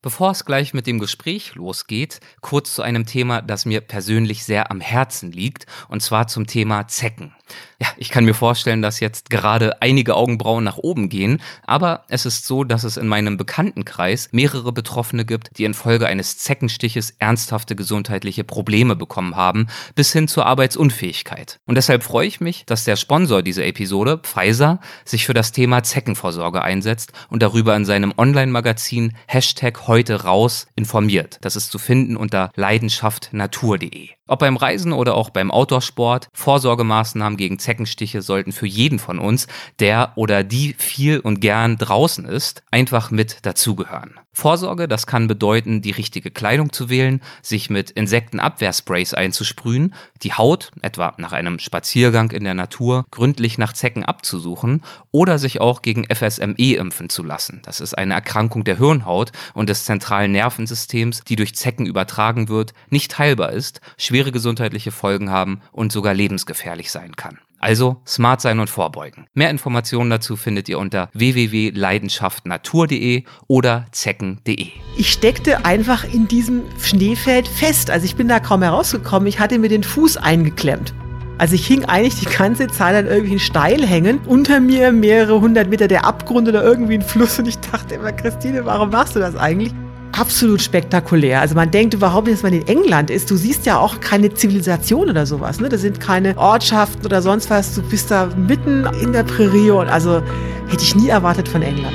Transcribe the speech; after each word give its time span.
Bevor 0.00 0.30
es 0.30 0.44
gleich 0.44 0.74
mit 0.74 0.86
dem 0.86 1.00
Gespräch 1.00 1.56
losgeht, 1.56 2.20
kurz 2.40 2.74
zu 2.74 2.82
einem 2.82 3.04
Thema, 3.04 3.42
das 3.42 3.64
mir 3.64 3.80
persönlich 3.80 4.44
sehr 4.44 4.70
am 4.70 4.80
Herzen 4.80 5.32
liegt, 5.32 5.66
und 5.88 6.02
zwar 6.02 6.28
zum 6.28 6.46
Thema 6.46 6.86
Zecken. 6.86 7.34
Ja, 7.80 7.86
ich 7.96 8.08
kann 8.08 8.24
mir 8.24 8.34
vorstellen, 8.34 8.82
dass 8.82 8.98
jetzt 8.98 9.30
gerade 9.30 9.80
einige 9.80 10.16
Augenbrauen 10.16 10.64
nach 10.64 10.78
oben 10.78 11.08
gehen, 11.08 11.40
aber 11.64 12.04
es 12.08 12.26
ist 12.26 12.44
so, 12.44 12.64
dass 12.64 12.82
es 12.82 12.96
in 12.96 13.06
meinem 13.06 13.36
Bekanntenkreis 13.36 14.30
mehrere 14.32 14.72
Betroffene 14.72 15.24
gibt, 15.24 15.56
die 15.58 15.64
infolge 15.64 16.06
eines 16.06 16.38
Zeckenstiches 16.38 17.14
ernsthafte 17.20 17.76
gesundheitliche 17.76 18.42
Probleme 18.42 18.96
bekommen 18.96 19.36
haben, 19.36 19.68
bis 19.94 20.12
hin 20.12 20.26
zur 20.26 20.46
Arbeitsunfähigkeit. 20.46 21.60
Und 21.66 21.76
deshalb 21.76 22.02
freue 22.02 22.26
ich 22.26 22.40
mich, 22.40 22.64
dass 22.66 22.82
der 22.82 22.96
Sponsor 22.96 23.42
dieser 23.42 23.64
Episode, 23.64 24.18
Pfizer, 24.18 24.80
sich 25.04 25.24
für 25.24 25.34
das 25.34 25.52
Thema 25.52 25.84
Zeckenvorsorge 25.84 26.62
einsetzt 26.62 27.12
und 27.30 27.42
darüber 27.44 27.76
in 27.76 27.84
seinem 27.84 28.12
Online-Magazin 28.16 29.14
Hashtag 29.26 29.86
heute 29.86 30.24
raus 30.24 30.66
informiert. 30.74 31.38
Das 31.42 31.54
ist 31.54 31.70
zu 31.70 31.78
finden 31.78 32.16
unter 32.16 32.50
leidenschaftnatur.de. 32.56 34.10
Ob 34.28 34.40
beim 34.40 34.58
Reisen 34.58 34.92
oder 34.92 35.14
auch 35.14 35.30
beim 35.30 35.50
Outdoorsport, 35.50 36.28
Vorsorgemaßnahmen 36.34 37.37
gegen 37.38 37.58
Zeckenstiche 37.58 38.20
sollten 38.20 38.52
für 38.52 38.66
jeden 38.66 38.98
von 38.98 39.18
uns, 39.18 39.46
der 39.80 40.12
oder 40.16 40.44
die 40.44 40.74
viel 40.76 41.20
und 41.20 41.40
gern 41.40 41.78
draußen 41.78 42.26
ist, 42.26 42.62
einfach 42.70 43.10
mit 43.10 43.38
dazugehören. 43.46 44.20
Vorsorge, 44.38 44.86
das 44.86 45.08
kann 45.08 45.26
bedeuten, 45.26 45.82
die 45.82 45.90
richtige 45.90 46.30
Kleidung 46.30 46.72
zu 46.72 46.88
wählen, 46.88 47.20
sich 47.42 47.70
mit 47.70 47.90
Insektenabwehrsprays 47.90 49.12
einzusprühen, 49.12 49.94
die 50.22 50.32
Haut, 50.32 50.70
etwa 50.80 51.12
nach 51.18 51.32
einem 51.32 51.58
Spaziergang 51.58 52.30
in 52.30 52.44
der 52.44 52.54
Natur, 52.54 53.04
gründlich 53.10 53.58
nach 53.58 53.72
Zecken 53.72 54.04
abzusuchen 54.04 54.84
oder 55.10 55.38
sich 55.38 55.60
auch 55.60 55.82
gegen 55.82 56.04
FSME 56.04 56.76
impfen 56.76 57.08
zu 57.08 57.24
lassen. 57.24 57.62
Das 57.64 57.80
ist 57.80 57.98
eine 57.98 58.14
Erkrankung 58.14 58.62
der 58.62 58.78
Hirnhaut 58.78 59.32
und 59.54 59.68
des 59.68 59.84
zentralen 59.84 60.30
Nervensystems, 60.30 61.22
die 61.24 61.34
durch 61.34 61.56
Zecken 61.56 61.86
übertragen 61.86 62.48
wird, 62.48 62.74
nicht 62.90 63.18
heilbar 63.18 63.50
ist, 63.50 63.80
schwere 63.96 64.30
gesundheitliche 64.30 64.92
Folgen 64.92 65.30
haben 65.30 65.62
und 65.72 65.90
sogar 65.90 66.14
lebensgefährlich 66.14 66.92
sein 66.92 67.16
kann. 67.16 67.27
Also 67.58 67.96
smart 68.06 68.40
sein 68.40 68.60
und 68.60 68.70
vorbeugen. 68.70 69.26
Mehr 69.34 69.50
Informationen 69.50 70.10
dazu 70.10 70.36
findet 70.36 70.68
ihr 70.68 70.78
unter 70.78 71.08
www.leidenschaftnatur.de 71.12 73.24
oder 73.46 73.86
zecken.de. 73.90 74.68
Ich 74.96 75.12
steckte 75.12 75.64
einfach 75.64 76.04
in 76.04 76.28
diesem 76.28 76.62
Schneefeld 76.80 77.48
fest. 77.48 77.90
Also 77.90 78.04
ich 78.04 78.14
bin 78.16 78.28
da 78.28 78.40
kaum 78.40 78.62
herausgekommen. 78.62 79.26
Ich 79.26 79.40
hatte 79.40 79.58
mir 79.58 79.68
den 79.68 79.82
Fuß 79.82 80.18
eingeklemmt. 80.18 80.94
Also 81.38 81.54
ich 81.54 81.66
hing 81.66 81.84
eigentlich 81.84 82.18
die 82.18 82.26
ganze 82.26 82.66
Zeit 82.68 82.96
an 82.96 83.06
irgendwelchen 83.06 83.38
Steilhängen. 83.38 84.18
Unter 84.26 84.60
mir 84.60 84.92
mehrere 84.92 85.40
hundert 85.40 85.68
Meter 85.68 85.88
der 85.88 86.04
Abgrund 86.04 86.48
oder 86.48 86.64
irgendwie 86.64 86.94
ein 86.94 87.02
Fluss. 87.02 87.38
Und 87.38 87.46
ich 87.46 87.58
dachte 87.58 87.94
immer, 87.94 88.12
Christine, 88.12 88.64
warum 88.64 88.90
machst 88.90 89.16
du 89.16 89.20
das 89.20 89.36
eigentlich? 89.36 89.72
Absolut 90.12 90.62
spektakulär. 90.62 91.40
Also 91.40 91.54
man 91.54 91.70
denkt 91.70 91.94
überhaupt 91.94 92.26
nicht, 92.26 92.38
dass 92.38 92.42
man 92.42 92.52
in 92.52 92.66
England 92.66 93.10
ist. 93.10 93.30
Du 93.30 93.36
siehst 93.36 93.66
ja 93.66 93.78
auch 93.78 94.00
keine 94.00 94.32
Zivilisation 94.32 95.08
oder 95.08 95.26
sowas. 95.26 95.60
Ne? 95.60 95.68
Da 95.68 95.78
sind 95.78 96.00
keine 96.00 96.36
Ortschaften 96.36 97.04
oder 97.04 97.22
sonst 97.22 97.50
was. 97.50 97.74
Du 97.74 97.82
bist 97.82 98.10
da 98.10 98.28
mitten 98.36 98.86
in 99.00 99.12
der 99.12 99.22
Prärie 99.22 99.70
und 99.70 99.88
also 99.88 100.22
hätte 100.68 100.82
ich 100.82 100.94
nie 100.94 101.08
erwartet 101.08 101.48
von 101.48 101.62
England. 101.62 101.94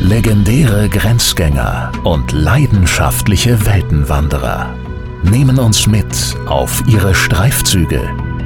Legendäre 0.00 0.88
Grenzgänger 0.88 1.92
und 2.02 2.32
leidenschaftliche 2.32 3.64
Weltenwanderer 3.64 4.74
nehmen 5.22 5.58
uns 5.58 5.86
mit 5.86 6.06
auf 6.46 6.82
ihre 6.86 7.14
Streifzüge 7.14 8.00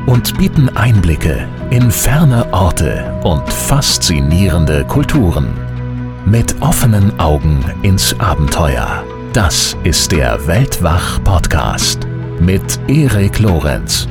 und 0.06 0.39
bieten 0.39 0.69
Einblicke 0.77 1.48
in 1.70 1.91
ferne 1.91 2.53
Orte 2.53 3.20
und 3.25 3.53
faszinierende 3.53 4.84
Kulturen. 4.84 5.48
Mit 6.27 6.61
offenen 6.61 7.19
Augen 7.19 7.65
ins 7.83 8.19
Abenteuer. 8.21 9.05
Das 9.33 9.77
ist 9.85 10.13
der 10.13 10.47
Weltwach-Podcast 10.47 12.07
mit 12.41 12.79
Erik 12.89 13.39
Lorenz. 13.39 14.07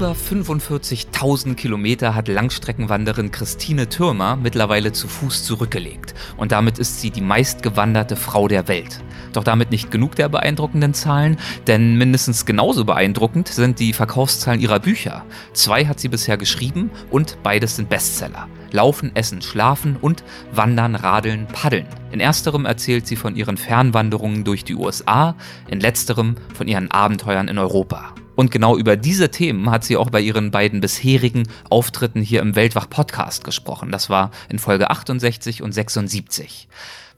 Über 0.00 0.12
45.000 0.12 1.56
Kilometer 1.56 2.14
hat 2.14 2.26
Langstreckenwanderin 2.26 3.30
Christine 3.30 3.86
Türmer 3.86 4.34
mittlerweile 4.36 4.92
zu 4.92 5.08
Fuß 5.08 5.44
zurückgelegt. 5.44 6.14
Und 6.38 6.52
damit 6.52 6.78
ist 6.78 7.02
sie 7.02 7.10
die 7.10 7.20
meistgewanderte 7.20 8.16
Frau 8.16 8.48
der 8.48 8.66
Welt. 8.66 9.02
Doch 9.34 9.44
damit 9.44 9.70
nicht 9.70 9.90
genug 9.90 10.14
der 10.14 10.30
beeindruckenden 10.30 10.94
Zahlen, 10.94 11.36
denn 11.66 11.98
mindestens 11.98 12.46
genauso 12.46 12.86
beeindruckend 12.86 13.48
sind 13.48 13.78
die 13.78 13.92
Verkaufszahlen 13.92 14.62
ihrer 14.62 14.80
Bücher. 14.80 15.26
Zwei 15.52 15.84
hat 15.84 16.00
sie 16.00 16.08
bisher 16.08 16.38
geschrieben 16.38 16.90
und 17.10 17.36
beides 17.42 17.76
sind 17.76 17.90
Bestseller. 17.90 18.48
Laufen, 18.72 19.14
Essen, 19.14 19.42
Schlafen 19.42 19.96
und 20.00 20.24
Wandern, 20.50 20.94
Radeln, 20.94 21.46
Paddeln. 21.46 21.84
In 22.10 22.20
ersterem 22.20 22.64
erzählt 22.64 23.06
sie 23.06 23.16
von 23.16 23.36
ihren 23.36 23.58
Fernwanderungen 23.58 24.44
durch 24.44 24.64
die 24.64 24.76
USA, 24.76 25.34
in 25.68 25.78
letzterem 25.78 26.36
von 26.54 26.68
ihren 26.68 26.90
Abenteuern 26.90 27.48
in 27.48 27.58
Europa. 27.58 28.14
Und 28.40 28.50
genau 28.50 28.78
über 28.78 28.96
diese 28.96 29.30
Themen 29.30 29.70
hat 29.70 29.84
sie 29.84 29.98
auch 29.98 30.08
bei 30.08 30.18
ihren 30.18 30.50
beiden 30.50 30.80
bisherigen 30.80 31.46
Auftritten 31.68 32.22
hier 32.22 32.40
im 32.40 32.56
Weltwach-Podcast 32.56 33.44
gesprochen. 33.44 33.92
Das 33.92 34.08
war 34.08 34.30
in 34.48 34.58
Folge 34.58 34.88
68 34.88 35.62
und 35.62 35.72
76. 35.72 36.66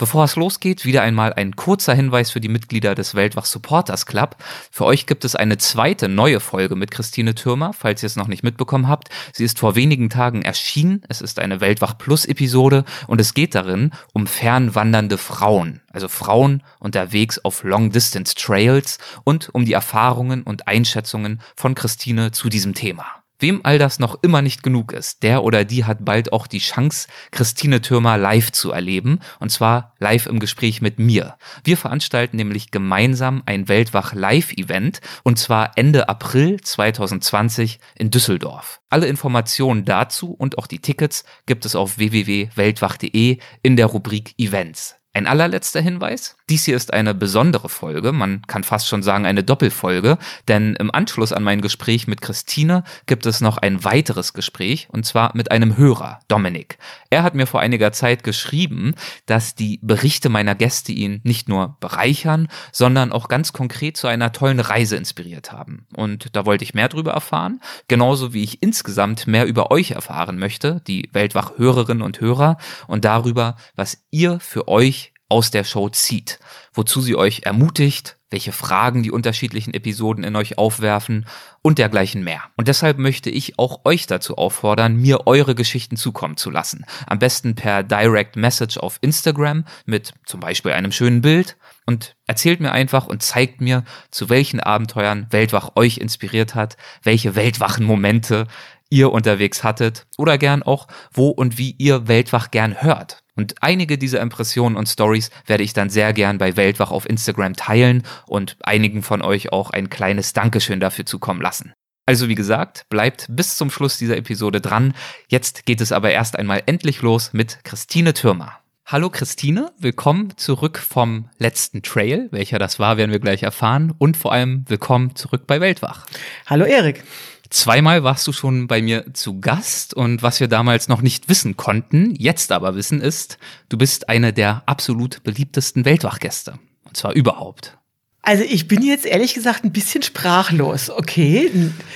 Bevor 0.03 0.25
es 0.25 0.35
losgeht, 0.35 0.85
wieder 0.85 1.03
einmal 1.03 1.33
ein 1.35 1.55
kurzer 1.55 1.95
Hinweis 1.95 2.33
für 2.33 2.41
die 2.41 2.49
Mitglieder 2.49 2.97
des 2.97 3.15
Weltwach 3.15 3.45
Supporters 3.45 4.05
Club. 4.05 4.35
Für 4.73 4.85
euch 4.85 5.07
gibt 5.07 5.25
es 5.25 5.37
eine 5.37 5.59
zweite 5.59 6.09
neue 6.09 6.41
Folge 6.41 6.75
mit 6.75 6.91
Christine 6.91 7.37
Türmer, 7.37 7.73
falls 7.73 8.03
ihr 8.03 8.09
es 8.09 8.17
noch 8.17 8.27
nicht 8.27 8.43
mitbekommen 8.43 8.89
habt. 8.89 9.11
Sie 9.33 9.45
ist 9.45 9.61
vor 9.61 9.77
wenigen 9.77 10.11
Tagen 10.11 10.43
erschienen. 10.43 11.03
Es 11.09 11.21
ist 11.21 11.39
eine 11.39 11.61
Weltwach 11.61 11.99
Plus 11.99 12.25
Episode 12.25 12.85
und 13.07 13.21
es 13.21 13.33
geht 13.33 13.55
darin 13.55 13.93
um 14.13 14.27
fernwandernde 14.27 15.19
Frauen, 15.19 15.83
also 15.93 16.09
Frauen 16.09 16.65
unterwegs 16.81 17.39
auf 17.39 17.63
Long 17.63 17.93
Distance 17.93 18.35
Trails 18.35 18.99
und 19.23 19.51
um 19.55 19.65
die 19.65 19.73
Erfahrungen 19.73 20.43
und 20.43 20.67
Einschätzungen 20.67 21.41
von 21.55 21.77
Christine 21.77 22.33
zu 22.33 22.49
diesem 22.49 22.75
Thema. 22.75 23.22
Wem 23.43 23.61
all 23.65 23.77
das 23.81 23.99
noch 23.99 24.23
immer 24.23 24.41
nicht 24.41 24.63
genug 24.63 24.93
ist, 24.93 25.25
der 25.25 25.43
oder 25.43 25.65
die 25.65 25.85
hat 25.85 26.05
bald 26.05 26.33
auch 26.33 26.47
die 26.47 26.61
Chance, 26.61 27.09
Christine 27.33 27.81
Türmer 27.81 28.17
live 28.17 28.53
zu 28.53 28.71
erleben, 28.71 29.19
und 29.41 29.51
zwar 29.51 29.95
live 29.99 30.27
im 30.27 30.39
Gespräch 30.39 30.81
mit 30.81 31.01
mir. 31.01 31.37
Wir 31.65 31.77
veranstalten 31.77 32.37
nämlich 32.37 32.71
gemeinsam 32.71 33.43
ein 33.45 33.67
Weltwach 33.67 34.15
Live-Event, 34.15 35.01
und 35.25 35.41
zwar 35.41 35.73
Ende 35.75 36.09
April 36.09 36.61
2020 36.61 37.81
in 37.97 38.13
Düsseldorf. 38.13 38.81
Alle 38.91 39.09
Informationen 39.09 39.85
dazu 39.85 40.31
und 40.31 40.57
auch 40.57 40.69
die 40.69 40.79
Tickets 40.79 41.25
gibt 41.45 41.67
es 41.67 41.75
auf 41.75 41.99
www.weltwach.de 41.99 43.39
in 43.65 43.77
der 43.77 43.87
Rubrik 43.87 44.39
Events. 44.39 45.02
Ein 45.15 45.27
allerletzter 45.27 45.83
Hinweis. 45.83 46.37
Dies 46.49 46.65
hier 46.65 46.75
ist 46.75 46.95
eine 46.95 47.15
besondere 47.15 47.69
Folge, 47.69 48.13
man 48.13 48.41
kann 48.47 48.65
fast 48.65 48.89
schon 48.89 49.03
sagen 49.03 49.27
eine 49.27 49.45
Doppelfolge, 49.45 50.17
denn 50.49 50.75
im 50.77 50.91
Anschluss 50.91 51.35
an 51.35 51.43
mein 51.43 51.61
Gespräch 51.61 52.07
mit 52.07 52.23
Christine 52.23 52.83
gibt 53.05 53.27
es 53.27 53.43
noch 53.43 53.59
ein 53.59 53.85
weiteres 53.85 54.33
Gespräch 54.33 54.89
und 54.91 55.05
zwar 55.05 55.33
mit 55.35 55.51
einem 55.51 55.77
Hörer, 55.77 56.21
Dominik. 56.29 56.79
Er 57.11 57.25
hat 57.25 57.35
mir 57.35 57.47
vor 57.47 57.61
einiger 57.61 57.93
Zeit 57.93 58.25
geschrieben, 58.25 58.95
dass 59.27 59.55
die 59.55 59.81
Berichte 59.83 60.31
meiner 60.31 60.55
Gäste 60.55 60.93
ihn 60.93 61.21
nicht 61.25 61.47
nur 61.47 61.77
bereichern, 61.81 62.49
sondern 62.73 63.13
auch 63.13 63.29
ganz 63.29 63.53
konkret 63.53 63.99
zu 63.99 64.07
einer 64.07 64.33
tollen 64.33 64.61
Reise 64.61 64.97
inspiriert 64.97 65.53
haben. 65.53 65.87
Und 65.95 66.35
da 66.35 66.47
wollte 66.47 66.65
ich 66.65 66.73
mehr 66.73 66.89
drüber 66.89 67.13
erfahren, 67.13 67.61
genauso 67.87 68.33
wie 68.33 68.43
ich 68.43 68.63
insgesamt 68.63 69.27
mehr 69.27 69.45
über 69.47 69.71
euch 69.71 69.91
erfahren 69.91 70.39
möchte, 70.39 70.81
die 70.87 71.11
Weltwach-Hörerinnen 71.13 72.03
und 72.03 72.21
Hörer, 72.21 72.57
und 72.87 73.05
darüber, 73.05 73.57
was 73.77 74.05
ihr 74.11 74.41
für 74.41 74.69
euch 74.69 75.02
aus 75.33 75.51
der 75.51 75.65
Show 75.65 75.89
zieht, 75.89 76.39
wozu 76.75 77.01
sie 77.01 77.17
euch 77.17 77.41
ermutigt, 77.45 78.19
welche 78.29 78.53
Fragen 78.53 79.03
die 79.03 79.11
unterschiedlichen 79.11 79.73
Episoden 79.73 80.25
in 80.25 80.37
euch 80.37 80.59
aufwerfen 80.59 81.25
und 81.63 81.79
dergleichen 81.79 82.23
mehr. 82.23 82.43
Und 82.59 82.69
deshalb 82.69 82.99
möchte 82.99 83.31
ich 83.31 83.59
auch 83.59 83.87
euch 83.87 84.07
dazu 84.07 84.37
auffordern, 84.37 84.95
mir 84.95 85.27
eure 85.27 85.55
Geschichten 85.55 85.97
zukommen 85.97 86.37
zu 86.37 86.51
lassen. 86.51 86.85
Am 87.07 87.19
besten 87.19 87.55
per 87.55 87.83
Direct 87.83 88.37
Message 88.37 88.77
auf 88.77 88.99
Instagram 89.01 89.65
mit 89.87 90.13
zum 90.27 90.41
Beispiel 90.41 90.73
einem 90.73 90.93
schönen 90.93 91.23
Bild 91.23 91.57
und 91.87 92.15
erzählt 92.27 92.61
mir 92.61 92.73
einfach 92.73 93.07
und 93.07 93.23
zeigt 93.23 93.63
mir, 93.63 93.85
zu 94.11 94.29
welchen 94.29 94.61
Abenteuern 94.61 95.29
Weltwach 95.31 95.77
euch 95.77 95.97
inspiriert 95.97 96.55
hat, 96.55 96.77
welche 97.03 97.37
weltwachen 97.37 97.87
Momente 97.87 98.47
ihr 98.91 99.11
unterwegs 99.11 99.65
hattet 99.65 100.07
oder 100.19 100.37
gern 100.37 100.63
auch, 100.63 100.89
wo 101.11 101.29
und 101.29 101.57
wie 101.57 101.75
ihr 101.79 102.07
Weltwach 102.07 102.51
gern 102.51 102.83
hört. 102.83 103.22
Und 103.35 103.55
einige 103.63 103.97
dieser 103.97 104.21
Impressionen 104.21 104.77
und 104.77 104.89
Stories 104.89 105.31
werde 105.47 105.63
ich 105.63 105.73
dann 105.73 105.89
sehr 105.89 106.13
gern 106.13 106.39
bei 106.39 106.57
Weltwach 106.57 106.91
auf 106.91 107.09
Instagram 107.09 107.55
teilen 107.55 108.03
und 108.27 108.57
einigen 108.63 109.03
von 109.03 109.23
euch 109.23 109.53
auch 109.53 109.71
ein 109.71 109.89
kleines 109.89 110.33
Dankeschön 110.33 110.81
dafür 110.81 111.07
zukommen 111.07 111.41
lassen. 111.41 111.73
Also 112.05 112.29
wie 112.29 112.35
gesagt, 112.35 112.87
bleibt 112.91 113.27
bis 113.31 113.57
zum 113.57 113.71
Schluss 113.71 113.97
dieser 113.97 114.17
Episode 114.17 114.61
dran. 114.61 114.93
Jetzt 115.29 115.65
geht 115.67 115.81
es 115.81 115.93
aber 115.93 116.11
erst 116.11 116.39
einmal 116.39 116.63
endlich 116.67 117.01
los 117.01 117.33
mit 117.33 117.61
Christine 117.65 118.13
Türmer. 118.13 118.59
Hallo 118.85 119.09
Christine, 119.09 119.73
willkommen 119.79 120.37
zurück 120.37 120.79
vom 120.79 121.31
letzten 121.39 121.83
Trail. 121.83 122.29
Welcher 122.33 122.59
das 122.59 122.79
war, 122.79 122.97
werden 122.97 123.13
wir 123.13 123.21
gleich 123.21 123.45
erfahren. 123.45 123.95
Und 123.97 124.17
vor 124.17 124.33
allem 124.33 124.65
willkommen 124.69 125.15
zurück 125.15 125.47
bei 125.47 125.61
Weltwach. 125.61 126.05
Hallo 126.47 126.65
Erik. 126.65 127.05
Zweimal 127.53 128.03
warst 128.03 128.27
du 128.27 128.33
schon 128.33 128.67
bei 128.67 128.81
mir 128.81 129.13
zu 129.13 129.39
Gast 129.39 129.93
und 129.93 130.23
was 130.23 130.41
wir 130.41 130.49
damals 130.49 130.89
noch 130.89 131.03
nicht 131.03 131.29
wissen 131.29 131.59
konnten, 131.59 132.15
jetzt 132.15 132.51
aber 132.51 132.77
wissen 132.77 133.03
ist, 133.03 133.37
du 133.69 133.77
bist 133.77 134.09
eine 134.09 134.33
der 134.33 134.63
absolut 134.65 135.23
beliebtesten 135.23 135.85
Weltwachgäste. 135.85 136.59
Und 136.85 136.97
zwar 136.97 137.13
überhaupt. 137.13 137.77
Also 138.25 138.45
ich 138.49 138.69
bin 138.69 138.83
jetzt 138.83 139.05
ehrlich 139.05 139.35
gesagt 139.35 139.65
ein 139.65 139.73
bisschen 139.73 140.01
sprachlos, 140.03 140.91
okay? 140.91 141.51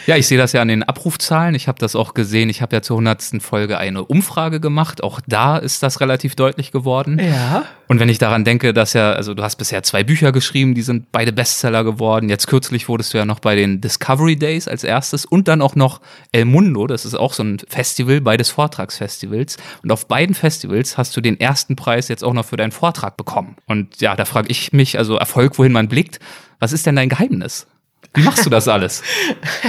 Ja, 0.07 0.17
ich 0.17 0.27
sehe 0.27 0.37
das 0.37 0.53
ja 0.53 0.61
an 0.61 0.67
den 0.67 0.83
Abrufzahlen. 0.83 1.55
Ich 1.55 1.69
habe 1.69 1.79
das 1.79 1.95
auch 1.95 2.15
gesehen. 2.15 2.51
Ich 2.51 2.63
habe 2.63 2.75
ja 2.75 2.83
zur 2.83 2.97
hundertsten 2.97 3.41
Folge 3.41 3.79
eine 3.79 4.05
Umfrage 4.05 4.59
gemacht. 4.59 5.05
Auch 5.05 5.21
da 5.29 5.57
ist 5.57 5.85
das 5.85 6.01
relativ 6.01 6.35
deutlich 6.35 6.73
geworden. 6.73 7.21
Ja. 7.21 7.65
Und 7.87 8.01
wenn 8.01 8.09
ich 8.09 8.19
daran 8.19 8.45
denke, 8.45 8.73
dass 8.75 8.93
ja, 8.93 9.13
also 9.13 9.35
du 9.35 9.43
hast 9.45 9.55
bisher 9.57 9.85
zwei 9.85 10.03
Bücher 10.03 10.33
geschrieben, 10.33 10.75
die 10.75 10.83
sind 10.83 11.13
beide 11.13 11.33
Bestseller 11.33 11.85
geworden. 11.85 12.29
Jetzt 12.29 12.49
kürzlich 12.49 12.89
wurdest 12.89 13.15
du 13.15 13.19
ja 13.19 13.25
noch 13.25 13.39
bei 13.39 13.55
den 13.55 13.81
Discovery 13.81 14.35
Days 14.35 14.67
als 14.67 14.83
erstes 14.83 15.25
und 15.25 15.47
dann 15.47 15.63
auch 15.63 15.77
noch 15.77 16.01
El 16.33 16.47
Mundo, 16.47 16.89
das 16.89 17.05
ist 17.05 17.15
auch 17.15 17.33
so 17.33 17.45
ein 17.45 17.59
Festival, 17.69 18.21
beides 18.21 18.51
Vortragsfestivals. 18.51 19.59
Und 19.85 19.93
auf 19.93 20.09
beiden 20.09 20.35
Festivals 20.35 20.99
hast 20.99 21.17
du 21.17 21.21
den 21.21 21.39
ersten 21.39 21.77
Preis 21.77 22.09
jetzt 22.09 22.25
auch 22.25 22.33
noch 22.33 22.47
für 22.47 22.57
deinen 22.57 22.73
Vortrag 22.73 23.17
bekommen. 23.17 23.57
Und 23.67 24.01
ja, 24.01 24.17
da 24.17 24.25
frage 24.25 24.49
ich 24.51 24.73
mich, 24.73 24.99
also 24.99 25.17
Erfolg, 25.17 25.57
wohin 25.59 25.71
man 25.71 25.89
blickt, 25.89 26.16
was 26.59 26.73
ist 26.73 26.87
denn 26.87 26.97
dein 26.97 27.09
Geheimnis? 27.09 27.67
Wie 28.17 28.23
machst 28.23 28.47
du 28.47 28.51
das 28.51 28.67
alles? 28.67 29.03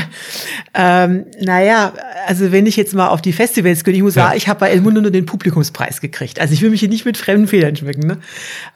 ähm, 0.74 1.26
naja, 1.42 1.92
also 2.28 2.52
wenn 2.52 2.66
ich 2.66 2.78
jetzt 2.78 2.94
mal 2.94 3.10
auf 3.10 3.22
die 3.22 3.34
Festivals 3.34 3.84
gehe, 3.84 3.94
ich 3.94 4.02
muss 4.02 4.16
ja. 4.16 4.28
sagen, 4.28 4.38
ich 4.38 4.48
habe 4.48 4.62
bei 4.62 4.70
El 4.70 4.82
Mundo 4.82 5.02
nur 5.02 5.12
den 5.12 5.26
Publikumspreis 5.26 6.00
gekriegt. 6.00 6.40
Also 6.40 6.54
ich 6.54 6.62
will 6.62 6.70
mich 6.70 6.80
hier 6.80 6.90
nicht 6.90 7.04
mit 7.04 7.18
fremden 7.18 7.48
Federn 7.48 7.76
schmücken. 7.76 8.08
Ne? 8.08 8.18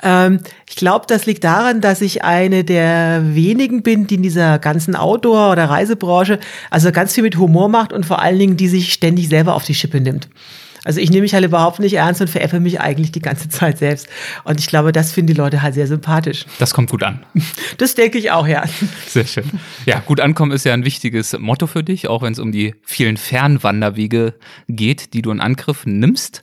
Ähm, 0.04 0.40
ich 0.70 0.76
glaube, 0.76 1.06
das 1.08 1.26
liegt 1.26 1.46
daran, 1.46 1.80
dass 1.80 2.02
ich 2.02 2.24
eine 2.24 2.66
der 2.66 3.22
wenigen 3.34 3.82
bin, 3.82 4.08
die 4.08 4.16
in 4.16 4.24
dieser 4.24 4.60
ganzen 4.60 4.96
Outdoor- 4.96 5.52
oder 5.52 5.70
Reisebranche 5.70 6.40
also 6.70 6.92
ganz 6.92 7.14
viel 7.14 7.24
mit 7.24 7.38
Humor 7.38 7.70
macht 7.70 7.94
und 7.94 8.06
vor 8.06 8.22
allen 8.22 8.40
Dingen, 8.40 8.58
die 8.58 8.68
sich 8.68 8.92
ständig 8.92 9.30
selber 9.30 9.56
auf 9.56 9.64
die 9.64 9.76
Schippe 9.76 10.02
nimmt. 10.02 10.28
Also 10.84 11.00
ich 11.00 11.12
nehme 11.12 11.22
mich 11.22 11.34
halt 11.34 11.46
überhaupt 11.46 11.80
nicht 11.80 11.94
ernst 11.94 12.22
und 12.22 12.30
veräpple 12.30 12.60
mich 12.60 12.82
eigentlich 12.82 13.12
die 13.12 13.22
ganze 13.22 13.50
Zeit 13.50 13.78
selbst. 13.78 14.08
Und 14.44 14.60
ich 14.60 14.68
glaube, 14.68 14.92
das 14.92 15.12
finden 15.12 15.28
die 15.28 15.34
Leute 15.34 15.62
halt 15.62 15.76
sehr 15.76 15.88
sympathisch. 15.88 16.46
Das 16.60 16.74
kommt 16.74 16.90
gut 16.90 17.04
an. 17.04 17.20
Das 17.78 17.96
denke 17.96 18.18
ich 18.18 18.32
auch, 18.32 18.48
ja. 18.48 18.64
Sehr 19.08 19.26
schön. 19.26 19.50
Ja, 19.86 20.00
gut 20.00 20.20
ankommen 20.20 20.52
ist 20.52 20.66
ja 20.66 20.74
ein 20.74 20.86
wichtiges 20.86 21.38
Motto 21.40 21.68
für 21.68 21.84
dich, 21.84 22.08
auch 22.08 22.22
wenn 22.22 22.34
es 22.34 22.40
um 22.40 22.52
die 22.52 22.76
vielen 22.84 23.18
Fernwanderwege 23.18 24.36
geht, 24.68 25.14
die 25.14 25.22
du 25.22 25.32
in 25.32 25.40
Angriff 25.40 25.86
nimmst. 25.86 26.42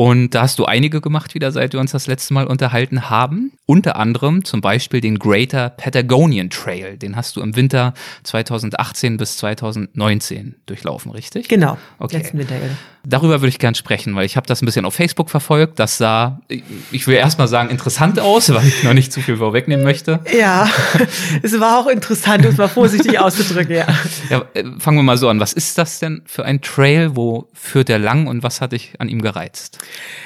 Und 0.00 0.36
da 0.36 0.42
hast 0.42 0.60
du 0.60 0.64
einige 0.64 1.00
gemacht 1.00 1.34
wieder, 1.34 1.50
seit 1.50 1.72
wir 1.72 1.80
uns 1.80 1.90
das 1.90 2.06
letzte 2.06 2.32
Mal 2.32 2.46
unterhalten 2.46 3.10
haben. 3.10 3.50
Unter 3.66 3.96
anderem 3.96 4.44
zum 4.44 4.60
Beispiel 4.60 5.00
den 5.00 5.18
Greater 5.18 5.70
Patagonian 5.70 6.50
Trail. 6.50 6.96
Den 6.96 7.16
hast 7.16 7.34
du 7.34 7.40
im 7.40 7.56
Winter 7.56 7.94
2018 8.22 9.16
bis 9.16 9.38
2019 9.38 10.54
durchlaufen, 10.66 11.10
richtig? 11.10 11.48
Genau. 11.48 11.78
Okay. 11.98 12.18
Letzten 12.18 12.38
Winter, 12.38 12.54
ja. 12.54 12.70
Darüber 13.04 13.40
würde 13.40 13.48
ich 13.48 13.58
gern 13.58 13.74
sprechen, 13.74 14.14
weil 14.14 14.26
ich 14.26 14.36
habe 14.36 14.46
das 14.46 14.60
ein 14.60 14.66
bisschen 14.66 14.84
auf 14.84 14.94
Facebook 14.94 15.30
verfolgt. 15.30 15.78
Das 15.78 15.98
sah, 15.98 16.40
ich 16.48 17.06
will 17.06 17.16
erst 17.16 17.38
mal 17.38 17.48
sagen, 17.48 17.70
interessant 17.70 18.20
aus, 18.20 18.52
weil 18.52 18.66
ich 18.66 18.84
noch 18.84 18.92
nicht 18.92 19.12
zu 19.12 19.20
viel 19.20 19.38
vorwegnehmen 19.38 19.84
möchte. 19.84 20.20
Ja, 20.38 20.68
es 21.42 21.58
war 21.58 21.78
auch 21.78 21.86
interessant, 21.86 22.44
um 22.44 22.52
es 22.52 22.58
mal 22.58 22.68
vorsichtig 22.68 23.18
auszudrücken, 23.20 23.76
ja. 23.76 23.86
ja. 24.30 24.44
Äh, 24.54 24.64
fangen 24.78 24.98
wir 24.98 25.02
mal 25.02 25.16
so 25.16 25.28
an. 25.28 25.40
Was 25.40 25.54
ist 25.54 25.78
das 25.78 26.00
denn 26.00 26.22
für 26.26 26.44
ein 26.44 26.60
Trail? 26.60 27.16
Wo 27.16 27.48
führt 27.54 27.88
er 27.88 27.98
lang 27.98 28.26
und 28.26 28.42
was 28.42 28.60
hat 28.60 28.72
dich 28.72 28.92
an 28.98 29.08
ihm 29.08 29.22
gereizt? 29.22 29.78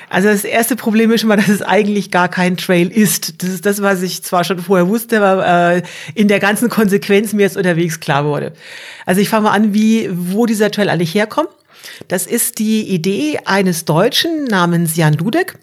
Also 0.09 0.29
das 0.29 0.45
erste 0.45 0.77
Problem 0.77 1.11
ist 1.11 1.23
schon 1.23 1.29
mal, 1.29 1.37
dass 1.37 1.49
es 1.49 1.63
eigentlich 1.63 2.11
gar 2.11 2.29
kein 2.29 2.59
Trail 2.59 2.93
ist. 2.93 3.43
Das 3.43 3.49
ist 3.49 3.65
das, 3.65 3.81
was 3.81 4.03
ich 4.03 4.23
zwar 4.23 4.45
schon 4.45 4.59
vorher 4.59 4.89
wusste, 4.89 5.23
aber 5.23 5.77
äh, 5.77 5.83
in 6.15 6.29
der 6.29 6.39
ganzen 6.39 6.69
Konsequenz 6.69 7.33
mir 7.33 7.43
jetzt 7.43 7.57
unterwegs 7.57 7.99
klar 7.99 8.27
wurde. 8.27 8.53
Also 9.07 9.23
ich 9.23 9.31
fange 9.31 9.45
mal 9.45 9.53
an, 9.53 9.73
wie, 9.73 10.11
wo 10.13 10.45
dieser 10.45 10.71
Trail 10.71 10.91
eigentlich 10.91 11.15
herkommt. 11.15 11.49
Das 12.09 12.27
ist 12.27 12.59
die 12.59 12.89
Idee 12.89 13.39
eines 13.45 13.85
Deutschen 13.85 14.45
namens 14.45 14.97
Jan 14.97 15.17
Dudek, 15.17 15.59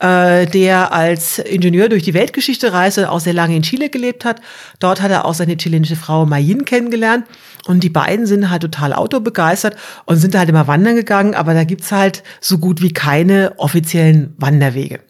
äh, 0.00 0.46
der 0.46 0.92
als 0.92 1.38
Ingenieur 1.38 1.88
durch 1.88 2.02
die 2.02 2.14
Weltgeschichte 2.14 2.72
reiste, 2.72 3.10
auch 3.10 3.20
sehr 3.20 3.32
lange 3.32 3.56
in 3.56 3.62
Chile 3.62 3.90
gelebt 3.90 4.24
hat. 4.24 4.40
Dort 4.78 5.00
hat 5.00 5.10
er 5.10 5.24
auch 5.24 5.34
seine 5.34 5.56
chilenische 5.56 5.96
Frau 5.96 6.26
Mayin 6.26 6.64
kennengelernt. 6.64 7.26
Und 7.66 7.84
die 7.84 7.90
beiden 7.90 8.26
sind 8.26 8.50
halt 8.50 8.62
total 8.62 8.94
autobegeistert 8.94 9.76
und 10.06 10.16
sind 10.16 10.34
halt 10.34 10.48
immer 10.48 10.66
wandern 10.66 10.96
gegangen, 10.96 11.34
aber 11.34 11.52
da 11.52 11.64
gibt's 11.64 11.92
halt 11.92 12.22
so 12.40 12.58
gut 12.58 12.80
wie 12.80 12.92
keine 12.92 13.52
offiziellen 13.58 14.34
Wanderwege. 14.38 15.00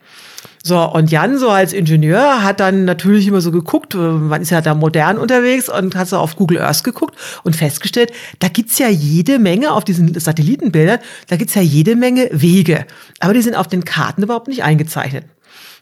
So, 0.62 0.78
und 0.78 1.10
Jan, 1.10 1.38
so 1.38 1.48
als 1.48 1.72
Ingenieur, 1.72 2.42
hat 2.42 2.60
dann 2.60 2.84
natürlich 2.84 3.26
immer 3.26 3.40
so 3.40 3.50
geguckt, 3.50 3.94
äh, 3.94 3.98
man 3.98 4.42
ist 4.42 4.50
ja 4.50 4.60
da 4.60 4.74
modern 4.74 5.16
unterwegs 5.16 5.70
und 5.70 5.96
hat 5.96 6.08
so 6.08 6.18
auf 6.18 6.36
Google 6.36 6.60
Earth 6.60 6.84
geguckt 6.84 7.16
und 7.44 7.56
festgestellt, 7.56 8.12
da 8.40 8.48
gibt's 8.48 8.78
ja 8.78 8.88
jede 8.88 9.38
Menge 9.38 9.72
auf 9.72 9.84
diesen 9.84 10.18
Satellitenbildern, 10.18 10.98
da 11.28 11.36
gibt's 11.36 11.54
ja 11.54 11.62
jede 11.62 11.96
Menge 11.96 12.28
Wege. 12.32 12.86
Aber 13.20 13.32
die 13.32 13.40
sind 13.40 13.54
auf 13.54 13.68
den 13.68 13.86
Karten 13.86 14.22
überhaupt 14.22 14.48
nicht 14.48 14.62
eingezeichnet. 14.62 15.24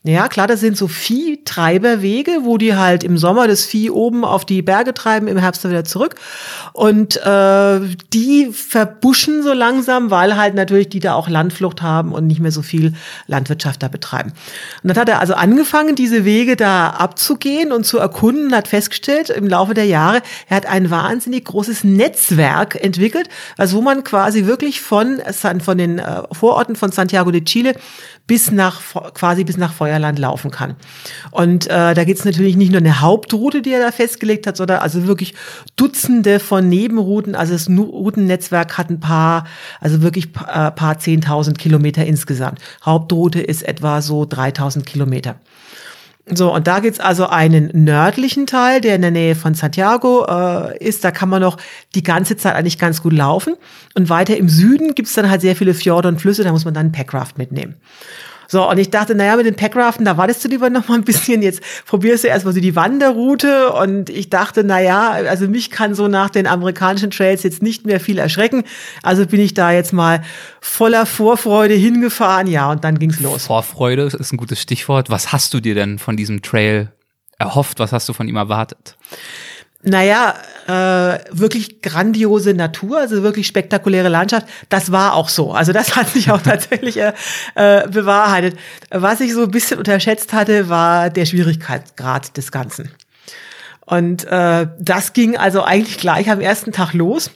Ja, 0.04 0.28
klar, 0.28 0.46
das 0.46 0.60
sind 0.60 0.76
so 0.76 0.86
Viehtreiberwege, 0.86 2.40
wo 2.44 2.56
die 2.56 2.76
halt 2.76 3.02
im 3.02 3.18
Sommer 3.18 3.48
das 3.48 3.64
Vieh 3.64 3.90
oben 3.90 4.24
auf 4.24 4.44
die 4.44 4.62
Berge 4.62 4.94
treiben, 4.94 5.26
im 5.26 5.38
Herbst 5.38 5.68
wieder 5.68 5.84
zurück. 5.84 6.14
Und 6.72 7.16
äh, 7.16 7.80
die 8.12 8.50
verbuschen 8.52 9.42
so 9.42 9.52
langsam, 9.52 10.10
weil 10.10 10.36
halt 10.36 10.54
natürlich 10.54 10.88
die 10.88 11.00
da 11.00 11.14
auch 11.14 11.28
Landflucht 11.28 11.82
haben 11.82 12.12
und 12.12 12.28
nicht 12.28 12.38
mehr 12.38 12.52
so 12.52 12.62
viel 12.62 12.94
Landwirtschaft 13.26 13.82
da 13.82 13.88
betreiben. 13.88 14.32
Und 14.82 14.88
dann 14.88 14.96
hat 14.96 15.08
er 15.08 15.18
also 15.18 15.34
angefangen, 15.34 15.96
diese 15.96 16.24
Wege 16.24 16.54
da 16.54 16.90
abzugehen 16.90 17.72
und 17.72 17.84
zu 17.84 17.98
erkunden, 17.98 18.54
hat 18.54 18.68
festgestellt 18.68 19.30
im 19.30 19.48
Laufe 19.48 19.74
der 19.74 19.86
Jahre, 19.86 20.22
er 20.48 20.58
hat 20.58 20.66
ein 20.66 20.90
wahnsinnig 20.90 21.44
großes 21.44 21.82
Netzwerk 21.82 22.76
entwickelt, 22.82 23.28
also 23.56 23.78
wo 23.78 23.82
man 23.82 24.04
quasi 24.04 24.46
wirklich 24.46 24.80
von, 24.80 25.20
von 25.60 25.76
den 25.76 25.98
äh, 25.98 26.22
Vororten 26.30 26.76
von 26.76 26.92
Santiago 26.92 27.32
de 27.32 27.42
Chile 27.44 27.74
bis 28.28 28.52
nach 28.52 28.80
quasi 29.14 29.42
bis 29.42 29.56
nach 29.56 29.72
Feuerland 29.72 30.18
laufen 30.18 30.52
kann. 30.52 30.76
Und 31.32 31.66
äh, 31.66 31.94
da 31.94 32.04
gibt 32.04 32.20
es 32.20 32.24
natürlich 32.24 32.56
nicht 32.56 32.70
nur 32.70 32.80
eine 32.80 33.00
Hauptroute, 33.00 33.62
die 33.62 33.72
er 33.72 33.80
da 33.80 33.90
festgelegt 33.90 34.46
hat, 34.46 34.56
sondern 34.56 34.78
also 34.78 35.08
wirklich 35.08 35.34
Dutzende 35.76 36.38
von 36.38 36.68
Nebenrouten. 36.68 37.34
Also 37.34 37.54
das 37.54 37.68
Routennetzwerk 37.68 38.76
hat 38.76 38.90
ein 38.90 39.00
paar, 39.00 39.46
also 39.80 40.02
wirklich 40.02 40.26
äh, 40.46 40.70
paar 40.70 40.98
zehntausend 40.98 41.58
Kilometer 41.58 42.04
insgesamt. 42.04 42.60
Hauptroute 42.84 43.40
ist 43.40 43.62
etwa 43.62 44.02
so 44.02 44.26
3000 44.26 44.84
Kilometer. 44.84 45.36
So, 46.34 46.54
und 46.54 46.66
da 46.66 46.80
gibt's 46.80 47.00
also 47.00 47.26
einen 47.26 47.70
nördlichen 47.72 48.46
Teil, 48.46 48.80
der 48.80 48.96
in 48.96 49.02
der 49.02 49.10
Nähe 49.10 49.34
von 49.34 49.54
Santiago 49.54 50.26
äh, 50.26 50.78
ist. 50.78 51.04
Da 51.04 51.10
kann 51.10 51.28
man 51.28 51.42
noch 51.42 51.56
die 51.94 52.02
ganze 52.02 52.36
Zeit 52.36 52.54
eigentlich 52.54 52.78
ganz 52.78 53.02
gut 53.02 53.12
laufen. 53.12 53.54
Und 53.94 54.08
weiter 54.10 54.36
im 54.36 54.48
Süden 54.48 54.94
gibt's 54.94 55.14
dann 55.14 55.30
halt 55.30 55.40
sehr 55.40 55.56
viele 55.56 55.74
Fjorde 55.74 56.08
und 56.08 56.20
Flüsse, 56.20 56.44
da 56.44 56.52
muss 56.52 56.64
man 56.64 56.74
dann 56.74 56.92
Packraft 56.92 57.38
mitnehmen. 57.38 57.76
So, 58.50 58.68
und 58.68 58.78
ich 58.78 58.88
dachte, 58.88 59.14
naja, 59.14 59.36
mit 59.36 59.44
den 59.44 59.56
Packraften, 59.56 60.06
da 60.06 60.16
wartest 60.16 60.42
du 60.42 60.48
lieber 60.48 60.70
noch 60.70 60.88
mal 60.88 60.94
ein 60.94 61.04
bisschen. 61.04 61.42
Jetzt 61.42 61.60
probierst 61.84 62.24
du 62.24 62.28
erstmal 62.28 62.54
so 62.54 62.60
die 62.60 62.74
Wanderroute. 62.74 63.72
Und 63.74 64.08
ich 64.08 64.30
dachte, 64.30 64.64
naja, 64.64 65.10
also 65.10 65.46
mich 65.46 65.70
kann 65.70 65.94
so 65.94 66.08
nach 66.08 66.30
den 66.30 66.46
amerikanischen 66.46 67.10
Trails 67.10 67.42
jetzt 67.42 67.62
nicht 67.62 67.84
mehr 67.84 68.00
viel 68.00 68.18
erschrecken. 68.18 68.64
Also 69.02 69.26
bin 69.26 69.40
ich 69.40 69.52
da 69.52 69.70
jetzt 69.70 69.92
mal 69.92 70.22
voller 70.62 71.04
Vorfreude 71.04 71.74
hingefahren. 71.74 72.46
Ja, 72.46 72.70
und 72.70 72.84
dann 72.84 72.98
ging's 72.98 73.20
los. 73.20 73.46
Vorfreude 73.46 74.04
ist 74.04 74.32
ein 74.32 74.38
gutes 74.38 74.62
Stichwort. 74.62 75.10
Was 75.10 75.30
hast 75.30 75.52
du 75.52 75.60
dir 75.60 75.74
denn 75.74 75.98
von 75.98 76.16
diesem 76.16 76.40
Trail 76.40 76.90
erhofft? 77.38 77.80
Was 77.80 77.92
hast 77.92 78.08
du 78.08 78.14
von 78.14 78.28
ihm 78.28 78.36
erwartet? 78.36 78.96
Naja, 79.88 80.34
äh, 80.66 81.18
wirklich 81.30 81.80
grandiose 81.82 82.54
Natur, 82.54 82.98
also 82.98 83.22
wirklich 83.22 83.46
spektakuläre 83.46 84.08
Landschaft. 84.08 84.46
Das 84.68 84.92
war 84.92 85.14
auch 85.14 85.28
so. 85.28 85.52
Also 85.52 85.72
das 85.72 85.96
hat 85.96 86.08
sich 86.08 86.30
auch 86.30 86.42
tatsächlich 86.42 86.98
äh, 86.98 87.12
äh, 87.54 87.88
bewahrheitet. 87.88 88.58
Was 88.90 89.20
ich 89.20 89.32
so 89.32 89.44
ein 89.44 89.50
bisschen 89.50 89.78
unterschätzt 89.78 90.32
hatte, 90.32 90.68
war 90.68 91.10
der 91.10 91.24
Schwierigkeitsgrad 91.24 92.36
des 92.36 92.52
Ganzen. 92.52 92.90
Und 93.86 94.24
äh, 94.26 94.66
das 94.78 95.14
ging 95.14 95.36
also 95.38 95.62
eigentlich 95.62 95.96
gleich 95.96 96.30
am 96.30 96.40
ersten 96.40 96.72
Tag 96.72 96.92
los. 96.92 97.30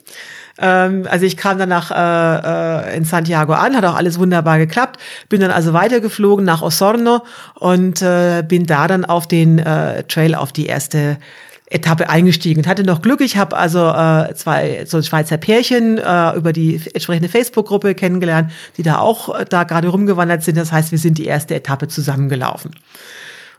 Ähm, 0.59 1.07
also 1.09 1.25
ich 1.25 1.35
kam 1.35 1.57
dann 1.57 1.69
nach 1.69 1.89
äh, 1.89 2.91
äh, 2.93 2.97
in 2.97 3.05
Santiago 3.05 3.53
an, 3.53 3.75
hat 3.75 3.85
auch 3.85 3.95
alles 3.95 4.19
wunderbar 4.19 4.59
geklappt. 4.59 4.99
Bin 5.29 5.41
dann 5.41 5.51
also 5.51 5.73
weitergeflogen 5.73 6.45
nach 6.45 6.61
Osorno 6.61 7.23
und 7.55 8.01
äh, 8.03 8.43
bin 8.47 8.65
da 8.65 8.87
dann 8.87 9.05
auf 9.05 9.27
den 9.27 9.57
äh, 9.57 10.03
Trail 10.03 10.35
auf 10.35 10.51
die 10.51 10.67
erste 10.67 11.17
Etappe 11.73 12.09
eingestiegen 12.09 12.61
und 12.61 12.67
hatte 12.67 12.83
noch 12.83 13.01
Glück. 13.01 13.21
Ich 13.21 13.37
habe 13.37 13.57
also 13.57 13.79
äh, 13.89 14.33
zwei 14.35 14.85
so 14.85 15.01
Schweizer 15.01 15.37
Pärchen 15.37 15.97
äh, 15.97 16.35
über 16.35 16.53
die 16.53 16.79
entsprechende 16.93 17.29
Facebook-Gruppe 17.29 17.95
kennengelernt, 17.95 18.51
die 18.77 18.83
da 18.83 18.99
auch 18.99 19.37
äh, 19.37 19.45
da 19.47 19.63
gerade 19.63 19.87
rumgewandert 19.87 20.43
sind. 20.43 20.57
Das 20.57 20.71
heißt, 20.71 20.91
wir 20.91 20.99
sind 20.99 21.17
die 21.17 21.25
erste 21.25 21.55
Etappe 21.55 21.87
zusammengelaufen. 21.87 22.71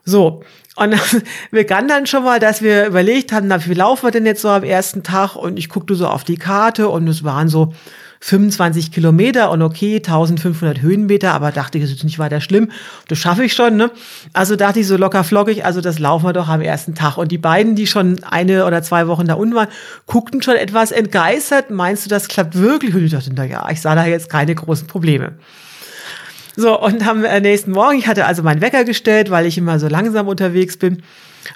So, 0.04 0.42
und 0.76 0.92
das 0.92 1.16
begann 1.50 1.88
dann 1.88 2.06
schon 2.06 2.24
mal, 2.24 2.38
dass 2.38 2.62
wir 2.62 2.86
überlegt 2.86 3.32
haben, 3.32 3.48
na, 3.48 3.64
wie 3.66 3.74
laufen 3.74 4.06
wir 4.06 4.10
denn 4.10 4.26
jetzt 4.26 4.42
so 4.42 4.48
am 4.48 4.64
ersten 4.64 5.02
Tag? 5.02 5.36
Und 5.36 5.58
ich 5.58 5.68
guckte 5.68 5.94
so 5.94 6.06
auf 6.06 6.24
die 6.24 6.36
Karte 6.36 6.88
und 6.88 7.08
es 7.08 7.24
waren 7.24 7.48
so 7.48 7.74
25 8.26 8.90
Kilometer 8.90 9.50
und 9.50 9.60
okay, 9.60 9.96
1500 9.96 10.80
Höhenmeter, 10.80 11.34
aber 11.34 11.52
dachte 11.52 11.76
ich, 11.76 11.84
das 11.84 11.92
ist 11.92 12.04
nicht 12.04 12.18
weiter 12.18 12.40
schlimm, 12.40 12.70
das 13.06 13.18
schaffe 13.18 13.44
ich 13.44 13.52
schon. 13.52 13.76
Ne? 13.76 13.90
Also 14.32 14.56
dachte 14.56 14.80
ich 14.80 14.86
so 14.86 14.96
locker 14.96 15.24
flockig, 15.24 15.66
also 15.66 15.82
das 15.82 15.98
laufen 15.98 16.24
wir 16.24 16.32
doch 16.32 16.48
am 16.48 16.62
ersten 16.62 16.94
Tag. 16.94 17.18
Und 17.18 17.32
die 17.32 17.36
beiden, 17.38 17.74
die 17.74 17.86
schon 17.86 18.24
eine 18.24 18.64
oder 18.64 18.82
zwei 18.82 19.08
Wochen 19.08 19.26
da 19.26 19.34
unten 19.34 19.54
waren, 19.54 19.68
guckten 20.06 20.40
schon 20.40 20.56
etwas 20.56 20.90
entgeistert. 20.90 21.68
Meinst 21.68 22.06
du, 22.06 22.08
das 22.08 22.28
klappt 22.28 22.58
wirklich? 22.58 22.94
Und 22.94 23.04
ich 23.04 23.10
dachte, 23.12 23.30
na 23.34 23.44
ja, 23.44 23.68
ich 23.70 23.82
sah 23.82 23.94
da 23.94 24.06
jetzt 24.06 24.30
keine 24.30 24.54
großen 24.54 24.86
Probleme. 24.86 25.34
So, 26.56 26.80
und 26.80 27.06
am 27.06 27.26
äh, 27.26 27.40
nächsten 27.40 27.72
Morgen, 27.72 27.98
ich 27.98 28.06
hatte 28.06 28.24
also 28.24 28.42
meinen 28.42 28.62
Wecker 28.62 28.84
gestellt, 28.84 29.30
weil 29.30 29.44
ich 29.44 29.58
immer 29.58 29.78
so 29.78 29.88
langsam 29.88 30.28
unterwegs 30.28 30.78
bin. 30.78 31.02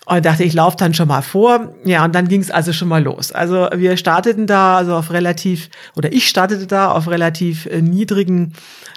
Und 0.06 0.24
dachte, 0.24 0.44
ich 0.44 0.54
laufe 0.54 0.76
dann 0.76 0.94
schon 0.94 1.08
mal 1.08 1.22
vor. 1.22 1.72
Ja, 1.84 2.04
und 2.04 2.14
dann 2.14 2.28
ging 2.28 2.40
es 2.40 2.50
also 2.50 2.72
schon 2.72 2.88
mal 2.88 3.02
los. 3.02 3.32
Also 3.32 3.68
wir 3.74 3.96
starteten 3.96 4.46
da 4.46 4.78
also 4.78 4.94
auf 4.94 5.10
relativ, 5.10 5.70
oder 5.96 6.12
ich 6.12 6.28
startete 6.28 6.66
da 6.66 6.90
auf 6.90 7.08
relativ 7.08 7.66
äh, 7.66 7.82
niedrigen 7.82 8.52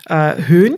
äh, 0.08 0.34
Höhen. 0.48 0.78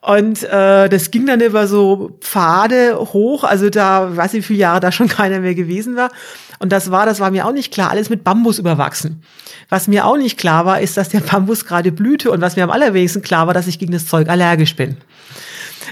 Und 0.00 0.44
äh, 0.44 0.88
das 0.88 1.10
ging 1.10 1.26
dann 1.26 1.40
über 1.40 1.66
so 1.66 2.16
Pfade 2.20 2.96
hoch, 3.12 3.42
also 3.42 3.68
da, 3.68 4.16
weiß 4.16 4.34
ich, 4.34 4.38
wie 4.38 4.46
viele 4.46 4.58
Jahre 4.60 4.80
da 4.80 4.92
schon 4.92 5.08
keiner 5.08 5.40
mehr 5.40 5.54
gewesen 5.54 5.96
war. 5.96 6.10
Und 6.60 6.72
das 6.72 6.90
war, 6.90 7.06
das 7.06 7.20
war 7.20 7.30
mir 7.30 7.46
auch 7.46 7.52
nicht 7.52 7.72
klar, 7.72 7.90
alles 7.90 8.08
mit 8.08 8.24
Bambus 8.24 8.58
überwachsen. 8.58 9.22
Was 9.68 9.88
mir 9.88 10.06
auch 10.06 10.16
nicht 10.16 10.38
klar 10.38 10.64
war, 10.64 10.80
ist, 10.80 10.96
dass 10.96 11.08
der 11.08 11.20
Bambus 11.20 11.64
gerade 11.64 11.92
blühte 11.92 12.30
und 12.30 12.40
was 12.40 12.56
mir 12.56 12.64
am 12.64 12.70
allerwenigsten 12.70 13.22
klar 13.22 13.46
war, 13.46 13.54
dass 13.54 13.66
ich 13.66 13.78
gegen 13.78 13.92
das 13.92 14.06
Zeug 14.06 14.28
allergisch 14.28 14.76
bin. 14.76 14.96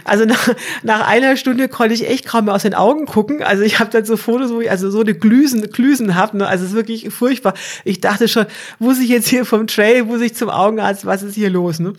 Also 0.05 0.25
nach, 0.25 0.49
nach 0.83 1.07
einer 1.07 1.37
Stunde 1.37 1.69
konnte 1.69 1.95
ich 1.95 2.09
echt 2.09 2.27
kaum 2.27 2.47
mehr 2.47 2.55
aus 2.55 2.63
den 2.63 2.75
Augen 2.75 3.07
gucken. 3.07 3.43
Also 3.43 3.63
ich 3.63 3.79
habe 3.79 3.91
dann 3.91 4.05
so 4.05 4.17
Fotos, 4.17 4.51
wo 4.51 4.61
ich 4.61 4.71
also 4.71 4.91
so 4.91 5.01
eine 5.01 5.15
Glüsen, 5.15 5.71
Glüsen 5.71 6.15
habe. 6.15 6.39
Ne? 6.39 6.47
Also 6.47 6.65
es 6.65 6.71
ist 6.71 6.77
wirklich 6.77 7.11
furchtbar. 7.11 7.55
Ich 7.85 8.01
dachte 8.01 8.29
schon, 8.29 8.47
muss 8.79 8.99
ich 8.99 9.09
jetzt 9.09 9.29
hier 9.29 9.45
vom 9.45 9.67
Trail, 9.67 10.05
muss 10.05 10.21
ich 10.21 10.35
zum 10.35 10.51
Augenarzt, 10.51 11.07
was 11.07 11.23
ist 11.23 11.35
hier 11.35 11.51
los? 11.51 11.79
Ne? 11.79 11.93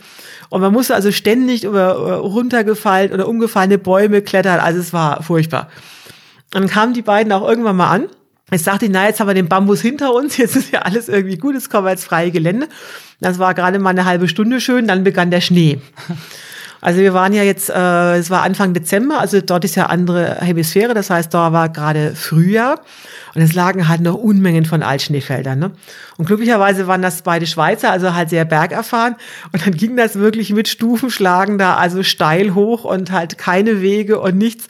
Und 0.50 0.62
man 0.62 0.74
musste 0.74 0.96
also 0.96 1.12
ständig 1.12 1.64
über 1.64 1.94
runtergefallen 2.18 3.12
oder 3.12 3.28
umgefallene 3.28 3.78
Bäume 3.78 4.22
klettern. 4.22 4.60
Also 4.60 4.80
es 4.80 4.94
war 4.94 5.24
furchtbar. 5.24 5.70
Dann 6.52 6.68
kamen 6.68 6.94
die 6.94 7.02
beiden 7.02 7.32
auch 7.34 7.48
irgendwann 7.48 7.76
mal 7.76 7.90
an. 7.90 8.08
Jetzt 8.50 8.66
dachte 8.66 8.86
ich, 8.86 8.92
na, 8.92 9.06
jetzt 9.08 9.20
haben 9.20 9.28
wir 9.28 9.34
den 9.34 9.50
Bambus 9.50 9.82
hinter 9.82 10.14
uns, 10.14 10.38
jetzt 10.38 10.56
ist 10.56 10.72
ja 10.72 10.84
alles 10.84 11.10
irgendwie 11.10 11.38
gut, 11.38 11.56
jetzt 11.56 11.70
kommen 11.70 11.86
wir 11.86 11.92
ins 11.92 12.06
freie 12.06 12.32
Gelände. 12.32 12.70
Das 13.20 13.40
war 13.40 13.54
gerade 13.54 13.78
mal 13.78 13.90
eine 13.90 14.06
halbe 14.06 14.30
Stunde 14.30 14.62
schön, 14.62 14.88
dann 14.88 15.04
begann 15.04 15.32
der 15.32 15.42
Schnee. 15.42 15.82
Also 16.88 17.02
wir 17.02 17.14
waren 17.14 17.34
ja 17.34 17.44
jetzt, 17.44 17.70
äh, 17.70 18.16
es 18.16 18.30
war 18.30 18.44
Anfang 18.44 18.74
Dezember, 18.74 19.20
also 19.20 19.42
dort 19.42 19.66
ist 19.66 19.76
ja 19.76 19.88
andere 19.88 20.38
Hemisphäre, 20.40 20.94
das 20.94 21.10
heißt, 21.10 21.34
da 21.34 21.52
war 21.52 21.68
gerade 21.68 22.16
Frühjahr 22.16 22.80
und 23.36 23.42
es 23.42 23.54
lagen 23.54 23.90
halt 23.90 24.00
noch 24.00 24.14
Unmengen 24.14 24.64
von 24.64 24.82
Altschneefeldern. 24.82 25.60
Ne? 25.60 25.72
Und 26.16 26.28
glücklicherweise 26.28 26.88
waren 26.88 27.02
das 27.02 27.24
beide 27.24 27.46
Schweizer, 27.46 27.92
also 27.92 28.14
halt 28.14 28.30
sehr 28.30 28.46
bergerfahren 28.46 29.18
und 29.52 29.66
dann 29.66 29.74
ging 29.76 29.98
das 29.98 30.16
wirklich 30.16 30.54
mit 30.54 30.70
Stufenschlagen 30.70 31.58
da, 31.58 31.76
also 31.76 32.04
steil 32.04 32.56
hoch 32.56 32.86
und 32.86 33.12
halt 33.12 33.38
keine 33.38 33.82
Wege 33.82 34.22
und 34.22 34.38
nichts. 34.38 34.70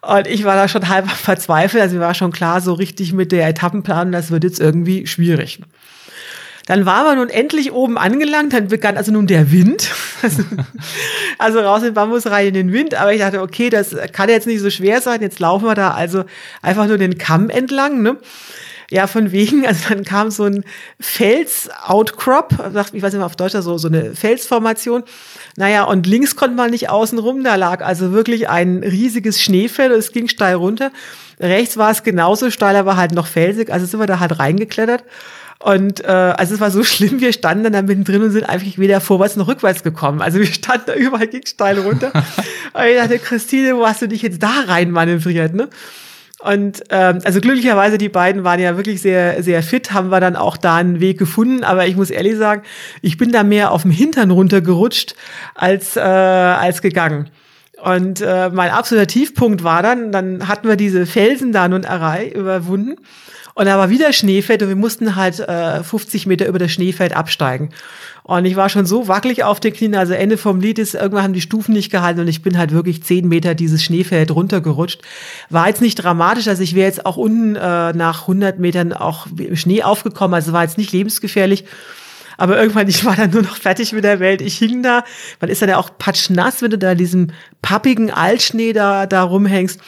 Und 0.00 0.26
ich 0.28 0.44
war 0.44 0.56
da 0.56 0.68
schon 0.68 0.88
halb 0.88 1.10
verzweifelt, 1.10 1.82
also 1.82 1.96
mir 1.96 2.00
war 2.00 2.14
schon 2.14 2.32
klar, 2.32 2.62
so 2.62 2.72
richtig 2.72 3.12
mit 3.12 3.30
der 3.30 3.46
Etappenplanung, 3.46 4.12
das 4.12 4.30
wird 4.30 4.44
jetzt 4.44 4.58
irgendwie 4.58 5.06
schwierig. 5.06 5.60
Dann 6.66 6.86
waren 6.86 7.04
wir 7.04 7.16
nun 7.16 7.28
endlich 7.28 7.72
oben 7.72 7.98
angelangt, 7.98 8.52
dann 8.52 8.68
begann 8.68 8.96
also 8.96 9.12
nun 9.12 9.26
der 9.26 9.50
Wind. 9.50 9.90
also 11.38 11.60
raus 11.60 11.82
in 11.82 11.94
Bambus 11.94 12.26
rein 12.26 12.48
in 12.48 12.54
den 12.54 12.72
Wind. 12.72 12.94
Aber 12.94 13.12
ich 13.12 13.20
dachte, 13.20 13.40
okay, 13.40 13.68
das 13.68 13.96
kann 14.12 14.28
jetzt 14.28 14.46
nicht 14.46 14.60
so 14.60 14.70
schwer 14.70 15.00
sein. 15.00 15.22
Jetzt 15.22 15.40
laufen 15.40 15.64
wir 15.64 15.74
da 15.74 15.92
also 15.92 16.24
einfach 16.62 16.86
nur 16.86 16.98
den 16.98 17.18
Kamm 17.18 17.50
entlang. 17.50 18.02
Ne? 18.02 18.16
Ja, 18.92 19.06
von 19.06 19.32
wegen, 19.32 19.66
also 19.66 19.88
dann 19.88 20.04
kam 20.04 20.30
so 20.30 20.44
ein 20.44 20.64
Fels-Outcrop, 21.00 22.52
ich 22.52 22.74
weiß 22.74 22.92
nicht 22.92 23.20
mal 23.20 23.24
auf 23.24 23.36
Deutsch, 23.36 23.54
so, 23.54 23.78
so 23.78 23.88
eine 23.88 24.14
Felsformation. 24.14 25.02
Naja, 25.56 25.84
und 25.84 26.06
links 26.06 26.36
konnte 26.36 26.56
man 26.56 26.70
nicht 26.70 26.90
außen 26.90 27.18
rum, 27.18 27.42
da 27.42 27.54
lag 27.54 27.82
also 27.82 28.12
wirklich 28.12 28.50
ein 28.50 28.84
riesiges 28.84 29.42
Schneefeld 29.42 29.92
und 29.92 29.98
es 29.98 30.12
ging 30.12 30.28
steil 30.28 30.56
runter. 30.56 30.92
Rechts 31.40 31.78
war 31.78 31.90
es 31.90 32.02
genauso 32.02 32.50
steil, 32.50 32.76
aber 32.76 32.98
halt 32.98 33.12
noch 33.12 33.26
felsig, 33.26 33.72
also 33.72 33.86
sind 33.86 33.98
wir 33.98 34.06
da 34.06 34.20
halt 34.20 34.38
reingeklettert. 34.38 35.04
Und 35.62 36.04
äh, 36.04 36.08
also 36.08 36.54
es 36.54 36.60
war 36.60 36.70
so 36.70 36.82
schlimm, 36.84 37.20
wir 37.20 37.32
standen 37.32 37.64
dann 37.64 37.72
da 37.72 37.82
mittendrin 37.82 38.22
und 38.22 38.30
sind 38.30 38.48
einfach 38.48 38.66
weder 38.76 39.00
vorwärts 39.00 39.36
noch 39.36 39.48
rückwärts 39.48 39.82
gekommen. 39.82 40.20
Also 40.20 40.38
wir 40.38 40.46
standen 40.46 40.84
da 40.86 40.94
überall 40.96 41.28
ging 41.28 41.46
steil 41.46 41.78
runter. 41.78 42.12
und 42.72 42.84
ich 42.84 42.96
dachte, 42.96 43.18
Christine, 43.18 43.76
wo 43.76 43.86
hast 43.86 44.02
du 44.02 44.08
dich 44.08 44.22
jetzt 44.22 44.42
da 44.42 44.64
rein 44.66 44.90
manövriert, 44.90 45.54
ne? 45.54 45.68
Und 46.40 46.82
ähm, 46.90 47.20
also 47.22 47.40
glücklicherweise, 47.40 47.98
die 47.98 48.08
beiden 48.08 48.42
waren 48.42 48.58
ja 48.58 48.76
wirklich 48.76 49.00
sehr, 49.00 49.44
sehr 49.44 49.62
fit, 49.62 49.92
haben 49.92 50.08
wir 50.08 50.18
dann 50.18 50.34
auch 50.34 50.56
da 50.56 50.74
einen 50.74 50.98
Weg 50.98 51.16
gefunden. 51.16 51.62
Aber 51.62 51.86
ich 51.86 51.94
muss 51.94 52.10
ehrlich 52.10 52.36
sagen, 52.36 52.62
ich 53.00 53.16
bin 53.16 53.30
da 53.30 53.44
mehr 53.44 53.70
auf 53.70 53.82
dem 53.82 53.92
Hintern 53.92 54.32
runtergerutscht 54.32 55.14
als, 55.54 55.96
äh, 55.96 56.00
als 56.00 56.82
gegangen. 56.82 57.30
Und 57.80 58.20
äh, 58.22 58.50
mein 58.50 58.72
absoluter 58.72 59.06
Tiefpunkt 59.06 59.62
war 59.62 59.84
dann, 59.84 60.10
dann 60.10 60.48
hatten 60.48 60.66
wir 60.66 60.74
diese 60.74 61.06
Felsen 61.06 61.52
da 61.52 61.68
nun 61.68 61.84
errei 61.84 62.28
überwunden. 62.28 62.96
Und 63.54 63.66
da 63.66 63.78
war 63.78 63.90
wieder 63.90 64.12
Schneefeld 64.12 64.62
und 64.62 64.68
wir 64.68 64.76
mussten 64.76 65.14
halt 65.16 65.40
äh, 65.40 65.82
50 65.82 66.26
Meter 66.26 66.46
über 66.46 66.58
das 66.58 66.72
Schneefeld 66.72 67.14
absteigen. 67.14 67.70
Und 68.24 68.44
ich 68.44 68.56
war 68.56 68.68
schon 68.68 68.86
so 68.86 69.08
wackelig 69.08 69.42
auf 69.42 69.58
den 69.58 69.72
Knien, 69.72 69.94
also 69.96 70.12
Ende 70.12 70.38
vom 70.38 70.60
Lied 70.60 70.78
ist, 70.78 70.94
irgendwann 70.94 71.24
haben 71.24 71.32
die 71.32 71.40
Stufen 71.40 71.72
nicht 71.72 71.90
gehalten 71.90 72.20
und 72.20 72.28
ich 72.28 72.42
bin 72.42 72.56
halt 72.56 72.70
wirklich 72.72 73.02
zehn 73.02 73.28
Meter 73.28 73.54
dieses 73.54 73.82
Schneefeld 73.82 74.30
runtergerutscht. 74.30 75.02
War 75.50 75.68
jetzt 75.68 75.82
nicht 75.82 75.96
dramatisch, 75.96 76.46
also 76.46 76.62
ich 76.62 76.74
wäre 76.74 76.86
jetzt 76.86 77.04
auch 77.04 77.16
unten 77.16 77.56
äh, 77.56 77.92
nach 77.92 78.22
100 78.22 78.58
Metern 78.58 78.92
auch 78.92 79.26
Schnee 79.54 79.82
aufgekommen, 79.82 80.34
also 80.34 80.52
war 80.52 80.62
jetzt 80.62 80.78
nicht 80.78 80.92
lebensgefährlich. 80.92 81.64
Aber 82.38 82.58
irgendwann, 82.58 82.88
ich 82.88 83.04
war 83.04 83.16
dann 83.16 83.30
nur 83.30 83.42
noch 83.42 83.56
fertig 83.56 83.92
mit 83.92 84.04
der 84.04 84.20
Welt. 84.20 84.40
Ich 84.40 84.56
hing 84.56 84.82
da, 84.82 85.04
man 85.40 85.50
ist 85.50 85.60
dann 85.60 85.68
ja 85.68 85.78
auch 85.78 85.90
patschnass, 85.98 86.62
wenn 86.62 86.70
du 86.70 86.78
da 86.78 86.94
diesem 86.94 87.28
pappigen 87.60 88.10
Altschnee 88.10 88.72
da, 88.72 89.06
da 89.06 89.22
rumhängst. 89.24 89.80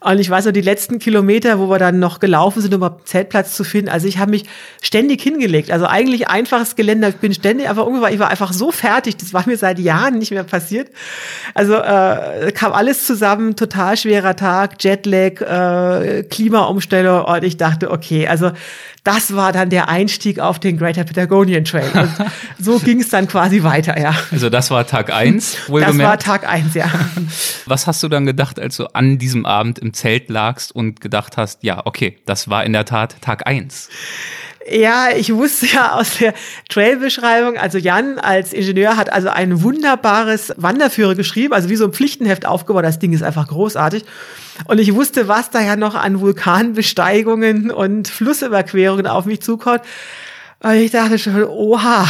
Und 0.00 0.18
ich 0.18 0.28
weiß 0.28 0.44
noch, 0.44 0.52
die 0.52 0.60
letzten 0.60 0.98
Kilometer, 0.98 1.58
wo 1.58 1.70
wir 1.70 1.78
dann 1.78 1.98
noch 1.98 2.20
gelaufen 2.20 2.60
sind, 2.60 2.74
um 2.74 2.82
einen 2.82 2.96
Zeltplatz 3.04 3.54
zu 3.54 3.64
finden. 3.64 3.88
Also 3.88 4.06
ich 4.06 4.18
habe 4.18 4.30
mich 4.30 4.44
ständig 4.82 5.22
hingelegt. 5.22 5.70
Also 5.70 5.86
eigentlich 5.86 6.28
einfaches 6.28 6.76
Geländer. 6.76 7.08
Ich 7.08 7.16
bin 7.16 7.32
ständig 7.32 7.68
einfach 7.68 7.86
irgendwann, 7.86 8.12
ich 8.12 8.18
war 8.18 8.28
einfach 8.28 8.52
so 8.52 8.70
fertig. 8.70 9.16
Das 9.16 9.32
war 9.32 9.44
mir 9.46 9.56
seit 9.56 9.78
Jahren 9.78 10.18
nicht 10.18 10.32
mehr 10.32 10.44
passiert. 10.44 10.90
Also 11.54 11.74
äh, 11.74 12.52
kam 12.52 12.72
alles 12.72 13.06
zusammen, 13.06 13.56
total 13.56 13.96
schwerer 13.96 14.36
Tag, 14.36 14.82
Jetlag, 14.84 15.40
äh, 15.40 16.24
Klimaumstellung. 16.24 17.24
Und 17.24 17.44
ich 17.44 17.56
dachte, 17.56 17.90
okay, 17.90 18.28
also 18.28 18.52
das 19.06 19.36
war 19.36 19.52
dann 19.52 19.70
der 19.70 19.88
Einstieg 19.88 20.40
auf 20.40 20.58
den 20.58 20.76
Greater 20.78 21.04
Patagonian 21.04 21.64
Trail. 21.64 21.90
Und 21.94 22.10
so 22.58 22.80
ging 22.80 23.00
es 23.00 23.08
dann 23.08 23.28
quasi 23.28 23.62
weiter, 23.62 23.98
ja. 23.98 24.14
Also 24.32 24.50
das 24.50 24.70
war 24.72 24.84
Tag 24.84 25.12
eins. 25.12 25.56
Das 25.68 25.98
war 25.98 26.18
Tag 26.18 26.48
eins, 26.48 26.74
ja. 26.74 26.90
Was 27.66 27.86
hast 27.86 28.02
du 28.02 28.08
dann 28.08 28.26
gedacht, 28.26 28.58
als 28.58 28.76
du 28.76 28.86
an 28.94 29.18
diesem 29.18 29.46
Abend 29.46 29.78
im 29.86 29.94
Zelt 29.94 30.28
lagst 30.28 30.74
und 30.74 31.00
gedacht 31.00 31.36
hast, 31.36 31.62
ja, 31.62 31.82
okay, 31.84 32.18
das 32.26 32.48
war 32.50 32.64
in 32.64 32.72
der 32.72 32.84
Tat 32.84 33.16
Tag 33.20 33.46
eins? 33.46 33.88
Ja, 34.68 35.10
ich 35.16 35.32
wusste 35.32 35.66
ja 35.66 35.92
aus 35.92 36.18
der 36.18 36.34
Trailbeschreibung, 36.68 37.56
also 37.56 37.78
Jan 37.78 38.18
als 38.18 38.52
Ingenieur 38.52 38.96
hat 38.96 39.12
also 39.12 39.28
ein 39.28 39.62
wunderbares 39.62 40.52
Wanderführer 40.56 41.14
geschrieben, 41.14 41.54
also 41.54 41.68
wie 41.68 41.76
so 41.76 41.84
ein 41.84 41.92
Pflichtenheft 41.92 42.46
aufgebaut. 42.46 42.84
Das 42.84 42.98
Ding 42.98 43.12
ist 43.12 43.22
einfach 43.22 43.46
großartig. 43.46 44.04
Und 44.64 44.80
ich 44.80 44.92
wusste, 44.92 45.28
was 45.28 45.50
da 45.50 45.60
ja 45.60 45.76
noch 45.76 45.94
an 45.94 46.20
Vulkanbesteigungen 46.20 47.70
und 47.70 48.08
Flussüberquerungen 48.08 49.06
auf 49.06 49.24
mich 49.26 49.40
zukommt. 49.40 49.82
Und 50.58 50.72
ich 50.72 50.90
dachte 50.90 51.20
schon, 51.20 51.44
oha, 51.44 52.08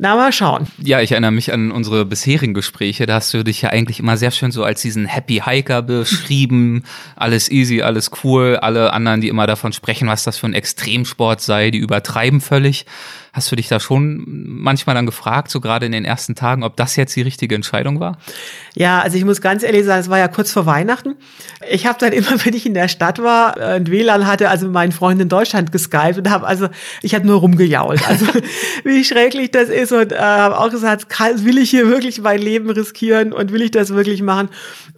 na, 0.00 0.14
mal 0.14 0.32
schauen. 0.32 0.68
Ja, 0.80 1.00
ich 1.00 1.10
erinnere 1.10 1.32
mich 1.32 1.52
an 1.52 1.72
unsere 1.72 2.04
bisherigen 2.04 2.54
Gespräche. 2.54 3.06
Da 3.06 3.14
hast 3.14 3.34
du 3.34 3.42
dich 3.42 3.62
ja 3.62 3.70
eigentlich 3.70 3.98
immer 3.98 4.16
sehr 4.16 4.30
schön 4.30 4.52
so 4.52 4.62
als 4.62 4.80
diesen 4.80 5.06
Happy 5.06 5.42
Hiker 5.44 5.82
beschrieben. 5.82 6.84
alles 7.16 7.50
easy, 7.50 7.82
alles 7.82 8.12
cool. 8.22 8.56
Alle 8.56 8.92
anderen, 8.92 9.20
die 9.20 9.28
immer 9.28 9.48
davon 9.48 9.72
sprechen, 9.72 10.06
was 10.06 10.22
das 10.22 10.38
für 10.38 10.46
ein 10.46 10.54
Extremsport 10.54 11.40
sei, 11.40 11.72
die 11.72 11.78
übertreiben 11.78 12.40
völlig. 12.40 12.86
Hast 13.32 13.52
du 13.52 13.56
dich 13.56 13.68
da 13.68 13.78
schon 13.80 14.24
manchmal 14.26 14.94
dann 14.94 15.06
gefragt, 15.06 15.50
so 15.50 15.60
gerade 15.60 15.86
in 15.86 15.92
den 15.92 16.04
ersten 16.04 16.34
Tagen, 16.34 16.62
ob 16.62 16.76
das 16.76 16.96
jetzt 16.96 17.14
die 17.14 17.22
richtige 17.22 17.54
Entscheidung 17.54 18.00
war? 18.00 18.18
Ja, 18.74 19.00
also 19.00 19.16
ich 19.16 19.24
muss 19.24 19.40
ganz 19.40 19.62
ehrlich 19.62 19.84
sagen, 19.84 20.00
es 20.00 20.08
war 20.08 20.18
ja 20.18 20.28
kurz 20.28 20.52
vor 20.52 20.66
Weihnachten. 20.66 21.16
Ich 21.70 21.86
habe 21.86 21.98
dann 21.98 22.12
immer, 22.18 22.44
wenn 22.44 22.54
ich 22.54 22.64
in 22.64 22.74
der 22.74 22.88
Stadt 22.88 23.22
war, 23.22 23.56
ein 23.58 23.88
WLAN 23.88 24.26
hatte, 24.26 24.48
also 24.48 24.68
meinen 24.68 24.92
Freund 24.92 25.20
in 25.20 25.28
Deutschland 25.28 25.72
geskypt 25.72 26.18
und 26.18 26.30
habe 26.30 26.46
also, 26.46 26.68
ich 27.02 27.14
habe 27.14 27.26
nur 27.26 27.40
rumgejault. 27.40 28.08
Also 28.08 28.26
wie 28.84 29.04
schrecklich 29.04 29.50
das 29.50 29.68
ist 29.68 29.92
und 29.92 30.12
äh, 30.12 30.18
habe 30.18 30.58
auch 30.58 30.70
gesagt, 30.70 31.08
kann, 31.08 31.44
will 31.44 31.58
ich 31.58 31.70
hier 31.70 31.88
wirklich 31.88 32.20
mein 32.20 32.40
Leben 32.40 32.70
riskieren 32.70 33.32
und 33.32 33.52
will 33.52 33.62
ich 33.62 33.70
das 33.70 33.90
wirklich 33.90 34.22
machen? 34.22 34.48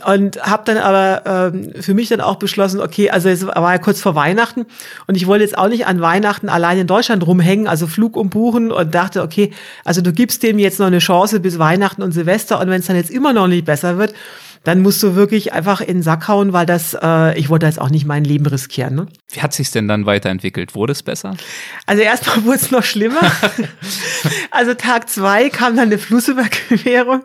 Und 0.06 0.42
habe 0.42 0.62
dann 0.64 0.78
aber 0.78 1.52
ähm, 1.54 1.72
für 1.80 1.94
mich 1.94 2.08
dann 2.08 2.20
auch 2.20 2.36
beschlossen, 2.36 2.80
okay, 2.80 3.10
also 3.10 3.28
es 3.28 3.46
war 3.46 3.72
ja 3.72 3.78
kurz 3.78 4.00
vor 4.00 4.14
Weihnachten 4.14 4.66
und 5.06 5.16
ich 5.16 5.26
wollte 5.26 5.44
jetzt 5.44 5.58
auch 5.58 5.68
nicht 5.68 5.86
an 5.86 6.00
Weihnachten 6.00 6.48
allein 6.48 6.78
in 6.78 6.86
Deutschland 6.86 7.26
rumhängen, 7.26 7.66
also 7.66 7.86
Flug 7.86 8.16
um 8.20 8.30
buchen 8.30 8.70
und 8.70 8.94
dachte, 8.94 9.22
okay, 9.22 9.50
also 9.84 10.00
du 10.00 10.12
gibst 10.12 10.42
dem 10.42 10.58
jetzt 10.58 10.78
noch 10.78 10.86
eine 10.86 10.98
Chance 10.98 11.40
bis 11.40 11.58
Weihnachten 11.58 12.02
und 12.02 12.12
Silvester 12.12 12.60
und 12.60 12.68
wenn 12.68 12.80
es 12.80 12.86
dann 12.86 12.96
jetzt 12.96 13.10
immer 13.10 13.32
noch 13.32 13.48
nicht 13.48 13.64
besser 13.64 13.98
wird, 13.98 14.14
dann 14.64 14.82
musst 14.82 15.02
du 15.02 15.14
wirklich 15.14 15.54
einfach 15.54 15.80
in 15.80 15.98
den 15.98 16.02
Sack 16.02 16.28
hauen, 16.28 16.52
weil 16.52 16.66
das, 16.66 16.94
äh, 17.00 17.38
ich 17.38 17.48
wollte 17.48 17.64
jetzt 17.64 17.80
auch 17.80 17.88
nicht 17.88 18.04
mein 18.04 18.24
Leben 18.24 18.44
riskieren. 18.44 18.94
Ne? 18.94 19.06
Wie 19.32 19.40
hat 19.40 19.54
sich's 19.54 19.70
denn 19.70 19.88
dann 19.88 20.04
weiterentwickelt? 20.04 20.74
Wurde 20.74 20.92
es 20.92 21.02
besser? 21.02 21.34
Also 21.86 22.02
erstmal 22.02 22.44
wurde 22.44 22.56
es 22.56 22.70
noch 22.70 22.82
schlimmer. 22.82 23.20
also 24.50 24.74
Tag 24.74 25.08
zwei 25.08 25.48
kam 25.48 25.76
dann 25.76 25.86
eine 25.86 25.98
Flussüberquerung 25.98 27.22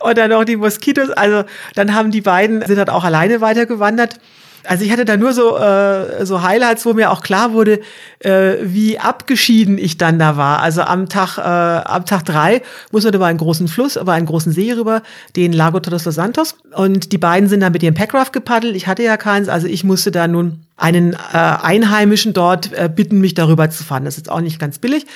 und 0.00 0.18
dann 0.18 0.30
noch 0.30 0.44
die 0.44 0.56
Moskitos. 0.56 1.10
Also 1.10 1.44
dann 1.74 1.94
haben 1.94 2.10
die 2.10 2.20
beiden, 2.20 2.60
sind 2.66 2.76
dann 2.76 2.90
auch 2.90 3.04
alleine 3.04 3.40
weitergewandert. 3.40 4.20
Also 4.66 4.84
ich 4.84 4.90
hatte 4.90 5.04
da 5.04 5.16
nur 5.16 5.32
so, 5.32 5.56
äh, 5.56 6.24
so 6.24 6.42
Highlights, 6.42 6.84
wo 6.86 6.94
mir 6.94 7.10
auch 7.10 7.22
klar 7.22 7.52
wurde, 7.52 7.80
äh, 8.20 8.54
wie 8.62 8.98
abgeschieden 8.98 9.78
ich 9.78 9.98
dann 9.98 10.18
da 10.18 10.36
war. 10.36 10.60
Also 10.60 10.82
am 10.82 11.08
Tag, 11.08 11.38
äh, 11.38 11.40
am 11.40 12.04
Tag 12.04 12.24
drei 12.24 12.62
muss 12.92 13.04
man 13.04 13.14
über 13.14 13.26
einen 13.26 13.38
großen 13.38 13.68
Fluss, 13.68 13.96
über 13.96 14.12
einen 14.12 14.26
großen 14.26 14.52
See 14.52 14.72
rüber, 14.72 15.02
den 15.36 15.52
Lago 15.52 15.80
Todos 15.80 16.04
los 16.04 16.14
Santos. 16.14 16.56
Und 16.74 17.12
die 17.12 17.18
beiden 17.18 17.48
sind 17.48 17.60
dann 17.60 17.72
mit 17.72 17.82
ihrem 17.82 17.94
Packraft 17.94 18.32
gepaddelt. 18.32 18.76
Ich 18.76 18.86
hatte 18.86 19.02
ja 19.02 19.16
keins, 19.16 19.48
also 19.48 19.66
ich 19.66 19.84
musste 19.84 20.10
da 20.10 20.28
nun 20.28 20.64
einen 20.76 21.14
äh, 21.14 21.16
Einheimischen 21.32 22.32
dort 22.32 22.72
äh, 22.72 22.90
bitten, 22.94 23.20
mich 23.20 23.34
darüber 23.34 23.70
zu 23.70 23.84
fahren. 23.84 24.04
Das 24.04 24.16
ist 24.18 24.30
auch 24.30 24.40
nicht 24.40 24.58
ganz 24.58 24.78
billig. 24.78 25.06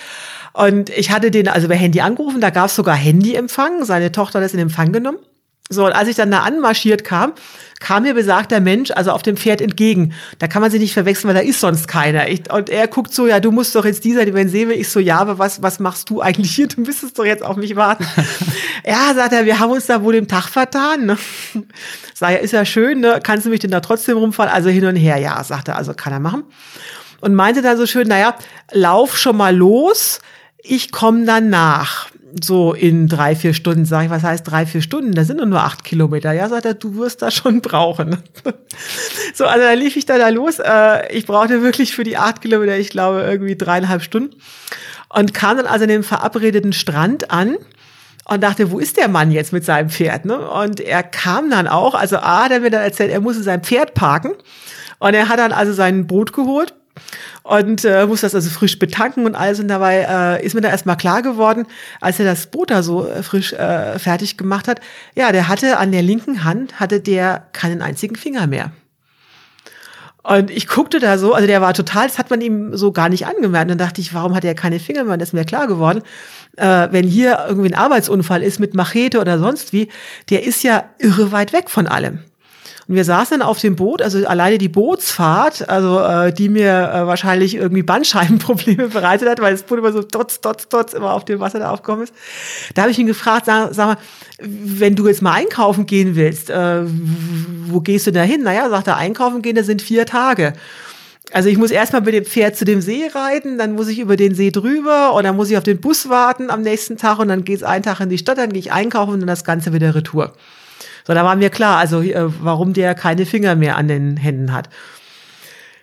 Und 0.52 0.90
ich 0.90 1.10
hatte 1.10 1.30
den 1.30 1.48
also 1.48 1.68
bei 1.68 1.76
Handy 1.76 2.00
angerufen, 2.00 2.40
da 2.40 2.50
gab 2.50 2.66
es 2.66 2.74
sogar 2.74 2.96
Handyempfang. 2.96 3.84
Seine 3.84 4.10
Tochter 4.10 4.38
hat 4.38 4.44
das 4.44 4.54
in 4.54 4.60
Empfang 4.60 4.92
genommen. 4.92 5.18
So, 5.72 5.86
und 5.86 5.92
als 5.92 6.08
ich 6.08 6.16
dann 6.16 6.32
da 6.32 6.40
anmarschiert 6.40 7.04
kam, 7.04 7.32
kam 7.78 8.02
mir 8.02 8.12
besagter 8.12 8.58
Mensch, 8.60 8.90
also 8.90 9.12
auf 9.12 9.22
dem 9.22 9.36
Pferd 9.36 9.60
entgegen. 9.60 10.12
Da 10.40 10.48
kann 10.48 10.60
man 10.62 10.70
sich 10.70 10.80
nicht 10.80 10.92
verwechseln, 10.92 11.28
weil 11.28 11.40
da 11.42 11.48
ist 11.48 11.60
sonst 11.60 11.86
keiner. 11.86 12.28
Ich, 12.28 12.52
und 12.52 12.68
er 12.68 12.88
guckt 12.88 13.14
so, 13.14 13.28
ja, 13.28 13.38
du 13.38 13.52
musst 13.52 13.74
doch 13.76 13.84
jetzt 13.84 14.04
dieser, 14.04 14.32
wenn 14.34 14.48
sehen 14.48 14.68
will. 14.68 14.76
Ich 14.76 14.88
so, 14.88 14.98
ja, 14.98 15.18
aber 15.18 15.38
was, 15.38 15.62
was 15.62 15.78
machst 15.78 16.10
du 16.10 16.20
eigentlich 16.20 16.54
hier? 16.54 16.66
Du 16.66 16.80
müsstest 16.80 17.18
doch 17.18 17.24
jetzt 17.24 17.44
auf 17.44 17.56
mich 17.56 17.76
warten. 17.76 18.04
ja, 18.84 19.14
sagt 19.14 19.32
er, 19.32 19.46
wir 19.46 19.60
haben 19.60 19.70
uns 19.70 19.86
da 19.86 20.02
wohl 20.02 20.16
im 20.16 20.26
Tag 20.26 20.48
vertan. 20.48 21.06
Ne? 21.06 21.18
Sag 22.14 22.32
ja, 22.32 22.38
ist 22.38 22.52
ja 22.52 22.64
schön, 22.64 23.00
ne? 23.00 23.20
Kannst 23.22 23.46
du 23.46 23.50
mich 23.50 23.60
denn 23.60 23.70
da 23.70 23.78
trotzdem 23.78 24.18
rumfahren? 24.18 24.52
Also 24.52 24.70
hin 24.70 24.84
und 24.84 24.96
her, 24.96 25.18
ja, 25.18 25.42
sagt 25.44 25.68
er, 25.68 25.76
also 25.76 25.94
kann 25.94 26.12
er 26.12 26.20
machen. 26.20 26.42
Und 27.20 27.34
meinte 27.34 27.62
dann 27.62 27.76
so 27.76 27.86
schön, 27.86 28.08
naja, 28.08 28.34
lauf 28.72 29.16
schon 29.16 29.36
mal 29.36 29.54
los, 29.54 30.20
ich 30.62 30.90
komme 30.90 31.24
dann 31.24 31.48
nach 31.48 32.08
so 32.42 32.72
in 32.72 33.08
drei, 33.08 33.34
vier 33.34 33.54
Stunden, 33.54 33.84
sage 33.84 34.06
ich, 34.06 34.10
was 34.10 34.22
heißt 34.22 34.48
drei, 34.48 34.66
vier 34.66 34.82
Stunden? 34.82 35.12
Da 35.12 35.24
sind 35.24 35.36
nur 35.36 35.60
acht 35.60 35.84
Kilometer. 35.84 36.32
Ja, 36.32 36.48
sagt 36.48 36.64
er, 36.64 36.74
du 36.74 36.96
wirst 36.96 37.22
das 37.22 37.34
schon 37.34 37.60
brauchen. 37.60 38.18
so, 39.34 39.44
also 39.46 39.64
da 39.64 39.72
lief 39.72 39.96
ich 39.96 40.06
da, 40.06 40.18
da 40.18 40.28
los. 40.28 40.58
Äh, 40.58 41.12
ich 41.14 41.26
brauchte 41.26 41.62
wirklich 41.62 41.94
für 41.94 42.04
die 42.04 42.16
acht 42.16 42.40
Kilometer, 42.40 42.78
ich 42.78 42.90
glaube, 42.90 43.22
irgendwie 43.22 43.56
dreieinhalb 43.56 44.02
Stunden. 44.02 44.36
Und 45.08 45.34
kam 45.34 45.56
dann 45.56 45.66
also 45.66 45.84
an 45.84 45.88
dem 45.88 46.04
verabredeten 46.04 46.72
Strand 46.72 47.30
an 47.30 47.56
und 48.24 48.42
dachte, 48.42 48.70
wo 48.70 48.78
ist 48.78 48.96
der 48.96 49.08
Mann 49.08 49.30
jetzt 49.32 49.52
mit 49.52 49.64
seinem 49.64 49.90
Pferd? 49.90 50.24
Ne? 50.24 50.38
Und 50.38 50.80
er 50.80 51.02
kam 51.02 51.50
dann 51.50 51.66
auch, 51.66 51.94
also 51.94 52.16
A, 52.16 52.44
hat 52.44 52.52
er 52.52 52.60
mir 52.60 52.70
dann 52.70 52.82
erzählt, 52.82 53.10
er 53.10 53.20
musste 53.20 53.42
sein 53.42 53.62
Pferd 53.62 53.94
parken. 53.94 54.32
Und 54.98 55.14
er 55.14 55.28
hat 55.28 55.38
dann 55.38 55.52
also 55.52 55.72
sein 55.72 56.06
Boot 56.06 56.32
geholt 56.32 56.74
und 57.42 57.84
äh, 57.84 58.06
muss 58.06 58.20
das 58.20 58.34
also 58.34 58.50
frisch 58.50 58.78
betanken 58.78 59.26
und 59.26 59.34
alles. 59.34 59.60
Und 59.60 59.68
dabei 59.68 60.06
äh, 60.40 60.44
ist 60.44 60.54
mir 60.54 60.60
da 60.60 60.68
erstmal 60.68 60.96
klar 60.96 61.22
geworden, 61.22 61.66
als 62.00 62.18
er 62.18 62.26
das 62.26 62.46
Boot 62.46 62.70
da 62.70 62.82
so 62.82 63.06
äh, 63.06 63.22
frisch 63.22 63.52
äh, 63.52 63.98
fertig 63.98 64.36
gemacht 64.36 64.68
hat, 64.68 64.80
ja, 65.14 65.32
der 65.32 65.48
hatte 65.48 65.78
an 65.78 65.92
der 65.92 66.02
linken 66.02 66.44
Hand, 66.44 66.78
hatte 66.78 67.00
der 67.00 67.46
keinen 67.52 67.82
einzigen 67.82 68.16
Finger 68.16 68.46
mehr. 68.46 68.72
Und 70.22 70.50
ich 70.50 70.68
guckte 70.68 71.00
da 71.00 71.16
so, 71.16 71.32
also 71.32 71.46
der 71.46 71.62
war 71.62 71.72
total, 71.72 72.06
das 72.06 72.18
hat 72.18 72.28
man 72.28 72.42
ihm 72.42 72.76
so 72.76 72.92
gar 72.92 73.08
nicht 73.08 73.26
angemerkt. 73.26 73.70
Und 73.70 73.78
dann 73.78 73.86
dachte 73.86 74.02
ich, 74.02 74.12
warum 74.12 74.34
hat 74.34 74.44
er 74.44 74.54
keine 74.54 74.78
Finger 74.78 75.04
mehr? 75.04 75.14
Und 75.14 75.18
das 75.18 75.30
ist 75.30 75.32
mir 75.32 75.44
klar 75.44 75.66
geworden. 75.66 76.02
Äh, 76.56 76.88
wenn 76.90 77.06
hier 77.06 77.46
irgendwie 77.48 77.72
ein 77.72 77.78
Arbeitsunfall 77.78 78.42
ist 78.42 78.60
mit 78.60 78.74
Machete 78.74 79.20
oder 79.20 79.38
sonst 79.38 79.72
wie, 79.72 79.88
der 80.28 80.44
ist 80.44 80.62
ja 80.62 80.84
irre 80.98 81.32
weit 81.32 81.52
weg 81.54 81.70
von 81.70 81.86
allem. 81.86 82.20
Und 82.88 82.94
wir 82.94 83.04
saßen 83.04 83.38
dann 83.38 83.46
auf 83.46 83.58
dem 83.60 83.76
Boot, 83.76 84.02
also 84.02 84.26
alleine 84.26 84.58
die 84.58 84.68
Bootsfahrt, 84.68 85.68
also 85.68 86.00
äh, 86.00 86.32
die 86.32 86.48
mir 86.48 86.90
äh, 86.92 87.06
wahrscheinlich 87.06 87.54
irgendwie 87.54 87.82
Bandscheibenprobleme 87.82 88.88
bereitet 88.92 89.28
hat, 89.28 89.40
weil 89.40 89.52
das 89.52 89.62
Boot 89.62 89.78
immer 89.78 89.92
so 89.92 90.02
dots, 90.02 90.40
dots, 90.40 90.68
dots 90.68 90.94
immer 90.94 91.12
auf 91.12 91.24
dem 91.24 91.40
Wasser 91.40 91.58
da 91.58 91.70
aufgekommen 91.70 92.04
ist. 92.04 92.14
Da 92.74 92.82
habe 92.82 92.90
ich 92.90 92.98
ihn 92.98 93.06
gefragt, 93.06 93.46
sag, 93.46 93.74
sag 93.74 93.86
mal, 93.86 93.96
wenn 94.40 94.96
du 94.96 95.06
jetzt 95.06 95.22
mal 95.22 95.32
einkaufen 95.32 95.86
gehen 95.86 96.16
willst, 96.16 96.50
äh, 96.50 96.82
wo 97.66 97.80
gehst 97.80 98.06
du 98.06 98.12
da 98.12 98.22
hin? 98.22 98.42
Naja, 98.42 98.68
sagt 98.70 98.88
er, 98.88 98.96
einkaufen 98.96 99.42
gehen, 99.42 99.56
das 99.56 99.66
sind 99.66 99.82
vier 99.82 100.06
Tage. 100.06 100.54
Also 101.32 101.48
ich 101.48 101.58
muss 101.58 101.70
erstmal 101.70 102.02
mit 102.02 102.14
dem 102.14 102.24
Pferd 102.24 102.56
zu 102.56 102.64
dem 102.64 102.80
See 102.80 103.06
reiten, 103.06 103.56
dann 103.56 103.74
muss 103.74 103.88
ich 103.88 104.00
über 104.00 104.16
den 104.16 104.34
See 104.34 104.50
drüber 104.50 105.12
und 105.14 105.24
dann 105.24 105.36
muss 105.36 105.50
ich 105.50 105.56
auf 105.56 105.62
den 105.62 105.80
Bus 105.80 106.08
warten 106.08 106.50
am 106.50 106.62
nächsten 106.62 106.96
Tag 106.96 107.20
und 107.20 107.28
dann 107.28 107.44
geht's 107.44 107.62
einen 107.62 107.84
Tag 107.84 108.00
in 108.00 108.08
die 108.08 108.18
Stadt, 108.18 108.38
dann 108.38 108.52
gehe 108.52 108.58
ich 108.58 108.72
einkaufen 108.72 109.14
und 109.14 109.20
dann 109.20 109.28
das 109.28 109.44
Ganze 109.44 109.72
wieder 109.72 109.94
retour. 109.94 110.32
So, 111.06 111.14
da 111.14 111.24
war 111.24 111.36
mir 111.36 111.50
klar, 111.50 111.78
also 111.78 112.02
äh, 112.02 112.26
warum 112.42 112.72
der 112.72 112.94
keine 112.94 113.26
Finger 113.26 113.54
mehr 113.54 113.76
an 113.76 113.88
den 113.88 114.16
Händen 114.16 114.52
hat. 114.52 114.68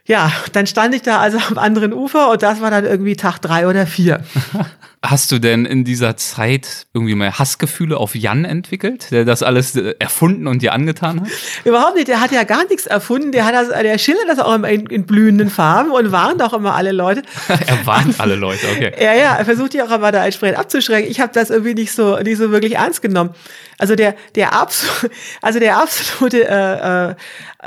Ja, 0.07 0.31
dann 0.53 0.67
stand 0.67 0.95
ich 0.95 1.01
da 1.01 1.19
also 1.19 1.37
am 1.49 1.57
anderen 1.57 1.93
Ufer 1.93 2.31
und 2.31 2.41
das 2.41 2.61
war 2.61 2.71
dann 2.71 2.85
irgendwie 2.85 3.17
Tag 3.17 3.39
drei 3.39 3.67
oder 3.67 3.85
vier. 3.85 4.21
Hast 5.03 5.31
du 5.31 5.37
denn 5.37 5.65
in 5.65 5.83
dieser 5.83 6.17
Zeit 6.17 6.87
irgendwie 6.93 7.13
mal 7.13 7.31
Hassgefühle 7.31 7.97
auf 7.97 8.15
Jan 8.15 8.45
entwickelt, 8.45 9.11
der 9.11 9.25
das 9.25 9.43
alles 9.43 9.75
äh, 9.75 9.93
erfunden 9.99 10.47
und 10.47 10.63
dir 10.63 10.73
angetan 10.73 11.21
hat? 11.21 11.27
Überhaupt 11.65 11.95
nicht, 11.95 12.07
der 12.07 12.19
hat 12.19 12.31
ja 12.31 12.43
gar 12.43 12.65
nichts 12.65 12.87
erfunden, 12.87 13.31
der 13.31 13.45
hat 13.45 13.53
das, 13.53 13.69
der 13.69 13.97
schildert 13.99 14.27
das 14.27 14.39
auch 14.39 14.55
immer 14.55 14.69
in, 14.69 14.87
in 14.87 15.05
blühenden 15.05 15.49
Farben 15.51 15.91
und 15.91 16.11
warnt 16.11 16.41
auch 16.41 16.53
immer 16.53 16.73
alle 16.73 16.93
Leute. 16.93 17.21
er 17.47 17.85
warnt 17.85 18.19
alle 18.19 18.35
Leute, 18.35 18.65
okay. 18.75 18.91
Ja, 18.99 19.13
ja, 19.13 19.35
er 19.35 19.45
versucht 19.45 19.73
die 19.73 19.83
auch 19.83 19.91
immer 19.91 20.11
da 20.11 20.25
entsprechend 20.25 20.57
abzuschrecken. 20.57 21.11
Ich 21.11 21.19
habe 21.19 21.31
das 21.31 21.51
irgendwie 21.51 21.75
nicht 21.75 21.91
so, 21.91 22.17
nicht 22.17 22.37
so 22.37 22.49
wirklich 22.49 22.75
ernst 22.75 23.01
genommen. 23.03 23.35
Also 23.77 23.95
der, 23.95 24.15
der 24.33 24.53
absolute, 24.53 25.11
also 25.41 25.59
der 25.59 25.77
absolute 25.77 26.47
äh, 26.49 27.09
äh, 27.09 27.15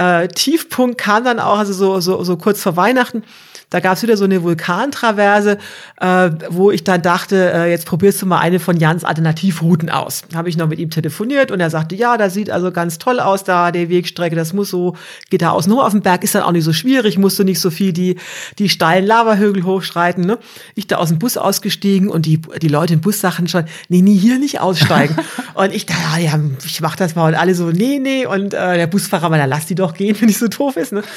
äh, 0.01 0.29
Tiefpunkt 0.29 0.99
kam 0.99 1.25
dann 1.25 1.39
auch, 1.39 1.59
also 1.59 1.73
so, 1.75 2.01
so, 2.01 2.25
so 2.25 2.37
kurz 2.37 2.63
vor 2.63 2.77
Weihnachten. 2.77 3.23
Da 3.71 3.79
gab 3.79 3.97
es 3.97 4.03
wieder 4.03 4.17
so 4.17 4.25
eine 4.25 4.43
Vulkantraverse, 4.43 5.59
äh, 6.01 6.31
wo 6.51 6.73
ich 6.73 6.83
dann 6.83 7.03
dachte, 7.03 7.53
äh, 7.53 7.71
jetzt 7.71 7.87
probierst 7.87 8.21
du 8.21 8.27
mal 8.27 8.39
eine 8.39 8.59
von 8.59 8.77
Jans 8.77 9.05
Alternativrouten 9.05 9.91
aus. 9.91 10.23
Habe 10.35 10.49
ich 10.49 10.57
noch 10.57 10.69
mit 10.69 10.81
ihm 10.81 10.91
telefoniert 10.91 11.53
und 11.53 11.61
er 11.61 11.71
sagte, 11.71 11.95
ja, 11.95 12.17
das 12.17 12.35
sieht 12.35 12.51
also 12.51 12.73
ganz 12.73 12.99
toll 12.99 13.21
aus 13.21 13.45
da, 13.45 13.71
der 13.71 13.89
Wegstrecke, 13.89 14.35
das 14.35 14.53
muss 14.53 14.71
so, 14.71 14.97
geht 15.31 15.43
da 15.43 15.51
außen 15.51 15.73
hoch 15.73 15.85
auf 15.85 15.93
dem 15.93 16.03
Berg, 16.03 16.25
ist 16.25 16.35
dann 16.35 16.43
auch 16.43 16.53
nicht 16.53 16.65
so 16.65 16.73
schwierig, 16.73 17.17
musst 17.17 17.39
du 17.39 17.45
nicht 17.45 17.61
so 17.61 17.71
viel 17.71 17.93
die, 17.93 18.17
die 18.59 18.69
steilen 18.69 19.07
Lavahügel 19.07 19.65
hochschreiten. 19.65 20.27
Ne? 20.27 20.39
Ich 20.75 20.89
da 20.89 20.97
aus 20.97 21.09
dem 21.09 21.21
Bus 21.21 21.37
ausgestiegen 21.37 22.09
und 22.09 22.27
die, 22.27 22.41
die 22.61 22.69
Leute 22.69 22.95
im 22.95 23.01
Bus 23.01 23.21
sagten 23.21 23.47
schon, 23.47 23.65
nee, 23.89 24.03
nee, 24.03 24.17
hier 24.17 24.41
nicht 24.41 24.61
aussteigen. 24.61 25.17
und 25.55 25.73
ich 25.73 25.87
dachte, 25.87 26.01
ja, 26.17 26.33
ja, 26.33 26.41
ich 26.65 26.81
mach 26.81 26.97
das 26.97 27.15
mal 27.15 27.29
und 27.29 27.35
alle 27.35 27.55
so, 27.55 27.71
nee, 27.71 28.01
nee. 28.01 28.27
Und 28.27 28.53
äh, 28.53 28.77
der 28.77 28.89
Busfahrer, 28.89 29.29
mal, 29.29 29.45
lass 29.47 29.67
die 29.67 29.77
doch 29.77 29.95
gehen, 29.95 30.17
wenn 30.19 30.27
die 30.27 30.35
so 30.35 30.49
doof 30.49 30.77
ist. 30.77 30.93
Ne? 30.93 31.03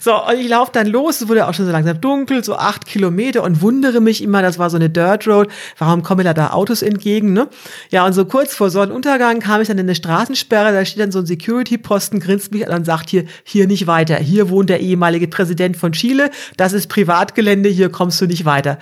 So, 0.00 0.14
und 0.14 0.38
ich 0.38 0.48
laufe 0.48 0.70
dann 0.72 0.86
los, 0.86 1.20
es 1.20 1.28
wurde 1.28 1.48
auch 1.48 1.54
schon 1.54 1.66
so 1.66 1.72
langsam 1.72 1.97
dunkel, 2.04 2.44
so 2.44 2.56
acht 2.56 2.86
Kilometer 2.86 3.42
und 3.42 3.62
wundere 3.62 4.00
mich 4.00 4.22
immer, 4.22 4.42
das 4.42 4.58
war 4.58 4.70
so 4.70 4.76
eine 4.76 4.90
Dirt 4.90 5.26
Road, 5.26 5.48
warum 5.78 6.02
kommen 6.02 6.24
da 6.24 6.34
da 6.34 6.50
Autos 6.50 6.82
entgegen, 6.82 7.32
ne? 7.32 7.48
Ja, 7.90 8.06
und 8.06 8.12
so 8.12 8.24
kurz 8.24 8.54
vor 8.54 8.70
Sonnenuntergang 8.70 9.40
kam 9.40 9.60
ich 9.60 9.68
dann 9.68 9.78
in 9.78 9.86
eine 9.86 9.94
Straßensperre, 9.94 10.72
da 10.72 10.84
steht 10.84 11.00
dann 11.00 11.12
so 11.12 11.18
ein 11.18 11.26
Security-Posten, 11.26 12.20
grinst 12.20 12.52
mich 12.52 12.68
an 12.68 12.74
und 12.74 12.84
sagt 12.84 13.10
hier, 13.10 13.24
hier 13.44 13.66
nicht 13.66 13.86
weiter, 13.86 14.16
hier 14.16 14.50
wohnt 14.50 14.70
der 14.70 14.80
ehemalige 14.80 15.28
Präsident 15.28 15.76
von 15.76 15.92
Chile, 15.92 16.30
das 16.56 16.72
ist 16.72 16.88
Privatgelände, 16.88 17.68
hier 17.68 17.90
kommst 17.90 18.20
du 18.20 18.26
nicht 18.26 18.44
weiter. 18.44 18.78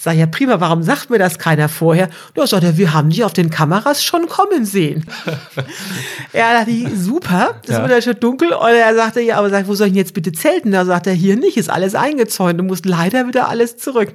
Sag 0.00 0.14
ja 0.14 0.26
prima, 0.26 0.60
warum 0.60 0.84
sagt 0.84 1.10
mir 1.10 1.18
das 1.18 1.40
keiner 1.40 1.68
vorher? 1.68 2.08
Da 2.34 2.46
sagt 2.46 2.62
er, 2.62 2.78
wir 2.78 2.94
haben 2.94 3.10
die 3.10 3.24
auf 3.24 3.32
den 3.32 3.50
Kameras 3.50 4.04
schon 4.04 4.28
kommen 4.28 4.64
sehen. 4.64 5.04
ja, 6.32 6.52
dachte 6.52 6.70
ich, 6.70 6.86
super, 6.96 7.56
es 7.64 7.70
ja. 7.70 7.80
wird 7.80 7.90
ja 7.90 8.00
schon 8.00 8.20
dunkel. 8.20 8.52
Und 8.52 8.68
er 8.68 8.94
sagte, 8.94 9.20
ja, 9.20 9.38
aber 9.38 9.50
sag, 9.50 9.66
wo 9.66 9.74
soll 9.74 9.88
ich 9.88 9.94
denn 9.94 9.98
jetzt 9.98 10.14
bitte 10.14 10.30
zelten? 10.30 10.70
Da 10.70 10.84
sagt 10.84 11.08
er, 11.08 11.14
hier 11.14 11.36
nicht, 11.36 11.56
ist 11.56 11.68
alles 11.68 11.96
eingezäunt, 11.96 12.60
du 12.60 12.62
musst 12.62 12.86
leider 12.86 13.26
wieder 13.26 13.48
alles 13.48 13.76
zurück. 13.76 14.14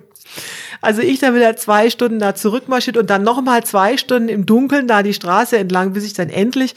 Also 0.79 1.01
ich 1.01 1.19
dann 1.19 1.35
wieder 1.35 1.57
zwei 1.57 1.89
Stunden 1.89 2.19
da 2.19 2.33
zurückmarschiert 2.33 2.95
und 2.95 3.09
dann 3.09 3.23
nochmal 3.23 3.65
zwei 3.65 3.97
Stunden 3.97 4.29
im 4.29 4.45
Dunkeln 4.45 4.87
da 4.87 5.03
die 5.03 5.13
Straße 5.13 5.57
entlang, 5.57 5.91
bis 5.91 6.05
ich 6.05 6.13
dann 6.13 6.29
endlich 6.29 6.75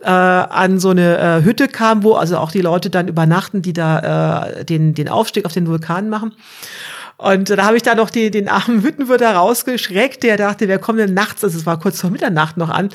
äh, 0.00 0.08
an 0.08 0.78
so 0.78 0.90
eine 0.90 1.18
äh, 1.18 1.44
Hütte 1.44 1.68
kam, 1.68 2.02
wo 2.02 2.14
also 2.14 2.38
auch 2.38 2.52
die 2.52 2.60
Leute 2.60 2.90
dann 2.90 3.08
übernachten, 3.08 3.62
die 3.62 3.72
da 3.72 4.48
äh, 4.48 4.64
den, 4.64 4.94
den 4.94 5.08
Aufstieg 5.08 5.44
auf 5.44 5.52
den 5.52 5.66
Vulkan 5.66 6.08
machen. 6.08 6.32
Und 7.18 7.48
da 7.48 7.64
habe 7.64 7.76
ich 7.76 7.82
da 7.82 7.94
noch 7.94 8.10
die, 8.10 8.30
den 8.30 8.48
armen 8.48 8.82
Hüttenwirter 8.82 9.34
rausgeschreckt, 9.34 10.22
der 10.22 10.36
dachte, 10.36 10.68
wer 10.68 10.78
kommt 10.78 10.98
denn 10.98 11.14
nachts, 11.14 11.42
also 11.42 11.56
es 11.56 11.64
war 11.64 11.78
kurz 11.78 12.00
vor 12.00 12.10
Mitternacht 12.10 12.56
noch 12.56 12.68
an, 12.68 12.90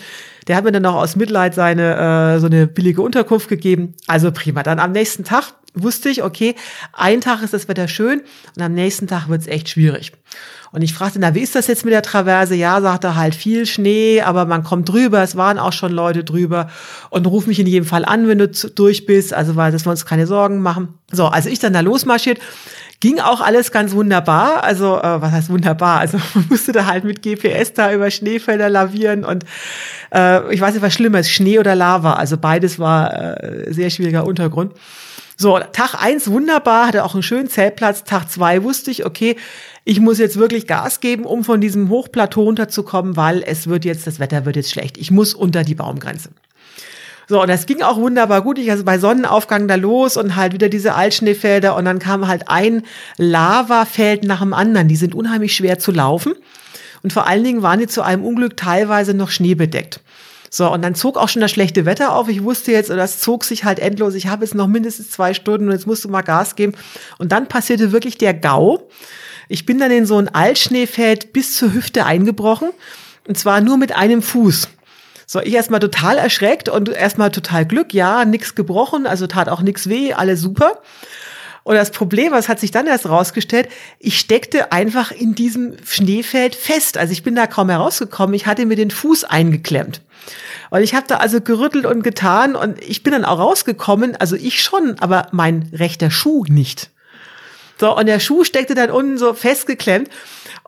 der 0.47 0.55
hat 0.55 0.63
mir 0.63 0.71
dann 0.71 0.83
noch 0.83 0.95
aus 0.95 1.15
Mitleid 1.15 1.55
seine 1.55 2.35
äh, 2.35 2.39
so 2.39 2.47
eine 2.47 2.67
billige 2.67 3.01
Unterkunft 3.01 3.47
gegeben. 3.47 3.93
Also 4.07 4.31
prima. 4.31 4.63
Dann 4.63 4.79
am 4.79 4.91
nächsten 4.91 5.23
Tag 5.23 5.53
wusste 5.73 6.09
ich, 6.09 6.23
okay, 6.23 6.55
ein 6.93 7.21
Tag 7.21 7.41
ist 7.43 7.53
das 7.53 7.67
Wetter 7.67 7.87
schön 7.87 8.21
und 8.55 8.61
am 8.61 8.73
nächsten 8.73 9.07
Tag 9.07 9.29
wird 9.29 9.41
es 9.41 9.47
echt 9.47 9.69
schwierig. 9.69 10.11
Und 10.73 10.81
ich 10.83 10.93
fragte, 10.93 11.19
na, 11.19 11.35
wie 11.35 11.41
ist 11.41 11.55
das 11.55 11.67
jetzt 11.67 11.83
mit 11.83 11.93
der 11.93 12.01
Traverse? 12.01 12.55
Ja, 12.55 12.79
sagte 12.79 13.15
halt 13.15 13.35
viel 13.35 13.65
Schnee, 13.65 14.21
aber 14.21 14.45
man 14.45 14.63
kommt 14.63 14.87
drüber. 14.87 15.21
Es 15.21 15.35
waren 15.35 15.59
auch 15.59 15.73
schon 15.73 15.91
Leute 15.91 16.23
drüber. 16.23 16.69
Und 17.09 17.27
ruf 17.27 17.45
mich 17.45 17.59
in 17.59 17.67
jedem 17.67 17.85
Fall 17.85 18.05
an, 18.05 18.29
wenn 18.29 18.37
du 18.37 18.47
durch 18.47 19.05
bist. 19.05 19.33
Also, 19.33 19.57
weil, 19.57 19.73
dass 19.73 19.85
wir 19.85 19.91
uns 19.91 20.05
keine 20.05 20.27
Sorgen 20.27 20.61
machen. 20.61 20.93
So, 21.11 21.25
also 21.25 21.49
ich 21.49 21.59
dann 21.59 21.73
da 21.73 21.81
losmarschiert 21.81 22.39
Ging 23.01 23.19
auch 23.19 23.41
alles 23.41 23.71
ganz 23.71 23.93
wunderbar. 23.93 24.63
Also, 24.63 24.97
äh, 24.97 25.21
was 25.21 25.31
heißt 25.31 25.49
wunderbar? 25.49 25.99
Also, 25.99 26.17
man 26.33 26.45
musste 26.49 26.71
da 26.71 26.85
halt 26.85 27.03
mit 27.03 27.21
GPS 27.21 27.73
da 27.73 27.91
über 27.91 28.09
Schneefelder 28.09 28.69
lavieren 28.69 29.25
und 29.25 29.43
äh, 30.13 30.53
ich 30.53 30.61
weiß 30.61 30.75
nicht, 30.75 30.83
was 30.83 30.93
schlimmer 30.93 31.19
ist, 31.19 31.31
Schnee 31.31 31.59
oder 31.59 31.75
Lava. 31.75 32.13
Also, 32.13 32.37
beides 32.37 32.79
war 32.79 33.43
äh, 33.43 33.73
sehr 33.73 33.89
schwieriger 33.89 34.25
Untergrund. 34.25 34.73
So, 35.35 35.57
Tag 35.73 35.95
eins 35.95 36.29
wunderbar, 36.29 36.85
hatte 36.85 37.03
auch 37.03 37.15
einen 37.15 37.23
schönen 37.23 37.49
Zeltplatz. 37.49 38.03
Tag 38.03 38.29
zwei 38.29 38.61
wusste 38.61 38.91
ich, 38.91 39.07
okay, 39.07 39.35
ich 39.83 39.99
muss 39.99 40.19
jetzt 40.19 40.37
wirklich 40.37 40.67
Gas 40.67 40.99
geben, 40.99 41.25
um 41.25 41.43
von 41.43 41.59
diesem 41.59 41.89
Hochplateau 41.89 42.43
runterzukommen, 42.43 43.17
weil 43.17 43.41
es 43.41 43.65
wird 43.65 43.83
jetzt, 43.83 44.05
das 44.05 44.19
Wetter 44.19 44.45
wird 44.45 44.55
jetzt 44.55 44.69
schlecht. 44.69 44.99
Ich 44.99 45.09
muss 45.09 45.33
unter 45.33 45.63
die 45.63 45.73
Baumgrenze. 45.73 46.29
So, 47.31 47.41
und 47.41 47.47
das 47.47 47.65
ging 47.65 47.81
auch 47.81 47.95
wunderbar 47.95 48.41
gut. 48.41 48.59
Ich 48.59 48.69
also 48.71 48.83
bei 48.83 48.99
Sonnenaufgang 48.99 49.69
da 49.69 49.75
los 49.75 50.17
und 50.17 50.35
halt 50.35 50.51
wieder 50.51 50.67
diese 50.67 50.95
Altschneefelder 50.95 51.77
und 51.77 51.85
dann 51.85 51.97
kam 51.97 52.27
halt 52.27 52.49
ein 52.49 52.83
Lavafeld 53.15 54.25
nach 54.25 54.41
dem 54.41 54.53
anderen. 54.53 54.89
Die 54.89 54.97
sind 54.97 55.15
unheimlich 55.15 55.55
schwer 55.55 55.79
zu 55.79 55.93
laufen. 55.93 56.33
Und 57.03 57.13
vor 57.13 57.27
allen 57.27 57.45
Dingen 57.45 57.61
waren 57.61 57.79
die 57.79 57.87
zu 57.87 58.01
einem 58.01 58.25
Unglück 58.25 58.57
teilweise 58.57 59.13
noch 59.13 59.29
schneebedeckt. 59.29 60.01
So, 60.49 60.69
und 60.69 60.81
dann 60.81 60.93
zog 60.93 61.15
auch 61.15 61.29
schon 61.29 61.41
das 61.41 61.51
schlechte 61.51 61.85
Wetter 61.85 62.13
auf. 62.17 62.27
Ich 62.27 62.43
wusste 62.43 62.73
jetzt, 62.73 62.89
das 62.89 63.19
zog 63.19 63.45
sich 63.45 63.63
halt 63.63 63.79
endlos. 63.79 64.13
Ich 64.15 64.27
habe 64.27 64.43
jetzt 64.43 64.53
noch 64.53 64.67
mindestens 64.67 65.09
zwei 65.09 65.33
Stunden 65.33 65.67
und 65.67 65.71
jetzt 65.71 65.87
musst 65.87 66.03
du 66.03 66.09
mal 66.09 66.23
Gas 66.23 66.57
geben. 66.57 66.73
Und 67.17 67.31
dann 67.31 67.47
passierte 67.47 67.93
wirklich 67.93 68.17
der 68.17 68.33
GAU. 68.33 68.89
Ich 69.47 69.65
bin 69.65 69.79
dann 69.79 69.91
in 69.91 70.05
so 70.05 70.17
ein 70.17 70.27
Altschneefeld 70.27 71.31
bis 71.31 71.55
zur 71.55 71.73
Hüfte 71.73 72.05
eingebrochen. 72.05 72.71
Und 73.25 73.37
zwar 73.37 73.61
nur 73.61 73.77
mit 73.77 73.95
einem 73.95 74.21
Fuß. 74.21 74.67
So, 75.33 75.39
ich 75.39 75.53
erstmal 75.53 75.79
total 75.79 76.17
erschreckt 76.17 76.67
und 76.67 76.89
erstmal 76.89 77.31
total 77.31 77.65
Glück. 77.65 77.93
Ja, 77.93 78.25
nix 78.25 78.53
gebrochen, 78.53 79.07
also 79.07 79.27
tat 79.27 79.47
auch 79.47 79.61
nix 79.61 79.87
weh, 79.87 80.11
alles 80.11 80.41
super. 80.41 80.81
Und 81.63 81.75
das 81.75 81.91
Problem, 81.91 82.33
was 82.33 82.49
hat 82.49 82.59
sich 82.59 82.71
dann 82.71 82.85
erst 82.85 83.07
rausgestellt, 83.07 83.69
ich 83.97 84.19
steckte 84.19 84.73
einfach 84.73 85.13
in 85.13 85.33
diesem 85.33 85.77
Schneefeld 85.85 86.53
fest. 86.53 86.97
Also 86.97 87.13
ich 87.13 87.23
bin 87.23 87.33
da 87.33 87.47
kaum 87.47 87.69
herausgekommen. 87.69 88.33
Ich 88.33 88.45
hatte 88.45 88.65
mir 88.65 88.75
den 88.75 88.91
Fuß 88.91 89.23
eingeklemmt. 89.23 90.01
Und 90.69 90.81
ich 90.81 90.95
habe 90.95 91.07
da 91.07 91.15
also 91.15 91.39
gerüttelt 91.39 91.85
und 91.85 92.03
getan 92.03 92.57
und 92.57 92.83
ich 92.83 93.01
bin 93.01 93.13
dann 93.13 93.23
auch 93.23 93.39
rausgekommen, 93.39 94.17
also 94.17 94.35
ich 94.35 94.61
schon, 94.61 94.99
aber 94.99 95.27
mein 95.31 95.69
rechter 95.71 96.11
Schuh 96.11 96.43
nicht. 96.49 96.89
So, 97.79 97.95
und 97.97 98.07
der 98.07 98.19
Schuh 98.19 98.43
steckte 98.43 98.75
dann 98.75 98.91
unten 98.91 99.17
so 99.17 99.33
festgeklemmt. 99.33 100.09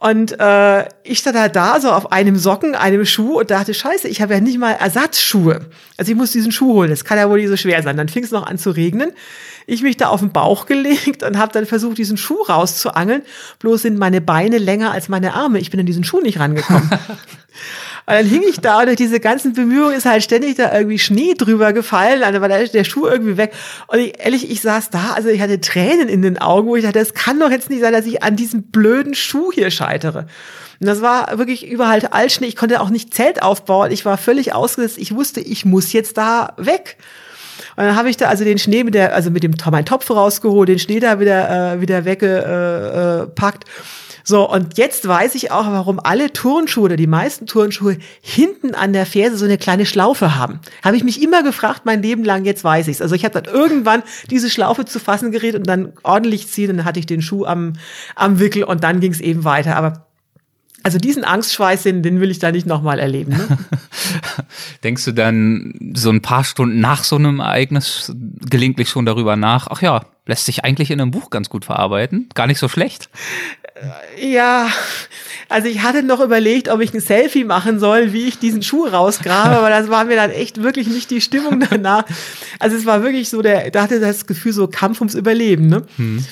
Und 0.03 0.37
äh, 0.37 0.85
ich 1.03 1.19
stand 1.19 1.37
halt 1.37 1.55
da 1.55 1.79
so 1.79 1.89
auf 1.89 2.11
einem 2.11 2.35
Socken, 2.35 2.75
einem 2.75 3.05
Schuh 3.05 3.39
und 3.39 3.51
dachte, 3.51 3.73
scheiße, 3.73 4.09
ich 4.09 4.21
habe 4.21 4.33
ja 4.33 4.41
nicht 4.41 4.59
mal 4.59 4.73
Ersatzschuhe. 4.73 5.61
Also 5.95 6.11
ich 6.11 6.17
muss 6.17 6.31
diesen 6.31 6.51
Schuh 6.51 6.73
holen, 6.73 6.89
das 6.89 7.05
kann 7.05 7.17
ja 7.17 7.29
wohl 7.29 7.39
nicht 7.39 7.47
so 7.47 7.55
schwer 7.55 7.81
sein. 7.83 7.95
Dann 7.95 8.09
fing 8.09 8.25
es 8.25 8.31
noch 8.31 8.45
an 8.45 8.57
zu 8.57 8.71
regnen. 8.71 9.13
Ich 9.65 9.81
mich 9.81 9.95
da 9.95 10.09
auf 10.09 10.19
den 10.19 10.33
Bauch 10.33 10.65
gelegt 10.65 11.23
und 11.23 11.37
habe 11.37 11.53
dann 11.53 11.65
versucht, 11.65 11.97
diesen 11.97 12.17
Schuh 12.17 12.41
rauszuangeln. 12.41 13.21
Bloß 13.59 13.83
sind 13.83 13.97
meine 13.97 14.19
Beine 14.19 14.57
länger 14.57 14.91
als 14.91 15.07
meine 15.07 15.35
Arme. 15.35 15.59
Ich 15.59 15.71
bin 15.71 15.79
an 15.79 15.85
diesen 15.85 16.03
Schuh 16.03 16.19
nicht 16.19 16.37
rangekommen. 16.37 16.89
Und 18.05 18.15
dann 18.15 18.25
hing 18.25 18.43
ich 18.47 18.59
da 18.59 18.79
und 18.79 18.87
durch 18.87 18.97
diese 18.97 19.19
ganzen 19.19 19.53
Bemühungen 19.53 19.95
ist 19.95 20.05
halt 20.05 20.23
ständig 20.23 20.55
da 20.55 20.73
irgendwie 20.73 20.99
Schnee 20.99 21.35
drüber 21.35 21.71
gefallen, 21.71 22.19
dann 22.19 22.39
war 22.41 22.49
der, 22.49 22.67
der 22.67 22.83
Schuh 22.83 23.07
irgendwie 23.07 23.37
weg. 23.37 23.53
Und 23.87 23.99
ich, 23.99 24.19
ehrlich, 24.19 24.51
ich 24.51 24.61
saß 24.61 24.89
da, 24.89 25.13
also 25.15 25.29
ich 25.29 25.41
hatte 25.41 25.61
Tränen 25.61 26.09
in 26.09 26.21
den 26.21 26.37
Augen, 26.37 26.67
wo 26.67 26.75
ich 26.75 26.83
dachte, 26.83 26.99
das 26.99 27.13
kann 27.13 27.39
doch 27.39 27.49
jetzt 27.49 27.69
nicht 27.69 27.81
sein, 27.81 27.93
dass 27.93 28.05
ich 28.05 28.21
an 28.21 28.35
diesem 28.35 28.63
blöden 28.63 29.15
Schuh 29.15 29.51
hier 29.53 29.71
scheitere. 29.71 30.27
Und 30.79 30.87
das 30.87 31.01
war 31.01 31.37
wirklich 31.37 31.65
überall 31.65 32.05
Altschnee. 32.05 32.47
Ich 32.47 32.57
konnte 32.57 32.81
auch 32.81 32.89
nicht 32.89 33.13
Zelt 33.13 33.41
aufbauen. 33.41 33.91
Ich 33.91 34.03
war 34.03 34.17
völlig 34.17 34.53
ausgesetzt. 34.53 34.97
Ich 34.97 35.15
wusste, 35.15 35.39
ich 35.39 35.63
muss 35.63 35.93
jetzt 35.93 36.17
da 36.17 36.53
weg. 36.57 36.97
Und 37.75 37.85
dann 37.85 37.95
habe 37.95 38.09
ich 38.09 38.17
da 38.17 38.27
also 38.27 38.43
den 38.43 38.57
Schnee 38.57 38.83
mit 38.83 38.93
der, 38.93 39.13
also 39.13 39.31
mit 39.31 39.43
dem 39.43 39.53
mein 39.71 39.85
Topf 39.85 40.09
rausgeholt, 40.09 40.67
den 40.67 40.79
Schnee 40.79 40.99
da 40.99 41.19
wieder 41.19 41.73
äh, 41.73 41.81
wieder 41.81 42.05
weggepackt. 42.05 43.63
Äh, 43.63 43.67
so, 44.23 44.49
und 44.49 44.77
jetzt 44.77 45.07
weiß 45.07 45.35
ich 45.35 45.51
auch, 45.51 45.65
warum 45.65 45.99
alle 45.99 46.31
Turnschuhe 46.31 46.85
oder 46.85 46.95
die 46.95 47.07
meisten 47.07 47.45
Turnschuhe 47.45 47.97
hinten 48.21 48.73
an 48.73 48.93
der 48.93 49.05
Ferse 49.05 49.37
so 49.37 49.45
eine 49.45 49.57
kleine 49.57 49.85
Schlaufe 49.85 50.35
haben. 50.35 50.59
Habe 50.83 50.95
ich 50.95 51.03
mich 51.03 51.21
immer 51.21 51.43
gefragt, 51.43 51.81
mein 51.85 52.01
Leben 52.01 52.23
lang, 52.23 52.45
jetzt 52.45 52.63
weiß 52.63 52.87
ich's. 52.87 53.01
Also 53.01 53.15
ich 53.15 53.25
habe 53.25 53.41
dann 53.41 53.53
irgendwann 53.53 54.03
diese 54.29 54.49
Schlaufe 54.49 54.85
zu 54.85 54.99
fassen 54.99 55.31
gerät 55.31 55.55
und 55.55 55.67
dann 55.67 55.93
ordentlich 56.03 56.47
ziehen 56.47 56.71
und 56.71 56.77
dann 56.77 56.85
hatte 56.85 56.99
ich 56.99 57.05
den 57.05 57.21
Schuh 57.21 57.45
am, 57.45 57.73
am 58.15 58.39
Wickel 58.39 58.63
und 58.63 58.83
dann 58.83 59.01
ging's 59.01 59.19
eben 59.19 59.43
weiter. 59.43 59.75
Aber 59.75 60.07
also 60.83 60.97
diesen 60.97 61.23
Angstschweiß, 61.23 61.83
den, 61.83 62.03
den 62.03 62.19
will 62.19 62.29
ich 62.29 62.39
da 62.39 62.51
nicht 62.51 62.67
nochmal 62.67 62.99
erleben. 62.99 63.31
Ne? 63.31 63.57
Denkst 64.83 65.05
du 65.05 65.11
dann 65.13 65.93
so 65.95 66.09
ein 66.09 66.21
paar 66.21 66.43
Stunden 66.43 66.79
nach 66.79 67.03
so 67.03 67.15
einem 67.15 67.39
Ereignis 67.39 68.13
gelegentlich 68.49 68.89
schon 68.89 69.05
darüber 69.05 69.35
nach, 69.35 69.67
ach 69.69 69.81
ja, 69.81 70.05
lässt 70.25 70.45
sich 70.45 70.63
eigentlich 70.63 70.91
in 70.91 70.99
einem 70.99 71.11
Buch 71.11 71.29
ganz 71.29 71.49
gut 71.49 71.65
verarbeiten? 71.65 72.29
Gar 72.33 72.47
nicht 72.47 72.59
so 72.59 72.67
schlecht. 72.67 73.09
Ja, 74.21 74.67
also 75.49 75.67
ich 75.67 75.81
hatte 75.81 76.03
noch 76.03 76.19
überlegt, 76.19 76.69
ob 76.69 76.81
ich 76.81 76.93
ein 76.93 76.99
Selfie 76.99 77.43
machen 77.43 77.79
soll, 77.79 78.13
wie 78.13 78.27
ich 78.27 78.39
diesen 78.39 78.61
Schuh 78.61 78.85
rausgrabe, 78.85 79.57
aber 79.57 79.69
das 79.69 79.89
war 79.89 80.05
mir 80.05 80.15
dann 80.15 80.31
echt 80.31 80.61
wirklich 80.61 80.87
nicht 80.87 81.11
die 81.11 81.21
Stimmung 81.21 81.63
danach. 81.69 82.05
Also 82.59 82.77
es 82.77 82.85
war 82.85 83.03
wirklich 83.03 83.29
so, 83.29 83.41
der, 83.41 83.71
da 83.71 83.83
hatte 83.83 83.99
das 83.99 84.25
Gefühl 84.25 84.53
so 84.53 84.67
Kampf 84.67 85.01
ums 85.01 85.15
Überleben, 85.15 85.67
ne? 85.67 85.83
Hm. 85.97 86.25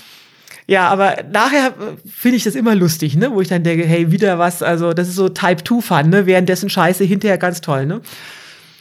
Ja, 0.68 0.88
aber 0.88 1.18
nachher 1.32 1.74
finde 2.06 2.38
ich 2.38 2.44
das 2.44 2.56
immer 2.56 2.76
lustig, 2.76 3.16
ne? 3.16 3.32
Wo 3.32 3.42
ich 3.42 3.50
dann 3.50 3.64
denke, 3.64 3.86
hey, 3.86 4.12
wieder 4.12 4.40
was, 4.40 4.64
also 4.64 4.94
das 4.94 5.10
ist 5.10 5.16
so 5.16 5.28
Type-2-Fun, 5.28 6.10
ne? 6.10 6.26
Währenddessen 6.26 6.70
Scheiße 6.70 7.04
hinterher 7.04 7.38
ganz 7.38 7.62
toll, 7.62 7.86
ne? 7.86 8.02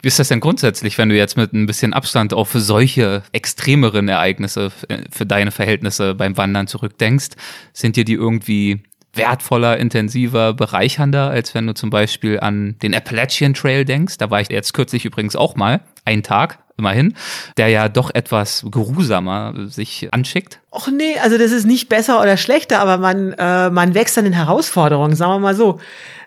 Wie 0.03 0.09
ist 0.09 0.19
das 0.19 0.29
denn 0.29 0.41
grundsätzlich, 0.41 0.97
wenn 0.99 1.09
du 1.09 1.17
jetzt 1.17 1.37
mit 1.37 1.53
ein 1.53 1.67
bisschen 1.67 1.93
Abstand 1.93 2.35
für 2.45 2.61
solche 2.61 3.23
extremeren 3.33 4.09
Ereignisse 4.09 4.71
für 5.11 5.27
deine 5.27 5.51
Verhältnisse 5.51 6.15
beim 6.15 6.37
Wandern 6.37 6.67
zurückdenkst? 6.67 7.31
Sind 7.73 7.97
dir 7.97 8.05
die 8.05 8.15
irgendwie 8.15 8.83
wertvoller, 9.13 9.77
intensiver, 9.79 10.55
bereichernder, 10.55 11.31
als 11.31 11.55
wenn 11.55 11.67
du 11.67 11.75
zum 11.75 11.91
Beispiel 11.91 12.41
an 12.41 12.77
den 12.83 12.95
Appalachian 12.95 13.55
Trail 13.55 13.85
denkst? 13.85 14.19
Da 14.19 14.31
war 14.31 14.41
ich 14.41 14.49
jetzt 14.49 14.73
kürzlich 14.73 15.05
übrigens 15.05 15.37
auch 15.37 15.57
mal, 15.57 15.81
einen 16.05 16.23
Tag, 16.23 16.59
immerhin, 16.79 17.15
der 17.57 17.69
ja 17.69 17.89
doch 17.89 18.11
etwas 18.15 18.65
geruhsamer 18.71 19.55
sich 19.69 20.09
anschickt. 20.13 20.61
Och 20.71 20.89
nee, 20.89 21.19
also 21.23 21.39
das 21.39 21.53
ist 21.53 21.67
nicht 21.67 21.89
besser 21.89 22.21
oder 22.21 22.37
schlechter, 22.37 22.81
aber 22.81 22.99
man, 22.99 23.33
äh, 23.33 23.71
man 23.71 23.95
wächst 23.95 24.17
an 24.19 24.25
den 24.25 24.33
Herausforderungen, 24.33 25.15
sagen 25.15 25.33
wir 25.33 25.39
mal 25.39 25.55
so. 25.55 25.79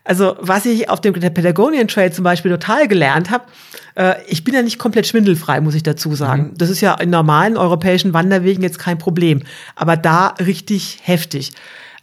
Also 0.04 0.36
was 0.40 0.66
ich 0.66 0.90
auf 0.90 1.00
dem 1.02 1.14
Patagonian 1.14 1.88
Trail 1.88 2.12
zum 2.12 2.24
Beispiel 2.24 2.52
total 2.52 2.88
gelernt 2.88 3.32
habe, 3.32 3.46
äh, 3.96 4.16
ich 4.28 4.44
bin 4.44 4.54
ja 4.54 4.62
nicht 4.62 4.78
komplett 4.78 5.08
schwindelfrei, 5.08 5.62
muss 5.62 5.76
ich 5.76 5.84
dazu 5.84 6.14
sagen. 6.16 6.52
Mhm. 6.52 6.58
Das 6.58 6.70
ist 6.70 6.82
ja 6.82 6.94
in 6.96 7.10
normalen 7.10 7.58
europäischen 7.58 8.14
Wanderwegen 8.14 8.64
jetzt 8.64 8.80
kein 8.80 8.98
Problem, 8.98 9.44
aber 9.76 9.96
da 9.96 10.36
richtig 10.40 11.00
heftig. 11.04 11.54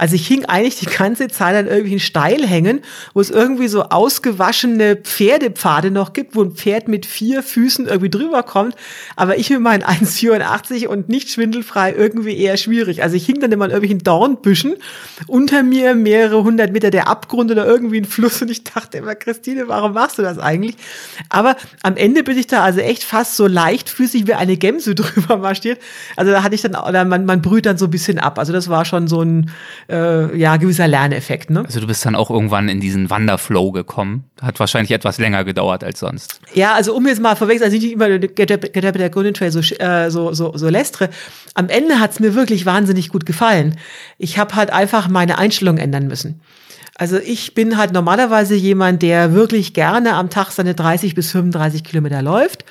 Also 0.00 0.14
ich 0.14 0.26
hing 0.26 0.46
eigentlich 0.46 0.76
die 0.76 0.86
ganze 0.86 1.28
Zeit 1.28 1.54
an 1.54 1.66
irgendwelchen 1.66 2.00
Steilhängen, 2.00 2.80
wo 3.12 3.20
es 3.20 3.28
irgendwie 3.28 3.68
so 3.68 3.82
ausgewaschene 3.82 4.96
Pferdepfade 4.96 5.90
noch 5.90 6.14
gibt, 6.14 6.34
wo 6.34 6.42
ein 6.42 6.52
Pferd 6.52 6.88
mit 6.88 7.04
vier 7.04 7.42
Füßen 7.42 7.86
irgendwie 7.86 8.08
drüber 8.08 8.42
kommt. 8.42 8.76
Aber 9.14 9.36
ich 9.36 9.50
mit 9.50 9.60
meinen 9.60 9.82
1,84 9.84 10.86
und 10.86 11.10
nicht 11.10 11.28
schwindelfrei 11.28 11.92
irgendwie 11.92 12.34
eher 12.34 12.56
schwierig. 12.56 13.02
Also 13.02 13.14
ich 13.14 13.26
hing 13.26 13.40
dann 13.40 13.52
immer 13.52 13.66
an 13.66 13.72
irgendwelchen 13.72 14.02
Dornbüschen. 14.02 14.76
Unter 15.26 15.62
mir 15.62 15.94
mehrere 15.94 16.44
hundert 16.44 16.72
Meter 16.72 16.90
der 16.90 17.06
Abgrund 17.06 17.50
oder 17.50 17.66
irgendwie 17.66 17.98
ein 17.98 18.06
Fluss. 18.06 18.40
Und 18.40 18.50
ich 18.50 18.64
dachte 18.64 18.96
immer, 18.96 19.14
Christine, 19.14 19.68
warum 19.68 19.92
machst 19.92 20.16
du 20.16 20.22
das 20.22 20.38
eigentlich? 20.38 20.76
Aber 21.28 21.56
am 21.82 21.98
Ende 21.98 22.22
bin 22.22 22.38
ich 22.38 22.46
da 22.46 22.64
also 22.64 22.80
echt 22.80 23.04
fast 23.04 23.36
so 23.36 23.46
leichtfüßig 23.46 24.26
wie 24.26 24.32
eine 24.32 24.56
Gemse 24.56 24.94
drüber 24.94 25.36
marschiert. 25.36 25.78
Also 26.16 26.32
da 26.32 26.42
hatte 26.42 26.54
ich 26.54 26.62
dann, 26.62 26.74
oder 26.74 27.04
man, 27.04 27.26
man 27.26 27.42
brüht 27.42 27.66
dann 27.66 27.76
so 27.76 27.84
ein 27.84 27.90
bisschen 27.90 28.18
ab. 28.18 28.38
Also 28.38 28.54
das 28.54 28.70
war 28.70 28.86
schon 28.86 29.06
so 29.06 29.20
ein, 29.20 29.50
äh, 29.90 30.36
ja, 30.36 30.56
gewisser 30.56 30.86
Lerneffekt. 30.86 31.50
Ne? 31.50 31.64
Also 31.64 31.80
du 31.80 31.86
bist 31.86 32.04
dann 32.06 32.14
auch 32.14 32.30
irgendwann 32.30 32.68
in 32.68 32.80
diesen 32.80 33.10
Wanderflow 33.10 33.72
gekommen. 33.72 34.24
Hat 34.40 34.60
wahrscheinlich 34.60 34.92
etwas 34.92 35.18
länger 35.18 35.44
gedauert 35.44 35.84
als 35.84 36.00
sonst. 36.00 36.40
Ja, 36.54 36.74
also 36.74 36.94
um 36.94 37.06
jetzt 37.06 37.20
mal 37.20 37.36
vorweg, 37.36 37.60
also 37.62 37.76
nicht 37.76 37.92
immer 37.92 38.18
der 38.18 39.10
Golden 39.10 39.34
Trail 39.34 39.50
so, 39.50 39.60
äh, 39.60 40.10
so, 40.10 40.32
so, 40.32 40.56
so 40.56 40.68
lästre. 40.68 41.10
Am 41.54 41.68
Ende 41.68 42.00
hat's 42.00 42.20
mir 42.20 42.34
wirklich 42.34 42.66
wahnsinnig 42.66 43.08
gut 43.08 43.26
gefallen. 43.26 43.76
Ich 44.18 44.38
habe 44.38 44.54
halt 44.54 44.70
einfach 44.70 45.08
meine 45.08 45.38
Einstellung 45.38 45.78
ändern 45.78 46.06
müssen. 46.06 46.40
Also 46.94 47.18
ich 47.18 47.54
bin 47.54 47.76
halt 47.76 47.92
normalerweise 47.92 48.54
jemand, 48.54 49.02
der 49.02 49.32
wirklich 49.32 49.72
gerne 49.72 50.14
am 50.14 50.28
Tag 50.28 50.50
seine 50.50 50.74
30 50.74 51.14
bis 51.14 51.30
35 51.32 51.82
Kilometer 51.82 52.22
läuft 52.22 52.64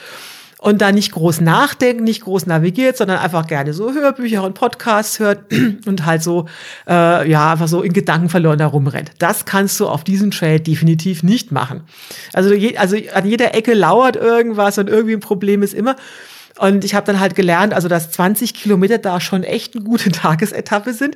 und 0.59 0.81
da 0.81 0.91
nicht 0.91 1.13
groß 1.13 1.39
nachdenkt, 1.39 2.03
nicht 2.03 2.21
groß 2.21 2.45
navigiert, 2.45 2.97
sondern 2.97 3.19
einfach 3.19 3.47
gerne 3.47 3.73
so 3.73 3.93
Hörbücher 3.93 4.43
und 4.43 4.55
Podcasts 4.55 5.19
hört 5.19 5.39
und 5.85 6.05
halt 6.05 6.21
so, 6.21 6.47
äh, 6.87 7.29
ja, 7.29 7.53
einfach 7.53 7.69
so 7.69 7.81
in 7.81 7.93
Gedanken 7.93 8.27
verloren 8.27 8.59
da 8.59 8.67
rumrennt. 8.67 9.11
Das 9.19 9.45
kannst 9.45 9.79
du 9.79 9.87
auf 9.87 10.03
diesem 10.03 10.31
Trail 10.31 10.59
definitiv 10.59 11.23
nicht 11.23 11.53
machen. 11.53 11.83
Also, 12.33 12.53
je, 12.53 12.75
also 12.77 12.97
an 13.13 13.25
jeder 13.25 13.55
Ecke 13.55 13.73
lauert 13.73 14.17
irgendwas 14.17 14.77
und 14.77 14.89
irgendwie 14.89 15.13
ein 15.13 15.21
Problem 15.21 15.63
ist 15.63 15.73
immer. 15.73 15.95
Und 16.59 16.83
ich 16.83 16.93
habe 16.93 17.05
dann 17.05 17.21
halt 17.21 17.35
gelernt, 17.35 17.73
also 17.73 17.87
dass 17.87 18.11
20 18.11 18.53
Kilometer 18.53 18.97
da 18.97 19.21
schon 19.21 19.43
echt 19.43 19.75
eine 19.75 19.83
gute 19.83 20.11
Tagesetappe 20.11 20.93
sind. 20.93 21.15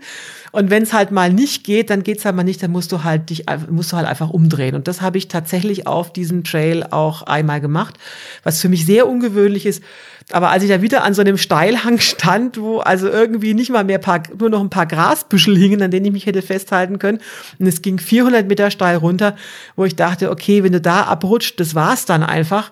Und 0.54 0.70
wenn 0.70 0.84
es 0.84 0.94
halt 0.94 1.12
mal 1.12 1.34
nicht 1.34 1.66
geht, 1.66 1.90
dann 1.90 2.04
geht's 2.04 2.24
halt 2.24 2.36
mal 2.36 2.44
nicht, 2.44 2.64
dann 2.64 2.72
musst 2.72 2.94
du 2.94 3.04
halt 3.04 3.30
dich 3.30 3.46
musst 3.70 3.92
du 3.92 3.98
halt 3.98 4.08
einfach 4.08 4.30
umdrehen. 4.30 4.74
Und 4.74 4.88
das 4.88 5.02
habe 5.02 5.18
ich 5.18 5.28
tatsächlich 5.28 5.86
auf 5.86 6.14
diesem 6.14 6.46
Trail 6.46 6.86
auch 6.92 7.24
einmal 7.24 7.60
gemacht, 7.60 7.96
was 8.44 8.62
für 8.62 8.70
mich 8.70 8.86
sehr 8.86 9.06
ungewöhnlich 9.06 9.66
ist. 9.66 9.84
Aber 10.32 10.50
als 10.50 10.64
ich 10.64 10.70
da 10.70 10.82
wieder 10.82 11.04
an 11.04 11.14
so 11.14 11.22
einem 11.22 11.38
Steilhang 11.38 12.00
stand, 12.00 12.58
wo 12.58 12.80
also 12.80 13.10
irgendwie 13.10 13.54
nicht 13.54 13.70
mal 13.70 13.84
mehr 13.84 14.00
paar, 14.00 14.24
nur 14.40 14.50
noch 14.50 14.62
ein 14.62 14.70
paar 14.70 14.86
Grasbüschel 14.86 15.58
hingen, 15.58 15.82
an 15.82 15.92
denen 15.92 16.06
ich 16.06 16.14
mich 16.14 16.26
hätte 16.26 16.42
festhalten 16.42 17.00
können, 17.00 17.20
und 17.60 17.68
es 17.68 17.82
ging 17.82 18.00
400 18.00 18.48
Meter 18.48 18.72
steil 18.72 18.96
runter, 18.96 19.36
wo 19.76 19.84
ich 19.84 19.98
dachte, 19.98 20.32
okay, 20.32 20.64
wenn 20.64 20.72
du 20.72 20.80
da 20.80 21.02
abrutscht, 21.02 21.60
das 21.60 21.76
war's 21.76 22.06
dann 22.06 22.24
einfach 22.24 22.72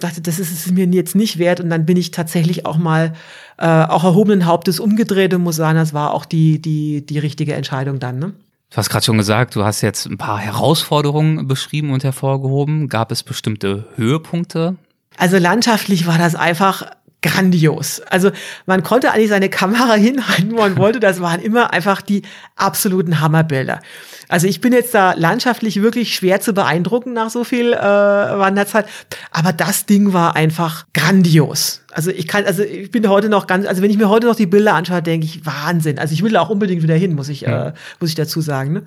dachte, 0.00 0.20
das 0.20 0.38
ist 0.38 0.52
es 0.52 0.70
mir 0.72 0.86
jetzt 0.86 1.14
nicht 1.14 1.38
wert. 1.38 1.60
Und 1.60 1.70
dann 1.70 1.86
bin 1.86 1.96
ich 1.96 2.10
tatsächlich 2.10 2.66
auch 2.66 2.76
mal 2.76 3.12
äh, 3.58 3.66
auch 3.66 4.04
erhobenen 4.04 4.46
Hauptes 4.46 4.80
umgedreht 4.80 5.34
und 5.34 5.42
muss 5.42 5.56
sagen, 5.56 5.78
das 5.78 5.94
war 5.94 6.12
auch 6.12 6.24
die, 6.24 6.60
die, 6.60 7.04
die 7.04 7.18
richtige 7.18 7.54
Entscheidung 7.54 7.98
dann. 7.98 8.18
Ne? 8.18 8.32
Du 8.70 8.76
hast 8.76 8.88
gerade 8.88 9.04
schon 9.04 9.18
gesagt, 9.18 9.54
du 9.54 9.64
hast 9.64 9.82
jetzt 9.82 10.06
ein 10.06 10.18
paar 10.18 10.38
Herausforderungen 10.38 11.46
beschrieben 11.46 11.90
und 11.90 12.04
hervorgehoben. 12.04 12.88
Gab 12.88 13.12
es 13.12 13.22
bestimmte 13.22 13.84
Höhepunkte? 13.96 14.76
Also 15.18 15.36
landschaftlich 15.36 16.06
war 16.06 16.16
das 16.16 16.34
einfach 16.34 16.86
grandios. 17.22 18.00
Also 18.00 18.30
man 18.66 18.82
konnte 18.82 19.12
eigentlich 19.12 19.28
seine 19.28 19.48
Kamera 19.48 19.94
hinhalten, 19.94 20.52
wo 20.52 20.56
man 20.56 20.76
wollte. 20.76 21.00
Das 21.00 21.20
waren 21.20 21.40
immer 21.40 21.72
einfach 21.72 22.02
die 22.02 22.22
absoluten 22.62 23.20
Hammerbilder. 23.20 23.80
Also 24.28 24.46
ich 24.46 24.60
bin 24.60 24.72
jetzt 24.72 24.94
da 24.94 25.12
landschaftlich 25.12 25.82
wirklich 25.82 26.14
schwer 26.14 26.40
zu 26.40 26.54
beeindrucken 26.54 27.12
nach 27.12 27.28
so 27.28 27.44
viel 27.44 27.72
äh, 27.72 27.78
Wanderzeit. 27.78 28.86
Aber 29.30 29.52
das 29.52 29.84
Ding 29.84 30.12
war 30.12 30.36
einfach 30.36 30.86
grandios. 30.94 31.82
Also 31.92 32.10
ich 32.10 32.26
kann, 32.26 32.46
also 32.46 32.62
ich 32.62 32.90
bin 32.90 33.06
heute 33.08 33.28
noch 33.28 33.46
ganz, 33.46 33.66
also 33.66 33.82
wenn 33.82 33.90
ich 33.90 33.98
mir 33.98 34.08
heute 34.08 34.26
noch 34.26 34.36
die 34.36 34.46
Bilder 34.46 34.74
anschaue, 34.74 35.02
denke 35.02 35.26
ich 35.26 35.44
Wahnsinn. 35.44 35.98
Also 35.98 36.14
ich 36.14 36.22
will 36.22 36.32
da 36.32 36.40
auch 36.40 36.48
unbedingt 36.48 36.82
wieder 36.82 36.94
hin, 36.94 37.14
muss 37.14 37.28
ich, 37.28 37.42
ja. 37.42 37.68
äh, 37.68 37.72
muss 38.00 38.08
ich 38.08 38.16
dazu 38.16 38.40
sagen. 38.40 38.72
Ne? 38.72 38.82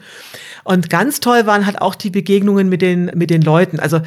Und 0.63 0.89
ganz 0.89 1.19
toll 1.19 1.45
waren 1.45 1.67
halt 1.67 1.81
auch 1.81 1.93
die 1.93 2.09
Begegnungen 2.09 2.67
mit 2.67 2.81
den 2.81 3.11
mit 3.13 3.29
den 3.29 3.43
Leuten. 3.43 3.79
Also 3.79 4.01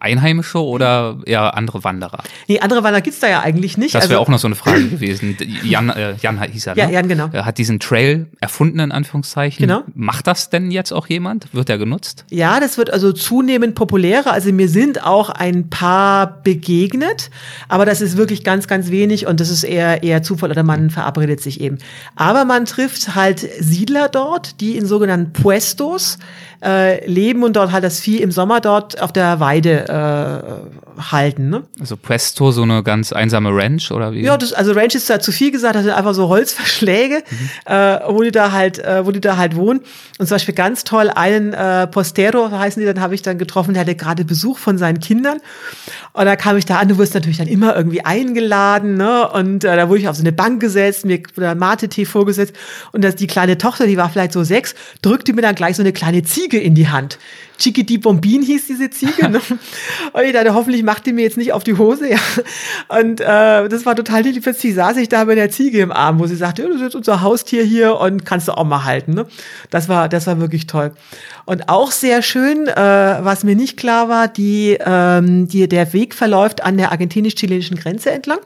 Einheimische 0.00 0.58
oder 0.58 1.18
eher 1.26 1.56
andere 1.56 1.84
Wanderer? 1.84 2.24
Nee, 2.48 2.58
andere 2.60 2.82
Wanderer 2.82 3.02
gibt's 3.02 3.20
da 3.20 3.28
ja 3.28 3.40
eigentlich 3.40 3.76
nicht. 3.76 3.94
Das 3.94 4.04
wäre 4.04 4.14
also, 4.14 4.22
auch 4.24 4.28
noch 4.28 4.38
so 4.38 4.48
eine 4.48 4.54
Frage 4.54 4.88
gewesen. 4.88 5.36
Jan, 5.62 5.90
äh, 5.90 6.14
Jan 6.20 6.42
hieß 6.42 6.68
er, 6.68 6.74
ne? 6.74 6.80
Ja, 6.80 6.88
Jan, 6.88 7.06
genau. 7.06 7.28
Er 7.32 7.44
hat 7.44 7.58
diesen 7.58 7.80
Trail 7.80 8.26
erfunden, 8.40 8.80
in 8.80 8.92
Anführungszeichen. 8.92 9.09
Genau. 9.58 9.82
Macht 9.94 10.26
das 10.26 10.50
denn 10.50 10.70
jetzt 10.70 10.92
auch 10.92 11.06
jemand? 11.06 11.52
Wird 11.52 11.68
er 11.68 11.78
genutzt? 11.78 12.24
Ja, 12.30 12.60
das 12.60 12.78
wird 12.78 12.90
also 12.92 13.12
zunehmend 13.12 13.74
populärer. 13.74 14.32
Also 14.32 14.52
mir 14.52 14.68
sind 14.68 15.04
auch 15.04 15.30
ein 15.30 15.70
paar 15.70 16.42
begegnet, 16.42 17.30
aber 17.68 17.86
das 17.86 18.00
ist 18.00 18.16
wirklich 18.16 18.44
ganz, 18.44 18.66
ganz 18.66 18.90
wenig 18.90 19.26
und 19.26 19.40
das 19.40 19.50
ist 19.50 19.64
eher, 19.64 20.02
eher 20.02 20.22
Zufall 20.22 20.50
oder 20.50 20.62
man 20.62 20.90
verabredet 20.90 21.40
sich 21.40 21.60
eben. 21.60 21.78
Aber 22.16 22.44
man 22.44 22.64
trifft 22.64 23.14
halt 23.14 23.40
Siedler 23.60 24.08
dort, 24.08 24.60
die 24.60 24.76
in 24.76 24.86
sogenannten 24.86 25.32
Puestos 25.32 26.18
äh, 26.62 27.06
leben 27.06 27.42
und 27.42 27.56
dort 27.56 27.72
halt 27.72 27.84
das 27.84 28.00
Vieh 28.00 28.18
im 28.18 28.30
Sommer 28.30 28.60
dort 28.60 29.00
auf 29.00 29.12
der 29.12 29.40
Weide 29.40 29.88
äh, 29.88 31.00
halten. 31.10 31.48
Ne? 31.48 31.62
Also 31.78 31.96
Puesto, 31.96 32.50
so 32.52 32.62
eine 32.62 32.82
ganz 32.82 33.12
einsame 33.12 33.50
Ranch 33.50 33.90
oder 33.90 34.12
wie? 34.12 34.22
Ja, 34.22 34.36
das, 34.36 34.52
also 34.52 34.72
Ranch 34.72 34.94
ist 34.94 35.08
da 35.08 35.20
zu 35.20 35.32
viel 35.32 35.50
gesagt, 35.50 35.74
das 35.74 35.84
sind 35.84 35.92
einfach 35.92 36.14
so 36.14 36.28
Holzverschläge, 36.28 37.22
mhm. 37.30 37.72
äh, 37.72 38.00
wo 38.08 38.22
die 38.22 38.30
da 38.30 38.52
halt, 38.52 38.78
äh, 38.90 39.06
wo 39.06 39.12
die 39.12 39.20
da 39.20 39.36
halt 39.36 39.56
wohnen. 39.56 39.80
Und 40.18 40.26
zum 40.26 40.34
Beispiel 40.34 40.54
ganz 40.54 40.84
toll 40.84 41.10
einen 41.10 41.52
äh, 41.52 41.86
Postero 41.86 42.50
heißen 42.50 42.80
die, 42.80 42.86
dann 42.86 43.00
habe 43.00 43.14
ich 43.14 43.22
dann 43.22 43.38
getroffen, 43.38 43.74
der 43.74 43.82
hatte 43.82 43.94
gerade 43.94 44.24
Besuch 44.24 44.58
von 44.58 44.78
seinen 44.78 45.00
Kindern. 45.00 45.38
Und 46.12 46.26
da 46.26 46.36
kam 46.36 46.56
ich 46.56 46.64
da 46.64 46.78
an, 46.78 46.88
du 46.88 46.98
wirst 46.98 47.14
natürlich 47.14 47.38
dann 47.38 47.46
immer 47.46 47.76
irgendwie 47.76 48.04
eingeladen, 48.04 48.96
ne? 48.96 49.28
Und 49.30 49.64
äh, 49.64 49.76
da 49.76 49.88
wurde 49.88 50.00
ich 50.00 50.08
auf 50.08 50.16
so 50.16 50.22
eine 50.22 50.32
Bank 50.32 50.60
gesetzt, 50.60 51.04
mir 51.04 51.22
wurde 51.34 51.54
Mate-Tee 51.54 52.04
vorgesetzt. 52.04 52.54
Und 52.92 53.02
das, 53.02 53.14
die 53.16 53.26
kleine 53.26 53.58
Tochter, 53.58 53.86
die 53.86 53.96
war 53.96 54.10
vielleicht 54.10 54.32
so 54.32 54.42
sechs, 54.42 54.74
drückte 55.02 55.32
mir 55.32 55.42
dann 55.42 55.54
gleich 55.54 55.76
so 55.76 55.82
eine 55.82 55.92
kleine 55.92 56.22
Ziege 56.22 56.58
in 56.58 56.74
die 56.74 56.88
Hand. 56.88 57.18
Chiquiti 57.60 57.98
Bombin 57.98 58.42
hieß 58.42 58.66
diese 58.66 58.90
Ziege. 58.90 59.28
Ne? 59.28 59.40
Und 60.12 60.22
ich 60.24 60.32
dachte, 60.32 60.54
hoffentlich 60.54 60.82
macht 60.82 61.06
die 61.06 61.12
mir 61.12 61.22
jetzt 61.22 61.36
nicht 61.36 61.52
auf 61.52 61.62
die 61.62 61.76
Hose. 61.76 62.10
Ja. 62.10 62.18
Und 62.88 63.20
äh, 63.20 63.68
das 63.68 63.86
war 63.86 63.94
total 63.94 64.22
lieb. 64.22 64.42
Plötzlich 64.42 64.74
saß 64.74 64.96
ich 64.96 65.08
da 65.08 65.24
mit 65.24 65.36
der 65.36 65.50
Ziege 65.50 65.80
im 65.80 65.92
Arm, 65.92 66.18
wo 66.18 66.26
sie 66.26 66.36
sagte, 66.36 66.62
ja, 66.62 66.68
das 66.68 66.80
ist 66.80 66.94
unser 66.94 67.20
Haustier 67.20 67.62
hier 67.62 67.98
und 67.98 68.24
kannst 68.24 68.48
du 68.48 68.52
auch 68.52 68.64
mal 68.64 68.84
halten. 68.84 69.14
Ne? 69.14 69.26
Das 69.70 69.88
war, 69.88 70.08
das 70.08 70.26
war 70.26 70.40
wirklich 70.40 70.66
toll. 70.66 70.92
Und 71.44 71.68
auch 71.68 71.90
sehr 71.90 72.22
schön, 72.22 72.66
äh, 72.66 72.74
was 72.74 73.44
mir 73.44 73.54
nicht 73.54 73.76
klar 73.76 74.08
war, 74.08 74.28
die, 74.28 74.78
ähm, 74.84 75.46
die, 75.46 75.68
der 75.68 75.92
Weg 75.92 76.14
verläuft 76.14 76.62
an 76.62 76.78
der 76.78 76.90
argentinisch-chilenischen 76.92 77.76
Grenze 77.76 78.10
entlang. 78.10 78.40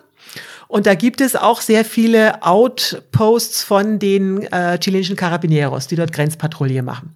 Und 0.66 0.86
da 0.86 0.94
gibt 0.94 1.20
es 1.20 1.36
auch 1.36 1.60
sehr 1.60 1.84
viele 1.84 2.42
Outposts 2.42 3.62
von 3.62 3.98
den 3.98 4.42
äh, 4.44 4.78
chilenischen 4.80 5.14
Carabineros, 5.14 5.86
die 5.86 5.96
dort 5.96 6.12
Grenzpatrouille 6.12 6.82
machen. 6.82 7.14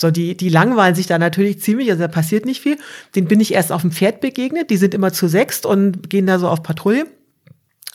So, 0.00 0.10
die, 0.10 0.36
die 0.36 0.48
langweilen 0.48 0.94
sich 0.94 1.06
da 1.06 1.18
natürlich 1.18 1.60
ziemlich, 1.60 1.90
also 1.90 2.02
da 2.02 2.08
passiert 2.08 2.46
nicht 2.46 2.60
viel. 2.60 2.78
Den 3.14 3.26
bin 3.26 3.40
ich 3.40 3.54
erst 3.54 3.72
auf 3.72 3.82
dem 3.82 3.92
Pferd 3.92 4.20
begegnet, 4.20 4.70
die 4.70 4.76
sind 4.76 4.94
immer 4.94 5.12
zu 5.12 5.28
sechst 5.28 5.66
und 5.66 6.10
gehen 6.10 6.26
da 6.26 6.38
so 6.38 6.48
auf 6.48 6.62
Patrouille. 6.62 7.06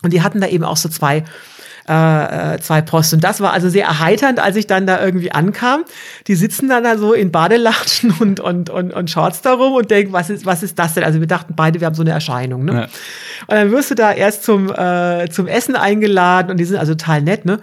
Und 0.04 0.14
die 0.14 0.22
hatten 0.22 0.42
da 0.42 0.48
eben 0.48 0.64
auch 0.64 0.78
so 0.78 0.90
zwei 0.90 1.24
äh, 1.90 2.54
äh, 2.54 2.60
zwei 2.60 2.82
Posten. 2.82 3.16
Und 3.16 3.24
das 3.24 3.42
war 3.42 3.54
also 3.54 3.68
sehr 3.68 3.86
erheiternd, 3.86 4.40
als 4.40 4.56
ich 4.56 4.68
dann 4.68 4.86
da 4.86 5.04
irgendwie 5.04 5.32
ankam. 5.32 5.84
Die 6.28 6.36
sitzen 6.36 6.70
dann 6.70 6.84
da 6.84 6.98
so 6.98 7.14
in 7.14 7.32
Badelatschen 7.32 8.12
und, 8.20 8.40
und, 8.40 8.70
und, 8.70 8.94
und 8.94 9.10
Shorts 9.10 9.42
darum 9.42 9.74
und 9.74 9.90
denken, 9.90 10.14
was 10.14 10.30
ist, 10.30 10.46
was 10.46 10.62
ist 10.62 10.78
das 10.78 10.94
denn? 10.94 11.04
Also 11.04 11.20
wir 11.20 11.28
dachten 11.28 11.56
beide, 11.56 11.80
wir 11.80 11.88
haben 11.88 11.96
so 11.96 12.04
eine 12.04 12.12
Erscheinung. 12.12 12.66
Ne? 12.66 12.74
Ja. 12.74 12.84
Und 12.84 12.92
dann 13.50 13.72
wirst 13.72 13.90
du 13.90 13.96
da 13.96 14.12
erst 14.14 14.44
zum, 14.44 14.72
äh, 14.72 15.28
zum 15.32 15.48
Essen 15.48 15.76
eingeladen 15.76 16.52
und 16.52 16.58
die 16.58 16.66
sind 16.66 16.78
also 16.78 16.94
total 16.94 17.24
nett, 17.24 17.46
ne? 17.46 17.60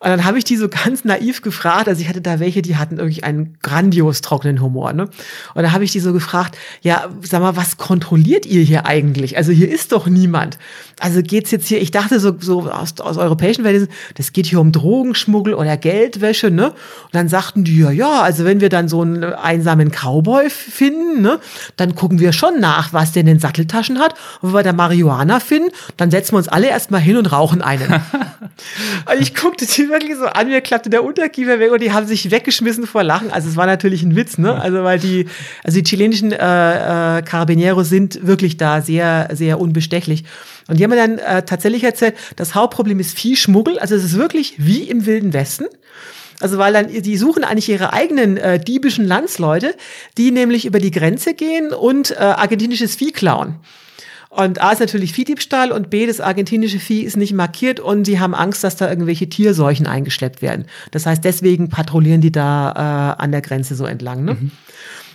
Und 0.00 0.10
dann 0.10 0.24
habe 0.24 0.38
ich 0.38 0.44
die 0.44 0.56
so 0.56 0.68
ganz 0.68 1.04
naiv 1.04 1.42
gefragt, 1.42 1.88
also 1.88 2.00
ich 2.00 2.08
hatte 2.08 2.20
da 2.20 2.38
welche, 2.38 2.62
die 2.62 2.76
hatten 2.76 2.98
irgendwie 2.98 3.22
einen 3.22 3.58
grandios 3.62 4.20
trockenen 4.20 4.60
Humor, 4.60 4.92
ne? 4.92 5.08
Und 5.54 5.62
da 5.62 5.72
habe 5.72 5.84
ich 5.84 5.92
die 5.92 6.00
so 6.00 6.12
gefragt, 6.12 6.56
ja, 6.82 7.08
sag 7.22 7.40
mal, 7.40 7.56
was 7.56 7.76
kontrolliert 7.76 8.46
ihr 8.46 8.62
hier 8.62 8.86
eigentlich? 8.86 9.36
Also 9.36 9.52
hier 9.52 9.68
ist 9.70 9.92
doch 9.92 10.06
niemand. 10.06 10.58
Also 11.00 11.22
geht's 11.22 11.50
jetzt 11.50 11.66
hier, 11.66 11.80
ich 11.80 11.90
dachte 11.90 12.20
so, 12.20 12.34
so 12.38 12.70
aus, 12.70 13.00
aus 13.00 13.16
europäischen 13.16 13.62
Verhältnissen, 13.62 13.92
das 14.14 14.32
geht 14.32 14.46
hier 14.46 14.60
um 14.60 14.72
Drogenschmuggel 14.72 15.54
oder 15.54 15.76
Geldwäsche, 15.76 16.50
ne? 16.50 16.70
Und 16.70 17.14
dann 17.14 17.28
sagten 17.28 17.64
die, 17.64 17.78
ja, 17.78 17.90
ja, 17.90 18.22
also 18.22 18.44
wenn 18.44 18.60
wir 18.60 18.68
dann 18.68 18.88
so 18.88 19.02
einen 19.02 19.24
einsamen 19.24 19.90
Cowboy 19.90 20.50
finden, 20.50 21.22
ne, 21.22 21.40
dann 21.76 21.94
gucken 21.94 22.20
wir 22.20 22.32
schon 22.32 22.60
nach, 22.60 22.92
was 22.92 23.12
der 23.12 23.20
in 23.20 23.26
den 23.26 23.38
Satteltaschen 23.38 23.98
hat. 23.98 24.14
Und 24.40 24.50
wenn 24.50 24.58
wir 24.58 24.62
da 24.62 24.72
Marihuana 24.72 25.40
finden, 25.40 25.70
dann 25.96 26.10
setzen 26.10 26.32
wir 26.32 26.38
uns 26.38 26.48
alle 26.48 26.68
erstmal 26.68 27.00
hin 27.00 27.16
und 27.16 27.32
rauchen 27.32 27.62
einen. 27.62 28.02
ich 29.20 29.34
guckte 29.34 29.66
die 29.66 29.87
wirklich 29.88 30.16
so 30.16 30.26
an, 30.26 30.48
mir 30.48 30.60
klappte 30.60 30.90
der 30.90 31.04
Unterkiefer 31.04 31.58
weg 31.58 31.72
und 31.72 31.82
die 31.82 31.92
haben 31.92 32.06
sich 32.06 32.30
weggeschmissen 32.30 32.86
vor 32.86 33.02
Lachen. 33.02 33.30
Also 33.30 33.48
es 33.48 33.56
war 33.56 33.66
natürlich 33.66 34.02
ein 34.02 34.16
Witz, 34.16 34.38
ne? 34.38 34.60
Also 34.60 34.84
weil 34.84 34.98
die, 34.98 35.26
also 35.64 35.78
die 35.78 35.84
chilenischen 35.84 36.32
äh, 36.32 36.36
äh, 37.18 37.22
Carabineros 37.22 37.88
sind 37.88 38.26
wirklich 38.26 38.56
da 38.56 38.80
sehr, 38.80 39.28
sehr 39.32 39.60
unbestechlich. 39.60 40.24
Und 40.68 40.78
die 40.78 40.84
haben 40.84 40.90
mir 40.90 40.96
dann 40.96 41.18
äh, 41.18 41.44
tatsächlich 41.44 41.84
erzählt, 41.84 42.14
das 42.36 42.54
Hauptproblem 42.54 43.00
ist 43.00 43.18
Viehschmuggel. 43.18 43.78
Also 43.78 43.94
es 43.94 44.04
ist 44.04 44.16
wirklich 44.18 44.54
wie 44.58 44.82
im 44.82 45.06
Wilden 45.06 45.32
Westen. 45.32 45.66
Also 46.40 46.58
weil 46.58 46.72
dann, 46.72 46.88
die 46.88 47.16
suchen 47.16 47.42
eigentlich 47.42 47.68
ihre 47.68 47.92
eigenen 47.92 48.36
äh, 48.36 48.60
diebischen 48.60 49.06
Landsleute, 49.06 49.74
die 50.16 50.30
nämlich 50.30 50.66
über 50.66 50.78
die 50.78 50.90
Grenze 50.90 51.34
gehen 51.34 51.72
und 51.72 52.12
äh, 52.12 52.16
argentinisches 52.16 52.94
Vieh 52.94 53.12
klauen. 53.12 53.56
Und 54.30 54.60
A 54.60 54.72
ist 54.72 54.80
natürlich 54.80 55.12
Viehdiebstahl 55.12 55.72
und 55.72 55.88
B, 55.88 56.06
das 56.06 56.20
argentinische 56.20 56.78
Vieh 56.78 57.02
ist 57.02 57.16
nicht 57.16 57.32
markiert 57.32 57.80
und 57.80 58.04
sie 58.04 58.20
haben 58.20 58.34
Angst, 58.34 58.62
dass 58.62 58.76
da 58.76 58.88
irgendwelche 58.88 59.28
Tierseuchen 59.28 59.86
eingeschleppt 59.86 60.42
werden. 60.42 60.66
Das 60.90 61.06
heißt, 61.06 61.24
deswegen 61.24 61.70
patrouillieren 61.70 62.20
die 62.20 62.32
da 62.32 63.16
äh, 63.16 63.22
an 63.22 63.32
der 63.32 63.40
Grenze 63.40 63.74
so 63.74 63.86
entlang. 63.86 64.24
Ne? 64.24 64.34
Mhm. 64.34 64.50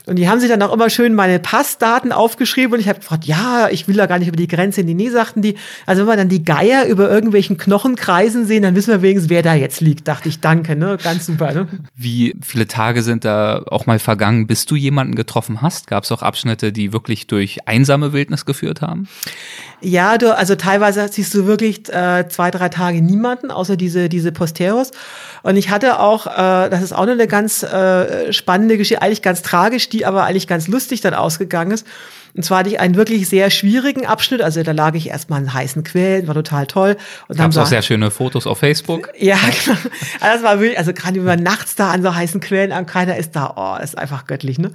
Und 0.06 0.18
die 0.18 0.28
haben 0.28 0.40
sich 0.40 0.50
dann 0.50 0.62
auch 0.62 0.74
immer 0.74 0.90
schön 0.90 1.14
meine 1.14 1.40
Passdaten 1.40 2.12
aufgeschrieben 2.12 2.74
und 2.74 2.80
ich 2.80 2.90
habe 2.90 3.00
gefragt, 3.00 3.24
ja, 3.26 3.70
ich 3.72 3.88
will 3.88 3.96
da 3.96 4.06
gar 4.06 4.20
nicht 4.20 4.28
über 4.28 4.36
die 4.36 4.48
Grenze 4.48 4.82
in 4.82 4.88
die 4.88 4.94
Nähe, 4.94 5.12
sagten 5.12 5.42
die. 5.42 5.56
Also 5.86 6.02
wenn 6.02 6.10
wir 6.10 6.18
dann 6.18 6.30
die 6.30 6.44
Geier 6.44 6.86
über 6.88 7.10
irgendwelchen 7.10 7.58
Knochenkreisen 7.58 8.46
sehen, 8.46 8.64
dann 8.64 8.76
wissen 8.76 8.92
wir 8.92 9.02
wenigstens, 9.02 9.30
wer 9.30 9.42
da 9.42 9.54
jetzt 9.54 9.80
liegt. 9.80 10.08
Dachte 10.08 10.28
ich, 10.28 10.42
danke, 10.42 10.76
ne? 10.76 10.98
Ganz 11.02 11.26
super, 11.28 11.54
ne? 11.54 11.68
Wie 11.96 12.36
viele 12.42 12.68
Tage 12.68 13.02
sind 13.02 13.24
da 13.24 13.64
auch 13.68 13.86
mal 13.86 14.00
vergangen, 14.00 14.46
bis 14.46 14.66
du 14.66 14.76
jemanden 14.76 15.16
getroffen 15.16 15.62
hast? 15.62 15.88
Gab 15.88 16.04
es 16.04 16.12
auch 16.12 16.22
Abschnitte, 16.22 16.74
die 16.74 16.92
wirklich 16.92 17.28
durch 17.28 17.68
einsame 17.68 18.12
Wildnis 18.12 18.46
geführt 18.46 18.82
haben? 18.82 19.08
Ja, 19.84 20.18
du, 20.18 20.36
also 20.36 20.56
teilweise 20.56 21.06
siehst 21.12 21.34
du 21.34 21.46
wirklich 21.46 21.94
äh, 21.94 22.28
zwei, 22.30 22.52
drei 22.52 22.70
Tage 22.70 23.02
niemanden, 23.02 23.52
außer 23.52 23.76
diese, 23.76 24.08
diese 24.08 24.32
Posteros. 24.32 24.92
Und 25.42 25.58
ich 25.58 25.70
hatte 25.70 26.00
auch, 26.00 26.26
äh, 26.26 26.70
das 26.70 26.82
ist 26.82 26.94
auch 26.94 27.06
eine 27.06 27.28
ganz 27.28 27.64
äh, 27.64 28.32
spannende 28.32 28.78
Geschichte, 28.78 29.02
eigentlich 29.02 29.22
ganz 29.22 29.42
tragisch, 29.42 29.90
die 29.90 30.06
aber 30.06 30.24
eigentlich 30.24 30.48
ganz 30.48 30.70
lustig 30.70 31.02
dann 31.02 31.14
ausgegangen 31.14 31.72
ist. 31.72 31.86
Und 32.36 32.44
zwar 32.44 32.60
hatte 32.60 32.70
ich 32.70 32.80
einen 32.80 32.96
wirklich 32.96 33.28
sehr 33.28 33.50
schwierigen 33.50 34.06
Abschnitt. 34.06 34.42
Also 34.42 34.64
da 34.64 34.72
lag 34.72 34.96
ich 34.96 35.10
erstmal 35.10 35.42
in 35.42 35.54
heißen 35.54 35.84
Quellen, 35.84 36.28
war 36.28 36.34
total 36.34 36.66
toll. 36.66 36.96
Und 37.28 37.40
dann 37.40 37.56
auch 37.56 37.66
sehr 37.66 37.82
schöne 37.82 38.10
Fotos 38.10 38.48
auf 38.48 38.60
Facebook. 38.60 39.10
Ja, 39.20 39.38
genau. 39.66 39.78
Also 40.22 40.36
das 40.36 40.44
war 40.44 40.60
wirklich, 40.60 40.80
also 40.80 40.94
gerade 40.94 41.18
wenn 41.18 41.26
man 41.26 41.44
nachts 41.44 41.76
da 41.76 41.92
an 41.92 42.02
so 42.02 42.16
heißen 42.16 42.40
Quellen 42.40 42.72
an, 42.72 42.86
keiner 42.86 43.18
ist 43.18 43.36
da, 43.36 43.54
oh, 43.56 43.84
ist 43.84 43.98
einfach 43.98 44.28
göttlich, 44.28 44.58
ne? 44.58 44.72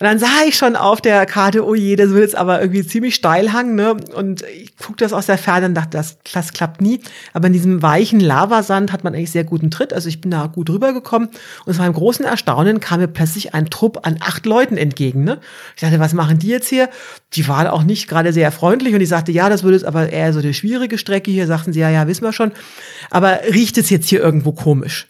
Und 0.00 0.06
dann 0.06 0.18
sah 0.18 0.42
ich 0.46 0.56
schon 0.56 0.74
auf 0.76 1.00
der 1.00 1.24
Karte, 1.26 1.64
oh 1.64 1.74
je, 1.74 1.94
das 1.96 2.10
wird 2.10 2.22
jetzt 2.22 2.36
aber 2.36 2.60
irgendwie 2.60 2.84
ziemlich 2.84 3.14
steil 3.14 3.52
hangen, 3.52 3.76
ne? 3.76 3.96
Und 4.14 4.42
ich 4.42 4.76
guckte 4.76 5.04
das 5.04 5.12
aus 5.12 5.26
der 5.26 5.38
Ferne 5.38 5.66
und 5.66 5.74
dachte, 5.74 5.90
das, 5.90 6.18
das 6.32 6.52
klappt 6.52 6.80
nie. 6.80 7.00
Aber 7.32 7.46
in 7.46 7.52
diesem 7.52 7.80
weichen 7.82 8.18
Lavasand 8.18 8.92
hat 8.92 9.04
man 9.04 9.14
eigentlich 9.14 9.30
sehr 9.30 9.44
guten 9.44 9.70
Tritt. 9.70 9.92
Also 9.92 10.08
ich 10.08 10.20
bin 10.20 10.30
da 10.30 10.46
gut 10.46 10.68
rübergekommen. 10.68 11.28
Und 11.64 11.74
zu 11.74 11.80
meinem 11.80 11.92
großen 11.92 12.24
Erstaunen 12.24 12.80
kam 12.80 13.00
mir 13.00 13.08
plötzlich 13.08 13.54
ein 13.54 13.70
Trupp 13.70 14.06
an 14.06 14.16
acht 14.20 14.46
Leuten 14.46 14.76
entgegen, 14.76 15.24
ne? 15.24 15.40
Ich 15.76 15.82
dachte, 15.82 16.00
was 16.00 16.12
machen 16.12 16.38
die 16.38 16.48
jetzt 16.48 16.68
hier? 16.68 16.88
Die 17.34 17.46
waren 17.46 17.66
auch 17.68 17.84
nicht 17.84 18.08
gerade 18.08 18.32
sehr 18.32 18.50
freundlich 18.50 18.94
und 18.94 19.00
ich 19.00 19.08
sagte, 19.08 19.32
ja, 19.32 19.48
das 19.48 19.62
würde 19.62 19.76
jetzt 19.76 19.86
aber 19.86 20.10
eher 20.10 20.32
so 20.32 20.40
eine 20.40 20.54
schwierige 20.54 20.98
Strecke 20.98 21.30
hier. 21.30 21.46
Sagten 21.46 21.72
sie, 21.72 21.80
ja, 21.80 21.90
ja, 21.90 22.08
wissen 22.08 22.24
wir 22.24 22.32
schon. 22.32 22.52
Aber 23.10 23.40
riecht 23.52 23.78
es 23.78 23.90
jetzt 23.90 24.08
hier 24.08 24.20
irgendwo 24.20 24.52
komisch? 24.52 25.06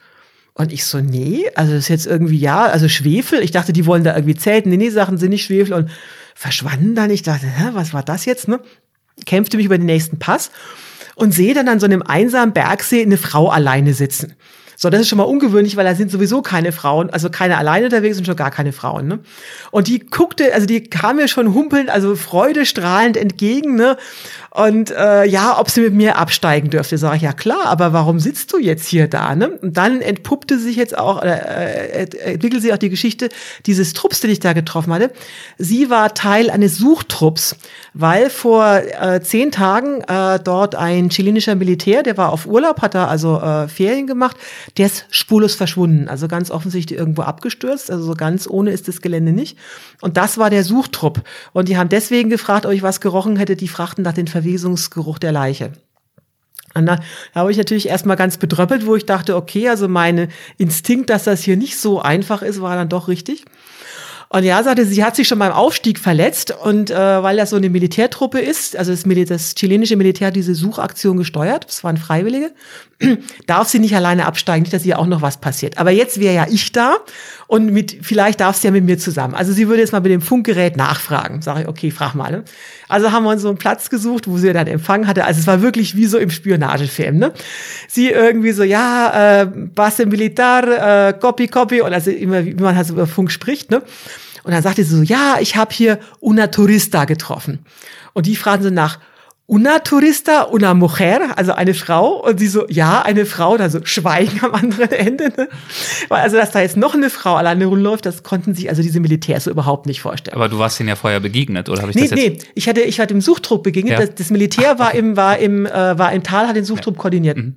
Und 0.54 0.72
ich 0.72 0.86
so, 0.86 1.00
nee, 1.00 1.50
also 1.56 1.72
das 1.72 1.84
ist 1.84 1.88
jetzt 1.88 2.06
irgendwie, 2.06 2.38
ja, 2.38 2.64
also 2.66 2.88
Schwefel. 2.88 3.40
Ich 3.40 3.50
dachte, 3.50 3.72
die 3.72 3.86
wollen 3.86 4.04
da 4.04 4.14
irgendwie 4.14 4.36
zelten. 4.36 4.70
Nee, 4.70 4.76
nee, 4.76 4.90
Sachen 4.90 5.18
sind 5.18 5.30
nicht 5.30 5.44
Schwefel 5.44 5.74
und 5.74 5.90
verschwanden 6.34 6.94
dann. 6.94 7.10
Ich 7.10 7.22
dachte, 7.22 7.46
hä, 7.46 7.70
was 7.72 7.92
war 7.92 8.04
das 8.04 8.24
jetzt, 8.24 8.46
ne? 8.46 8.60
Kämpfte 9.26 9.56
mich 9.56 9.66
über 9.66 9.78
den 9.78 9.86
nächsten 9.86 10.18
Pass 10.18 10.50
und 11.16 11.32
sehe 11.32 11.54
dann 11.54 11.68
an 11.68 11.80
so 11.80 11.86
einem 11.86 12.02
einsamen 12.02 12.52
Bergsee 12.52 13.02
eine 13.02 13.16
Frau 13.16 13.48
alleine 13.48 13.94
sitzen. 13.94 14.34
So, 14.76 14.90
das 14.90 15.02
ist 15.02 15.08
schon 15.08 15.18
mal 15.18 15.24
ungewöhnlich, 15.24 15.76
weil 15.76 15.84
da 15.84 15.94
sind 15.94 16.10
sowieso 16.10 16.42
keine 16.42 16.72
Frauen, 16.72 17.10
also 17.10 17.30
keine 17.30 17.58
alleine 17.58 17.86
unterwegs 17.86 18.18
und 18.18 18.26
schon 18.26 18.36
gar 18.36 18.50
keine 18.50 18.72
Frauen. 18.72 19.06
Ne? 19.08 19.20
Und 19.70 19.88
die 19.88 20.00
guckte, 20.00 20.52
also 20.52 20.66
die 20.66 20.82
kam 20.82 21.16
mir 21.16 21.28
schon 21.28 21.54
humpelnd, 21.54 21.90
also 21.90 22.16
freudestrahlend 22.16 23.16
entgegen, 23.16 23.76
ne? 23.76 23.96
Und 24.56 24.92
äh, 24.92 25.24
ja, 25.24 25.58
ob 25.58 25.68
sie 25.68 25.80
mit 25.80 25.94
mir 25.94 26.16
absteigen 26.16 26.70
dürfte, 26.70 26.96
sage 26.96 27.16
ich, 27.16 27.22
ja 27.22 27.32
klar, 27.32 27.66
aber 27.66 27.92
warum 27.92 28.20
sitzt 28.20 28.52
du 28.52 28.58
jetzt 28.58 28.86
hier 28.86 29.08
da? 29.08 29.34
Ne? 29.34 29.48
Und 29.50 29.76
dann 29.76 30.00
entpuppte 30.00 30.60
sich 30.60 30.76
jetzt 30.76 30.96
auch, 30.96 31.22
äh, 31.22 32.06
entwickelte 32.22 32.60
sich 32.60 32.72
auch 32.72 32.78
die 32.78 32.88
Geschichte 32.88 33.30
dieses 33.66 33.94
Trupps, 33.94 34.20
den 34.20 34.30
ich 34.30 34.38
da 34.38 34.52
getroffen 34.52 34.92
hatte. 34.92 35.10
Sie 35.58 35.90
war 35.90 36.14
Teil 36.14 36.50
eines 36.50 36.78
Suchtrupps, 36.78 37.56
weil 37.94 38.30
vor 38.30 38.76
äh, 38.76 39.20
zehn 39.22 39.50
Tagen 39.50 40.02
äh, 40.02 40.38
dort 40.38 40.76
ein 40.76 41.10
chilenischer 41.10 41.56
Militär, 41.56 42.04
der 42.04 42.16
war 42.16 42.32
auf 42.32 42.46
Urlaub, 42.46 42.80
hat 42.80 42.94
da 42.94 43.08
also 43.08 43.40
äh, 43.40 43.66
Ferien 43.66 44.06
gemacht, 44.06 44.36
der 44.76 44.86
ist 44.86 45.06
spurlos 45.10 45.54
verschwunden, 45.54 46.08
also 46.08 46.28
ganz 46.28 46.50
offensichtlich 46.50 46.98
irgendwo 46.98 47.22
abgestürzt, 47.22 47.90
also 47.90 48.04
so 48.04 48.14
ganz 48.14 48.46
ohne 48.48 48.70
ist 48.70 48.88
das 48.88 49.00
Gelände 49.00 49.32
nicht. 49.32 49.58
Und 50.00 50.16
das 50.16 50.38
war 50.38 50.50
der 50.50 50.64
Suchtrupp. 50.64 51.22
Und 51.52 51.68
die 51.68 51.76
haben 51.76 51.88
deswegen 51.88 52.30
gefragt, 52.30 52.66
ob 52.66 52.72
ich 52.72 52.82
was 52.82 53.00
gerochen 53.00 53.36
hätte, 53.36 53.56
die 53.56 53.68
fragten 53.68 54.04
nach 54.04 54.12
den 54.12 54.28
Verwesungsgeruch 54.28 55.18
der 55.18 55.32
Leiche. 55.32 55.72
Und 56.74 56.86
da, 56.86 56.96
da 57.32 57.40
habe 57.40 57.52
ich 57.52 57.56
natürlich 57.56 57.88
erstmal 57.88 58.16
ganz 58.16 58.36
bedröppelt, 58.36 58.84
wo 58.84 58.96
ich 58.96 59.06
dachte, 59.06 59.36
okay, 59.36 59.68
also 59.68 59.88
meine 59.88 60.28
Instinkt, 60.58 61.08
dass 61.08 61.24
das 61.24 61.42
hier 61.42 61.56
nicht 61.56 61.78
so 61.78 62.00
einfach 62.00 62.42
ist, 62.42 62.60
war 62.60 62.74
dann 62.74 62.88
doch 62.88 63.08
richtig. 63.08 63.44
Und 64.34 64.42
ja, 64.42 64.60
sagte, 64.64 64.84
sie 64.84 65.04
hat 65.04 65.14
sich 65.14 65.28
schon 65.28 65.38
beim 65.38 65.52
Aufstieg 65.52 65.96
verletzt 65.96 66.50
und 66.50 66.90
äh, 66.90 67.22
weil 67.22 67.36
das 67.36 67.50
so 67.50 67.56
eine 67.56 67.70
Militärtruppe 67.70 68.40
ist, 68.40 68.74
also 68.74 68.90
das, 68.90 69.06
Mil 69.06 69.24
das 69.24 69.54
chilenische 69.54 69.94
Militär 69.94 70.26
hat 70.26 70.34
diese 70.34 70.56
Suchaktion 70.56 71.16
gesteuert, 71.16 71.66
das 71.68 71.84
waren 71.84 71.96
Freiwillige, 71.96 72.50
darf 73.46 73.68
sie 73.68 73.78
nicht 73.78 73.94
alleine 73.94 74.26
absteigen, 74.26 74.62
nicht, 74.62 74.72
dass 74.72 74.84
ihr 74.84 74.98
auch 74.98 75.06
noch 75.06 75.22
was 75.22 75.36
passiert. 75.36 75.78
Aber 75.78 75.92
jetzt 75.92 76.18
wäre 76.18 76.34
ja 76.34 76.46
ich 76.50 76.72
da 76.72 76.96
und 77.46 77.72
mit, 77.72 77.96
vielleicht 78.02 78.40
darf 78.40 78.56
sie 78.56 78.66
ja 78.66 78.70
mit 78.72 78.82
mir 78.84 78.98
zusammen. 78.98 79.34
Also 79.34 79.52
sie 79.52 79.68
würde 79.68 79.82
jetzt 79.82 79.92
mal 79.92 80.00
mit 80.00 80.10
dem 80.10 80.20
Funkgerät 80.20 80.76
nachfragen. 80.76 81.40
Sage 81.40 81.62
ich, 81.62 81.68
okay, 81.68 81.92
frag 81.92 82.14
mal. 82.16 82.32
Ne? 82.32 82.44
Also 82.88 83.12
haben 83.12 83.22
wir 83.22 83.30
uns 83.30 83.42
so 83.42 83.48
einen 83.48 83.58
Platz 83.58 83.88
gesucht, 83.88 84.26
wo 84.26 84.36
sie 84.38 84.52
dann 84.52 84.66
Empfang 84.66 85.06
hatte. 85.06 85.26
Also 85.26 85.38
es 85.38 85.46
war 85.46 85.62
wirklich 85.62 85.94
wie 85.94 86.06
so 86.06 86.18
im 86.18 86.30
Spionagefilm. 86.30 87.18
Ne? 87.18 87.32
Sie 87.86 88.10
irgendwie 88.10 88.50
so, 88.50 88.64
ja, 88.64 89.42
äh, 89.42 89.46
Base 89.46 90.06
Militar, 90.06 91.08
äh, 91.08 91.12
Copy, 91.12 91.46
Copy, 91.46 91.82
und 91.82 91.92
also 91.92 92.10
immer, 92.10 92.44
wie 92.44 92.54
man 92.54 92.74
halt 92.74 92.88
so 92.88 92.94
über 92.94 93.06
Funk 93.06 93.30
spricht. 93.30 93.70
Ne? 93.70 93.82
Und 94.44 94.52
dann 94.52 94.62
sagte 94.62 94.84
sie 94.84 94.96
so, 94.96 95.02
ja, 95.02 95.38
ich 95.40 95.56
habe 95.56 95.74
hier 95.74 95.98
una 96.20 96.48
Turista 96.48 97.06
getroffen. 97.06 97.60
Und 98.12 98.26
die 98.26 98.36
fragen 98.36 98.62
so 98.62 98.70
nach, 98.70 98.98
una 99.46 99.80
Turista, 99.80 100.42
una 100.44 100.72
mujer, 100.72 101.36
also 101.36 101.52
eine 101.52 101.74
Frau. 101.74 102.24
Und 102.24 102.38
sie 102.38 102.46
so, 102.46 102.66
ja, 102.68 103.02
eine 103.02 103.26
Frau, 103.26 103.56
da 103.56 103.68
so 103.68 103.80
Schweigen 103.84 104.40
am 104.42 104.54
anderen 104.54 104.92
Ende. 104.92 105.32
Ne? 105.36 105.48
Weil 106.08 106.22
also, 106.22 106.36
dass 106.36 106.50
da 106.52 106.60
jetzt 106.60 106.76
noch 106.76 106.94
eine 106.94 107.10
Frau 107.10 107.34
alleine 107.34 107.66
rumläuft, 107.66 108.06
das 108.06 108.22
konnten 108.22 108.54
sich 108.54 108.68
also 108.68 108.82
diese 108.82 109.00
Militärs 109.00 109.44
so 109.44 109.50
überhaupt 109.50 109.86
nicht 109.86 110.00
vorstellen. 110.00 110.36
Aber 110.36 110.48
du 110.48 110.58
warst 110.58 110.78
denen 110.78 110.88
ja 110.88 110.96
vorher 110.96 111.20
begegnet, 111.20 111.68
oder 111.68 111.82
habe 111.82 111.90
ich 111.90 111.96
nee, 111.96 112.08
das 112.08 112.18
jetzt? 112.18 112.42
Nee, 112.42 112.48
ich 112.54 112.68
hatte, 112.68 112.80
ich 112.80 113.00
hatte 113.00 113.12
im 113.12 113.20
Suchtrupp 113.20 113.62
begegnet. 113.62 113.98
Ja. 113.98 114.06
Das, 114.06 114.14
das, 114.14 114.30
Militär 114.30 114.78
war 114.78 114.94
im, 114.94 115.16
war 115.16 115.38
im, 115.38 115.66
äh, 115.66 115.98
war 115.98 116.12
im 116.12 116.22
Tal, 116.22 116.48
hat 116.48 116.56
den 116.56 116.64
Suchtrupp 116.64 116.96
ja. 116.96 117.00
koordiniert. 117.02 117.36
Mhm. 117.36 117.56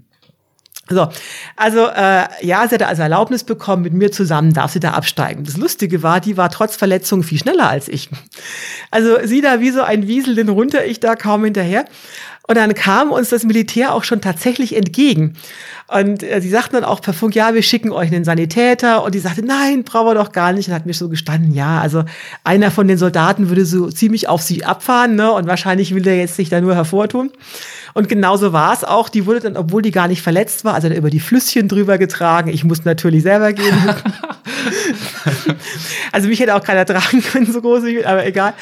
So, 0.89 1.09
also 1.55 1.87
äh, 1.87 2.25
ja, 2.41 2.67
sie 2.67 2.75
hatte 2.75 2.87
also 2.87 3.01
Erlaubnis 3.01 3.43
bekommen, 3.43 3.83
mit 3.83 3.93
mir 3.93 4.11
zusammen 4.11 4.53
darf 4.53 4.71
sie 4.71 4.79
da 4.79 4.91
absteigen. 4.91 5.43
Das 5.43 5.57
Lustige 5.57 6.01
war, 6.01 6.21
die 6.21 6.37
war 6.37 6.49
trotz 6.49 6.75
Verletzung 6.75 7.23
viel 7.23 7.39
schneller 7.39 7.69
als 7.69 7.87
ich. 7.87 8.09
Also 8.89 9.17
sie 9.23 9.41
da 9.41 9.59
wie 9.59 9.71
so 9.71 9.81
ein 9.81 10.07
Wiesel 10.07 10.35
den 10.35 10.49
runter, 10.49 10.85
ich 10.85 10.99
da 10.99 11.15
kaum 11.15 11.43
hinterher. 11.43 11.85
Und 12.47 12.55
dann 12.55 12.73
kam 12.73 13.11
uns 13.11 13.27
das 13.29 13.43
Militär 13.43 13.93
auch 13.93 14.05
schon 14.05 14.21
tatsächlich 14.21 14.75
entgegen. 14.75 15.33
Und 15.87 16.23
äh, 16.23 16.41
sie 16.41 16.49
sagten 16.49 16.75
dann 16.75 16.85
auch 16.85 17.01
per 17.01 17.13
Funk, 17.13 17.35
ja, 17.35 17.53
wir 17.53 17.61
schicken 17.61 17.91
euch 17.91 18.11
einen 18.11 18.23
Sanitäter. 18.23 19.03
Und 19.03 19.13
die 19.15 19.19
sagte, 19.19 19.43
nein, 19.43 19.83
brauchen 19.83 20.07
wir 20.07 20.15
doch 20.15 20.31
gar 20.31 20.53
nicht. 20.53 20.69
Und 20.69 20.73
hat 20.73 20.85
mir 20.85 20.93
so 20.93 21.09
gestanden, 21.09 21.53
ja, 21.53 21.81
also 21.81 22.05
einer 22.45 22.71
von 22.71 22.87
den 22.87 22.97
Soldaten 22.97 23.49
würde 23.49 23.65
so 23.65 23.89
ziemlich 23.89 24.29
auf 24.29 24.41
sie 24.41 24.63
abfahren, 24.63 25.15
ne? 25.15 25.31
Und 25.31 25.45
wahrscheinlich 25.45 25.93
will 25.93 26.03
der 26.03 26.17
jetzt 26.17 26.37
sich 26.37 26.47
da 26.47 26.61
nur 26.61 26.73
hervortun. 26.73 27.31
Und 27.93 28.07
genauso 28.07 28.53
war 28.53 28.73
es 28.73 28.85
auch. 28.85 29.09
Die 29.09 29.25
wurde 29.25 29.41
dann, 29.41 29.57
obwohl 29.57 29.81
die 29.81 29.91
gar 29.91 30.07
nicht 30.07 30.21
verletzt 30.21 30.63
war, 30.63 30.73
also 30.73 30.87
über 30.87 31.09
die 31.09 31.19
Flüsschen 31.19 31.67
drüber 31.67 31.97
getragen. 31.97 32.49
Ich 32.49 32.63
musste 32.63 32.87
natürlich 32.87 33.23
selber 33.23 33.51
gehen. 33.51 33.75
also 36.13 36.29
mich 36.29 36.39
hätte 36.39 36.55
auch 36.55 36.63
keiner 36.63 36.85
tragen 36.85 37.21
können, 37.21 37.51
so 37.51 37.61
groß 37.61 37.83
wie 37.83 37.97
ich, 37.97 38.07
aber 38.07 38.25
egal. 38.25 38.53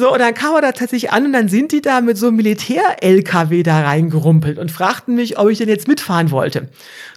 So, 0.00 0.10
und 0.10 0.18
dann 0.18 0.32
kam 0.32 0.54
er 0.54 0.62
da 0.62 0.72
tatsächlich 0.72 1.12
an 1.12 1.26
und 1.26 1.34
dann 1.34 1.48
sind 1.50 1.72
die 1.72 1.82
da 1.82 2.00
mit 2.00 2.16
so 2.16 2.28
einem 2.28 2.36
Militär-LKW 2.36 3.62
da 3.62 3.82
reingerumpelt 3.82 4.58
und 4.58 4.72
fragten 4.72 5.14
mich, 5.14 5.38
ob 5.38 5.50
ich 5.50 5.58
denn 5.58 5.68
jetzt 5.68 5.88
mitfahren 5.88 6.30
wollte. 6.30 6.68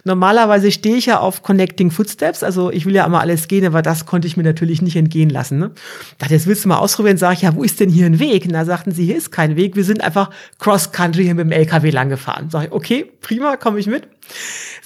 Normalerweise 0.04 0.70
stehe 0.70 0.96
ich 0.96 1.06
ja 1.06 1.18
auf 1.18 1.42
Connecting 1.42 1.90
Footsteps, 1.90 2.42
also 2.42 2.70
ich 2.70 2.84
will 2.84 2.94
ja 2.94 3.06
immer 3.06 3.20
alles 3.20 3.48
gehen, 3.48 3.64
aber 3.64 3.80
das 3.80 4.04
konnte 4.04 4.28
ich 4.28 4.36
mir 4.36 4.42
natürlich 4.42 4.82
nicht 4.82 4.96
entgehen 4.96 5.30
lassen. 5.30 5.58
Ne? 5.58 5.70
Dachte, 6.18 6.34
jetzt 6.34 6.46
willst 6.46 6.66
du 6.66 6.68
mal 6.68 6.76
ausprobieren, 6.76 7.16
sage 7.16 7.36
ich, 7.36 7.40
ja, 7.40 7.56
wo 7.56 7.62
ist 7.62 7.80
denn 7.80 7.88
hier 7.88 8.04
ein 8.04 8.18
Weg? 8.18 8.44
Und 8.44 8.52
da 8.52 8.66
sagten 8.66 8.92
sie, 8.92 9.06
hier 9.06 9.16
ist 9.16 9.32
kein 9.32 9.56
Weg, 9.56 9.76
wir 9.76 9.84
sind 9.84 10.04
einfach 10.04 10.28
Cross-Country 10.58 11.24
hier 11.24 11.34
mit 11.34 11.46
dem 11.46 11.52
LKW 11.52 11.88
lang 11.88 12.10
gefahren. 12.10 12.50
Sag 12.50 12.66
ich, 12.66 12.72
okay, 12.72 13.10
prima, 13.22 13.56
komme 13.56 13.78
ich 13.78 13.86
mit. 13.86 14.08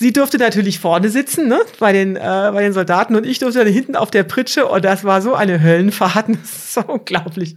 Sie 0.01 0.13
durfte 0.13 0.39
natürlich 0.39 0.79
vorne 0.79 1.09
sitzen, 1.09 1.49
ne, 1.49 1.59
bei 1.81 1.93
den, 1.93 2.15
äh, 2.15 2.21
bei 2.21 2.63
den 2.63 2.73
Soldaten 2.73 3.17
und 3.17 3.27
ich 3.27 3.41
durfte 3.41 3.65
dann 3.65 3.73
hinten 3.73 3.97
auf 3.97 4.13
der 4.13 4.23
Pritsche 4.23 4.67
und 4.67 4.85
das 4.85 5.03
war 5.03 5.21
so 5.23 5.35
eine 5.35 5.61
Höllenfahrt, 5.61 6.29
das 6.29 6.39
ist 6.39 6.75
so 6.75 6.83
unglaublich. 6.83 7.57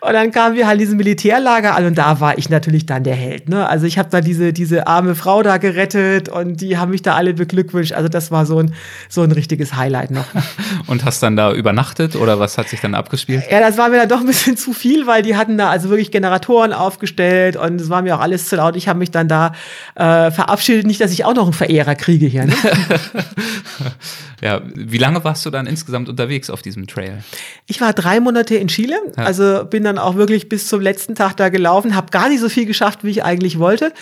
Und 0.00 0.12
dann 0.12 0.30
kamen 0.30 0.54
wir 0.54 0.68
halt 0.68 0.80
diesem 0.80 0.96
Militärlager 0.96 1.74
an 1.74 1.86
und 1.86 1.98
da 1.98 2.20
war 2.20 2.38
ich 2.38 2.50
natürlich 2.50 2.86
dann 2.86 3.02
der 3.02 3.16
Held, 3.16 3.48
ne. 3.48 3.68
Also 3.68 3.86
ich 3.86 3.98
habe 3.98 4.08
da 4.10 4.20
diese, 4.20 4.52
diese 4.52 4.86
arme 4.86 5.16
Frau 5.16 5.42
da 5.42 5.56
gerettet 5.56 6.28
und 6.28 6.60
die 6.60 6.78
haben 6.78 6.92
mich 6.92 7.02
da 7.02 7.16
alle 7.16 7.34
beglückwünscht. 7.34 7.92
Also 7.92 8.08
das 8.08 8.30
war 8.30 8.46
so 8.46 8.60
ein, 8.60 8.72
so 9.08 9.22
ein 9.22 9.32
richtiges 9.32 9.74
Highlight 9.74 10.12
noch. 10.12 10.26
Und 10.86 11.04
hast 11.04 11.20
dann 11.22 11.34
da 11.34 11.52
übernachtet 11.52 12.14
oder 12.14 12.38
was 12.38 12.58
hat 12.58 12.68
sich 12.68 12.80
dann 12.80 12.94
abgespielt? 12.94 13.42
Ja, 13.50 13.58
das 13.58 13.76
war 13.76 13.88
mir 13.88 13.96
dann 13.96 14.08
doch 14.08 14.20
ein 14.20 14.26
bisschen 14.26 14.56
zu 14.56 14.72
viel, 14.72 15.06
weil 15.08 15.22
die 15.22 15.36
hatten 15.36 15.58
da 15.58 15.68
also 15.68 15.88
wirklich 15.88 16.12
Generatoren 16.12 16.72
aufgestellt 16.72 17.56
und 17.56 17.80
es 17.80 17.88
war 17.88 18.02
mir 18.02 18.16
auch 18.16 18.20
alles 18.20 18.48
zu 18.48 18.56
laut. 18.56 18.76
Ich 18.76 18.86
habe 18.86 19.00
mich 19.00 19.10
dann 19.10 19.26
da 19.26 19.52
äh, 19.96 20.30
verabschiedet, 20.30 20.86
nicht, 20.86 20.95
dass 20.98 21.12
ich 21.12 21.24
auch 21.24 21.34
noch 21.34 21.44
einen 21.44 21.52
Verehrer 21.52 21.94
kriege 21.94 22.26
hier. 22.26 22.46
Ne? 22.46 22.54
ja, 24.42 24.62
wie 24.74 24.98
lange 24.98 25.22
warst 25.24 25.44
du 25.46 25.50
dann 25.50 25.66
insgesamt 25.66 26.08
unterwegs 26.08 26.50
auf 26.50 26.62
diesem 26.62 26.86
Trail? 26.86 27.22
Ich 27.66 27.80
war 27.80 27.92
drei 27.92 28.20
Monate 28.20 28.56
in 28.56 28.68
Chile, 28.68 28.96
ja. 29.16 29.24
also 29.24 29.64
bin 29.64 29.84
dann 29.84 29.98
auch 29.98 30.16
wirklich 30.16 30.48
bis 30.48 30.68
zum 30.68 30.80
letzten 30.80 31.14
Tag 31.14 31.36
da 31.36 31.48
gelaufen, 31.48 31.94
habe 31.94 32.10
gar 32.10 32.28
nicht 32.28 32.40
so 32.40 32.48
viel 32.48 32.66
geschafft, 32.66 33.04
wie 33.04 33.10
ich 33.10 33.24
eigentlich 33.24 33.58
wollte. 33.58 33.92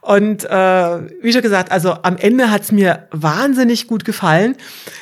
Und 0.00 0.44
äh, 0.44 0.98
wie 1.22 1.32
schon 1.32 1.42
gesagt, 1.42 1.72
also 1.72 1.94
am 2.02 2.16
Ende 2.16 2.50
hat's 2.50 2.72
mir 2.72 3.08
wahnsinnig 3.10 3.86
gut 3.86 4.04
gefallen. 4.04 4.56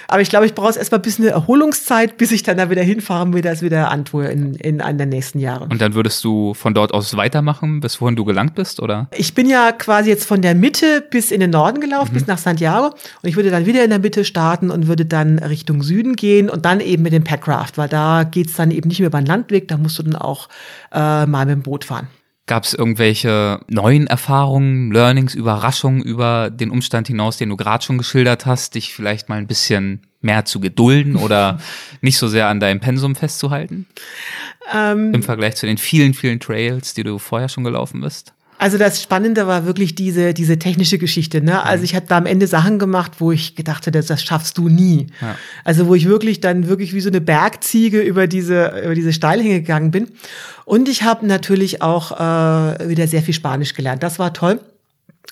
Aber 0.09 0.21
ich 0.21 0.31
glaube, 0.31 0.47
ich 0.47 0.55
brauche 0.55 0.79
erstmal 0.79 1.01
ein 1.01 1.03
bisschen 1.03 1.25
eine 1.25 1.33
Erholungszeit, 1.33 2.17
bis 2.17 2.31
ich 2.33 2.43
dann 2.43 2.57
da 2.57 2.71
wieder 2.71 2.83
hinfahren 2.83 3.33
will, 3.33 3.43
das 3.43 3.63
wieder 3.63 3.91
antue 3.91 4.27
in, 4.27 4.55
in 4.55 4.81
einem 4.81 4.99
der 4.99 5.07
nächsten 5.07 5.39
Jahre. 5.39 5.65
Und 5.65 5.81
dann 5.81 5.95
würdest 5.95 6.23
du 6.25 6.55
von 6.55 6.75
dort 6.75 6.95
aus 6.95 7.17
weitermachen, 7.17 7.81
bis 7.81 8.01
wohin 8.01 8.17
du 8.17 8.25
gelangt 8.25 8.55
bist, 8.55 8.81
oder? 8.81 9.09
Ich 9.17 9.35
bin 9.35 9.49
ja 9.49 9.73
quasi 9.73 10.11
jetzt 10.11 10.27
von 10.27 10.43
der 10.43 10.55
Mitte 10.55 11.05
bis 11.11 11.31
in 11.31 11.36
den 11.41 11.51
Norden 11.51 11.81
gelaufen, 11.81 12.13
mhm. 12.13 12.15
bis 12.15 12.27
nach 12.27 12.39
Santiago. 12.39 12.95
Und 13.23 13.29
ich 13.29 13.37
würde 13.37 13.51
dann 13.51 13.67
wieder 13.67 13.85
in 13.85 13.91
der 13.91 13.99
Mitte 13.99 14.25
starten 14.25 14.71
und 14.71 14.87
würde 14.87 15.07
dann 15.07 15.39
Richtung 15.39 15.83
Süden 15.83 16.17
gehen 16.17 16.49
und 16.49 16.65
dann 16.65 16.81
eben 16.81 17.03
mit 17.03 17.13
dem 17.13 17.25
Packraft, 17.25 17.79
weil 17.79 17.89
da 17.89 18.25
geht's 18.25 18.55
dann 18.55 18.71
eben 18.71 18.89
nicht 18.89 19.01
mehr 19.01 19.09
über 19.09 19.21
den 19.21 19.27
Landweg, 19.27 19.69
da 19.69 19.77
musst 19.77 19.99
du 19.99 20.03
dann 20.03 20.17
auch 20.17 20.49
äh, 20.93 21.27
mal 21.27 21.47
mit 21.47 21.55
dem 21.55 21.63
Boot 21.63 21.85
fahren. 21.85 22.09
Gab 22.49 22.63
es 22.63 22.75
irgendwelche 22.75 23.61
neuen 23.67 24.07
Erfahrungen, 24.07 24.93
Learnings, 24.93 25.35
Überraschungen 25.35 26.03
über 26.03 26.49
den 26.49 26.71
Umstand 26.71 27.09
hinaus, 27.09 27.39
den 27.39 27.49
du 27.49 27.57
gerade 27.57 27.85
schon 27.85 27.99
geschildert 27.99 28.47
hast, 28.47 28.77
dich 28.77 28.95
vielleicht 28.95 29.29
mal 29.29 29.39
ein 29.39 29.49
bisschen 29.49 30.03
mehr 30.21 30.45
zu 30.45 30.61
gedulden 30.61 31.17
oder 31.17 31.59
nicht 32.03 32.19
so 32.19 32.29
sehr 32.29 32.47
an 32.47 32.61
deinem 32.61 32.79
Pensum 32.79 33.17
festzuhalten? 33.17 33.87
Ähm, 34.73 35.13
Im 35.13 35.25
Vergleich 35.25 35.57
zu 35.57 35.67
den 35.67 35.77
vielen, 35.77 36.15
vielen 36.15 36.39
Trails, 36.39 36.95
die 36.95 37.03
du 37.03 37.19
vorher 37.19 37.49
schon 37.49 37.65
gelaufen 37.65 38.01
bist? 38.01 38.33
Also 38.59 38.79
das 38.79 39.03
Spannende 39.03 39.47
war 39.47 39.67
wirklich 39.67 39.95
diese, 39.95 40.33
diese 40.33 40.59
technische 40.59 40.99
Geschichte. 40.99 41.43
Ne? 41.43 41.63
Also 41.63 41.85
ich 41.85 41.95
habe 41.95 42.07
da 42.07 42.17
am 42.17 42.27
Ende 42.27 42.47
Sachen 42.47 42.79
gemacht, 42.79 43.13
wo 43.19 43.33
ich 43.33 43.55
gedacht 43.55 43.87
hätte, 43.87 43.99
das, 43.99 44.07
das 44.07 44.23
schaffst 44.23 44.57
du 44.57 44.69
nie. 44.69 45.09
Ja. 45.21 45.37
Also 45.65 45.87
wo 45.87 45.95
ich 45.95 46.09
wirklich 46.09 46.41
dann 46.41 46.69
wirklich 46.69 46.95
wie 46.95 47.01
so 47.01 47.11
eine 47.11 47.21
Bergziege 47.21 48.01
über 48.01 48.27
diese, 48.27 48.81
über 48.85 48.95
diese 48.95 49.13
Steilhänge 49.13 49.61
gegangen 49.61 49.91
bin. 49.91 50.09
Und 50.65 50.89
ich 50.89 51.03
habe 51.03 51.27
natürlich 51.27 51.83
auch 51.83 52.13
äh, 52.13 52.89
wieder 52.89 53.07
sehr 53.07 53.23
viel 53.23 53.35
Spanisch 53.35 53.75
gelernt. 53.75 54.03
Das 54.03 54.19
war 54.19 54.33
toll. 54.33 54.61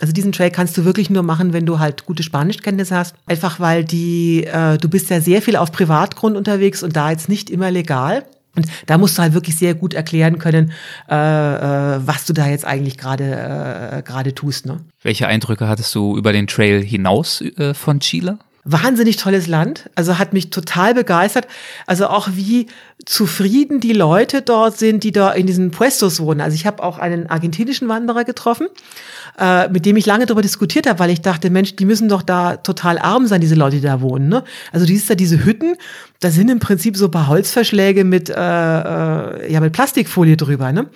Also 0.01 0.13
diesen 0.13 0.33
Trail 0.33 0.51
kannst 0.51 0.77
du 0.77 0.85
wirklich 0.85 1.09
nur 1.09 1.23
machen, 1.23 1.53
wenn 1.53 1.67
du 1.67 1.79
halt 1.79 2.05
gute 2.05 2.23
Spanischkenntnisse 2.23 2.97
hast. 2.97 3.15
Einfach 3.27 3.61
weil 3.61 3.85
die, 3.85 4.45
äh, 4.45 4.77
du 4.77 4.89
bist 4.89 5.09
ja 5.11 5.21
sehr 5.21 5.41
viel 5.41 5.57
auf 5.57 5.73
Privatgrund 5.73 6.37
unterwegs 6.37 6.83
und 6.83 6.97
da 6.97 7.11
jetzt 7.11 7.29
nicht 7.29 7.49
immer 7.49 7.71
legal. 7.71 8.25
Und 8.57 8.67
da 8.87 8.99
musst 8.99 9.19
du 9.19 9.23
halt 9.23 9.35
wirklich 9.35 9.57
sehr 9.57 9.75
gut 9.75 9.95
erklären 9.95 10.39
können, 10.39 10.73
äh, 11.11 11.15
äh, 11.15 12.07
was 12.07 12.25
du 12.25 12.33
da 12.33 12.47
jetzt 12.49 12.65
eigentlich 12.65 12.99
gerade 12.99 13.25
äh, 13.99 14.03
gerade 14.03 14.35
tust. 14.35 14.67
Ne? 14.67 14.81
Welche 15.03 15.27
Eindrücke 15.27 15.69
hattest 15.69 15.95
du 15.95 16.17
über 16.17 16.33
den 16.33 16.47
Trail 16.47 16.83
hinaus 16.83 17.41
äh, 17.41 17.75
von 17.75 18.01
Chile? 18.01 18.39
Wahnsinnig 18.65 19.17
tolles 19.19 19.47
Land, 19.47 19.91
also 19.95 20.19
hat 20.19 20.33
mich 20.33 20.51
total 20.51 20.95
begeistert. 20.95 21.47
Also 21.87 22.07
auch 22.07 22.29
wie 22.33 22.67
zufrieden 23.05 23.81
die 23.81 23.93
Leute 23.93 24.41
dort 24.41 24.79
sind, 24.79 25.05
die 25.05 25.13
da 25.13 25.33
in 25.33 25.47
diesen 25.47 25.71
Puestos 25.71 26.21
wohnen. 26.21 26.41
Also 26.41 26.55
ich 26.55 26.67
habe 26.67 26.83
auch 26.83 26.99
einen 26.99 27.29
argentinischen 27.29 27.89
Wanderer 27.89 28.25
getroffen 28.25 28.69
äh, 29.39 29.69
mit 29.69 29.87
dem 29.87 29.97
ich 29.97 30.07
lange 30.07 30.27
darüber 30.27 30.43
diskutiert 30.43 30.89
habe, 30.89 30.99
weil 30.99 31.11
ich 31.11 31.21
dachte, 31.21 31.51
Mensch, 31.51 31.77
die 31.77 31.85
müssen 31.85 32.09
doch 32.09 32.23
da 32.23 32.57
total 32.57 32.99
arm 32.99 33.27
sein, 33.27 33.41
diese 33.41 33.55
Leute, 33.55 33.77
die 33.77 33.83
da 33.83 34.01
wohnen. 34.01 34.29
Ne? 34.29 34.45
Also 34.73 34.87
du 34.87 34.93
siehst 34.93 35.11
da 35.11 35.15
diese 35.15 35.45
Hütten, 35.45 35.77
da 36.21 36.31
sind 36.31 36.51
im 36.51 36.61
Prinzip 36.61 36.97
so 36.97 37.07
ein 37.07 37.11
paar 37.11 37.29
Holzverschläge 37.29 38.05
mit, 38.05 38.31
äh, 38.31 38.35
äh, 38.35 39.53
ja, 39.53 39.61
mit 39.61 39.73
Plastikfolie 39.73 40.37
drüber. 40.37 40.73
Ne? 40.73 40.87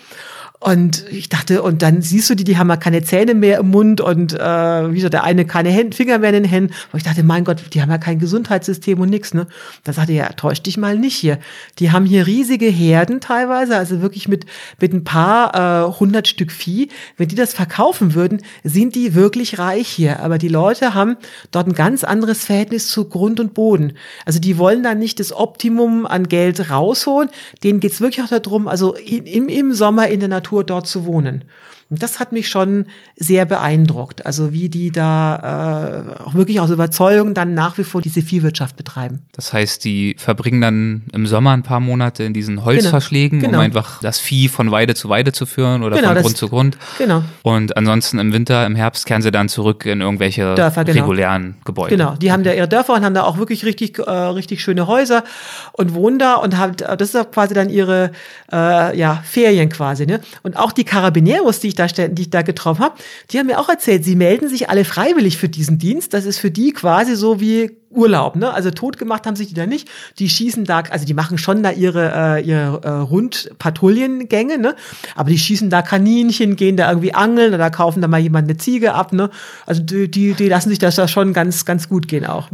Und 0.61 1.05
ich 1.09 1.29
dachte, 1.29 1.63
und 1.63 1.83
dann 1.83 2.03
siehst 2.03 2.29
du 2.31 2.35
die, 2.35 2.43
die 2.43 2.59
haben 2.59 2.69
ja 2.69 2.77
keine 2.77 3.01
Zähne 3.05 3.35
mehr 3.35 3.61
im 3.61 3.71
Mund 3.71 4.01
und 4.01 4.33
äh, 4.33 4.91
wie 4.91 4.97
gesagt, 4.97 5.15
der 5.15 5.23
eine 5.23 5.45
keine 5.45 5.69
Hände, 5.71 5.97
Finger 5.97 6.19
mehr 6.19 6.31
in 6.31 6.43
den 6.43 6.51
Händen. 6.51 6.75
Und 6.93 6.97
ich 6.97 7.05
dachte, 7.05 7.23
mein 7.23 7.45
Gott, 7.45 7.63
die 7.73 7.81
haben 7.81 7.91
ja 7.91 7.99
kein 7.99 8.19
Gesundheitssystem 8.19 8.99
und 9.01 9.09
nix. 9.09 9.35
Ne? 9.35 9.47
Da 9.85 9.93
sagte 9.93 10.15
er, 10.15 10.25
ja, 10.25 10.33
täusch 10.33 10.61
dich 10.61 10.77
mal 10.77 10.99
nicht 10.99 11.15
hier. 11.15 11.39
Die 11.79 11.93
haben 11.93 12.05
hier 12.05 12.27
riesige 12.27 12.67
Herden 12.67 13.21
teilweise, 13.21 13.77
also 13.77 14.03
wirklich 14.03 14.27
mit, 14.27 14.47
mit 14.81 14.93
ein 14.93 15.05
paar 15.05 15.55
äh, 15.55 15.93
hundert 16.01 16.27
Stück 16.27 16.51
Vieh. 16.51 16.89
Wenn 17.17 17.29
die 17.29 17.37
das 17.37 17.55
verkaufen 17.55 18.15
würden, 18.15 18.43
sind 18.65 18.97
die 18.97 19.15
wirklich 19.15 19.61
reich 19.61 19.87
hier. 19.87 20.19
Aber 20.19 20.39
die 20.39 20.49
Leute 20.49 20.93
haben 20.93 21.19
dort 21.53 21.69
ein 21.69 21.75
ganz 21.75 22.03
anderes 22.03 22.45
Verhältnis 22.45 22.89
zu 22.89 23.05
Grund 23.05 23.39
und 23.39 23.55
Boden. 23.55 23.93
Also 24.25 24.41
die 24.41 24.59
wollen 24.59 24.83
dann 24.83 24.99
nicht 24.99 25.21
das 25.21 25.33
Optimum 25.33 26.05
an 26.05 26.27
Geld 26.27 26.69
rausholen. 26.69 27.31
Denen 27.63 27.79
geht's 27.79 28.01
wirklich 28.01 28.25
auch 28.25 28.41
darum, 28.41 28.67
also 28.67 28.97
im, 28.97 29.49
im 29.49 29.73
Sommer 29.73 30.09
in 30.09 30.19
der 30.19 30.29
Natur 30.29 30.48
Natur 30.49 30.65
dort 30.65 30.87
zu 30.87 31.05
wohnen. 31.05 31.45
Und 31.91 32.03
das 32.03 32.21
hat 32.21 32.33
mich 32.33 32.49
schon 32.49 32.87
sehr 33.17 33.47
beeindruckt. 33.47 34.27
Also 34.27 34.53
wie 34.53 34.69
die 34.69 34.91
da 34.93 36.15
äh, 36.19 36.23
auch 36.23 36.35
wirklich 36.35 36.61
aus 36.61 36.71
Überzeugung 36.71 37.33
dann 37.33 37.55
nach 37.55 37.79
wie 37.79 37.85
vor 37.85 38.03
diese 38.03 38.21
Viehwirtschaft 38.21 38.77
betreiben. 38.77 39.21
Das 39.33 39.55
heißt, 39.55 39.85
die 39.85 40.15
verbringen 40.19 40.61
dann 40.61 41.05
im 41.15 41.27
Sommer 41.27 41.53
ein 41.53 41.63
paar 41.63 41.81
Monate 41.81 42.25
in 42.25 42.35
diesen 42.35 42.65
Holzverschlägen, 42.65 43.39
genau, 43.39 43.51
genau. 43.51 43.61
um 43.61 43.65
einfach 43.65 44.01
das 44.01 44.19
Vieh 44.19 44.49
von 44.49 44.71
Weide 44.71 44.95
zu 44.95 45.09
Weide 45.09 45.33
zu 45.33 45.47
führen 45.47 45.83
oder 45.83 45.97
genau, 45.97 46.13
von 46.13 46.23
Grund 46.23 46.37
zu 46.37 46.49
Grund. 46.49 46.79
Genau. 46.99 47.23
Und 47.43 47.77
ansonsten 47.77 48.19
im 48.19 48.35
Winter, 48.35 48.67
im 48.67 48.77
Herbst 48.77 49.07
kehren 49.07 49.23
sie 49.23 49.31
dann 49.31 49.49
zurück 49.49 49.87
in 49.87 50.03
irgendwelche 50.03 50.55
Dörfer, 50.57 50.85
genau. 50.85 51.01
regulären 51.01 51.57
Gebäude. 51.65 51.97
Genau, 51.97 52.17
die 52.17 52.33
haben 52.33 52.45
da 52.45 52.53
ihre 52.53 52.69
Dörfer 52.69 52.95
und 52.95 53.05
haben 53.05 53.15
da 53.15 53.25
auch 53.25 53.39
wirklich 53.39 53.65
richtig, 53.65 53.99
äh, 53.99 54.11
richtig 54.11 54.63
schöne 54.63 54.87
Häuser 54.87 55.25
und 55.73 55.95
wohnen 55.95 56.19
da 56.19 56.35
und 56.35 56.59
haben, 56.59 56.77
das 56.77 57.15
ist 57.15 57.33
quasi 57.33 57.55
dann 57.55 57.71
ihre 57.71 58.13
äh, 58.53 58.99
ja, 58.99 59.23
Ferien 59.25 59.71
quasi. 59.71 60.05
Ne? 60.05 60.21
Und 60.43 60.57
auch 60.59 60.73
die 60.73 60.85
Carabineros, 60.85 61.61
die 61.61 61.69
ich 61.69 61.78
da, 61.79 61.87
die 61.87 62.23
ich 62.23 62.31
da 62.31 62.43
getroffen 62.43 62.83
habe, 62.85 62.95
die 63.31 63.39
haben 63.39 63.47
mir 63.47 63.59
auch 63.59 63.69
erzählt, 63.69 64.05
sie 64.05 64.17
melden 64.17 64.49
sich 64.49 64.69
alle 64.69 64.85
freiwillig 64.85 65.39
für 65.39 65.49
diesen 65.49 65.79
Dienst. 65.79 66.15
Das 66.15 66.25
ist 66.25 66.39
für 66.39 66.51
die 66.51 66.73
quasi 66.73 67.17
so 67.17 67.41
wie 67.41 67.77
Urlaub, 67.91 68.37
ne? 68.37 68.53
Also 68.53 68.71
tot 68.71 68.99
gemacht 68.99 69.27
haben 69.27 69.37
sich 69.37 69.49
die 69.49 69.55
da 69.55 69.67
nicht. 69.67 69.89
Die 70.19 70.29
schießen 70.29 70.65
da, 70.65 70.81
also 70.91 71.07
die 71.07 71.15
machen 71.15 71.39
schon 71.39 71.63
da 71.63 71.71
ihre, 71.71 72.13
äh, 72.15 72.43
ihre 72.45 72.83
äh, 72.83 72.89
Rundpatrouillengänge, 72.89 74.59
ne? 74.59 74.77
Aber 75.15 75.31
die 75.31 75.39
schießen 75.39 75.71
da 75.71 75.83
Kaninchen, 75.83 76.57
gehen 76.57 76.77
da 76.77 76.89
irgendwie 76.91 77.15
angeln 77.15 77.55
oder 77.55 77.71
kaufen 77.71 78.03
da 78.03 78.09
mal 78.09 78.21
jemand 78.21 78.49
eine 78.49 78.59
Ziege 78.59 78.95
ab, 78.95 79.13
ne? 79.13 79.31
Also 79.65 79.83
die, 79.83 80.11
die, 80.11 80.35
die 80.35 80.49
lassen 80.49 80.69
sich 80.69 80.79
das 80.79 80.97
da 80.97 81.09
schon 81.09 81.33
ganz, 81.33 81.65
ganz 81.65 81.89
gut 81.89 82.09
gehen 82.09 82.27
auch. 82.27 82.49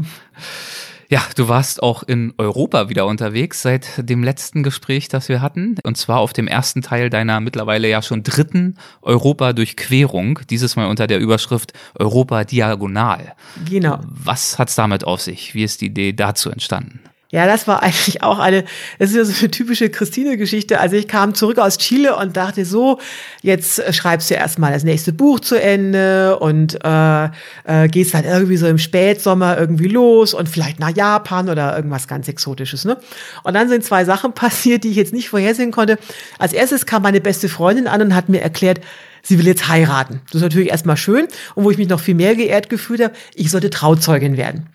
Ja, 1.09 1.23
du 1.37 1.49
warst 1.49 1.83
auch 1.83 2.03
in 2.03 2.35
Europa 2.39 2.89
wieder 2.89 3.07
unterwegs 3.07 3.63
seit 3.63 4.09
dem 4.09 4.23
letzten 4.23 4.63
Gespräch, 4.63 5.09
das 5.09 5.29
wir 5.29 5.41
hatten. 5.41 5.77
Und 5.83 5.97
zwar 5.97 6.19
auf 6.19 6.33
dem 6.33 6.49
ersten 6.49 6.83
Teil 6.83 7.11
deiner 7.11 7.41
mittlerweile 7.41 7.89
ja 7.89 8.03
schon 8.03 8.23
dritten 8.23 8.77
Europa-Durchquerung. 9.03 10.41
Dieses 10.51 10.77
Mal 10.77 10.87
unter 10.87 11.07
der 11.07 11.19
Überschrift 11.19 11.73
Europa 11.95 12.45
Diagonal. 12.45 13.35
Genau. 13.69 14.01
Was 14.03 14.59
hat's 14.59 14.75
damit 14.75 15.05
auf 15.05 15.21
sich? 15.21 15.55
Wie 15.55 15.65
ist 15.65 15.81
die 15.81 15.87
Idee 15.87 16.13
dazu 16.13 16.51
entstanden? 16.51 17.01
Ja, 17.35 17.47
das 17.47 17.67
war 17.67 17.83
eigentlich 17.83 18.23
auch 18.23 18.39
eine, 18.39 18.65
das 19.01 19.11
ist 19.11 19.17
ja 19.17 19.25
so 19.25 19.37
eine 19.41 19.51
typische 19.51 19.91
Christine-Geschichte. 19.91 20.79
Also 20.79 20.95
ich 20.95 21.09
kam 21.09 21.35
zurück 21.35 21.59
aus 21.59 21.79
Chile 21.79 22.15
und 22.15 22.37
dachte 22.37 22.65
so, 22.65 23.01
jetzt 23.43 23.83
schreibst 23.93 24.31
du 24.31 24.35
erstmal 24.35 24.73
das 24.73 24.85
nächste 24.85 25.13
Buch 25.13 25.41
zu 25.41 25.61
Ende 25.61 26.39
und 26.39 26.79
äh, 26.85 27.25
äh, 27.65 27.89
gehst 27.89 28.15
dann 28.15 28.25
irgendwie 28.25 28.57
so 28.57 28.69
im 28.69 28.79
Spätsommer 28.79 29.59
irgendwie 29.59 29.89
los 29.89 30.33
und 30.33 30.49
vielleicht 30.49 30.79
nach 30.79 30.95
Japan 30.95 31.49
oder 31.49 31.75
irgendwas 31.75 32.07
ganz 32.07 32.29
Exotisches. 32.29 32.85
Ne? 32.85 32.99
Und 33.43 33.55
dann 33.55 33.69
sind 33.69 33.85
zwei 33.85 34.05
Sachen 34.05 34.33
passiert, 34.35 34.85
die 34.85 34.91
ich 34.91 34.97
jetzt 34.97 35.13
nicht 35.13 35.29
vorhersehen 35.29 35.73
konnte. 35.73 35.99
Als 36.39 36.53
erstes 36.53 36.87
kam 36.87 37.03
meine 37.03 37.21
beste 37.21 37.49
Freundin 37.49 37.89
an 37.89 38.01
und 38.01 38.15
hat 38.15 38.29
mir 38.29 38.43
erklärt, 38.43 38.81
sie 39.25 39.39
will 39.39 39.47
jetzt 39.47 39.67
heiraten. 39.67 40.21
Das 40.27 40.37
ist 40.37 40.43
natürlich 40.43 40.71
erstmal 40.71 40.97
schön. 40.97 41.27
Und 41.57 41.65
wo 41.65 41.71
ich 41.71 41.79
mich 41.79 41.89
noch 41.89 41.99
viel 41.99 42.15
mehr 42.15 42.37
geehrt 42.37 42.71
gefühlt 42.71 43.03
habe, 43.03 43.15
ich 43.35 43.51
sollte 43.51 43.71
Trauzeugin 43.71 44.37
werden. 44.37 44.67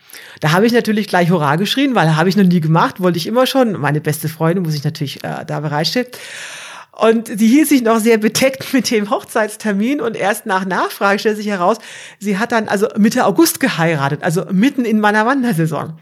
Da 0.42 0.52
habe 0.52 0.66
ich 0.66 0.74
natürlich 0.74 1.08
gleich 1.08 1.30
Hurra 1.30 1.56
geschrien, 1.56 1.96
weil 1.96 2.18
habe 2.18 2.28
ich 2.28 2.36
noch 2.36 2.44
nie 2.44 2.60
gemacht, 2.60 3.00
wollte 3.00 3.18
ich 3.18 3.28
immer 3.28 3.46
schon. 3.46 3.74
Meine 3.74 4.02
beste 4.02 4.28
Freundin 4.28 4.64
muss 4.64 4.74
ich 4.74 4.84
natürlich 4.84 5.24
äh, 5.24 5.46
da 5.46 5.62
bereitstellen. 5.62 6.08
Und 7.00 7.28
sie 7.28 7.48
hielt 7.48 7.70
sich 7.70 7.82
noch 7.82 8.00
sehr 8.00 8.18
bedeckt 8.18 8.74
mit 8.74 8.92
dem 8.92 9.10
Hochzeitstermin 9.10 10.02
und 10.02 10.18
erst 10.18 10.46
nach 10.46 10.66
Nachfrage 10.66 11.18
stellt 11.20 11.38
sich 11.38 11.48
heraus, 11.48 11.78
sie 12.20 12.38
hat 12.38 12.52
dann 12.52 12.68
also 12.68 12.88
Mitte 12.98 13.26
August 13.26 13.62
geheiratet, 13.62 14.22
also 14.22 14.46
mitten 14.52 14.84
in 14.84 15.00
meiner 15.00 15.26
Wandersaison. 15.26 15.94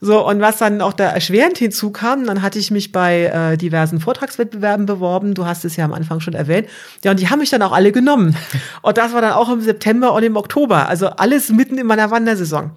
So, 0.00 0.26
und 0.26 0.40
was 0.40 0.58
dann 0.58 0.80
auch 0.80 0.92
da 0.92 1.08
erschwerend 1.08 1.58
hinzukam, 1.58 2.26
dann 2.26 2.42
hatte 2.42 2.58
ich 2.58 2.70
mich 2.70 2.92
bei 2.92 3.24
äh, 3.24 3.56
diversen 3.56 4.00
Vortragswettbewerben 4.00 4.86
beworben. 4.86 5.34
Du 5.34 5.46
hast 5.46 5.64
es 5.64 5.76
ja 5.76 5.84
am 5.84 5.92
Anfang 5.92 6.20
schon 6.20 6.34
erwähnt. 6.34 6.68
Ja, 7.04 7.12
und 7.12 7.20
die 7.20 7.28
haben 7.28 7.38
mich 7.38 7.50
dann 7.50 7.62
auch 7.62 7.72
alle 7.72 7.92
genommen. 7.92 8.36
Und 8.82 8.98
das 8.98 9.12
war 9.12 9.20
dann 9.20 9.32
auch 9.32 9.50
im 9.50 9.60
September 9.60 10.12
und 10.12 10.22
im 10.22 10.36
Oktober. 10.36 10.88
Also 10.88 11.08
alles 11.08 11.50
mitten 11.50 11.78
in 11.78 11.86
meiner 11.86 12.10
Wandersaison. 12.10 12.72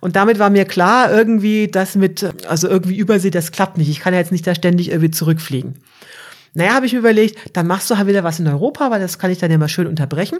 Und 0.00 0.14
damit 0.16 0.38
war 0.38 0.50
mir 0.50 0.64
klar, 0.64 1.12
irgendwie 1.12 1.68
das 1.68 1.96
mit, 1.96 2.28
also 2.46 2.68
irgendwie 2.68 2.96
Übersee, 2.96 3.30
das 3.30 3.50
klappt 3.50 3.78
nicht. 3.78 3.88
Ich 3.88 4.00
kann 4.00 4.14
ja 4.14 4.20
jetzt 4.20 4.32
nicht 4.32 4.46
da 4.46 4.54
ständig 4.54 4.90
irgendwie 4.90 5.10
zurückfliegen. 5.10 5.74
Naja, 6.54 6.74
habe 6.74 6.86
ich 6.86 6.92
mir 6.92 7.00
überlegt, 7.00 7.56
dann 7.56 7.66
machst 7.66 7.90
du 7.90 7.98
halt 7.98 8.06
wieder 8.06 8.24
was 8.24 8.38
in 8.38 8.46
Europa, 8.46 8.90
weil 8.90 9.00
das 9.00 9.18
kann 9.18 9.30
ich 9.30 9.38
dann 9.38 9.50
ja 9.50 9.58
mal 9.58 9.68
schön 9.68 9.86
unterbrechen 9.86 10.38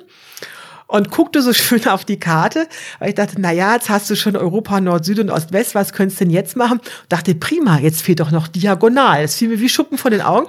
und 0.88 1.10
guckte 1.10 1.42
so 1.42 1.52
schön 1.52 1.86
auf 1.86 2.04
die 2.04 2.18
Karte, 2.18 2.66
weil 2.98 3.10
ich 3.10 3.14
dachte, 3.14 3.36
na 3.38 3.52
ja, 3.52 3.74
jetzt 3.74 3.90
hast 3.90 4.08
du 4.10 4.16
schon 4.16 4.36
Europa, 4.36 4.80
Nord, 4.80 5.04
Süd 5.04 5.18
und 5.20 5.30
Ost, 5.30 5.52
West, 5.52 5.74
was 5.74 5.92
könntest 5.92 6.20
du 6.20 6.24
denn 6.24 6.32
jetzt 6.32 6.56
machen? 6.56 6.78
Und 6.78 7.06
dachte, 7.10 7.34
prima, 7.34 7.78
jetzt 7.78 8.02
fehlt 8.02 8.20
doch 8.20 8.30
noch 8.30 8.48
diagonal. 8.48 9.22
Das 9.22 9.36
fiel 9.36 9.48
mir 9.48 9.60
wie 9.60 9.68
Schuppen 9.68 9.98
von 9.98 10.10
den 10.10 10.22
Augen. 10.22 10.46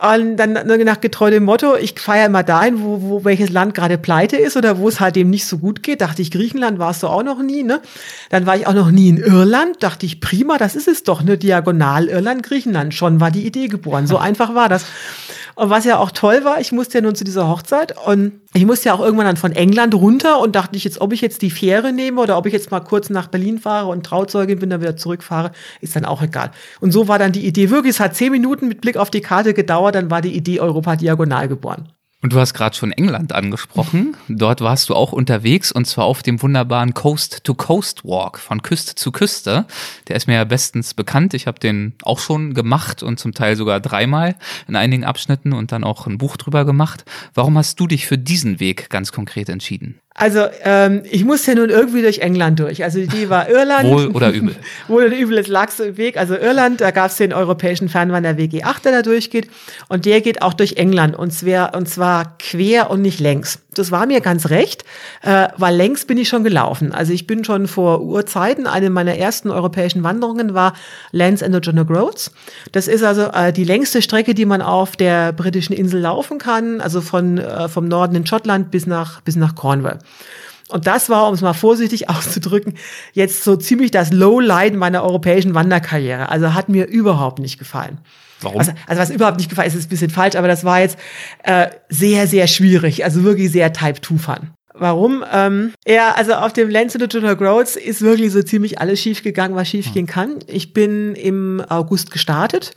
Und 0.00 0.36
dann 0.36 0.52
nach 0.52 1.00
getreu 1.00 1.30
dem 1.30 1.44
Motto, 1.44 1.76
ich 1.76 1.98
feiere 1.98 2.26
immer 2.26 2.44
dahin, 2.44 2.80
wo, 2.80 3.02
wo 3.02 3.24
welches 3.24 3.50
Land 3.50 3.74
gerade 3.74 3.98
pleite 3.98 4.36
ist 4.36 4.56
oder 4.56 4.78
wo 4.78 4.88
es 4.88 5.00
halt 5.00 5.16
eben 5.16 5.30
nicht 5.30 5.46
so 5.46 5.58
gut 5.58 5.82
geht. 5.82 6.00
Dachte 6.00 6.22
ich, 6.22 6.30
Griechenland 6.30 6.78
warst 6.78 7.02
du 7.02 7.08
auch 7.08 7.24
noch 7.24 7.42
nie, 7.42 7.64
ne? 7.64 7.82
Dann 8.30 8.46
war 8.46 8.56
ich 8.56 8.68
auch 8.68 8.74
noch 8.74 8.90
nie 8.90 9.08
in 9.08 9.16
Irland. 9.16 9.82
Dachte 9.82 10.06
ich, 10.06 10.20
prima, 10.20 10.58
das 10.58 10.76
ist 10.76 10.86
es 10.86 11.02
doch, 11.02 11.22
ne? 11.22 11.36
Diagonal 11.36 12.06
Irland, 12.06 12.44
Griechenland. 12.44 12.94
Schon 12.94 13.20
war 13.20 13.32
die 13.32 13.44
Idee 13.44 13.66
geboren. 13.66 14.06
So 14.06 14.16
einfach 14.16 14.54
war 14.54 14.68
das. 14.68 14.86
Und 15.54 15.70
was 15.70 15.84
ja 15.84 15.98
auch 15.98 16.10
toll 16.10 16.44
war, 16.44 16.60
ich 16.60 16.72
musste 16.72 16.98
ja 16.98 17.02
nun 17.02 17.14
zu 17.14 17.24
dieser 17.24 17.48
Hochzeit 17.48 17.94
und 18.06 18.32
ich 18.54 18.64
musste 18.64 18.88
ja 18.88 18.94
auch 18.94 19.00
irgendwann 19.00 19.26
dann 19.26 19.36
von 19.36 19.52
England 19.52 19.94
runter 19.94 20.40
und 20.40 20.56
dachte 20.56 20.76
ich 20.76 20.84
jetzt, 20.84 21.00
ob 21.00 21.12
ich 21.12 21.20
jetzt 21.20 21.42
die 21.42 21.50
Fähre 21.50 21.92
nehme 21.92 22.20
oder 22.20 22.38
ob 22.38 22.46
ich 22.46 22.52
jetzt 22.52 22.70
mal 22.70 22.80
kurz 22.80 23.10
nach 23.10 23.28
Berlin 23.28 23.58
fahre 23.58 23.88
und 23.88 24.04
Trauzeugin 24.04 24.58
bin, 24.58 24.70
dann 24.70 24.80
wieder 24.80 24.96
zurückfahre, 24.96 25.52
ist 25.80 25.96
dann 25.96 26.04
auch 26.04 26.22
egal. 26.22 26.50
Und 26.80 26.92
so 26.92 27.08
war 27.08 27.18
dann 27.18 27.32
die 27.32 27.46
Idee 27.46 27.70
wirklich, 27.70 27.94
es 27.94 28.00
hat 28.00 28.16
zehn 28.16 28.32
Minuten 28.32 28.68
mit 28.68 28.80
Blick 28.80 28.96
auf 28.96 29.10
die 29.10 29.20
Karte 29.20 29.54
gedauert, 29.54 29.94
dann 29.94 30.10
war 30.10 30.22
die 30.22 30.34
Idee 30.34 30.60
Europa 30.60 30.96
diagonal 30.96 31.48
geboren. 31.48 31.88
Und 32.22 32.32
du 32.32 32.38
hast 32.38 32.54
gerade 32.54 32.76
schon 32.76 32.92
England 32.92 33.32
angesprochen. 33.32 34.16
Dort 34.28 34.60
warst 34.60 34.88
du 34.88 34.94
auch 34.94 35.12
unterwegs 35.12 35.72
und 35.72 35.86
zwar 35.86 36.04
auf 36.04 36.22
dem 36.22 36.40
wunderbaren 36.40 36.94
Coast-to-Coast-Walk 36.94 38.38
von 38.38 38.62
Küste 38.62 38.94
zu 38.94 39.10
Küste. 39.10 39.66
Der 40.06 40.14
ist 40.14 40.28
mir 40.28 40.34
ja 40.34 40.44
bestens 40.44 40.94
bekannt. 40.94 41.34
Ich 41.34 41.48
habe 41.48 41.58
den 41.58 41.94
auch 42.02 42.20
schon 42.20 42.54
gemacht 42.54 43.02
und 43.02 43.18
zum 43.18 43.34
Teil 43.34 43.56
sogar 43.56 43.80
dreimal 43.80 44.36
in 44.68 44.76
einigen 44.76 45.04
Abschnitten 45.04 45.52
und 45.52 45.72
dann 45.72 45.82
auch 45.82 46.06
ein 46.06 46.18
Buch 46.18 46.36
drüber 46.36 46.64
gemacht. 46.64 47.04
Warum 47.34 47.58
hast 47.58 47.80
du 47.80 47.88
dich 47.88 48.06
für 48.06 48.18
diesen 48.18 48.60
Weg 48.60 48.88
ganz 48.88 49.10
konkret 49.10 49.48
entschieden? 49.48 49.98
Also 50.14 50.44
ähm, 50.62 51.02
ich 51.10 51.24
musste 51.24 51.52
ja 51.52 51.58
nun 51.58 51.70
irgendwie 51.70 52.02
durch 52.02 52.18
England 52.18 52.60
durch. 52.60 52.84
Also 52.84 53.00
die 53.00 53.30
war 53.30 53.48
Irland. 53.48 53.88
Wohl 53.88 54.08
oder 54.08 54.30
übel. 54.30 54.54
Wohl 54.88 55.06
oder 55.06 55.16
übel, 55.16 55.38
es 55.38 55.48
lag 55.48 55.70
so 55.70 55.84
im 55.84 55.96
Weg. 55.96 56.18
Also 56.18 56.36
Irland, 56.36 56.82
da 56.82 56.90
gab 56.90 57.10
es 57.10 57.16
den 57.16 57.32
europäischen 57.32 57.88
Fernwanderweg 57.88 58.52
E8, 58.52 58.82
der 58.84 58.92
da 58.92 59.02
durchgeht. 59.02 59.48
Und 59.88 60.04
der 60.04 60.20
geht 60.20 60.42
auch 60.42 60.52
durch 60.52 60.74
England. 60.74 61.16
Und 61.16 61.32
zwar, 61.32 61.74
und 61.74 61.88
zwar 61.88 62.36
quer 62.38 62.90
und 62.90 63.00
nicht 63.00 63.20
längs. 63.20 63.58
Das 63.74 63.90
war 63.90 64.04
mir 64.04 64.20
ganz 64.20 64.50
recht, 64.50 64.84
äh, 65.22 65.48
weil 65.56 65.74
längs 65.74 66.04
bin 66.04 66.18
ich 66.18 66.28
schon 66.28 66.44
gelaufen. 66.44 66.92
Also 66.92 67.14
ich 67.14 67.26
bin 67.26 67.42
schon 67.42 67.66
vor 67.66 68.02
Urzeiten, 68.02 68.66
eine 68.66 68.90
meiner 68.90 69.16
ersten 69.16 69.50
europäischen 69.50 70.02
Wanderungen 70.02 70.52
war 70.52 70.74
Lands 71.10 71.40
End 71.40 71.56
of 71.56 71.62
John 71.62 71.78
O'Groats. 71.78 72.32
Das 72.72 72.86
ist 72.86 73.02
also 73.02 73.22
äh, 73.32 73.50
die 73.50 73.64
längste 73.64 74.02
Strecke, 74.02 74.34
die 74.34 74.44
man 74.44 74.60
auf 74.60 74.96
der 74.96 75.32
britischen 75.32 75.72
Insel 75.72 76.00
laufen 76.00 76.36
kann. 76.36 76.82
Also 76.82 77.00
von, 77.00 77.38
äh, 77.38 77.68
vom 77.70 77.88
Norden 77.88 78.14
in 78.14 78.26
Schottland 78.26 78.70
bis 78.70 78.86
nach, 78.86 79.22
bis 79.22 79.36
nach 79.36 79.54
Cornwall. 79.54 80.00
Und 80.68 80.86
das 80.86 81.08
war, 81.10 81.28
um 81.28 81.34
es 81.34 81.40
mal 81.42 81.52
vorsichtig 81.52 82.08
auszudrücken, 82.08 82.74
jetzt 83.12 83.44
so 83.44 83.56
ziemlich 83.56 83.90
das 83.90 84.12
Lowlight 84.12 84.74
meiner 84.74 85.02
europäischen 85.02 85.54
Wanderkarriere. 85.54 86.28
Also 86.28 86.54
hat 86.54 86.68
mir 86.68 86.86
überhaupt 86.86 87.38
nicht 87.38 87.58
gefallen. 87.58 87.98
Warum? 88.40 88.58
Also, 88.58 88.72
also 88.86 89.02
was 89.02 89.10
überhaupt 89.10 89.38
nicht 89.38 89.50
gefallen 89.50 89.68
ist, 89.68 89.74
ist 89.74 89.86
ein 89.86 89.90
bisschen 89.90 90.10
falsch, 90.10 90.36
aber 90.36 90.48
das 90.48 90.64
war 90.64 90.80
jetzt 90.80 90.98
äh, 91.44 91.68
sehr, 91.88 92.26
sehr 92.26 92.46
schwierig. 92.46 93.04
Also 93.04 93.22
wirklich 93.22 93.52
sehr 93.52 93.72
Type-2-Fun. 93.72 94.50
Warum? 94.74 95.22
Ähm, 95.30 95.72
ja, 95.86 96.12
also 96.12 96.32
auf 96.34 96.52
dem 96.52 96.70
Lens 96.70 96.96
of 96.96 97.02
the 97.12 97.36
Groats 97.36 97.76
ist 97.76 98.00
wirklich 98.00 98.32
so 98.32 98.42
ziemlich 98.42 98.80
alles 98.80 99.00
schiefgegangen, 99.00 99.56
was 99.56 99.68
schiefgehen 99.68 100.06
kann. 100.06 100.38
Ich 100.46 100.72
bin 100.72 101.14
im 101.14 101.62
August 101.68 102.10
gestartet 102.10 102.72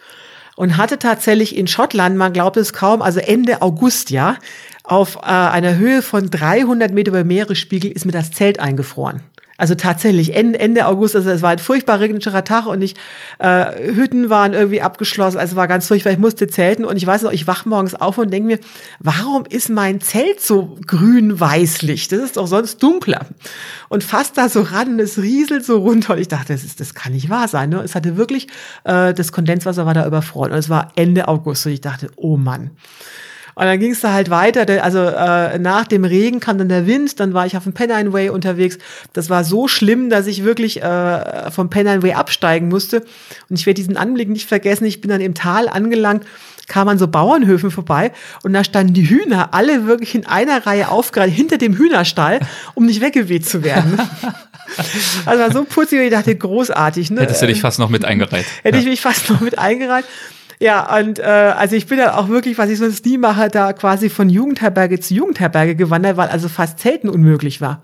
und 0.56 0.78
hatte 0.78 1.00
tatsächlich 1.00 1.56
in 1.56 1.68
Schottland, 1.68 2.18
man 2.18 2.34
glaubt 2.34 2.58
es 2.58 2.74
kaum, 2.74 3.02
also 3.02 3.20
Ende 3.20 3.62
August, 3.62 4.10
ja, 4.10 4.38
auf 4.88 5.18
äh, 5.18 5.20
einer 5.26 5.78
Höhe 5.78 6.02
von 6.02 6.30
300 6.30 6.92
Meter 6.94 7.10
über 7.10 7.24
Meeresspiegel 7.24 7.92
ist 7.92 8.06
mir 8.06 8.12
das 8.12 8.32
Zelt 8.32 8.60
eingefroren. 8.60 9.22
Also 9.58 9.74
tatsächlich 9.74 10.36
Ende, 10.36 10.60
Ende 10.60 10.86
August, 10.86 11.16
also 11.16 11.30
es 11.30 11.42
war 11.42 11.52
ein 11.52 11.60
furchtbar 11.60 12.02
regnerischer 12.02 12.44
Tag 12.44 12.66
und 12.66 12.82
ich 12.82 12.96
äh, 13.40 13.94
Hütten 13.94 14.30
waren 14.30 14.54
irgendwie 14.54 14.82
abgeschlossen, 14.82 15.38
also 15.38 15.54
es 15.54 15.56
war 15.56 15.70
ganz 15.70 15.88
furchtbar. 15.88 16.12
Ich 16.12 16.20
musste 16.20 16.48
zelten 16.48 16.84
und 16.84 16.98
ich 16.98 17.08
weiß 17.08 17.22
noch, 17.22 17.32
ich 17.32 17.48
wach 17.48 17.66
morgens 17.66 17.96
auf 17.96 18.18
und 18.18 18.32
denke 18.32 18.48
mir, 18.48 18.60
warum 19.00 19.46
ist 19.46 19.70
mein 19.70 20.02
Zelt 20.02 20.42
so 20.42 20.78
grün-weißlich? 20.86 22.10
Das 22.10 22.20
ist 22.20 22.36
doch 22.36 22.48
sonst 22.48 22.84
dunkler. 22.84 23.28
Und 23.88 24.04
fast 24.04 24.38
da 24.38 24.50
so 24.50 24.62
ran, 24.62 25.00
es 25.00 25.20
rieselt 25.20 25.64
so 25.64 25.78
runter 25.78 26.16
und 26.16 26.20
ich 26.20 26.28
dachte, 26.28 26.52
das, 26.52 26.66
ist, 26.66 26.82
das 26.82 26.94
kann 26.94 27.14
nicht 27.14 27.30
wahr 27.30 27.48
sein. 27.48 27.70
Ne? 27.70 27.80
Es 27.82 27.96
hatte 27.96 28.18
wirklich, 28.18 28.48
äh, 28.84 29.14
das 29.14 29.32
Kondenswasser 29.32 29.86
war 29.86 29.94
da 29.94 30.06
überfroren 30.06 30.52
und 30.52 30.58
es 30.58 30.68
war 30.68 30.92
Ende 30.98 31.30
August 31.30 31.66
und 31.66 31.72
ich 31.72 31.82
dachte, 31.82 32.10
oh 32.18 32.36
Mann. 32.36 32.72
Und 33.56 33.66
dann 33.66 33.80
ging 33.80 33.92
es 33.92 34.02
da 34.02 34.12
halt 34.12 34.30
weiter. 34.30 34.84
Also 34.84 35.00
äh, 35.00 35.58
nach 35.60 35.88
dem 35.88 36.04
Regen 36.04 36.40
kam 36.40 36.58
dann 36.58 36.70
der 36.70 36.86
Wind, 36.88 37.20
dann 37.20 37.34
war 37.34 37.46
ich 37.46 37.56
auf 37.56 37.64
dem 37.64 37.74
Pennine 37.74 38.12
Way 38.12 38.30
unterwegs. 38.30 38.78
Das 39.14 39.30
war 39.30 39.44
so 39.44 39.68
schlimm, 39.68 40.10
dass 40.10 40.28
ich 40.28 40.44
wirklich 40.44 40.84
äh, 40.84 41.52
vom 41.52 41.70
Pennine 41.70 42.04
Way 42.04 42.14
absteigen 42.14 42.68
musste. 42.68 43.06
Und 43.50 43.58
ich 43.58 43.66
werde 43.66 43.76
diesen 43.76 43.98
Anblick 43.98 44.30
nicht 44.30 44.48
vergessen. 44.48 44.86
Ich 44.86 45.02
bin 45.02 45.10
dann 45.10 45.22
im 45.22 45.34
Tal 45.34 45.70
angelangt 45.70 46.26
kam 46.68 46.88
an 46.88 46.98
so 46.98 47.08
Bauernhöfen 47.08 47.70
vorbei 47.70 48.12
und 48.44 48.54
da 48.54 48.64
standen 48.64 48.94
die 48.94 49.08
Hühner 49.08 49.54
alle 49.54 49.86
wirklich 49.86 50.16
in 50.16 50.26
einer 50.26 50.66
Reihe 50.66 50.90
aufgereiht 50.90 51.32
hinter 51.32 51.58
dem 51.58 51.78
Hühnerstall, 51.78 52.40
um 52.74 52.86
nicht 52.86 53.02
weggeweht 53.02 53.46
zu 53.46 53.64
werden. 53.64 54.00
Also 55.26 55.44
war 55.44 55.52
so 55.52 55.64
putzig, 55.64 56.00
ich 56.02 56.12
dachte, 56.12 56.36
großartig. 56.36 57.12
Ne? 57.12 57.22
Hättest 57.22 57.42
du 57.42 57.48
dich 57.48 57.62
fast 57.62 57.78
noch 57.78 57.90
mit 57.90 58.04
eingereiht. 58.04 58.46
Hätte 58.64 58.80
ich 58.80 58.86
mich 58.86 59.00
fast 59.00 59.30
noch 59.30 59.40
mit 59.40 59.60
eingereiht. 59.60 60.06
Ja, 60.60 60.98
und 60.98 61.20
äh, 61.20 61.24
also 61.24 61.76
ich 61.76 61.88
bin 61.88 61.98
dann 61.98 62.10
auch 62.10 62.30
wirklich, 62.30 62.58
was 62.58 62.70
ich 62.70 62.80
sonst 62.80 63.06
nie 63.06 63.18
mache, 63.18 63.50
da 63.50 63.74
quasi 63.74 64.10
von 64.10 64.30
Jugendherberge 64.30 65.00
zu 65.00 65.14
Jugendherberge 65.14 65.76
gewandert, 65.76 66.18
weil 66.18 66.30
also 66.30 66.48
fast 66.48 66.80
Zelten 66.80 67.10
unmöglich 67.10 67.62
war. 67.62 67.82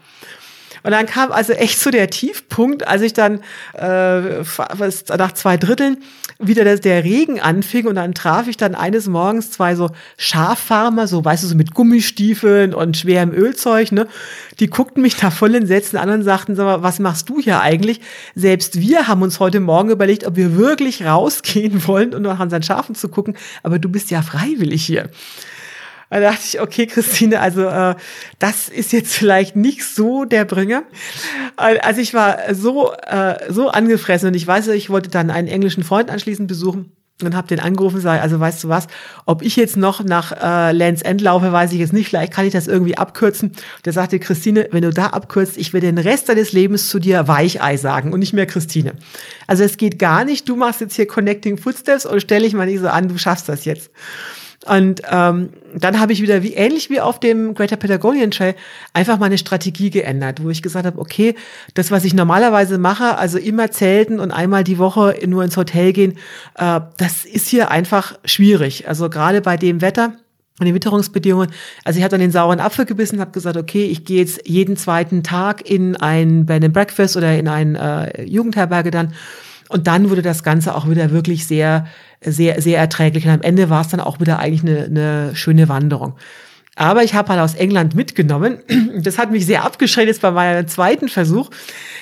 Und 0.84 0.91
dann 0.91 1.05
kam 1.05 1.32
also 1.32 1.53
echt 1.53 1.79
so 1.79 1.91
der 1.91 2.09
Tiefpunkt, 2.09 2.88
als 2.88 3.01
ich 3.01 3.13
dann 3.13 3.41
äh, 3.73 4.41
nach 4.41 5.32
zwei 5.34 5.57
Dritteln 5.57 5.97
wieder 6.39 6.63
der, 6.63 6.77
der 6.77 7.03
Regen 7.03 7.39
anfing 7.39 7.86
und 7.86 7.95
dann 7.95 8.13
traf 8.13 8.47
ich 8.47 8.57
dann 8.57 8.73
eines 8.73 9.07
Morgens 9.07 9.51
zwei 9.51 9.75
so 9.75 9.91
Schaffarmer, 10.17 11.07
so 11.07 11.23
weißt 11.23 11.43
du, 11.43 11.47
so 11.47 11.55
mit 11.55 11.73
Gummistiefeln 11.73 12.73
und 12.73 12.97
schwerem 12.97 13.32
Ölzeug, 13.32 13.91
ne? 13.91 14.07
Die 14.59 14.67
guckten 14.67 15.01
mich 15.01 15.15
da 15.17 15.29
voll 15.29 15.51
Sätzen 15.65 15.97
an 15.97 16.09
und 16.09 16.23
sagten, 16.23 16.55
sag 16.55 16.65
mal, 16.65 16.82
was 16.82 16.99
machst 16.99 17.29
du 17.29 17.39
hier 17.39 17.61
eigentlich? 17.61 18.01
Selbst 18.36 18.79
wir 18.79 19.07
haben 19.07 19.21
uns 19.21 19.39
heute 19.39 19.59
Morgen 19.59 19.89
überlegt, 19.89 20.25
ob 20.25 20.36
wir 20.36 20.55
wirklich 20.55 21.05
rausgehen 21.05 21.86
wollen 21.88 22.15
und 22.15 22.23
nach 22.23 22.39
unseren 22.39 22.63
Schafen 22.63 22.95
zu 22.95 23.09
gucken, 23.09 23.36
aber 23.63 23.77
du 23.77 23.89
bist 23.89 24.09
ja 24.11 24.21
freiwillig 24.21 24.84
hier. 24.84 25.09
Da 26.12 26.20
dachte 26.20 26.41
ich, 26.43 26.59
okay, 26.59 26.88
Christine, 26.88 27.39
also 27.39 27.64
äh, 27.64 27.95
das 28.38 28.68
ist 28.68 28.91
jetzt 28.91 29.16
vielleicht 29.16 29.55
nicht 29.55 29.86
so 29.86 30.26
der 30.26 30.43
Bringer. 30.43 30.84
Also 31.55 32.01
ich 32.01 32.14
war 32.14 32.53
so, 32.53 32.91
äh, 32.93 33.49
so 33.49 33.70
angefressen 33.70 34.28
und 34.28 34.34
ich 34.36 34.45
weiß, 34.45 34.68
ich 34.68 34.89
wollte 34.89 35.09
dann 35.09 35.32
einen 35.32 35.47
englischen 35.47 35.84
Freund 35.84 36.09
anschließend 36.09 36.49
besuchen 36.49 36.91
und 37.24 37.34
habe 37.34 37.47
den 37.47 37.62
angerufen 37.62 38.01
sage, 38.01 38.22
also 38.22 38.41
weißt 38.41 38.64
du 38.64 38.68
was, 38.68 38.88
ob 39.26 39.41
ich 39.41 39.55
jetzt 39.55 39.78
noch 39.78 40.03
nach 40.03 40.34
äh, 40.34 40.74
Lands 40.74 41.01
End 41.01 41.22
laufe, 41.22 41.51
weiß 41.51 41.72
ich 41.72 41.80
jetzt 41.80 41.93
nicht, 41.93 42.09
vielleicht 42.09 42.34
kann 42.34 42.45
ich 42.45 42.51
das 42.51 42.68
irgendwie 42.68 42.97
abkürzen. 42.97 43.53
Der 43.86 43.93
sagte, 43.93 44.20
Christine, 44.20 44.68
wenn 44.72 44.82
du 44.82 44.91
da 44.91 45.07
abkürzt, 45.07 45.57
ich 45.57 45.72
werde 45.72 45.88
den 45.88 45.97
Rest 45.97 46.28
deines 46.28 46.51
Lebens 46.51 46.89
zu 46.89 46.99
dir 46.99 47.30
Weichei 47.30 47.78
sagen 47.78 48.12
und 48.12 48.20
nicht 48.20 48.34
mehr 48.34 48.47
Christine. 48.47 48.93
Also 49.47 49.64
es 49.64 49.78
geht 49.78 49.97
gar 49.97 50.26
nicht, 50.26 50.49
du 50.49 50.57
machst 50.57 50.82
jetzt 50.82 50.95
hier 50.95 51.07
Connecting 51.07 51.57
Footsteps 51.57 52.05
und 52.05 52.20
stelle 52.20 52.45
ich 52.45 52.53
mal 52.53 52.66
nicht 52.66 52.82
so 52.82 52.89
an, 52.89 53.07
du 53.07 53.18
schaffst 53.18 53.47
das 53.47 53.64
jetzt. 53.64 53.91
Und 54.68 55.01
ähm, 55.09 55.49
dann 55.76 55.99
habe 55.99 56.14
ich 56.14 56.22
wieder, 56.22 56.43
wie 56.43 56.53
ähnlich 56.53 56.91
wie 56.91 57.01
auf 57.01 57.20
dem 57.20 57.55
Greater 57.55 57.78
Patagonian 57.78 58.30
Trail, 58.30 58.53
einfach 58.93 59.18
meine 59.18 59.39
Strategie 59.39 59.89
geändert, 59.89 60.43
wo 60.43 60.49
ich 60.49 60.62
gesagt 60.62 60.86
habe, 60.86 60.99
okay, 60.99 61.34
das, 61.74 61.89
was 61.89 62.05
ich 62.05 62.14
normalerweise 62.14 62.78
mache, 62.78 63.18
also 63.18 63.39
immer 63.39 63.72
zelten 63.72 64.20
und 64.20 64.32
einmal 64.32 64.64
die 64.64 64.78
Woche 64.78 65.18
nur 65.26 65.43
ins 65.43 65.57
Hotel 65.57 65.93
gehen, 65.93 66.18
äh, 66.55 66.82
das 66.97 67.26
ist 67.26 67.47
hier 67.47 67.72
einfach 67.72 68.20
schwierig. 68.24 68.88
Also 68.88 69.09
gerade 69.09 69.41
bei 69.41 69.57
dem 69.57 69.82
Wetter 69.82 70.14
und 70.59 70.68
den 70.68 70.76
Witterungsbedingungen. 70.76 71.49
Also 71.84 71.97
ich 71.97 72.03
habe 72.03 72.12
dann 72.12 72.22
den 72.22 72.32
sauren 72.32 72.59
Apfel 72.59 72.86
gebissen, 72.86 73.20
habe 73.20 73.32
gesagt, 73.32 73.57
okay, 73.57 73.86
ich 73.86 74.05
gehe 74.05 74.20
jetzt 74.20 74.47
jeden 74.47 74.78
zweiten 74.78 75.24
Tag 75.24 75.68
in 75.68 75.95
ein 75.95 76.45
Bed 76.45 76.64
and 76.64 76.74
Breakfast 76.74 77.18
oder 77.18 77.36
in 77.36 77.47
ein 77.47 77.76
äh, 77.76 78.24
Jugendherberge 78.24 78.91
dann. 78.91 79.14
Und 79.70 79.88
dann 79.88 80.09
wurde 80.12 80.22
das 80.22 80.43
Ganze 80.43 80.76
auch 80.76 80.88
wieder 80.88 81.12
wirklich 81.12 81.47
sehr 81.47 81.88
sehr, 82.24 82.61
sehr 82.61 82.78
erträglich. 82.78 83.26
Und 83.26 83.32
am 83.32 83.41
Ende 83.41 83.69
war 83.69 83.82
es 83.82 83.89
dann 83.89 83.99
auch 83.99 84.19
wieder 84.19 84.39
eigentlich 84.39 84.63
eine, 84.63 84.86
eine 84.86 85.36
schöne 85.36 85.69
Wanderung. 85.69 86.15
Aber 86.76 87.03
ich 87.03 87.13
habe 87.13 87.30
halt 87.30 87.41
aus 87.41 87.55
England 87.55 87.95
mitgenommen. 87.95 88.59
Das 88.93 89.17
hat 89.17 89.32
mich 89.32 89.45
sehr 89.45 89.63
abgeschreckt 89.63 90.09
jetzt 90.09 90.22
bei 90.22 90.32
meinem 90.32 90.67
zweiten 90.67 91.07
Versuch. 91.07 91.49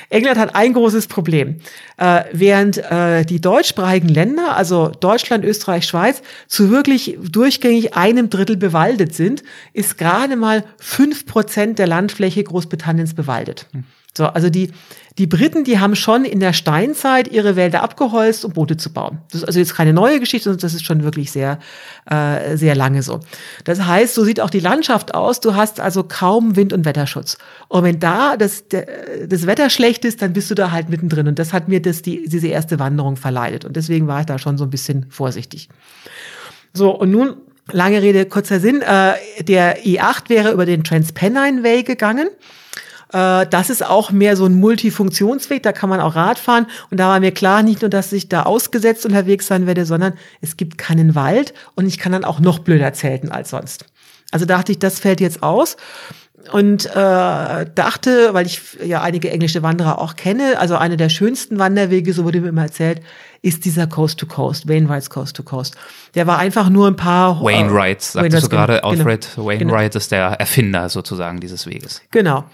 England 0.09 0.39
hat 0.39 0.55
ein 0.55 0.73
großes 0.73 1.07
Problem. 1.07 1.61
Äh, 1.97 2.23
während 2.33 2.77
äh, 2.77 3.23
die 3.23 3.39
deutschsprachigen 3.39 4.09
Länder, 4.09 4.57
also 4.57 4.89
Deutschland, 4.99 5.45
Österreich, 5.45 5.85
Schweiz, 5.85 6.23
zu 6.47 6.71
wirklich 6.71 7.17
durchgängig 7.21 7.95
einem 7.95 8.29
Drittel 8.29 8.57
bewaldet 8.57 9.13
sind, 9.13 9.43
ist 9.71 9.97
gerade 9.97 10.35
mal 10.35 10.65
fünf 10.77 11.25
Prozent 11.25 11.77
der 11.79 11.87
Landfläche 11.87 12.43
Großbritanniens 12.43 13.13
bewaldet. 13.13 13.67
Hm. 13.71 13.83
So, 14.17 14.25
also 14.25 14.49
die, 14.49 14.71
die 15.17 15.27
Briten, 15.27 15.63
die 15.63 15.79
haben 15.79 15.95
schon 15.95 16.25
in 16.25 16.39
der 16.39 16.53
Steinzeit 16.53 17.27
ihre 17.27 17.55
Wälder 17.55 17.83
abgeholzt, 17.83 18.43
um 18.45 18.53
Boote 18.53 18.77
zu 18.77 18.91
bauen. 18.91 19.19
Das 19.31 19.41
ist 19.41 19.47
also 19.47 19.59
jetzt 19.59 19.75
keine 19.75 19.93
neue 19.93 20.19
Geschichte, 20.19 20.45
sondern 20.45 20.61
das 20.61 20.73
ist 20.73 20.85
schon 20.85 21.03
wirklich 21.03 21.31
sehr, 21.31 21.59
äh, 22.09 22.57
sehr 22.57 22.75
lange 22.75 23.03
so. 23.03 23.19
Das 23.65 23.85
heißt, 23.85 24.15
so 24.15 24.23
sieht 24.23 24.39
auch 24.39 24.49
die 24.49 24.59
Landschaft 24.59 25.13
aus. 25.13 25.41
Du 25.41 25.55
hast 25.55 25.79
also 25.79 26.03
kaum 26.03 26.55
Wind- 26.55 26.73
und 26.73 26.85
Wetterschutz. 26.85 27.37
Und 27.67 27.83
wenn 27.83 27.99
da 27.99 28.37
das, 28.37 28.67
der, 28.67 28.87
das 29.27 29.45
Wetter 29.45 29.69
schlecht 29.69 30.05
ist, 30.05 30.21
dann 30.21 30.33
bist 30.33 30.49
du 30.49 30.55
da 30.55 30.71
halt 30.71 30.89
mittendrin. 30.89 31.27
Und 31.27 31.37
das 31.37 31.53
hat 31.53 31.67
mir 31.67 31.81
das, 31.81 32.01
die, 32.01 32.27
diese 32.27 32.47
erste 32.47 32.79
Wanderung 32.79 33.15
verleidet. 33.15 33.65
Und 33.65 33.75
deswegen 33.75 34.07
war 34.07 34.21
ich 34.21 34.25
da 34.25 34.39
schon 34.39 34.57
so 34.57 34.63
ein 34.63 34.69
bisschen 34.69 35.05
vorsichtig. 35.09 35.69
So, 36.73 36.91
und 36.91 37.11
nun 37.11 37.35
Lange 37.71 38.01
Rede, 38.01 38.25
kurzer 38.25 38.59
Sinn. 38.59 38.81
Äh, 38.81 39.43
der 39.43 39.83
E8 39.83 40.29
wäre 40.29 40.51
über 40.51 40.65
den 40.65 40.83
Transpennine 40.83 41.63
Way 41.63 41.83
gegangen. 41.83 42.29
Äh, 43.13 43.47
das 43.47 43.69
ist 43.69 43.85
auch 43.85 44.11
mehr 44.11 44.35
so 44.35 44.45
ein 44.45 44.55
Multifunktionsweg, 44.55 45.63
da 45.63 45.71
kann 45.71 45.89
man 45.89 45.99
auch 45.99 46.15
Rad 46.15 46.39
fahren. 46.39 46.67
Und 46.91 46.99
da 46.99 47.07
war 47.07 47.19
mir 47.19 47.31
klar, 47.31 47.63
nicht 47.63 47.81
nur, 47.81 47.89
dass 47.89 48.11
ich 48.13 48.29
da 48.29 48.43
ausgesetzt 48.43 49.05
unterwegs 49.05 49.47
sein 49.47 49.67
werde, 49.67 49.85
sondern 49.85 50.13
es 50.41 50.57
gibt 50.57 50.77
keinen 50.77 51.15
Wald 51.15 51.53
und 51.75 51.85
ich 51.85 51.97
kann 51.97 52.11
dann 52.11 52.23
auch 52.23 52.39
noch 52.39 52.59
blöder 52.59 52.93
zelten 52.93 53.29
als 53.31 53.49
sonst. 53.49 53.85
Also 54.31 54.45
dachte 54.45 54.71
ich, 54.71 54.79
das 54.79 54.99
fällt 54.99 55.21
jetzt 55.21 55.41
aus 55.41 55.75
und 56.51 56.85
äh, 56.85 56.91
dachte, 56.95 58.29
weil 58.33 58.45
ich 58.45 58.61
ja 58.83 59.01
einige 59.01 59.29
englische 59.29 59.61
Wanderer 59.61 59.99
auch 59.99 60.15
kenne, 60.15 60.57
also 60.57 60.75
eine 60.75 60.97
der 60.97 61.09
schönsten 61.09 61.59
Wanderwege, 61.59 62.13
so 62.13 62.23
wurde 62.23 62.41
mir 62.41 62.49
immer 62.49 62.63
erzählt, 62.63 63.01
ist 63.41 63.65
dieser 63.65 63.87
Coast 63.87 64.19
to 64.19 64.25
Coast, 64.25 64.67
Wainwrights 64.67 65.09
Coast 65.09 65.35
to 65.35 65.43
Coast. 65.43 65.75
Der 66.15 66.27
war 66.27 66.37
einfach 66.37 66.69
nur 66.69 66.87
ein 66.87 66.95
paar. 66.95 67.41
Äh, 67.41 67.45
Wainwrights, 67.45 68.13
sagtest 68.13 68.33
Wainwrights, 68.33 68.49
du 68.49 68.55
gerade. 68.55 68.73
Genau, 68.75 68.89
Alfred 68.89 69.37
Wainwright 69.37 69.91
genau. 69.91 69.97
ist 69.97 70.11
der 70.11 70.25
Erfinder 70.39 70.89
sozusagen 70.89 71.39
dieses 71.39 71.65
Weges. 71.65 72.01
Genau. 72.11 72.45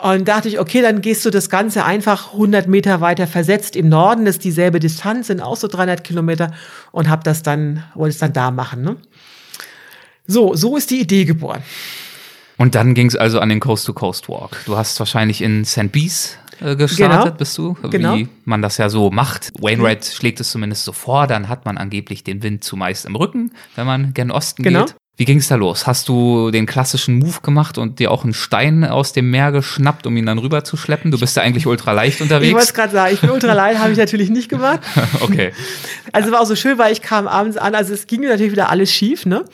Und 0.00 0.28
dachte 0.28 0.48
ich, 0.48 0.60
okay, 0.60 0.80
dann 0.80 1.00
gehst 1.00 1.24
du 1.26 1.30
das 1.30 1.50
Ganze 1.50 1.84
einfach 1.84 2.32
100 2.32 2.68
Meter 2.68 3.00
weiter 3.00 3.26
versetzt 3.26 3.74
im 3.74 3.88
Norden, 3.88 4.24
das 4.26 4.36
ist 4.36 4.44
dieselbe 4.44 4.78
Distanz, 4.78 5.26
sind 5.26 5.40
auch 5.40 5.56
so 5.56 5.66
300 5.66 6.04
Kilometer 6.04 6.52
und 6.92 7.10
hab 7.10 7.24
das 7.24 7.42
dann, 7.42 7.82
wollte 7.94 8.12
es 8.12 8.18
dann 8.18 8.32
da 8.32 8.52
machen. 8.52 8.82
Ne? 8.82 8.96
So, 10.28 10.54
so 10.54 10.76
ist 10.76 10.90
die 10.90 11.00
Idee 11.00 11.24
geboren. 11.24 11.62
Und 12.58 12.74
dann 12.76 12.94
ging 12.94 13.06
es 13.08 13.16
also 13.16 13.40
an 13.40 13.48
den 13.48 13.58
Coast-to-Coast-Walk. 13.60 14.64
Du 14.66 14.76
hast 14.76 14.98
wahrscheinlich 15.00 15.42
in 15.42 15.64
St. 15.64 15.90
Bees 15.90 16.36
äh, 16.60 16.76
gestartet, 16.76 17.22
Genau. 17.24 17.36
bist 17.36 17.58
du, 17.58 17.76
Genau. 17.90 18.14
wie 18.16 18.28
man 18.44 18.62
das 18.62 18.78
ja 18.78 18.88
so 18.88 19.10
macht. 19.10 19.50
Wainwright 19.60 20.04
schlägt 20.04 20.38
es 20.40 20.50
zumindest 20.50 20.84
so 20.84 20.92
vor, 20.92 21.26
dann 21.26 21.48
hat 21.48 21.64
man 21.64 21.76
angeblich 21.76 22.22
den 22.22 22.42
Wind 22.44 22.62
zumeist 22.62 23.04
im 23.04 23.16
Rücken, 23.16 23.52
wenn 23.74 23.86
man 23.86 24.14
gen 24.14 24.30
Osten 24.30 24.62
Genau. 24.62 24.84
geht. 24.84 24.94
Wie 25.18 25.24
ging 25.24 25.38
es 25.38 25.48
da 25.48 25.56
los? 25.56 25.88
Hast 25.88 26.08
du 26.08 26.52
den 26.52 26.64
klassischen 26.64 27.18
Move 27.18 27.40
gemacht 27.42 27.76
und 27.76 27.98
dir 27.98 28.12
auch 28.12 28.22
einen 28.22 28.34
Stein 28.34 28.84
aus 28.84 29.12
dem 29.12 29.32
Meer 29.32 29.50
geschnappt, 29.50 30.06
um 30.06 30.16
ihn 30.16 30.26
dann 30.26 30.38
rüber 30.38 30.62
zu 30.62 30.76
schleppen? 30.76 31.10
Du 31.10 31.18
bist 31.18 31.36
ja 31.36 31.42
eigentlich 31.42 31.66
ultra 31.66 31.90
leicht 31.90 32.20
Ich 32.20 32.30
wollte 32.30 32.34
es 32.36 32.44
unterwegs. 32.44 32.72
gerade 32.72 32.92
sagen, 32.92 33.14
ich 33.14 33.20
bin 33.20 33.30
ultralein, 33.30 33.80
habe 33.80 33.90
ich 33.90 33.98
natürlich 33.98 34.30
nicht 34.30 34.48
gemacht. 34.48 34.80
Okay. 35.20 35.52
Also 36.12 36.30
war 36.30 36.40
auch 36.40 36.46
so 36.46 36.54
schön, 36.54 36.78
weil 36.78 36.92
ich 36.92 37.02
kam 37.02 37.26
abends 37.26 37.56
an, 37.56 37.74
also 37.74 37.92
es 37.92 38.06
ging 38.06 38.20
mir 38.20 38.28
natürlich 38.28 38.52
wieder 38.52 38.70
alles 38.70 38.92
schief, 38.92 39.26
ne? 39.26 39.44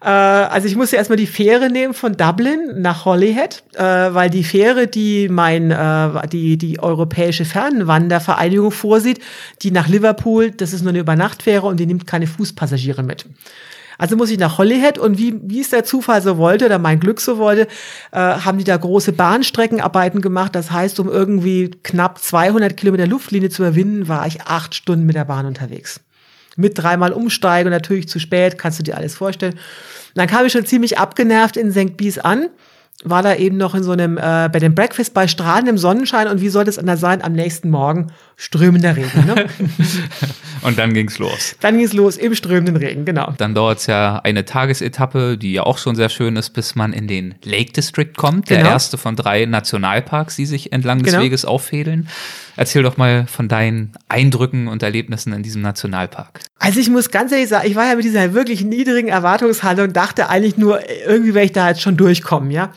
Äh, 0.00 0.08
also 0.08 0.68
ich 0.68 0.76
musste 0.76 0.96
erstmal 0.96 1.16
die 1.16 1.26
Fähre 1.26 1.70
nehmen 1.70 1.94
von 1.94 2.16
Dublin 2.16 2.80
nach 2.80 3.04
Holyhead, 3.04 3.64
äh, 3.74 3.82
weil 3.82 4.30
die 4.30 4.44
Fähre, 4.44 4.86
die 4.86 5.28
mein, 5.28 5.70
äh, 5.72 6.28
die, 6.28 6.56
die 6.56 6.78
Europäische 6.78 7.44
Fernwandervereinigung 7.44 8.70
vorsieht, 8.70 9.20
die 9.62 9.72
nach 9.72 9.88
Liverpool, 9.88 10.52
das 10.52 10.72
ist 10.72 10.82
nur 10.82 10.90
eine 10.90 11.00
Übernachtfähre 11.00 11.66
und 11.66 11.78
die 11.78 11.86
nimmt 11.86 12.06
keine 12.06 12.26
Fußpassagiere 12.26 13.02
mit. 13.02 13.26
Also 14.00 14.16
muss 14.16 14.30
ich 14.30 14.38
nach 14.38 14.56
Holyhead 14.56 14.96
und 14.96 15.18
wie, 15.18 15.38
wie 15.42 15.60
es 15.60 15.68
der 15.68 15.84
Zufall 15.84 16.22
so 16.22 16.38
wollte 16.38 16.64
oder 16.64 16.78
mein 16.78 17.00
Glück 17.00 17.20
so 17.20 17.36
wollte, 17.36 17.68
äh, 18.12 18.16
haben 18.16 18.56
die 18.56 18.64
da 18.64 18.74
große 18.74 19.12
Bahnstreckenarbeiten 19.12 20.22
gemacht. 20.22 20.54
Das 20.54 20.70
heißt, 20.70 20.98
um 21.00 21.08
irgendwie 21.10 21.70
knapp 21.82 22.18
200 22.18 22.78
Kilometer 22.78 23.06
Luftlinie 23.06 23.50
zu 23.50 23.60
überwinden, 23.60 24.08
war 24.08 24.26
ich 24.26 24.40
acht 24.40 24.74
Stunden 24.74 25.04
mit 25.04 25.16
der 25.16 25.26
Bahn 25.26 25.44
unterwegs. 25.44 26.00
Mit 26.56 26.78
dreimal 26.78 27.12
umsteigen 27.12 27.66
und 27.66 27.72
natürlich 27.72 28.08
zu 28.08 28.18
spät, 28.18 28.56
kannst 28.56 28.78
du 28.78 28.82
dir 28.82 28.96
alles 28.96 29.14
vorstellen. 29.16 29.52
Und 29.52 29.60
dann 30.14 30.28
kam 30.28 30.46
ich 30.46 30.52
schon 30.52 30.64
ziemlich 30.64 30.96
abgenervt 30.96 31.58
in 31.58 31.70
St. 31.70 31.98
Bies 31.98 32.18
an, 32.18 32.48
war 33.02 33.22
da 33.22 33.34
eben 33.34 33.56
noch 33.56 33.74
in 33.74 33.82
so 33.82 33.92
einem, 33.92 34.18
äh, 34.18 34.48
bei 34.52 34.58
dem 34.58 34.74
Breakfast 34.74 35.14
bei 35.14 35.26
strahlendem 35.26 35.78
Sonnenschein 35.78 36.28
und 36.28 36.40
wie 36.42 36.50
soll 36.50 36.64
das 36.64 36.78
anders 36.78 37.00
sein? 37.00 37.22
Am 37.22 37.32
nächsten 37.32 37.70
Morgen 37.70 38.08
strömender 38.36 38.94
Regen. 38.96 39.24
Ne? 39.26 39.46
Und 40.62 40.78
dann 40.78 40.92
ging's 40.92 41.18
los. 41.18 41.56
dann 41.60 41.76
ging 41.76 41.86
es 41.86 41.94
los 41.94 42.16
im 42.18 42.34
strömenden 42.34 42.76
Regen, 42.76 43.06
genau. 43.06 43.32
Dann 43.38 43.54
dauert's 43.54 43.86
ja 43.86 44.18
eine 44.24 44.44
Tagesetappe, 44.44 45.38
die 45.38 45.54
ja 45.54 45.62
auch 45.62 45.78
schon 45.78 45.96
sehr 45.96 46.10
schön 46.10 46.36
ist, 46.36 46.50
bis 46.50 46.74
man 46.74 46.92
in 46.92 47.06
den 47.08 47.34
Lake 47.42 47.72
District 47.72 48.12
kommt. 48.16 48.50
Der 48.50 48.58
Genau. 48.58 48.70
erste 48.70 48.98
von 48.98 49.16
drei 49.16 49.46
Nationalparks, 49.46 50.36
die 50.36 50.44
sich 50.46 50.72
entlang 50.72 51.02
des 51.02 51.12
Genau. 51.12 51.24
Weges 51.24 51.44
auffädeln. 51.46 52.08
Erzähl 52.60 52.82
doch 52.82 52.98
mal 52.98 53.26
von 53.26 53.48
deinen 53.48 53.92
Eindrücken 54.10 54.68
und 54.68 54.82
Erlebnissen 54.82 55.32
in 55.32 55.42
diesem 55.42 55.62
Nationalpark. 55.62 56.40
Also 56.58 56.78
ich 56.78 56.90
muss 56.90 57.10
ganz 57.10 57.32
ehrlich 57.32 57.48
sagen, 57.48 57.66
ich 57.66 57.74
war 57.74 57.86
ja 57.86 57.94
mit 57.94 58.04
dieser 58.04 58.34
wirklich 58.34 58.62
niedrigen 58.62 59.08
Erwartungshaltung 59.08 59.86
und 59.86 59.96
dachte 59.96 60.28
eigentlich 60.28 60.58
nur, 60.58 60.78
irgendwie 61.06 61.32
werde 61.32 61.46
ich 61.46 61.52
da 61.52 61.70
jetzt 61.70 61.80
schon 61.80 61.96
durchkommen, 61.96 62.50
ja. 62.50 62.70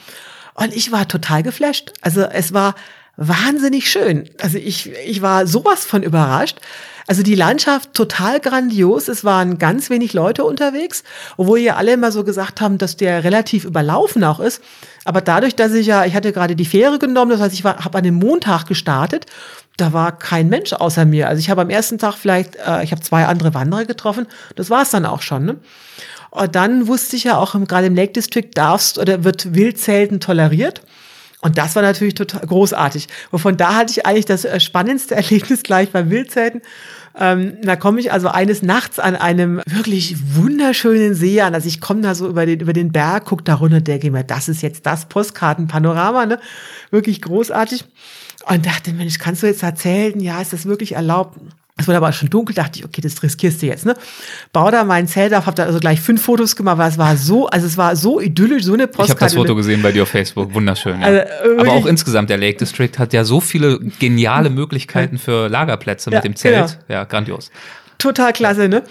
Und 0.53 0.73
ich 0.73 0.93
war 0.93 1.09
total 1.09 1.43
geflasht. 1.43 1.91
Also 1.99 2.21
es 2.21 2.53
war 2.53 2.75
wahnsinnig 3.17 3.91
schön. 3.91 4.29
Also 4.41 4.57
ich, 4.57 4.89
ich 5.05 5.21
war 5.21 5.47
sowas 5.47 5.83
von 5.83 6.01
überrascht. 6.01 6.61
Also 7.05 7.21
die 7.21 7.35
Landschaft 7.35 7.93
total 7.93 8.39
grandios. 8.39 9.09
Es 9.09 9.25
waren 9.25 9.57
ganz 9.57 9.89
wenig 9.89 10.13
Leute 10.13 10.45
unterwegs, 10.45 11.03
obwohl 11.35 11.59
ja 11.59 11.75
alle 11.75 11.91
immer 11.91 12.13
so 12.13 12.23
gesagt 12.23 12.61
haben, 12.61 12.77
dass 12.77 12.95
der 12.95 13.25
relativ 13.25 13.65
überlaufen 13.65 14.23
auch 14.23 14.39
ist. 14.39 14.63
Aber 15.03 15.19
dadurch, 15.19 15.55
dass 15.55 15.73
ich 15.73 15.87
ja, 15.87 16.05
ich 16.05 16.15
hatte 16.15 16.31
gerade 16.31 16.55
die 16.55 16.63
Fähre 16.65 16.99
genommen, 16.99 17.31
das 17.31 17.41
heißt, 17.41 17.53
ich 17.53 17.65
habe 17.65 17.97
an 17.97 18.05
dem 18.05 18.15
Montag 18.15 18.65
gestartet, 18.65 19.25
da 19.77 19.93
war 19.93 20.17
kein 20.17 20.49
Mensch 20.49 20.73
außer 20.73 21.05
mir. 21.05 21.27
Also 21.27 21.39
ich 21.39 21.49
habe 21.49 21.61
am 21.61 21.69
ersten 21.69 21.97
Tag 21.97 22.15
vielleicht, 22.15 22.55
äh, 22.55 22.83
ich 22.83 22.91
habe 22.91 23.01
zwei 23.01 23.25
andere 23.25 23.53
Wanderer 23.53 23.85
getroffen. 23.85 24.27
Das 24.55 24.69
war 24.69 24.83
es 24.83 24.91
dann 24.91 25.05
auch 25.05 25.21
schon. 25.21 25.45
Ne? 25.45 25.55
Und 26.29 26.55
dann 26.55 26.87
wusste 26.87 27.15
ich 27.15 27.25
ja 27.25 27.37
auch, 27.37 27.55
gerade 27.67 27.87
im 27.87 27.95
Lake 27.95 28.13
District 28.13 28.49
darfst 28.53 28.97
oder 28.97 29.23
wird 29.23 29.53
Wildzelten 29.55 30.19
toleriert. 30.19 30.81
Und 31.41 31.57
das 31.57 31.75
war 31.75 31.83
natürlich 31.83 32.15
total 32.15 32.47
großartig. 32.47 33.07
Und 33.29 33.39
von 33.39 33.57
da 33.57 33.75
hatte 33.75 33.91
ich 33.91 34.05
eigentlich 34.05 34.25
das 34.25 34.45
äh, 34.45 34.59
spannendste 34.59 35.15
Erlebnis 35.15 35.63
gleich 35.63 35.91
beim 35.91 36.09
Wildzelten. 36.09 36.61
Ähm, 37.19 37.57
da 37.61 37.75
komme 37.75 37.99
ich 37.99 38.11
also 38.11 38.29
eines 38.29 38.63
Nachts 38.63 38.97
an 38.97 39.15
einem 39.15 39.61
wirklich 39.67 40.15
wunderschönen 40.35 41.13
See 41.13 41.41
an. 41.41 41.53
Also 41.53 41.67
ich 41.67 41.81
komme 41.81 42.01
da 42.01 42.15
so 42.15 42.27
über 42.27 42.45
den, 42.45 42.59
über 42.61 42.73
den 42.73 42.91
Berg, 42.91 43.25
guck 43.25 43.45
da 43.45 43.55
runter, 43.55 43.81
denke 43.81 44.09
mir, 44.09 44.23
das 44.23 44.49
ist 44.49 44.61
jetzt 44.61 44.85
das 44.85 45.05
Postkartenpanorama, 45.05 46.25
ne? 46.25 46.39
Wirklich 46.89 47.21
großartig. 47.21 47.85
Und 48.47 48.65
dachte, 48.65 48.91
Mensch, 48.93 49.17
kannst 49.19 49.41
du 49.43 49.47
jetzt 49.47 49.63
erzählen, 49.63 50.19
ja, 50.19 50.41
ist 50.41 50.53
das 50.53 50.65
wirklich 50.65 50.93
erlaubt? 50.93 51.37
Es 51.75 51.87
wurde 51.87 51.97
aber 51.97 52.11
schon 52.11 52.29
dunkel, 52.29 52.53
dachte 52.53 52.77
ich, 52.79 52.85
okay, 52.85 53.01
das 53.01 53.23
riskierst 53.23 53.61
du 53.63 53.65
jetzt, 53.65 53.83
ne? 53.85 53.95
Bau 54.51 54.69
da 54.69 54.83
mein 54.83 55.07
Zelt 55.07 55.33
auf, 55.33 55.47
hab 55.47 55.55
da 55.55 55.63
also 55.63 55.79
gleich 55.79 55.99
fünf 55.99 56.21
Fotos 56.21 56.55
gemacht, 56.55 56.77
weil 56.77 56.89
es 56.89 56.99
war 56.99 57.17
so, 57.17 57.47
also 57.47 57.65
es 57.65 57.77
war 57.77 57.95
so 57.95 58.19
idyllisch, 58.19 58.63
so 58.63 58.73
eine 58.73 58.83
Ich 58.83 58.89
habe 58.89 58.97
Postkarte. 58.97 59.25
das 59.25 59.33
Foto 59.33 59.55
gesehen 59.55 59.81
bei 59.81 59.91
dir 59.91 60.03
auf 60.03 60.09
Facebook, 60.09 60.53
wunderschön. 60.53 61.01
Ja. 61.01 61.07
Also, 61.07 61.57
Aber 61.57 61.71
auch 61.71 61.85
insgesamt, 61.87 62.29
der 62.29 62.37
Lake 62.37 62.59
District 62.59 62.91
hat 62.99 63.11
ja 63.11 63.23
so 63.23 63.41
viele 63.41 63.79
geniale 63.99 64.51
Möglichkeiten 64.51 65.17
für 65.17 65.47
Lagerplätze 65.49 66.11
Ja, 66.11 66.17
mit 66.17 66.25
dem 66.25 66.35
Zelt. 66.35 66.53
genau. 66.87 66.99
Ja, 66.99 67.03
grandios. 67.05 67.49
Total 68.03 68.33
klasse, 68.33 68.67
ne? 68.67 68.83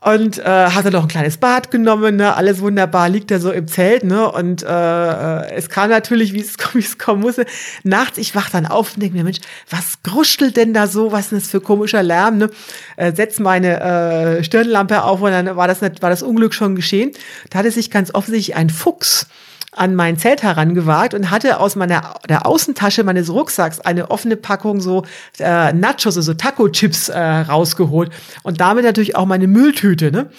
Und 0.00 0.38
äh, 0.38 0.44
hat 0.44 0.84
er 0.84 0.92
noch 0.92 1.02
ein 1.02 1.08
kleines 1.08 1.38
Bad 1.38 1.72
genommen, 1.72 2.14
ne? 2.14 2.36
Alles 2.36 2.60
wunderbar, 2.60 3.08
liegt 3.08 3.32
er 3.32 3.40
so 3.40 3.50
im 3.50 3.66
Zelt, 3.66 4.04
ne? 4.04 4.30
Und 4.30 4.62
äh, 4.62 4.68
äh, 4.68 5.50
es 5.54 5.68
kam 5.68 5.90
natürlich, 5.90 6.32
wie 6.32 6.40
es, 6.40 6.54
wie 6.74 6.78
es 6.78 6.96
kommen 6.96 7.22
musste. 7.22 7.46
Nachts, 7.82 8.16
ich 8.16 8.36
wach 8.36 8.48
dann 8.48 8.66
auf 8.66 8.94
und 8.94 9.02
denke 9.02 9.16
mir, 9.16 9.24
Mensch, 9.24 9.40
was 9.68 10.04
gruschelt 10.04 10.56
denn 10.56 10.72
da 10.72 10.86
so? 10.86 11.10
Was 11.10 11.32
ist 11.32 11.46
das 11.46 11.50
für 11.50 11.60
komischer 11.60 12.04
Lärm, 12.04 12.38
ne? 12.38 12.50
Äh, 12.96 13.12
setz 13.12 13.40
meine 13.40 13.80
äh, 13.80 14.44
Stirnlampe 14.44 15.02
auf 15.02 15.20
und 15.20 15.32
dann 15.32 15.56
war 15.56 15.66
das, 15.66 15.80
nicht, 15.80 16.00
war 16.00 16.10
das 16.10 16.22
Unglück 16.22 16.54
schon 16.54 16.76
geschehen. 16.76 17.10
Da 17.50 17.58
hatte 17.58 17.72
sich 17.72 17.90
ganz 17.90 18.14
offensichtlich 18.14 18.54
ein 18.54 18.70
Fuchs 18.70 19.26
an 19.72 19.94
mein 19.94 20.18
Zelt 20.18 20.42
herangewagt 20.42 21.14
und 21.14 21.30
hatte 21.30 21.60
aus 21.60 21.76
meiner 21.76 22.14
der 22.28 22.46
Außentasche 22.46 23.04
meines 23.04 23.30
Rucksacks 23.30 23.80
eine 23.80 24.10
offene 24.10 24.36
Packung 24.36 24.80
so 24.80 25.04
äh, 25.38 25.72
Nachos, 25.72 26.16
also 26.16 26.34
Taco-Chips 26.34 27.08
äh, 27.08 27.20
rausgeholt 27.20 28.10
und 28.42 28.60
damit 28.60 28.84
natürlich 28.84 29.14
auch 29.16 29.26
meine 29.26 29.46
Mülltüte. 29.46 30.10
Ne? 30.10 30.30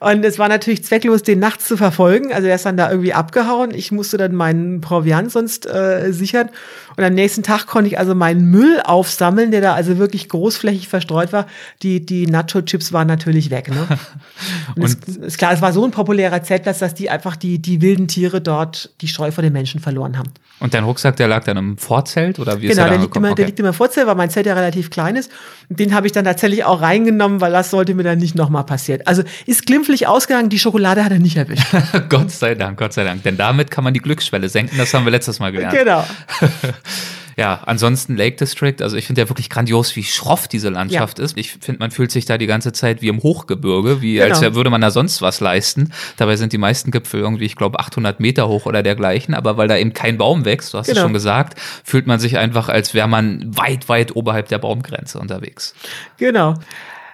Und 0.00 0.24
es 0.24 0.38
war 0.38 0.48
natürlich 0.48 0.84
zwecklos, 0.84 1.22
den 1.24 1.40
nachts 1.40 1.66
zu 1.66 1.76
verfolgen. 1.76 2.32
Also 2.32 2.46
er 2.46 2.54
ist 2.54 2.66
dann 2.66 2.76
da 2.76 2.88
irgendwie 2.88 3.14
abgehauen. 3.14 3.72
Ich 3.74 3.90
musste 3.90 4.16
dann 4.16 4.34
meinen 4.34 4.80
Proviant 4.80 5.32
sonst 5.32 5.66
äh, 5.66 6.12
sichern. 6.12 6.50
Und 6.98 7.04
am 7.04 7.14
nächsten 7.14 7.44
Tag 7.44 7.66
konnte 7.66 7.86
ich 7.86 7.96
also 7.96 8.16
meinen 8.16 8.50
Müll 8.50 8.80
aufsammeln, 8.82 9.52
der 9.52 9.60
da 9.60 9.74
also 9.74 9.98
wirklich 9.98 10.28
großflächig 10.28 10.88
verstreut 10.88 11.32
war. 11.32 11.46
Die, 11.84 12.04
die 12.04 12.26
Nacho-Chips 12.26 12.92
waren 12.92 13.06
natürlich 13.06 13.50
weg. 13.50 13.68
Ne? 13.68 13.86
Und, 14.74 14.84
es, 14.84 15.16
ist 15.16 15.38
klar, 15.38 15.52
es 15.52 15.62
war 15.62 15.72
so 15.72 15.84
ein 15.84 15.92
populärer 15.92 16.42
Zeltplatz, 16.42 16.80
dass 16.80 16.94
die 16.94 17.08
einfach 17.08 17.36
die, 17.36 17.60
die 17.60 17.82
wilden 17.82 18.08
Tiere 18.08 18.40
dort 18.40 18.90
die 19.00 19.06
Scheu 19.06 19.30
vor 19.30 19.42
den 19.42 19.52
Menschen 19.52 19.78
verloren 19.80 20.18
haben. 20.18 20.30
Und 20.58 20.74
dein 20.74 20.82
Rucksack, 20.82 21.14
der 21.14 21.28
lag 21.28 21.44
dann 21.44 21.56
im 21.56 21.78
Vorzelt 21.78 22.40
oder 22.40 22.60
wie 22.60 22.66
ist 22.66 22.72
Genau, 22.72 22.82
er 22.82 22.88
der 22.88 22.96
da 22.96 23.02
liegt, 23.04 23.14
immer, 23.14 23.26
angekommen? 23.28 23.36
der 23.36 23.46
liegt 23.46 23.60
immer 23.60 23.72
vor 23.72 23.92
Zelt, 23.92 24.08
weil 24.08 24.16
mein 24.16 24.30
Zelt 24.30 24.46
ja 24.46 24.54
relativ 24.54 24.90
klein 24.90 25.14
ist. 25.14 25.30
Und 25.68 25.78
Den 25.78 25.94
habe 25.94 26.08
ich 26.08 26.12
dann 26.12 26.24
tatsächlich 26.24 26.64
auch 26.64 26.80
reingenommen, 26.80 27.40
weil 27.40 27.52
das 27.52 27.70
sollte 27.70 27.94
mir 27.94 28.02
dann 28.02 28.18
nicht 28.18 28.34
nochmal 28.34 28.64
passieren. 28.64 29.02
Also 29.04 29.22
ist 29.46 29.66
glimpflich 29.66 30.08
ausgegangen, 30.08 30.48
die 30.48 30.58
Schokolade 30.58 31.04
hat 31.04 31.12
er 31.12 31.20
nicht 31.20 31.36
erwischt. 31.36 31.72
Okay. 31.72 32.02
Gott 32.08 32.32
sei 32.32 32.56
Dank, 32.56 32.76
Gott 32.76 32.92
sei 32.92 33.04
Dank. 33.04 33.22
Denn 33.22 33.36
damit 33.36 33.70
kann 33.70 33.84
man 33.84 33.94
die 33.94 34.00
Glücksschwelle 34.00 34.48
senken. 34.48 34.76
Das 34.78 34.92
haben 34.94 35.04
wir 35.04 35.12
letztes 35.12 35.38
Mal 35.38 35.52
gelernt. 35.52 35.76
genau. 35.78 36.04
Ja, 37.36 37.60
ansonsten 37.66 38.16
Lake 38.16 38.34
District, 38.36 38.74
also 38.82 38.96
ich 38.96 39.06
finde 39.06 39.20
ja 39.20 39.28
wirklich 39.28 39.48
grandios, 39.48 39.94
wie 39.94 40.02
schroff 40.02 40.48
diese 40.48 40.70
Landschaft 40.70 41.20
ist. 41.20 41.38
Ich 41.38 41.52
finde, 41.52 41.78
man 41.78 41.92
fühlt 41.92 42.10
sich 42.10 42.24
da 42.24 42.36
die 42.36 42.48
ganze 42.48 42.72
Zeit 42.72 43.00
wie 43.00 43.06
im 43.06 43.22
Hochgebirge, 43.22 44.02
wie 44.02 44.20
als 44.20 44.40
Genau. 44.40 44.56
würde 44.56 44.70
man 44.70 44.80
da 44.80 44.90
sonst 44.90 45.22
was 45.22 45.38
leisten. 45.38 45.92
Dabei 46.16 46.34
sind 46.34 46.52
die 46.52 46.58
meisten 46.58 46.90
Gipfel 46.90 47.20
irgendwie, 47.20 47.44
ich 47.44 47.54
glaube, 47.54 47.78
800 47.78 48.18
Meter 48.18 48.48
hoch 48.48 48.66
oder 48.66 48.82
dergleichen. 48.82 49.34
Aber 49.34 49.56
weil 49.56 49.68
da 49.68 49.76
eben 49.76 49.92
kein 49.92 50.18
Baum 50.18 50.44
wächst, 50.44 50.74
du 50.74 50.78
hast 50.78 50.88
es 50.88 50.94
Genau. 50.94 51.04
schon 51.06 51.12
gesagt, 51.12 51.60
fühlt 51.84 52.08
man 52.08 52.18
sich 52.18 52.38
einfach, 52.38 52.68
als 52.68 52.92
wäre 52.92 53.06
man 53.06 53.56
weit, 53.56 53.88
weit 53.88 54.16
oberhalb 54.16 54.48
der 54.48 54.58
Baumgrenze 54.58 55.20
unterwegs. 55.20 55.74
Genau. 56.16 56.54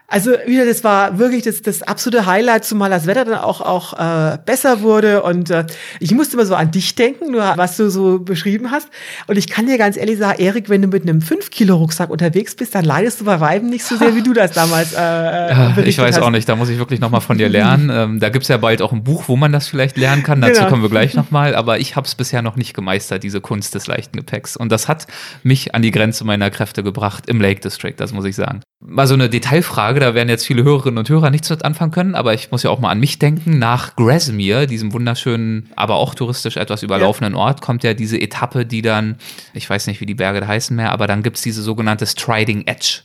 Also 0.07 0.32
wieder, 0.46 0.66
das 0.66 0.84
war 0.84 1.18
wirklich 1.18 1.42
das, 1.44 1.62
das 1.62 1.82
absolute 1.82 2.26
Highlight, 2.26 2.64
zumal 2.64 2.90
das 2.90 3.07
Wetter 3.07 3.24
dann 3.24 3.38
auch, 3.38 3.61
auch 3.62 3.94
äh, 3.98 4.38
besser 4.44 4.82
wurde. 4.82 5.22
Und 5.22 5.50
äh, 5.50 5.64
ich 5.98 6.12
musste 6.12 6.36
immer 6.36 6.44
so 6.44 6.55
an 6.55 6.70
dich 6.70 6.94
denken, 6.94 7.32
nur 7.32 7.42
was 7.57 7.78
du 7.78 7.90
so 7.90 8.18
beschrieben 8.18 8.70
hast. 8.70 8.88
Und 9.28 9.38
ich 9.38 9.48
kann 9.48 9.66
dir 9.66 9.78
ganz 9.78 9.96
ehrlich 9.96 10.18
sagen, 10.18 10.38
Erik, 10.40 10.68
wenn 10.68 10.82
du 10.82 10.88
mit 10.88 11.02
einem 11.02 11.20
5-Kilo-Rucksack 11.20 12.11
unterwegs 12.11 12.55
bist, 12.55 12.74
dann 12.74 12.84
leidest 12.84 13.20
du 13.22 13.24
bei 13.24 13.40
Weiben 13.40 13.70
nicht 13.70 13.84
so 13.84 13.96
sehr, 13.96 14.14
wie 14.14 14.22
du 14.22 14.34
das 14.34 14.52
damals 14.52 14.92
äh, 14.92 14.96
Ja, 14.98 15.68
ich 15.70 15.74
berichtet 15.74 16.05
weiß 16.05 16.16
hast. 16.16 16.22
auch 16.22 16.30
nicht, 16.30 16.48
da 16.48 16.55
muss 16.57 16.68
ich 16.68 16.78
wirklich 16.78 17.00
nochmal 17.00 17.22
von 17.22 17.38
dir 17.38 17.48
lernen. 17.48 17.90
Ähm, 17.90 18.20
da 18.20 18.28
gibt's 18.28 18.48
ja 18.48 18.59
bald 18.59 18.82
auch 18.82 18.92
ein 18.92 19.05
Buch, 19.05 19.24
wo 19.28 19.36
man 19.36 19.52
das 19.52 19.68
vielleicht 19.68 19.96
lernen 19.96 20.22
kann. 20.22 20.40
Dazu 20.42 20.55
Genau. 20.61 20.68
kommen 20.68 20.82
wir 20.82 20.90
gleich 20.90 21.14
nochmal. 21.14 21.55
Aber 21.55 21.78
ich 21.80 21.96
habe 21.96 22.07
es 22.07 22.14
bisher 22.14 22.42
noch 22.42 22.57
nicht 22.57 22.74
gemeistert, 22.74 23.22
diese 23.22 23.40
Kunst 23.40 23.74
des 23.74 23.86
leichten 23.86 24.18
Gepäcks. 24.18 24.55
Und 24.57 24.70
das 24.70 24.86
hat 24.86 25.07
mich 25.42 25.74
an 25.74 25.80
die 25.82 25.90
Grenze 25.90 26.24
meiner 26.24 26.50
Kräfte 26.50 26.82
gebracht 26.82 27.24
im 27.26 27.40
Lake 27.40 27.61
District, 27.61 27.94
das 27.96 28.12
muss 28.12 28.26
ich 28.26 28.36
sagen. 28.36 28.61
Mal 28.86 29.07
so 29.07 29.14
eine 29.14 29.30
Detailfrage, 29.30 29.93
da 30.01 30.14
werden 30.14 30.28
jetzt 30.28 30.47
viele 30.47 30.64
Hörerinnen 30.64 30.99
und 30.99 31.09
Hörer 31.09 31.30
nichts 31.30 31.51
mit 31.51 31.64
anfangen 31.64 31.90
können, 31.90 32.14
aber 32.14 32.34
ich 32.34 32.51
muss 32.51 32.62
ja 32.62 32.70
auch 32.70 32.80
mal 32.80 32.90
an 32.90 33.01
mich 33.01 33.18
denken. 33.18 33.59
Nach 33.59 33.97
Grasmere, 33.97 34.66
diesem 34.66 34.92
wunderschönen, 34.92 35.70
aber 35.76 35.97
auch 35.97 36.14
touristisch 36.14 36.57
etwas 36.57 36.82
überlaufenden 36.82 37.34
Ort, 37.34 37.61
kommt 37.61 37.84
ja 37.84 37.95
diese 37.95 38.20
Etappe, 38.20 38.66
die 38.66 38.82
dann, 38.82 39.16
ich 39.53 39.68
weiß 39.68 39.86
nicht, 39.86 40.01
wie 40.01 40.07
die 40.07 40.14
Berge 40.14 40.40
da 40.40 40.47
heißen 40.47 40.74
mehr, 40.76 40.92
aber 40.92 41.07
dann 41.07 41.22
gibt's 41.22 41.42
diese 41.42 41.62
sogenannte 41.62 42.07
Striding 42.07 42.66
Edge 42.66 43.01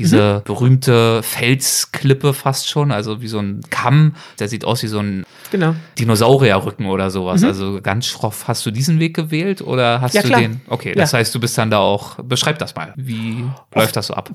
Diese 0.00 0.38
mhm. 0.38 0.42
berühmte 0.44 1.22
Felsklippe 1.22 2.32
fast 2.32 2.68
schon, 2.68 2.90
also 2.90 3.20
wie 3.20 3.28
so 3.28 3.38
ein 3.38 3.60
Kamm, 3.70 4.14
der 4.38 4.48
sieht 4.48 4.64
aus 4.64 4.82
wie 4.82 4.86
so 4.86 4.98
ein 4.98 5.24
genau. 5.50 5.74
Dinosaurierrücken 5.98 6.86
oder 6.86 7.10
sowas. 7.10 7.42
Mhm. 7.42 7.46
Also 7.48 7.80
ganz 7.82 8.06
schroff. 8.06 8.48
Hast 8.48 8.64
du 8.64 8.70
diesen 8.70 8.98
Weg 8.98 9.14
gewählt 9.14 9.60
oder 9.60 10.00
hast 10.00 10.14
ja, 10.14 10.22
du 10.22 10.28
klar. 10.28 10.40
den? 10.40 10.60
Okay, 10.68 10.94
das 10.94 11.12
ja. 11.12 11.18
heißt, 11.18 11.34
du 11.34 11.40
bist 11.40 11.58
dann 11.58 11.70
da 11.70 11.78
auch, 11.78 12.16
beschreib 12.22 12.58
das 12.58 12.74
mal. 12.74 12.94
Wie 12.96 13.44
Och. 13.44 13.76
läuft 13.76 13.96
das 13.96 14.06
so 14.06 14.14
ab? 14.14 14.30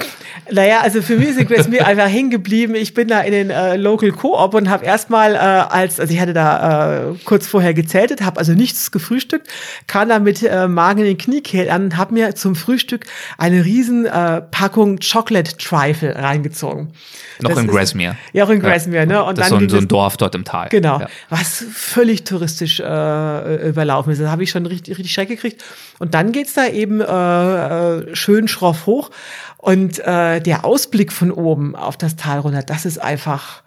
Naja, 0.52 0.82
also 0.82 1.02
für 1.02 1.18
Music 1.18 1.50
ist 1.50 1.70
mir 1.70 1.88
einfach 1.88 2.08
hängen 2.08 2.30
geblieben. 2.30 2.76
Ich 2.76 2.94
bin 2.94 3.08
da 3.08 3.22
in 3.22 3.32
den 3.32 3.50
äh, 3.50 3.76
Local 3.76 4.12
Co-op 4.12 4.54
und 4.54 4.70
habe 4.70 4.86
erstmal 4.86 5.34
äh, 5.34 5.38
als, 5.38 6.00
also 6.00 6.14
ich 6.14 6.20
hatte 6.20 6.34
da 6.34 7.10
äh, 7.12 7.14
kurz 7.26 7.48
vorher 7.48 7.74
gezeltet, 7.74 8.22
habe 8.22 8.38
also 8.38 8.54
nichts 8.54 8.92
gefrühstückt, 8.92 9.48
kam 9.88 10.10
da 10.10 10.20
mit 10.20 10.44
äh, 10.44 10.68
Magen 10.68 11.00
in 11.00 11.06
den 11.06 11.18
Kniekehlen 11.18 11.70
an 11.70 11.84
und 11.86 11.98
habe 11.98 12.14
mir 12.14 12.36
zum 12.36 12.56
Frühstück 12.56 13.06
eine 13.38 13.66
riesen 13.66 14.06
äh, 14.06 14.42
Packung 14.42 15.00
Chocolate 15.00 15.55
Trifle 15.58 16.16
reingezogen. 16.16 16.94
Noch 17.42 17.52
das 17.52 17.60
in 17.60 17.68
Grasmere. 17.68 18.18
Ja, 18.34 18.46
auch 18.46 18.50
in 18.50 18.60
Grasmere, 18.60 19.06
ne? 19.06 19.24
Und 19.24 19.38
das 19.38 19.50
dann 19.50 19.64
ist 19.64 19.72
so 19.72 19.76
ein, 19.76 19.82
so 19.82 19.86
ein 19.86 19.88
Dorf 19.88 20.18
dort 20.18 20.36
im 20.36 20.44
Tal. 20.44 20.70
Genau. 20.70 21.00
Ja. 21.00 21.08
Was 21.30 21.66
völlig 21.74 22.24
touristisch 22.24 22.80
äh, 22.80 23.70
überlaufen 23.70 24.14
ist. 24.14 24.22
Da 24.22 24.32
habe 24.32 24.44
ich 24.44 24.52
schon 24.52 24.66
richtig, 24.66 24.98
richtig 24.98 25.14
Schreck 25.14 25.30
gekriegt. 25.30 25.64
Und 26.00 26.14
dann 26.14 26.32
geht's 26.32 26.54
da 26.54 26.68
eben 26.68 27.02
äh, 27.02 27.06
äh, 27.06 28.16
schön 28.16 28.48
schroff 28.48 28.86
hoch. 28.86 29.12
Und 29.58 30.00
äh, 30.00 30.40
der 30.42 30.64
Ausblick 30.64 31.12
von 31.12 31.32
oben 31.32 31.76
auf 31.76 31.98
das 31.98 32.16
Tal 32.16 32.40
runter, 32.40 32.62
das 32.62 32.86
ist 32.86 33.00
einfach 33.00 33.64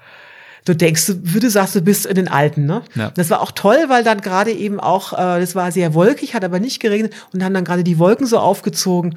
du 0.65 0.75
denkst, 0.75 1.07
du 1.07 1.51
sagst, 1.51 1.75
du 1.75 1.81
bist 1.81 2.07
in 2.07 2.15
den 2.15 2.29
Alten, 2.29 2.67
ne? 2.67 2.83
Ja. 2.95 3.11
Das 3.15 3.31
war 3.31 3.41
auch 3.41 3.53
toll, 3.53 3.79
weil 3.89 4.05
dann 4.05 4.21
gerade 4.21 4.53
eben 4.53 4.81
auch, 4.81 5.13
äh, 5.13 5.41
das 5.41 5.55
war 5.55 5.73
sehr 5.73 5.95
wolkig, 5.95 6.35
hat 6.35 6.45
aber 6.45 6.61
nicht 6.61 6.81
geregnet 6.81 7.15
und 7.33 7.43
haben 7.43 7.55
dann 7.55 7.65
gerade 7.65 7.85
die 7.85 7.99
Wolken 7.99 8.27
so 8.27 8.39
aufgezogen. 8.39 9.17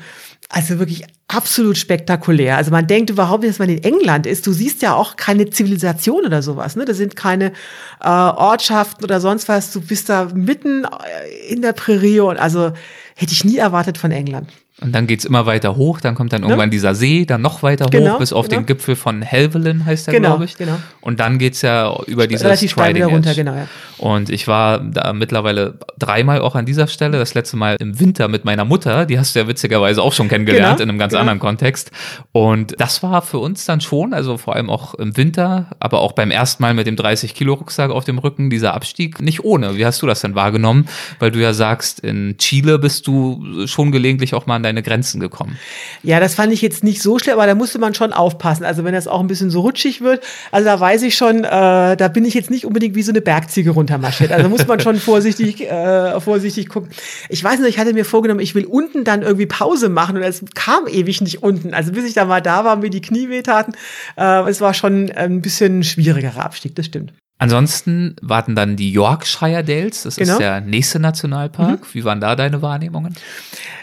Also 0.49 0.79
wirklich 0.79 1.05
absolut 1.27 1.77
spektakulär. 1.77 2.57
Also 2.57 2.71
man 2.71 2.87
denkt 2.87 3.09
überhaupt 3.09 3.43
nicht, 3.43 3.51
dass 3.51 3.59
man 3.59 3.69
in 3.69 3.83
England 3.83 4.25
ist. 4.25 4.45
Du 4.45 4.51
siehst 4.51 4.81
ja 4.81 4.95
auch 4.95 5.15
keine 5.15 5.49
Zivilisation 5.49 6.25
oder 6.25 6.41
sowas. 6.41 6.75
Ne? 6.75 6.85
Das 6.85 6.97
sind 6.97 7.15
keine 7.15 7.53
äh, 8.01 8.07
Ortschaften 8.07 9.03
oder 9.03 9.21
sonst 9.21 9.47
was. 9.47 9.71
Du 9.71 9.81
bist 9.81 10.09
da 10.09 10.25
mitten 10.33 10.83
äh, 10.83 11.53
in 11.53 11.61
der 11.61 11.73
Prärie 11.73 12.19
und 12.19 12.37
also 12.37 12.73
hätte 13.15 13.31
ich 13.31 13.45
nie 13.45 13.57
erwartet 13.57 13.97
von 13.97 14.11
England. 14.11 14.49
Und 14.84 14.93
dann 14.93 15.05
geht's 15.05 15.25
immer 15.25 15.45
weiter 15.45 15.75
hoch, 15.75 16.01
dann 16.01 16.15
kommt 16.15 16.34
dann 16.34 16.41
irgendwann 16.41 16.69
ja. 16.69 16.71
dieser 16.71 16.95
See, 16.95 17.25
dann 17.25 17.41
noch 17.41 17.61
weiter 17.61 17.86
genau, 17.86 18.15
hoch, 18.15 18.19
bis 18.19 18.34
auf 18.34 18.49
genau. 18.49 18.61
den 18.61 18.65
Gipfel 18.65 18.95
von 18.95 19.21
Helvellyn 19.21 19.86
heißt 19.86 20.07
der, 20.07 20.13
genau, 20.15 20.29
glaube 20.29 20.45
ich. 20.45 20.57
Genau. 20.57 20.77
Und 21.01 21.19
dann 21.19 21.38
geht's 21.38 21.61
ja 21.61 21.95
über 22.07 22.25
dieses 22.25 22.43
Relativ 22.43 22.71
Striding 22.71 23.03
Edge. 23.03 23.13
runter, 23.13 23.36
genau, 23.36 23.53
ja. 23.53 23.67
Und 23.99 24.32
ich 24.32 24.47
war 24.47 24.79
da 24.79 25.13
mittlerweile 25.13 25.75
dreimal 25.99 26.41
auch 26.41 26.55
an 26.55 26.65
dieser 26.65 26.88
Stelle. 26.88 27.19
Das 27.19 27.36
letzte 27.36 27.57
Mal 27.57 27.75
im 27.79 27.99
Winter 27.99 28.27
mit 28.27 28.43
meiner 28.43 28.65
Mutter, 28.65 29.05
die 29.05 29.19
hast 29.19 29.36
du 29.36 29.39
ja 29.39 29.47
witzigerweise 29.47 30.01
auch 30.01 30.13
schon 30.13 30.27
kennengelernt 30.27 30.77
genau, 30.77 30.84
in 30.84 30.89
einem 30.89 30.97
ganz 30.97 31.11
genau. 31.11 31.21
anderen 31.21 31.38
Kontext. 31.38 31.91
Und 32.32 32.73
das 32.79 33.03
war 33.03 33.21
für 33.21 33.38
uns 33.38 33.65
dann 33.65 33.79
schon, 33.79 34.15
also 34.15 34.38
vor 34.38 34.55
allem 34.55 34.71
auch 34.71 34.95
im 34.95 35.15
Winter, 35.15 35.67
aber 35.79 36.01
auch 36.01 36.13
beim 36.13 36.32
ersten 36.32 36.63
Mal 36.63 36.73
mit 36.73 36.88
dem 36.88 36.95
30 36.95 37.36
Kilo 37.36 37.53
Rucksack 37.53 37.91
auf 37.91 38.03
dem 38.03 38.17
Rücken, 38.17 38.49
dieser 38.49 38.73
Abstieg 38.73 39.21
nicht 39.21 39.43
ohne. 39.43 39.77
Wie 39.77 39.86
hast 39.86 40.01
du 40.01 40.07
das 40.07 40.21
denn 40.21 40.34
wahrgenommen? 40.34 40.88
Weil 41.19 41.29
du 41.29 41.39
ja 41.39 41.53
sagst, 41.53 41.99
in 41.99 42.38
Chile 42.39 42.79
bist 42.79 43.05
du 43.05 43.67
schon 43.67 43.91
gelegentlich 43.91 44.34
auch 44.34 44.47
mal 44.47 44.55
an 44.55 44.63
deine 44.72 44.84
Grenzen 44.84 45.19
gekommen. 45.19 45.57
Ja, 46.01 46.19
das 46.19 46.36
fand 46.36 46.51
ich 46.51 46.61
jetzt 46.61 46.84
nicht 46.84 47.01
so 47.01 47.19
schlimm, 47.19 47.36
aber 47.36 47.45
da 47.45 47.55
musste 47.55 47.78
man 47.78 47.93
schon 47.93 48.13
aufpassen. 48.13 48.65
Also 48.65 48.84
wenn 48.84 48.93
das 48.93 49.07
auch 49.07 49.19
ein 49.19 49.28
bisschen 49.28 49.51
so 49.51 49.61
rutschig 49.61 50.01
wird, 50.01 50.24
also 50.51 50.65
da 50.65 50.80
weiß 50.80 51.03
ich 51.03 51.15
schon, 51.15 51.43
äh, 51.43 51.95
da 51.95 52.07
bin 52.07 52.26
ich 52.26 52.34
jetzt 52.34 52.49
nicht 52.49 52.65
unbedingt 52.65 52.95
wie 52.95 53.03
so 53.03 53.11
eine 53.11 53.22
Bergziege 53.22 53.72
runter 53.72 53.91
runtermarschiert. 53.91 54.32
Also 54.32 54.49
muss 54.49 54.67
man 54.67 54.80
schon 54.80 54.95
vorsichtig, 54.99 55.61
äh, 55.61 56.19
vorsichtig 56.19 56.69
gucken. 56.69 56.89
Ich 57.30 57.43
weiß 57.43 57.59
nicht, 57.59 57.69
ich 57.69 57.80
hatte 57.80 57.93
mir 57.93 58.05
vorgenommen, 58.05 58.39
ich 58.39 58.55
will 58.55 58.65
unten 58.65 59.03
dann 59.03 59.22
irgendwie 59.22 59.45
Pause 59.45 59.89
machen 59.89 60.17
und 60.17 60.24
es 60.24 60.43
kam 60.55 60.88
ewig 60.88 61.22
nicht 61.22 61.43
unten. 61.43 61.74
Also 61.74 61.91
bis 61.91 62.05
ich 62.05 62.13
da 62.13 62.26
mal 62.26 62.41
da 62.41 62.65
war, 62.65 62.78
mir 62.78 62.89
die 62.89 63.01
Knie 63.01 63.30
wehtaten, 63.30 63.74
äh, 64.17 64.49
es 64.49 64.61
war 64.61 64.74
schon 64.74 65.11
ein 65.11 65.41
bisschen 65.41 65.84
schwierigerer 65.84 66.43
Abstieg, 66.43 66.76
das 66.76 66.86
stimmt. 66.86 67.13
Ansonsten 67.41 68.15
warten 68.21 68.53
dann 68.53 68.75
die 68.75 68.91
Yorkshire 68.91 69.63
Dales, 69.63 70.03
das 70.03 70.15
genau. 70.15 70.33
ist 70.33 70.39
der 70.41 70.61
nächste 70.61 70.99
Nationalpark. 70.99 71.81
Mhm. 71.81 71.87
Wie 71.91 72.03
waren 72.03 72.21
da 72.21 72.35
deine 72.35 72.61
Wahrnehmungen? 72.61 73.15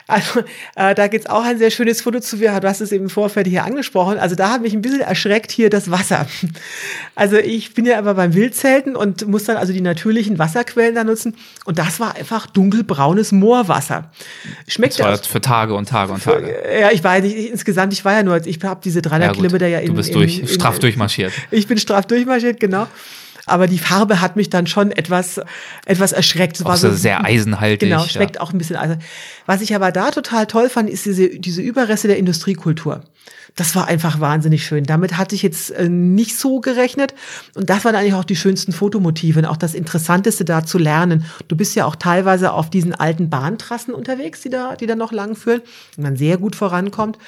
Also 0.07 0.45
äh, 0.77 0.95
da 0.95 1.09
gibt's 1.09 1.27
auch 1.27 1.43
ein 1.43 1.59
sehr 1.59 1.73
schönes 1.73 2.01
Foto 2.01 2.21
zu. 2.21 2.37
Du 2.37 2.63
hast 2.63 2.81
es 2.81 2.93
eben 2.93 3.07
im 3.07 3.11
Vorfeld 3.11 3.49
hier 3.49 3.65
angesprochen. 3.65 4.17
Also 4.17 4.37
da 4.37 4.51
hat 4.51 4.63
mich 4.63 4.75
ein 4.75 4.81
bisschen 4.81 5.01
erschreckt 5.01 5.51
hier 5.51 5.71
das 5.71 5.91
Wasser. 5.91 6.27
Also 7.17 7.37
ich 7.37 7.75
bin 7.75 7.85
ja 7.85 7.99
aber 7.99 8.15
beim 8.15 8.33
Wildzelten 8.33 8.95
und 8.95 9.27
muss 9.27 9.43
dann 9.43 9.57
also 9.57 9.73
die 9.73 9.81
natürlichen 9.81 10.39
Wasserquellen 10.39 10.95
da 10.95 11.03
nutzen. 11.03 11.35
Und 11.65 11.81
das 11.81 11.99
war 11.99 12.15
einfach 12.15 12.47
dunkelbraunes 12.47 13.33
Moorwasser. 13.33 14.09
Schmeckt 14.69 15.01
das 15.01 15.05
war 15.05 15.19
für 15.19 15.41
Tage 15.41 15.75
und 15.75 15.89
Tage 15.89 16.13
und 16.13 16.23
Tage. 16.23 16.47
Für, 16.47 16.81
ja, 16.81 16.93
ich 16.93 17.03
weiß 17.03 17.25
nicht. 17.25 17.37
insgesamt, 17.51 17.93
ich 17.93 18.05
war 18.05 18.13
ja 18.13 18.23
nur, 18.23 18.47
ich 18.47 18.63
habe 18.63 18.81
diese 18.85 19.03
300 19.03 19.31
ja, 19.31 19.33
Kilometer 19.35 19.67
ja 19.67 19.81
in. 19.81 19.89
Du 19.89 19.95
bist 19.95 20.15
durch, 20.15 20.39
in, 20.39 20.47
straff 20.47 20.77
in, 20.77 20.83
durchmarschiert. 20.83 21.33
Ich 21.51 21.67
bin 21.67 21.77
straff 21.77 22.07
durchmarschiert, 22.07 22.61
genau 22.61 22.87
aber 23.49 23.67
die 23.67 23.79
Farbe 23.79 24.21
hat 24.21 24.37
mich 24.37 24.51
dann 24.51 24.67
schon 24.67 24.91
etwas, 24.91 25.41
etwas 25.87 26.13
erschreckt. 26.13 26.59
Es 26.59 26.65
war 26.65 26.77
so, 26.77 26.91
sehr 26.93 27.25
eisenhaltig. 27.25 27.81
Genau, 27.81 28.05
schmeckt 28.05 28.37
ja. 28.37 28.43
auch 28.43 28.53
ein 28.53 28.59
bisschen 28.59 28.77
eisen. 28.77 29.01
Was 29.47 29.61
ich 29.61 29.75
aber 29.75 29.93
da 29.93 30.11
total 30.11 30.47
toll 30.47 30.69
fand, 30.69 30.91
ist 30.91 31.07
diese, 31.07 31.29
diese 31.29 31.63
Überreste 31.63 32.09
der 32.09 32.19
Industriekultur. 32.19 33.03
Das 33.57 33.75
war 33.75 33.89
einfach 33.89 34.21
wahnsinnig 34.21 34.65
schön. 34.65 34.85
Damit 34.85 35.17
hatte 35.17 35.35
ich 35.35 35.43
jetzt 35.43 35.71
äh, 35.71 35.89
nicht 35.89 36.37
so 36.37 36.61
gerechnet. 36.61 37.15
Und 37.55 37.71
das 37.71 37.85
waren 37.85 37.97
eigentlich 37.97 38.15
auch 38.15 38.25
die 38.25 38.37
schönsten 38.37 38.73
Fotomotive 38.73 39.41
und 39.41 39.47
auch 39.47 39.57
das 39.57 39.75
Interessanteste 39.75 40.45
da 40.45 40.65
zu 40.65 40.79
lernen. 40.79 41.25
Du 41.49 41.57
bist 41.57 41.75
ja 41.75 41.85
auch 41.85 41.97
teilweise 41.97 42.53
auf 42.53 42.71
diesen 42.71 42.95
alten 42.95 43.31
Bahntrassen 43.31 43.95
unterwegs, 43.95 44.43
die 44.43 44.51
da, 44.51 44.77
die 44.77 44.87
da 44.87 44.95
noch 44.95 45.13
lang 45.13 45.35
führen, 45.35 45.63
und 45.97 46.05
man 46.05 46.17
sehr 46.17 46.37
gut 46.37 46.55
vorankommt. 46.55 47.19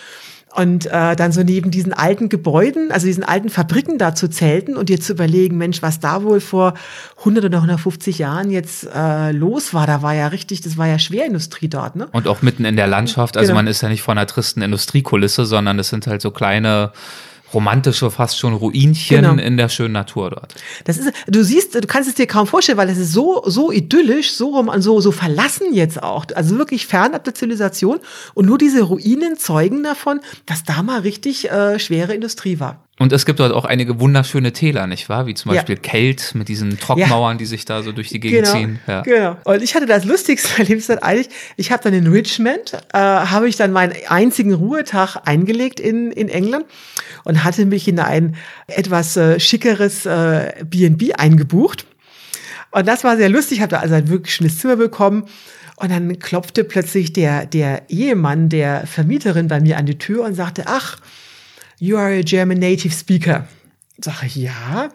Und 0.54 0.86
äh, 0.86 1.14
dann 1.14 1.30
so 1.30 1.44
neben 1.44 1.70
diesen 1.70 1.92
alten 1.92 2.28
Gebäuden, 2.28 2.90
also 2.90 3.06
diesen 3.06 3.22
alten 3.22 3.50
Fabriken 3.50 3.98
da 3.98 4.16
zu 4.16 4.28
zelten 4.28 4.76
und 4.76 4.88
dir 4.88 5.00
zu 5.00 5.12
überlegen, 5.12 5.56
Mensch, 5.58 5.80
was 5.80 6.00
da 6.00 6.24
wohl 6.24 6.40
vor 6.40 6.74
100 7.18 7.44
oder 7.44 7.58
150 7.58 8.18
Jahren 8.18 8.50
jetzt 8.50 8.88
äh, 8.92 9.30
los 9.30 9.74
war, 9.74 9.86
da 9.86 10.02
war 10.02 10.14
ja 10.14 10.26
richtig, 10.26 10.60
das 10.60 10.76
war 10.76 10.88
ja 10.88 10.98
Schwerindustrie 10.98 11.68
dort, 11.68 11.94
ne? 11.94 12.08
Und 12.10 12.26
auch 12.26 12.42
mitten 12.42 12.64
in 12.64 12.74
der 12.74 12.88
Landschaft, 12.88 13.36
also 13.36 13.48
genau. 13.48 13.60
man 13.60 13.66
ist 13.68 13.80
ja 13.82 13.88
nicht 13.88 14.02
vor 14.02 14.12
einer 14.12 14.26
tristen 14.26 14.60
Industriekulisse, 14.60 15.44
sondern 15.44 15.78
es 15.78 15.88
sind 15.88 16.08
halt 16.08 16.20
so 16.20 16.32
kleine 16.32 16.90
romantische, 17.52 18.10
fast 18.10 18.38
schon 18.38 18.54
Ruinchen 18.54 19.22
genau. 19.22 19.34
in 19.34 19.56
der 19.56 19.68
schönen 19.68 19.92
Natur 19.92 20.30
dort. 20.30 20.54
Das 20.84 20.98
ist, 20.98 21.12
du 21.26 21.42
siehst, 21.42 21.74
du 21.74 21.86
kannst 21.86 22.08
es 22.08 22.14
dir 22.14 22.26
kaum 22.26 22.46
vorstellen, 22.46 22.78
weil 22.78 22.88
es 22.88 22.98
ist 22.98 23.12
so, 23.12 23.42
so 23.46 23.72
idyllisch, 23.72 24.32
so, 24.32 24.66
so, 24.78 25.00
so 25.00 25.12
verlassen 25.12 25.72
jetzt 25.72 26.02
auch. 26.02 26.26
Also 26.34 26.58
wirklich 26.58 26.86
fernab 26.86 27.24
der 27.24 27.34
Zivilisation. 27.34 28.00
Und 28.34 28.46
nur 28.46 28.58
diese 28.58 28.82
Ruinen 28.82 29.36
zeugen 29.36 29.82
davon, 29.82 30.20
dass 30.46 30.64
da 30.64 30.82
mal 30.82 31.00
richtig 31.00 31.50
äh, 31.50 31.78
schwere 31.78 32.14
Industrie 32.14 32.60
war. 32.60 32.84
Und 33.00 33.14
es 33.14 33.24
gibt 33.24 33.40
dort 33.40 33.54
auch 33.54 33.64
einige 33.64 33.98
wunderschöne 33.98 34.52
Täler, 34.52 34.86
nicht 34.86 35.08
wahr? 35.08 35.26
Wie 35.26 35.32
zum 35.32 35.52
Beispiel 35.52 35.76
ja. 35.76 35.80
Kelt 35.80 36.34
mit 36.34 36.48
diesen 36.48 36.78
Trockmauern, 36.78 37.36
ja. 37.36 37.38
die 37.38 37.46
sich 37.46 37.64
da 37.64 37.82
so 37.82 37.92
durch 37.92 38.10
die 38.10 38.20
Gegend 38.20 38.44
genau, 38.44 38.52
ziehen. 38.52 38.78
Ja. 38.86 39.00
Genau. 39.00 39.36
Und 39.44 39.62
ich 39.62 39.74
hatte 39.74 39.86
das 39.86 40.04
lustigste 40.04 40.50
Erlebnis 40.58 40.88
dann 40.88 40.98
eigentlich. 40.98 41.30
Ich 41.56 41.72
habe 41.72 41.82
dann 41.82 41.94
in 41.94 42.06
Richmond, 42.06 42.74
äh, 42.92 42.98
habe 42.98 43.48
ich 43.48 43.56
dann 43.56 43.72
meinen 43.72 43.94
einzigen 44.08 44.52
Ruhetag 44.52 45.16
eingelegt 45.24 45.80
in, 45.80 46.12
in 46.12 46.28
England 46.28 46.66
und 47.24 47.42
hatte 47.42 47.64
mich 47.64 47.88
in 47.88 47.98
ein 48.00 48.36
etwas 48.66 49.16
äh, 49.16 49.40
schickeres 49.40 50.04
äh, 50.04 50.52
B&B 50.62 51.14
eingebucht. 51.14 51.86
Und 52.70 52.86
das 52.86 53.02
war 53.02 53.16
sehr 53.16 53.30
lustig. 53.30 53.56
Ich 53.56 53.62
habe 53.62 53.70
da 53.70 53.80
also 53.80 53.94
ein 53.94 54.10
wirklich 54.10 54.34
schönes 54.34 54.58
Zimmer 54.58 54.76
bekommen. 54.76 55.24
Und 55.76 55.90
dann 55.90 56.18
klopfte 56.18 56.64
plötzlich 56.64 57.14
der, 57.14 57.46
der 57.46 57.88
Ehemann 57.88 58.50
der 58.50 58.86
Vermieterin 58.86 59.48
bei 59.48 59.58
mir 59.58 59.78
an 59.78 59.86
die 59.86 59.96
Tür 59.96 60.24
und 60.24 60.34
sagte, 60.34 60.64
ach, 60.66 60.98
you 61.80 61.98
are 61.98 62.12
a 62.12 62.22
German 62.22 62.58
native 62.58 62.94
speaker. 62.94 63.48
Sag 64.02 64.22
ich, 64.22 64.36
ja. 64.36 64.88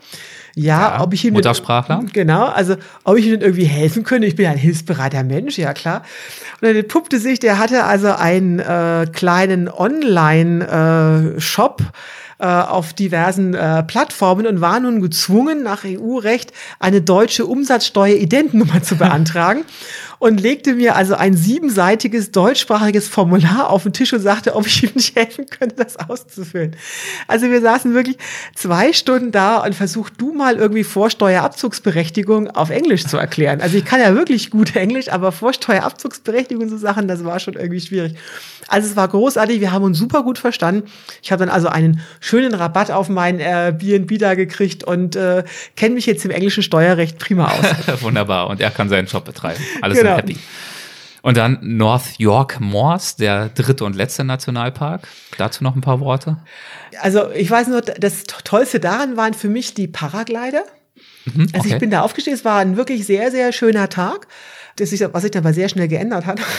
Ja, 0.56 0.96
ja 0.96 1.02
ob 1.02 1.14
ich 1.14 1.24
ihm. 1.26 1.34
Muttersprachler? 1.34 2.02
Mit, 2.02 2.14
genau, 2.14 2.46
also 2.46 2.76
ob 3.04 3.18
ich 3.18 3.26
ihm 3.26 3.42
irgendwie 3.42 3.66
helfen 3.66 4.04
könnte. 4.04 4.28
Ich 4.28 4.36
bin 4.36 4.48
ein 4.48 4.58
hilfsbereiter 4.58 5.24
Mensch, 5.24 5.58
ja 5.58 5.74
klar. 5.74 6.04
Und 6.62 6.70
dann 6.70 6.76
entpuppte 6.76 7.20
sich, 7.20 7.40
der 7.40 7.60
hatte 7.60 7.84
also 7.84 8.14
einen 8.14 8.60
äh, 8.60 9.06
kleinen 9.12 9.70
Online-Shop. 9.70 11.82
Äh, 11.82 11.86
äh, 12.38 12.48
auf 12.48 12.92
diversen 12.92 13.54
äh, 13.54 13.82
Plattformen 13.84 14.46
und 14.46 14.60
war 14.60 14.78
nun 14.82 15.02
gezwungen, 15.02 15.64
nach 15.64 15.86
EU-Recht 15.86 16.52
eine 16.80 17.02
deutsche 17.02 17.46
Umsatzsteuer-Identnummer 17.46 18.84
zu 18.84 18.96
beantragen 18.98 19.64
und 20.26 20.42
legte 20.42 20.74
mir 20.74 20.96
also 20.96 21.14
ein 21.14 21.36
siebenseitiges 21.36 22.32
deutschsprachiges 22.32 23.08
Formular 23.08 23.70
auf 23.70 23.84
den 23.84 23.94
Tisch 23.94 24.12
und 24.12 24.22
sagte, 24.22 24.56
ob 24.56 24.66
ich 24.66 24.82
ihm 24.82 24.90
nicht 24.96 25.16
helfen 25.16 25.46
könnte, 25.46 25.76
das 25.76 25.98
auszufüllen. 25.98 26.76
Also 27.28 27.52
wir 27.52 27.62
saßen 27.62 27.94
wirklich 27.94 28.18
zwei 28.56 28.92
Stunden 28.92 29.32
da 29.32 29.64
und 29.64 29.76
versuch 29.76 30.10
du 30.10 30.34
mal 30.34 30.56
irgendwie 30.56 30.84
Vorsteuerabzugsberechtigung 30.84 32.50
auf 32.50 32.72
Englisch 32.72 33.06
zu 33.06 33.18
erklären. 33.18 33.62
Also 33.62 33.78
ich 33.78 33.86
kann 33.86 34.00
ja 34.00 34.16
wirklich 34.16 34.50
gut 34.50 34.76
Englisch, 34.76 35.10
aber 35.12 35.32
Vorsteuerabzugsberechtigung 35.32 36.70
so 36.70 36.78
Sachen, 36.78 37.08
das 37.08 37.24
war 37.24 37.40
schon 37.40 37.54
irgendwie 37.54 37.82
schwierig. 37.82 38.16
Also 38.68 38.90
es 38.90 38.96
war 38.96 39.08
großartig, 39.08 39.62
wir 39.62 39.72
haben 39.72 39.84
uns 39.84 39.98
super 39.98 40.24
gut 40.24 40.38
verstanden. 40.38 40.90
Ich 41.22 41.32
habe 41.32 41.46
dann 41.46 41.54
also 41.54 41.68
einen 41.68 42.02
schönen 42.20 42.54
Rabatt 42.54 42.92
auf 42.92 43.10
mein 43.10 43.40
Airbnb 43.40 44.18
da 44.18 44.34
gekriegt 44.36 44.84
und 44.84 45.16
äh, 45.16 45.44
kenne 45.76 45.96
mich 45.96 46.06
jetzt 46.06 46.26
im 46.26 46.32
englischen 46.32 46.64
Steuerrecht 46.64 47.20
prima 47.20 47.48
aus. 47.48 48.02
Wunderbar. 48.02 48.48
Und 48.48 48.62
er 48.62 48.72
kann 48.72 48.90
seinen 48.90 49.08
Job 49.08 49.26
betreiben. 49.26 49.64
Alles 49.82 50.00
genau. 50.00 50.18
happy. 50.18 50.38
Und 51.22 51.38
dann 51.38 51.58
North 51.62 52.20
York 52.20 52.60
Moors, 52.60 53.16
der 53.16 53.50
dritte 53.50 53.84
und 53.84 53.96
letzte 53.96 54.24
Nationalpark. 54.24 55.08
Dazu 55.40 55.64
noch 55.64 55.76
ein 55.76 55.82
paar 55.82 56.00
Worte. 56.00 56.38
Also 57.02 57.32
ich 57.32 57.50
weiß 57.50 57.68
nur, 57.68 57.82
das 57.82 58.26
Tollste 58.26 58.80
daran 58.80 59.18
waren 59.18 59.34
für 59.34 59.50
mich 59.50 59.74
die 59.74 59.88
Paraglider. 59.88 60.64
Mhm, 61.26 61.48
also 61.54 61.68
ich 61.68 61.80
bin 61.80 61.90
da 61.90 62.02
aufgestiegen, 62.02 62.36
es 62.36 62.46
war 62.46 62.60
ein 62.60 62.78
wirklich 62.78 63.08
sehr, 63.08 63.32
sehr 63.32 63.52
schöner 63.54 63.90
Tag 63.90 64.28
das 64.78 64.90
sich, 64.90 65.02
was 65.12 65.22
sich 65.22 65.32
dann 65.32 65.44
aber 65.44 65.54
sehr 65.54 65.70
schnell 65.70 65.88
geändert 65.88 66.26
hat. 66.26 66.40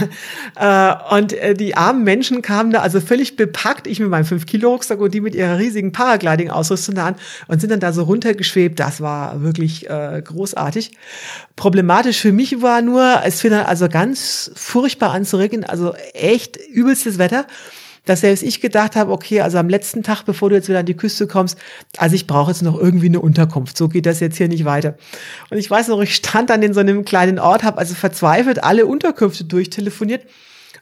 Äh, 0.58 0.94
und 1.14 1.34
äh, 1.34 1.52
die 1.52 1.76
armen 1.76 2.02
Menschen 2.02 2.40
kamen 2.40 2.70
da 2.70 2.80
also 2.80 3.00
völlig 3.00 3.36
bepackt, 3.36 3.86
ich 3.86 4.00
mit 4.00 4.08
meinem 4.08 4.24
5-Kilo-Rucksack 4.24 4.98
und 5.00 5.12
die 5.12 5.20
mit 5.20 5.34
ihrer 5.34 5.58
riesigen 5.58 5.92
Paragliding-Ausrüstung 5.92 6.94
da 6.94 7.06
an 7.08 7.16
und 7.48 7.60
sind 7.60 7.70
dann 7.70 7.80
da 7.80 7.92
so 7.92 8.04
runtergeschwebt. 8.04 8.80
Das 8.80 9.02
war 9.02 9.42
wirklich 9.42 9.90
äh, 9.90 10.22
großartig. 10.24 10.92
Problematisch 11.56 12.20
für 12.20 12.32
mich 12.32 12.62
war 12.62 12.80
nur, 12.80 13.20
es 13.24 13.42
fing 13.42 13.50
dann 13.50 13.66
also 13.66 13.88
ganz 13.90 14.50
furchtbar 14.54 15.10
an 15.10 15.26
zu 15.26 15.36
regnen, 15.36 15.64
also 15.64 15.94
echt 16.14 16.56
übelstes 16.56 17.18
Wetter 17.18 17.46
dass 18.07 18.20
selbst 18.22 18.42
ich 18.42 18.61
gedacht 18.61 18.96
habe, 18.96 19.12
okay, 19.12 19.42
also 19.42 19.59
am 19.59 19.68
letzten 19.68 20.02
Tag, 20.02 20.22
bevor 20.22 20.48
du 20.48 20.54
jetzt 20.54 20.68
wieder 20.68 20.78
an 20.78 20.86
die 20.86 20.96
Küste 20.96 21.26
kommst, 21.26 21.59
also 21.98 22.14
ich 22.14 22.26
brauche 22.26 22.50
jetzt 22.50 22.62
noch 22.62 22.78
irgendwie 22.78 23.07
eine 23.07 23.20
Unterkunft. 23.20 23.76
So 23.76 23.88
geht 23.88 24.07
das 24.07 24.20
jetzt 24.20 24.38
hier 24.38 24.48
nicht 24.48 24.64
weiter. 24.64 24.96
Und 25.50 25.59
ich 25.59 25.70
weiß 25.70 25.88
noch, 25.88 26.00
ich 26.00 26.14
stand 26.14 26.48
dann 26.48 26.62
in 26.62 26.72
so 26.72 26.80
einem 26.80 27.04
kleinen 27.04 27.38
Ort, 27.38 27.64
habe 27.64 27.78
also 27.78 27.94
verzweifelt 27.94 28.64
alle 28.64 28.86
Unterkünfte 28.86 29.44
durchtelefoniert. 29.44 30.24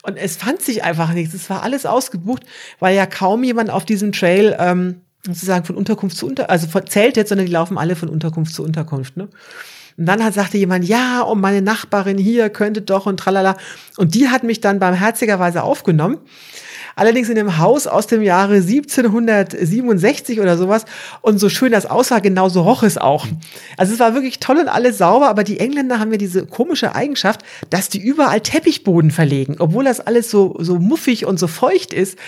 Und 0.03 0.19
es 0.19 0.37
fand 0.37 0.61
sich 0.61 0.85
einfach 0.85 1.13
nichts. 1.15 1.35
Es 1.35 1.49
war 1.49 1.63
alles 1.63 1.87
ausgebucht, 1.87 2.43
weil 2.79 2.95
ja 2.95 3.07
kaum 3.07 3.43
jemand 3.43 3.71
auf 3.71 3.87
diesem 3.87 4.13
Trail 4.13 4.55
ähm, 4.61 5.01
sozusagen 5.27 5.65
von 5.65 5.77
Unterkunft 5.77 6.19
zu 6.19 6.27
Unter, 6.27 6.51
also 6.51 6.67
zählt 6.81 7.17
jetzt, 7.17 7.31
sondern 7.31 7.47
die 7.47 7.53
laufen 7.53 7.79
alle 7.79 7.97
von 7.97 8.11
Unterkunft 8.11 8.55
zu 8.55 8.63
Unterkunft. 8.63 9.17
Ne? 9.17 9.29
Und 9.97 10.07
dann 10.07 10.23
hat, 10.23 10.35
sagte 10.35 10.59
jemand, 10.59 10.85
ja, 10.85 11.23
und 11.23 11.41
meine 11.41 11.63
Nachbarin 11.63 12.19
hier 12.19 12.51
könnte 12.51 12.83
doch 12.83 13.07
und 13.07 13.19
tralala. 13.19 13.57
Und 13.97 14.15
die 14.15 14.29
hat 14.29 14.43
mich 14.43 14.61
dann 14.61 14.79
barmherzigerweise 14.79 15.63
aufgenommen 15.63 16.19
allerdings 16.97 17.29
in 17.29 17.39
einem 17.39 17.59
Haus 17.59 17.87
aus 17.87 18.07
dem 18.07 18.23
Jahre 18.23 18.55
1767 18.57 20.41
oder 20.41 20.57
sowas. 20.57 20.85
Und 21.21 21.39
so 21.39 21.49
schön 21.49 21.73
das 21.73 21.87
aussah, 21.87 22.19
genauso 22.19 22.63
roch 22.63 22.83
es 22.83 22.99
auch. 22.99 23.27
Also 23.77 23.95
es 23.95 24.01
war 24.01 24.15
wirklich 24.15 24.41
toll 24.41 24.59
und 24.59 24.69
alles 24.69 24.99
sauber, 24.99 25.29
aber 25.29 25.45
die 25.45 25.61
Engländer 25.61 25.99
haben 25.99 26.13
ja 26.13 26.19
diese 26.19 26.47
komische 26.47 26.95
Eigenschaft, 26.95 27.41
dass 27.71 27.89
die 27.89 28.01
überall 28.01 28.41
Teppichboden 28.41 29.11
verlegen, 29.11 29.57
obwohl 29.59 29.85
das 29.85 30.01
alles 30.01 30.31
so, 30.31 30.57
so 30.59 30.79
muffig 30.79 31.27
und 31.27 31.39
so 31.39 31.47
feucht 31.47 31.93
ist. 31.93 32.19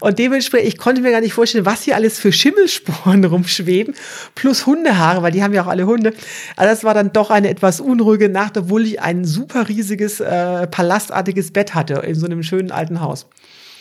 Und 0.00 0.18
dementsprechend, 0.18 0.68
ich 0.68 0.78
konnte 0.78 1.02
mir 1.02 1.10
gar 1.10 1.20
nicht 1.20 1.34
vorstellen, 1.34 1.66
was 1.66 1.82
hier 1.82 1.96
alles 1.96 2.18
für 2.18 2.32
Schimmelsporen 2.32 3.24
rumschweben, 3.32 3.94
plus 4.34 4.66
Hundehaare, 4.66 5.22
weil 5.22 5.32
die 5.32 5.42
haben 5.42 5.54
ja 5.54 5.62
auch 5.62 5.68
alle 5.68 5.86
Hunde. 5.86 6.12
Also 6.56 6.70
das 6.70 6.84
war 6.84 6.94
dann 6.94 7.12
doch 7.12 7.30
eine 7.30 7.48
etwas 7.48 7.80
unruhige 7.80 8.28
Nacht, 8.28 8.56
obwohl 8.56 8.86
ich 8.86 9.00
ein 9.00 9.24
super 9.24 9.68
riesiges, 9.68 10.20
äh, 10.20 10.66
palastartiges 10.66 11.52
Bett 11.52 11.74
hatte 11.74 11.94
in 11.94 12.14
so 12.14 12.26
einem 12.26 12.42
schönen 12.42 12.70
alten 12.70 13.00
Haus. 13.00 13.26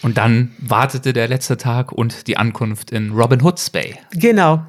Und 0.02 0.18
dann 0.18 0.56
wartete 0.58 1.14
der 1.14 1.28
letzte 1.28 1.58
Tag 1.58 1.92
und 1.92 2.28
die 2.28 2.38
Ankunft 2.38 2.92
in 2.92 3.12
Robin 3.12 3.44
Hood's 3.44 3.70
Bay. 3.70 3.98
Genau. 4.12 4.66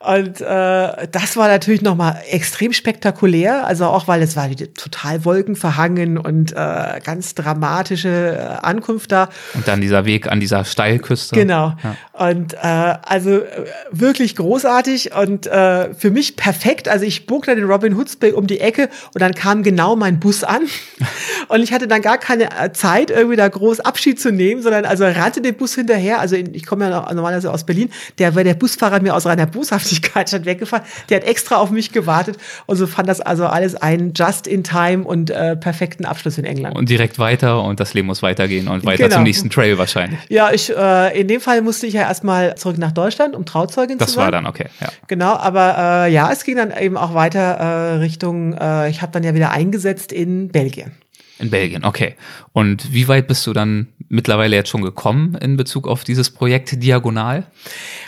Und 0.00 0.40
äh, 0.40 1.08
das 1.10 1.36
war 1.36 1.48
natürlich 1.48 1.82
nochmal 1.82 2.22
extrem 2.30 2.72
spektakulär, 2.72 3.66
also 3.66 3.86
auch 3.86 4.06
weil 4.06 4.22
es 4.22 4.36
war 4.36 4.48
total 4.48 5.24
wolkenverhangen 5.24 6.18
und 6.18 6.52
äh, 6.52 7.00
ganz 7.02 7.34
dramatische 7.34 8.38
äh, 8.38 8.64
Ankunft 8.64 9.10
da. 9.10 9.28
Und 9.54 9.66
dann 9.66 9.80
dieser 9.80 10.04
Weg 10.04 10.30
an 10.30 10.38
dieser 10.38 10.64
Steilküste. 10.64 11.34
Genau. 11.34 11.74
Ja. 11.82 11.96
Und 12.28 12.54
äh, 12.54 12.58
also 12.62 13.38
äh, 13.38 13.66
wirklich 13.90 14.36
großartig 14.36 15.16
und 15.16 15.48
äh, 15.48 15.92
für 15.94 16.12
mich 16.12 16.36
perfekt. 16.36 16.88
Also 16.88 17.04
ich 17.04 17.26
bog 17.26 17.46
dann 17.46 17.56
den 17.56 17.66
Robin 17.66 17.96
Hoods 17.96 18.16
Bay 18.16 18.30
um 18.30 18.46
die 18.46 18.60
Ecke 18.60 18.90
und 19.14 19.20
dann 19.20 19.34
kam 19.34 19.64
genau 19.64 19.96
mein 19.96 20.20
Bus 20.20 20.44
an. 20.44 20.62
und 21.48 21.60
ich 21.60 21.72
hatte 21.72 21.88
dann 21.88 22.02
gar 22.02 22.18
keine 22.18 22.56
äh, 22.56 22.72
Zeit, 22.72 23.10
irgendwie 23.10 23.36
da 23.36 23.48
groß 23.48 23.80
Abschied 23.80 24.20
zu 24.20 24.30
nehmen, 24.30 24.62
sondern 24.62 24.84
also 24.84 25.04
rannte 25.04 25.40
den 25.40 25.56
Bus 25.56 25.74
hinterher. 25.74 26.20
Also 26.20 26.36
ich 26.36 26.66
komme 26.66 26.88
ja 26.88 27.00
normalerweise 27.00 27.52
aus 27.52 27.64
Berlin, 27.64 27.90
der, 28.20 28.30
der 28.30 28.54
Busfahrer 28.54 29.02
mir 29.02 29.16
aus 29.16 29.26
reiner 29.26 29.46
Boshaft 29.46 29.87
Flüssigkeit 29.88 30.28
statt 30.28 30.44
weggefahren. 30.44 30.84
Der 31.08 31.18
hat 31.18 31.24
extra 31.24 31.56
auf 31.56 31.70
mich 31.70 31.92
gewartet 31.92 32.36
und 32.66 32.76
so 32.76 32.86
fand 32.86 33.08
das 33.08 33.20
also 33.20 33.46
alles 33.46 33.74
einen 33.74 34.12
Just-in-Time 34.14 35.04
und 35.04 35.30
äh, 35.30 35.56
perfekten 35.56 36.04
Abschluss 36.04 36.38
in 36.38 36.44
England. 36.44 36.76
Und 36.76 36.88
direkt 36.88 37.18
weiter 37.18 37.62
und 37.62 37.80
das 37.80 37.94
Leben 37.94 38.06
muss 38.06 38.22
weitergehen 38.22 38.68
und 38.68 38.84
weiter 38.84 39.04
genau. 39.04 39.16
zum 39.16 39.22
nächsten 39.24 39.50
Trail 39.50 39.78
wahrscheinlich. 39.78 40.18
Ja, 40.28 40.50
ich, 40.52 40.74
äh, 40.74 41.18
in 41.18 41.28
dem 41.28 41.40
Fall 41.40 41.62
musste 41.62 41.86
ich 41.86 41.94
ja 41.94 42.02
erstmal 42.02 42.54
zurück 42.56 42.78
nach 42.78 42.92
Deutschland, 42.92 43.34
um 43.34 43.44
Trauzeugin 43.44 43.98
das 43.98 44.08
zu 44.08 44.14
sein. 44.14 44.20
Das 44.20 44.24
war 44.26 44.32
dann 44.32 44.46
okay, 44.46 44.66
ja. 44.80 44.88
Genau, 45.06 45.34
aber 45.34 46.06
äh, 46.06 46.12
ja, 46.12 46.30
es 46.32 46.44
ging 46.44 46.56
dann 46.56 46.72
eben 46.76 46.96
auch 46.96 47.14
weiter 47.14 47.40
äh, 47.40 47.94
Richtung, 47.96 48.54
äh, 48.54 48.90
ich 48.90 49.02
habe 49.02 49.12
dann 49.12 49.24
ja 49.24 49.34
wieder 49.34 49.50
eingesetzt 49.50 50.12
in 50.12 50.48
Belgien. 50.48 50.92
In 51.40 51.50
Belgien, 51.50 51.84
okay. 51.84 52.16
Und 52.52 52.92
wie 52.92 53.06
weit 53.06 53.28
bist 53.28 53.46
du 53.46 53.52
dann 53.52 53.88
mittlerweile 54.08 54.56
jetzt 54.56 54.70
schon 54.70 54.82
gekommen 54.82 55.36
in 55.36 55.56
Bezug 55.56 55.86
auf 55.86 56.02
dieses 56.02 56.30
Projekt 56.30 56.82
Diagonal? 56.82 57.44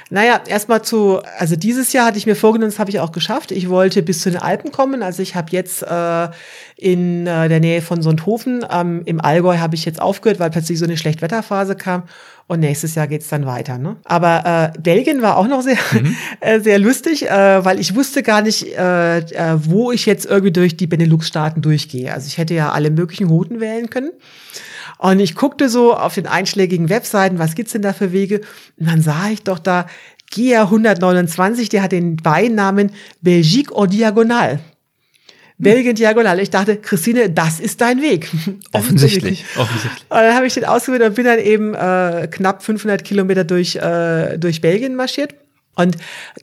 Naja, 0.09 0.41
erstmal 0.49 0.83
zu, 0.83 1.21
also 1.39 1.55
dieses 1.55 1.93
Jahr 1.93 2.07
hatte 2.07 2.19
ich 2.19 2.27
mir 2.27 2.35
vorgenommen, 2.35 2.73
das 2.73 2.81
habe 2.81 2.91
ich 2.91 2.99
auch 2.99 3.13
geschafft. 3.13 3.53
Ich 3.53 3.69
wollte 3.69 4.03
bis 4.03 4.23
zu 4.23 4.31
den 4.31 4.41
Alpen 4.41 4.73
kommen. 4.73 5.05
Also 5.05 5.23
ich 5.23 5.37
habe 5.37 5.49
jetzt 5.53 5.83
äh, 5.85 6.29
in 6.77 7.29
äh, 7.29 7.49
der 7.49 7.61
Nähe 7.61 7.83
von 7.83 8.03
Sonthofen 8.03 8.67
ähm, 8.69 9.03
im 9.05 9.21
Allgäu 9.21 9.59
habe 9.59 9.77
ich 9.77 9.85
jetzt 9.85 10.03
aufgehört, 10.03 10.41
weil 10.41 10.51
plötzlich 10.51 10.81
so 10.81 10.85
eine 10.85 10.97
Schlechtwetterphase 10.97 11.77
kam. 11.77 12.03
Und 12.51 12.59
nächstes 12.59 12.97
Jahr 12.97 13.07
geht's 13.07 13.29
dann 13.29 13.47
weiter. 13.47 13.79
Ne? 13.79 13.99
Aber 14.03 14.73
äh, 14.75 14.81
Belgien 14.81 15.23
war 15.23 15.37
auch 15.37 15.47
noch 15.47 15.63
sehr, 15.63 15.77
mhm. 15.93 16.17
äh, 16.41 16.59
sehr 16.59 16.81
lustig, 16.81 17.31
äh, 17.31 17.65
weil 17.65 17.79
ich 17.79 17.95
wusste 17.95 18.25
gar 18.25 18.43
nicht, 18.43 18.77
äh, 18.77 19.19
äh, 19.19 19.57
wo 19.67 19.93
ich 19.93 20.05
jetzt 20.05 20.27
irgendwie 20.27 20.51
durch 20.51 20.77
die 20.77 20.89
Benelux-Staaten 20.89 21.63
durchgehe. 21.63 22.13
Also 22.13 22.27
ich 22.27 22.39
hätte 22.39 22.55
ja 22.55 22.73
alle 22.73 22.91
möglichen 22.91 23.29
Routen 23.29 23.61
wählen 23.61 23.89
können. 23.89 24.11
Und 24.99 25.21
ich 25.21 25.37
guckte 25.37 25.69
so 25.69 25.95
auf 25.95 26.15
den 26.15 26.27
einschlägigen 26.27 26.89
Webseiten, 26.89 27.39
was 27.39 27.55
gibt's 27.55 27.71
denn 27.71 27.83
da 27.83 27.93
für 27.93 28.11
Wege? 28.11 28.41
Und 28.81 28.89
dann 28.89 29.01
sah 29.01 29.31
ich 29.31 29.45
doch 29.45 29.61
da 29.61 29.87
GIA 30.33 30.63
129, 30.63 31.69
der 31.69 31.85
hat 31.85 31.93
den 31.93 32.17
Beinamen 32.17 32.91
Belgique 33.21 33.71
au 33.73 33.87
Diagonal. 33.87 34.59
Belgien 35.61 35.95
Diagonal. 35.95 36.41
Ich 36.41 36.51
dachte, 36.51 36.77
Christine, 36.77 37.31
das 37.31 37.61
ist 37.61 37.81
dein 37.81 38.01
Weg. 38.01 38.31
Offensichtlich, 38.73 39.45
offensichtlich. 39.57 40.05
Und 40.09 40.17
dann 40.17 40.35
habe 40.35 40.47
ich 40.47 40.55
den 40.55 40.65
ausgewählt 40.65 41.03
und 41.03 41.15
bin 41.15 41.25
dann 41.25 41.39
eben 41.39 41.75
äh, 41.75 42.29
knapp 42.31 42.63
500 42.63 43.05
Kilometer 43.05 43.45
durch, 43.45 43.77
äh, 43.77 44.39
durch 44.39 44.61
Belgien 44.61 44.95
marschiert. 44.95 45.35
Und 45.77 45.97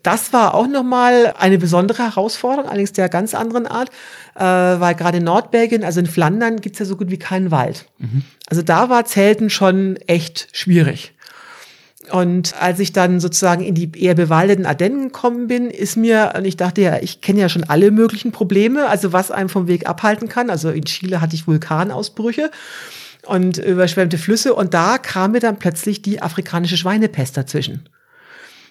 das 0.04 0.34
war 0.34 0.56
auch 0.56 0.68
nochmal 0.68 1.34
eine 1.38 1.58
besondere 1.58 2.04
Herausforderung, 2.04 2.70
allerdings 2.70 2.94
der 2.94 3.10
ganz 3.10 3.36
anderen 3.36 3.68
Art, 3.68 3.90
äh, 4.36 4.42
weil 4.42 4.96
gerade 4.96 5.18
in 5.18 5.26
Nordbelgien, 5.26 5.84
also 5.84 6.00
in 6.00 6.08
Flandern, 6.08 6.58
gibt's 6.58 6.80
ja 6.80 6.86
so 6.86 6.96
gut 6.96 7.12
wie 7.12 7.20
keinen 7.20 7.52
Wald. 7.52 7.86
Mhm. 7.98 8.24
Also 8.50 8.62
da 8.62 8.90
war 8.90 9.06
Zelten 9.06 9.50
schon 9.50 9.98
echt 10.08 10.48
schwierig. 10.54 11.14
Und 12.12 12.56
als 12.62 12.80
ich 12.80 12.94
dann 12.94 13.20
sozusagen 13.20 13.64
in 13.64 13.76
die 13.76 13.92
eher 14.00 14.16
bewaldeten 14.16 14.66
Ardennen 14.66 15.06
gekommen 15.06 15.48
bin, 15.48 15.70
ist 15.70 15.98
mir, 15.98 16.34
und 16.38 16.46
ich 16.46 16.56
dachte 16.56 16.82
ja, 16.82 16.98
ich 17.02 17.22
kenne 17.22 17.42
ja 17.42 17.50
schon 17.50 17.66
alle 17.66 17.92
möglichen 17.92 18.32
Probleme, 18.32 18.88
also 18.88 19.12
was 19.12 19.32
einem 19.32 19.50
vom 19.50 19.68
Weg 19.68 19.88
abhalten 19.88 20.30
kann. 20.30 20.50
Also 20.50 20.70
in 20.70 20.86
Chile 20.86 21.20
hatte 21.20 21.36
ich 21.36 21.48
Vulkanausbrüche 21.48 22.50
und 23.26 23.58
überschwemmte 23.58 24.18
Flüsse 24.18 24.54
und 24.54 24.74
da 24.74 24.98
kam 24.98 25.32
mir 25.32 25.42
dann 25.42 25.60
plötzlich 25.60 26.02
die 26.02 26.22
afrikanische 26.22 26.78
Schweinepest 26.78 27.36
dazwischen. 27.36 27.90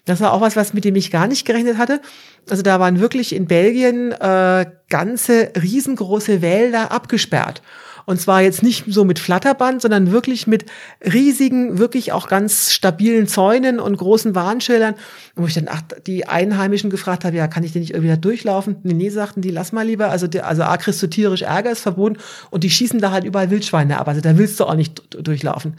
Das 0.06 0.20
war 0.20 0.32
auch 0.32 0.40
was, 0.40 0.56
was 0.56 0.72
mit 0.72 0.84
dem 0.84 0.94
ich 0.94 1.10
gar 1.10 1.26
nicht 1.26 1.44
gerechnet 1.44 1.78
hatte. 1.78 2.00
Also 2.48 2.62
da 2.62 2.78
waren 2.80 3.00
wirklich 3.00 3.34
in 3.34 3.46
Belgien 3.46 4.12
äh, 4.12 4.66
ganze 4.88 5.50
riesengroße 5.60 6.42
Wälder 6.42 6.92
abgesperrt. 6.92 7.60
Und 8.06 8.20
zwar 8.20 8.40
jetzt 8.40 8.62
nicht 8.62 8.84
so 8.86 9.04
mit 9.04 9.18
Flatterband, 9.18 9.82
sondern 9.82 10.12
wirklich 10.12 10.46
mit 10.46 10.64
riesigen, 11.04 11.78
wirklich 11.78 12.12
auch 12.12 12.28
ganz 12.28 12.72
stabilen 12.72 13.26
Zäunen 13.26 13.80
und 13.80 13.96
großen 13.96 14.36
Warnschildern. 14.36 14.94
Wo 15.34 15.46
ich 15.46 15.54
dann 15.54 15.66
ach, 15.68 15.82
die 16.06 16.26
Einheimischen 16.26 16.88
gefragt 16.88 17.24
habe, 17.24 17.36
ja, 17.36 17.48
kann 17.48 17.64
ich 17.64 17.72
denn 17.72 17.82
nicht 17.82 17.90
irgendwie 17.90 18.10
da 18.10 18.16
durchlaufen? 18.16 18.76
Nee, 18.84 18.94
nee, 18.94 19.10
sagten 19.10 19.42
die, 19.42 19.50
lass 19.50 19.72
mal 19.72 19.84
lieber. 19.84 20.10
Also, 20.10 20.28
die, 20.28 20.40
also 20.40 20.62
A, 20.62 20.76
kriegst 20.76 21.02
du 21.02 21.08
tierisch 21.08 21.42
Ärger, 21.42 21.72
ist 21.72 21.80
verboten. 21.80 22.18
Und 22.50 22.62
die 22.62 22.70
schießen 22.70 23.00
da 23.00 23.10
halt 23.10 23.24
überall 23.24 23.50
Wildschweine 23.50 23.98
ab. 23.98 24.06
Also 24.06 24.20
da 24.20 24.38
willst 24.38 24.60
du 24.60 24.64
auch 24.64 24.74
nicht 24.76 25.02
durchlaufen. 25.26 25.74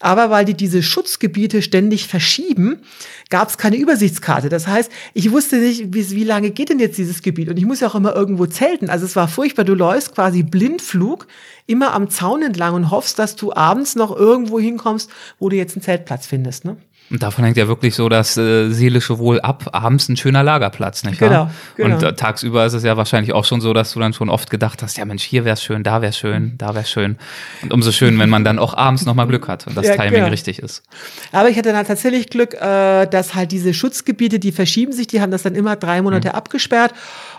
Aber 0.00 0.30
weil 0.30 0.44
die 0.44 0.54
diese 0.54 0.82
Schutzgebiete 0.82 1.60
ständig 1.60 2.06
verschieben, 2.06 2.78
gab 3.30 3.48
es 3.48 3.58
keine 3.58 3.76
Übersichtskarte. 3.76 4.48
Das 4.48 4.68
heißt, 4.68 4.92
ich 5.12 5.32
wusste 5.32 5.56
nicht, 5.56 5.92
wie, 5.92 6.10
wie 6.10 6.24
lange 6.24 6.50
geht 6.50 6.68
denn 6.68 6.78
jetzt 6.78 6.98
dieses 6.98 7.20
Gebiet? 7.20 7.48
Und 7.48 7.58
ich 7.58 7.66
muss 7.66 7.80
ja 7.80 7.88
auch 7.88 7.96
immer 7.96 8.14
irgendwo 8.14 8.46
zelten. 8.46 8.90
Also 8.90 9.06
es 9.06 9.16
war 9.16 9.26
furchtbar. 9.26 9.64
Du 9.64 9.74
läufst 9.74 10.14
quasi 10.14 10.44
Blindflug 10.44 11.26
immer 11.66 11.94
am 11.94 12.10
Zaun 12.10 12.42
entlang 12.42 12.74
und 12.74 12.90
hoffst, 12.92 13.18
dass 13.18 13.34
du 13.34 13.52
abends 13.52 13.96
noch 13.96 14.14
irgendwo 14.14 14.60
hinkommst, 14.60 15.10
wo 15.40 15.48
du 15.48 15.56
jetzt 15.56 15.74
einen 15.74 15.82
Zeltplatz 15.82 16.26
findest. 16.26 16.64
Ne? 16.64 16.76
Und 17.10 17.22
davon 17.22 17.44
hängt 17.44 17.56
ja 17.56 17.68
wirklich 17.68 17.94
so 17.94 18.08
das 18.08 18.36
äh, 18.36 18.70
seelische 18.70 19.18
Wohl 19.18 19.40
ab. 19.40 19.70
Abends 19.72 20.08
ein 20.08 20.16
schöner 20.16 20.42
Lagerplatz, 20.42 21.04
nicht 21.04 21.20
wahr? 21.20 21.28
Genau, 21.28 21.50
genau. 21.76 21.96
Und 21.96 22.02
äh, 22.02 22.14
tagsüber 22.14 22.66
ist 22.66 22.74
es 22.74 22.82
ja 22.82 22.96
wahrscheinlich 22.96 23.32
auch 23.32 23.46
schon 23.46 23.60
so, 23.60 23.72
dass 23.72 23.92
du 23.92 24.00
dann 24.00 24.12
schon 24.12 24.28
oft 24.28 24.50
gedacht 24.50 24.82
hast, 24.82 24.98
ja 24.98 25.04
Mensch, 25.04 25.22
hier 25.22 25.44
wär's 25.44 25.62
schön, 25.62 25.82
da 25.82 26.02
wär's 26.02 26.18
schön, 26.18 26.54
da 26.58 26.74
wär's 26.74 26.90
schön. 26.90 27.16
Und 27.62 27.72
umso 27.72 27.92
schön, 27.92 28.18
wenn 28.18 28.28
man 28.28 28.44
dann 28.44 28.58
auch 28.58 28.74
abends 28.74 29.06
nochmal 29.06 29.26
Glück 29.26 29.48
hat 29.48 29.66
und 29.66 29.76
das 29.76 29.86
Ja, 29.86 29.96
Timing 29.96 30.14
genau. 30.14 30.28
richtig 30.28 30.58
ist. 30.58 30.82
Aber 31.32 31.48
ich 31.48 31.56
hatte 31.56 31.72
dann 31.72 31.86
tatsächlich 31.86 32.28
Glück, 32.28 32.54
äh, 32.54 33.06
dass 33.06 33.34
halt 33.34 33.52
diese 33.52 33.72
Schutzgebiete, 33.72 34.38
die 34.38 34.52
verschieben 34.52 34.92
sich, 34.92 35.06
die 35.06 35.22
haben 35.22 35.30
das 35.30 35.42
dann 35.42 35.54
immer 35.54 35.76
drei 35.76 36.02
Monate 36.02 36.34
abgesperrt. 36.34 36.92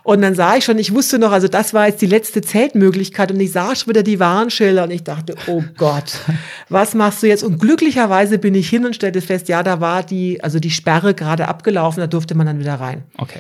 Und 0.04 0.22
dann 0.22 0.34
sah 0.34 0.56
ich 0.56 0.66
schon, 0.66 0.80
ich 0.80 0.94
wusste 0.94 1.20
noch, 1.20 1.32
also 1.32 1.48
das 1.48 1.74
war 1.74 1.88
jetzt 1.88 2.02
die 2.02 2.08
letzte 2.08 2.42
Zeltmöglichkeit 2.42 3.32
und 3.32 3.40
ich 3.40 3.52
sah 3.52 3.76
schon 3.76 3.90
wieder 3.90 4.02
die 4.02 4.20
Warnschilder 4.20 4.84
und 4.86 4.92
ich 4.92 5.04
dachte, 5.04 5.36
oh 5.48 5.64
Gott, 5.78 6.20
was 6.70 6.96
machst 6.96 7.22
du 7.22 7.28
jetzt? 7.28 7.44
Und 7.44 7.60
glücklicherweise 7.60 8.40
bin 8.40 8.56
ich 8.56 8.70
hin 8.70 8.86
und 8.86 8.96
stellte 8.96 9.22
fest, 9.22 9.50
ja, 9.50 9.59
da 9.64 9.82
war 9.82 10.04
die, 10.04 10.44
also 10.44 10.60
die 10.60 10.72
Sperre 10.72 11.14
gerade 11.14 11.48
abgelaufen, 11.48 12.02
da 12.02 12.08
durfte 12.08 12.36
man 12.36 12.46
dann 12.46 12.60
wieder 12.60 12.76
rein. 12.76 13.04
Okay. 13.18 13.40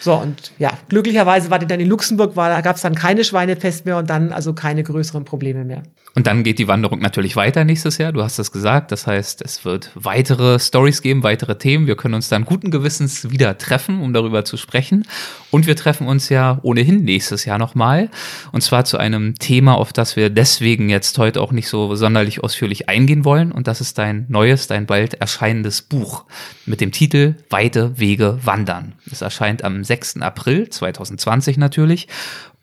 So, 0.00 0.14
und 0.14 0.52
ja, 0.58 0.72
glücklicherweise 0.88 1.50
war 1.50 1.58
die 1.58 1.66
dann 1.66 1.80
in 1.80 1.88
Luxemburg, 1.88 2.36
war, 2.36 2.50
da 2.50 2.60
gab 2.60 2.76
es 2.76 2.82
dann 2.82 2.94
keine 2.94 3.24
Schweinepest 3.24 3.86
mehr 3.86 3.96
und 3.96 4.10
dann 4.10 4.32
also 4.32 4.52
keine 4.52 4.82
größeren 4.82 5.24
Probleme 5.24 5.64
mehr. 5.64 5.82
Und 6.16 6.28
dann 6.28 6.44
geht 6.44 6.60
die 6.60 6.68
Wanderung 6.68 7.00
natürlich 7.00 7.34
weiter 7.34 7.64
nächstes 7.64 7.98
Jahr. 7.98 8.12
Du 8.12 8.22
hast 8.22 8.38
es 8.38 8.52
gesagt. 8.52 8.92
Das 8.92 9.08
heißt, 9.08 9.42
es 9.42 9.64
wird 9.64 9.90
weitere 9.94 10.60
Stories 10.60 11.02
geben, 11.02 11.24
weitere 11.24 11.58
Themen. 11.58 11.88
Wir 11.88 11.96
können 11.96 12.14
uns 12.14 12.28
dann 12.28 12.44
guten 12.44 12.70
Gewissens 12.70 13.30
wieder 13.30 13.58
treffen, 13.58 14.00
um 14.00 14.12
darüber 14.12 14.44
zu 14.44 14.56
sprechen. 14.56 15.08
Und 15.50 15.66
wir 15.66 15.74
treffen 15.74 16.06
uns 16.06 16.28
ja 16.28 16.60
ohnehin 16.62 17.02
nächstes 17.02 17.44
Jahr 17.44 17.58
nochmal. 17.58 18.10
Und 18.52 18.60
zwar 18.60 18.84
zu 18.84 18.96
einem 18.96 19.34
Thema, 19.34 19.74
auf 19.74 19.92
das 19.92 20.14
wir 20.14 20.30
deswegen 20.30 20.88
jetzt 20.88 21.18
heute 21.18 21.40
auch 21.40 21.50
nicht 21.50 21.68
so 21.68 21.96
sonderlich 21.96 22.44
ausführlich 22.44 22.88
eingehen 22.88 23.24
wollen. 23.24 23.50
Und 23.50 23.66
das 23.66 23.80
ist 23.80 23.98
dein 23.98 24.26
neues, 24.28 24.68
dein 24.68 24.86
bald 24.86 25.14
erscheinendes 25.14 25.82
Buch 25.82 26.26
mit 26.64 26.80
dem 26.80 26.92
Titel 26.92 27.34
Weite 27.50 27.98
Wege 27.98 28.38
wandern. 28.44 28.92
Es 29.10 29.20
erscheint 29.20 29.64
am 29.64 29.82
6. 29.82 30.18
April 30.18 30.68
2020 30.68 31.56
natürlich. 31.56 32.06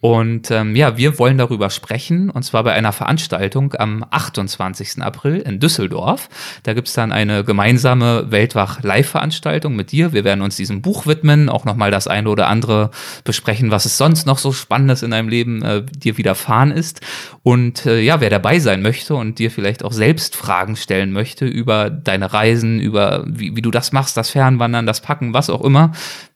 Und 0.02 0.50
ähm, 0.50 0.76
ja, 0.76 0.98
wir 0.98 1.20
wollen 1.20 1.38
darüber 1.38 1.70
sprechen, 1.70 2.32
und 2.32 2.42
zwar 2.42 2.64
bei 2.64 2.74
einer 2.74 2.92
Veranstaltung 2.92 3.76
am 3.78 4.04
28. 4.10 5.00
April 5.00 5.38
in 5.38 5.60
Düsseldorf. 5.60 6.28
Da 6.64 6.74
gibt's 6.74 6.94
dann 6.94 7.12
eine 7.12 7.44
gemeinsame 7.44 8.32
Weltwach-Live-Veranstaltung 8.32 9.76
mit 9.76 9.92
dir. 9.92 10.12
Wir 10.12 10.24
werden 10.24 10.42
uns 10.42 10.56
diesem 10.56 10.82
Buch 10.82 11.06
widmen, 11.06 11.50
auch 11.50 11.66
nochmal 11.66 11.92
das 11.92 12.08
eine 12.08 12.30
oder 12.30 12.48
andere 12.48 12.90
besprechen, 13.24 13.70
was 13.70 13.86
es 13.86 14.00
sonst 14.00 14.26
noch 14.26 14.40
so 14.40 14.52
Spannendes 14.52 15.04
in 15.04 15.12
deinem 15.12 15.30
Leben 15.30 15.62
äh, 15.62 15.84
dir 15.84 16.18
widerfahren 16.18 16.72
ist. 16.72 17.02
Und 17.44 17.86
äh, 17.86 18.00
ja, 18.02 18.22
wer 18.22 18.32
dabei 18.32 18.58
sein 18.58 18.82
möchte 18.82 19.14
und 19.14 19.38
dir 19.38 19.52
vielleicht 19.52 19.86
auch 19.86 19.94
selbst 19.94 20.36
Fragen 20.36 20.78
stellen 20.78 21.12
möchte 21.12 21.46
über 21.46 21.92
deine 21.92 22.34
Reisen, 22.34 22.80
über 22.80 23.24
wie, 23.28 23.56
wie 23.56 23.62
du 23.62 23.70
das 23.70 23.92
machst, 23.92 24.18
das 24.18 24.32
Fernwandern, 24.32 24.88
das 24.88 25.02
Packen, 25.02 25.36
was 25.36 25.52
auch 25.52 25.62
immer, 25.62 25.92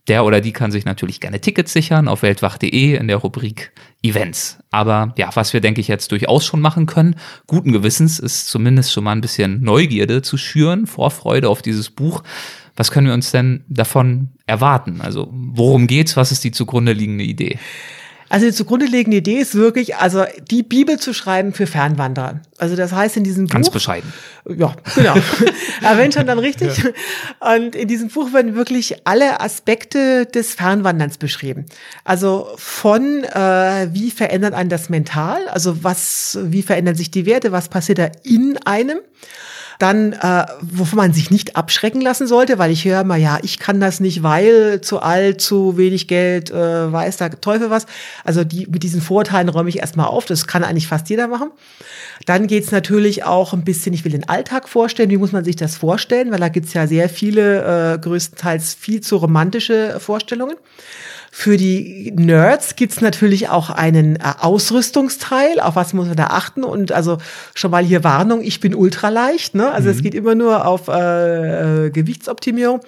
der 0.07 0.23
oder 0.23 0.41
die 0.41 0.51
kann 0.51 0.71
sich 0.71 0.85
natürlich 0.85 1.19
gerne 1.19 1.41
Tickets 1.41 1.73
sichern 1.73 2.07
auf 2.07 2.21
weltwach.de 2.21 2.95
in 2.95 3.07
der 3.07 3.17
Rubrik 3.17 3.71
Events. 4.03 4.59
Aber 4.69 5.13
ja, 5.17 5.29
was 5.33 5.53
wir, 5.53 5.61
denke 5.61 5.81
ich, 5.81 5.87
jetzt 5.87 6.11
durchaus 6.11 6.45
schon 6.45 6.61
machen 6.61 6.85
können, 6.85 7.15
guten 7.47 7.71
Gewissens 7.71 8.19
ist 8.19 8.47
zumindest 8.47 8.91
schon 8.91 9.03
mal 9.03 9.13
ein 9.13 9.21
bisschen 9.21 9.61
Neugierde 9.63 10.21
zu 10.21 10.37
schüren, 10.37 10.85
Vorfreude 10.85 11.49
auf 11.49 11.61
dieses 11.61 11.89
Buch. 11.89 12.23
Was 12.75 12.91
können 12.91 13.07
wir 13.07 13.13
uns 13.13 13.31
denn 13.31 13.63
davon 13.67 14.29
erwarten? 14.45 15.01
Also, 15.01 15.29
worum 15.31 15.87
geht's? 15.87 16.17
Was 16.17 16.31
ist 16.31 16.43
die 16.43 16.51
zugrunde 16.51 16.91
liegende 16.91 17.23
Idee? 17.23 17.57
Also 18.29 18.47
die 18.47 18.53
zugrunde 18.53 18.85
liegende 18.85 19.17
Idee 19.17 19.37
ist 19.37 19.55
wirklich, 19.55 19.97
also 19.97 20.23
die 20.49 20.63
Bibel 20.63 20.99
zu 20.99 21.13
schreiben 21.13 21.53
für 21.53 21.67
Fernwanderer. 21.67 22.41
Also 22.57 22.75
das 22.75 22.91
heißt 22.91 23.17
in 23.17 23.23
diesem 23.23 23.47
Ganz 23.47 23.67
Buch. 23.67 23.73
bescheiden. 23.73 24.11
Ja, 24.47 24.75
genau. 24.95 25.13
Aber 25.83 25.97
wenn 25.97 26.11
schon 26.11 26.25
dann 26.25 26.39
richtig. 26.39 26.83
Und 27.39 27.75
in 27.75 27.87
diesem 27.87 28.09
Buch 28.09 28.33
werden 28.33 28.55
wirklich 28.55 29.05
alle 29.05 29.41
Aspekte 29.41 30.25
des 30.25 30.55
Fernwanderns 30.55 31.17
beschrieben. 31.17 31.65
Also 32.03 32.49
von 32.55 33.23
äh, 33.23 33.89
wie 33.91 34.09
verändert 34.09 34.53
einen 34.53 34.69
das 34.69 34.89
mental, 34.89 35.47
also 35.49 35.83
was, 35.83 36.39
wie 36.41 36.63
verändern 36.63 36.95
sich 36.95 37.11
die 37.11 37.25
Werte, 37.25 37.51
was 37.51 37.69
passiert 37.69 37.99
da 37.99 38.09
in 38.23 38.57
einem. 38.65 38.99
Dann, 39.79 40.13
äh, 40.13 40.45
wovon 40.61 40.97
man 40.97 41.13
sich 41.13 41.31
nicht 41.31 41.55
abschrecken 41.55 42.01
lassen 42.01 42.27
sollte, 42.27 42.57
weil 42.57 42.71
ich 42.71 42.85
höre 42.85 43.03
mal, 43.03 43.19
ja, 43.19 43.39
ich 43.41 43.59
kann 43.59 43.79
das 43.79 43.99
nicht, 43.99 44.23
weil 44.23 44.81
zu 44.81 44.99
alt, 44.99 45.41
zu 45.41 45.77
wenig 45.77 46.07
Geld, 46.07 46.51
äh, 46.51 46.91
weiß 46.91 47.17
der 47.17 47.41
Teufel 47.41 47.69
was. 47.69 47.85
Also 48.23 48.43
die, 48.43 48.67
mit 48.67 48.83
diesen 48.83 49.01
Vorurteilen 49.01 49.49
räume 49.49 49.69
ich 49.69 49.79
erstmal 49.79 50.07
auf. 50.07 50.25
Das 50.25 50.47
kann 50.47 50.63
eigentlich 50.63 50.87
fast 50.87 51.09
jeder 51.09 51.27
machen. 51.27 51.51
Dann 52.25 52.47
geht's 52.47 52.71
natürlich 52.71 53.23
auch 53.23 53.53
ein 53.53 53.63
bisschen, 53.63 53.93
ich 53.93 54.05
will 54.05 54.11
den 54.11 54.29
Alltag 54.29 54.69
vorstellen. 54.69 55.09
Wie 55.09 55.17
muss 55.17 55.31
man 55.31 55.43
sich 55.43 55.55
das 55.55 55.75
vorstellen? 55.75 56.31
Weil 56.31 56.39
da 56.39 56.49
gibt's 56.49 56.73
ja 56.73 56.87
sehr 56.87 57.09
viele, 57.09 57.93
äh, 57.93 57.99
größtenteils 57.99 58.73
viel 58.73 59.01
zu 59.01 59.17
romantische 59.17 59.99
Vorstellungen. 59.99 60.55
Für 61.37 61.57
die 61.57 62.13
Nerds 62.15 62.77
gibt's 62.77 63.01
natürlich 63.01 63.49
auch 63.49 63.69
einen 63.69 64.15
äh, 64.15 64.19
Ausrüstungsteil, 64.39 65.59
auf 65.59 65.75
was 65.75 65.91
muss 65.91 66.07
man 66.07 66.15
da 66.15 66.27
achten. 66.27 66.63
Und 66.63 66.93
also 66.93 67.17
schon 67.53 67.71
mal 67.71 67.83
hier 67.83 68.05
Warnung, 68.05 68.41
ich 68.41 68.61
bin 68.61 68.73
ultraleicht. 68.73 69.53
Ne? 69.53 69.69
Also 69.69 69.89
es 69.89 70.01
geht 70.01 70.15
immer 70.15 70.33
nur 70.33 70.65
auf 70.65 70.87
äh, 70.87 71.87
äh, 71.87 71.89
Gewichtsoptimierung. 71.89 72.79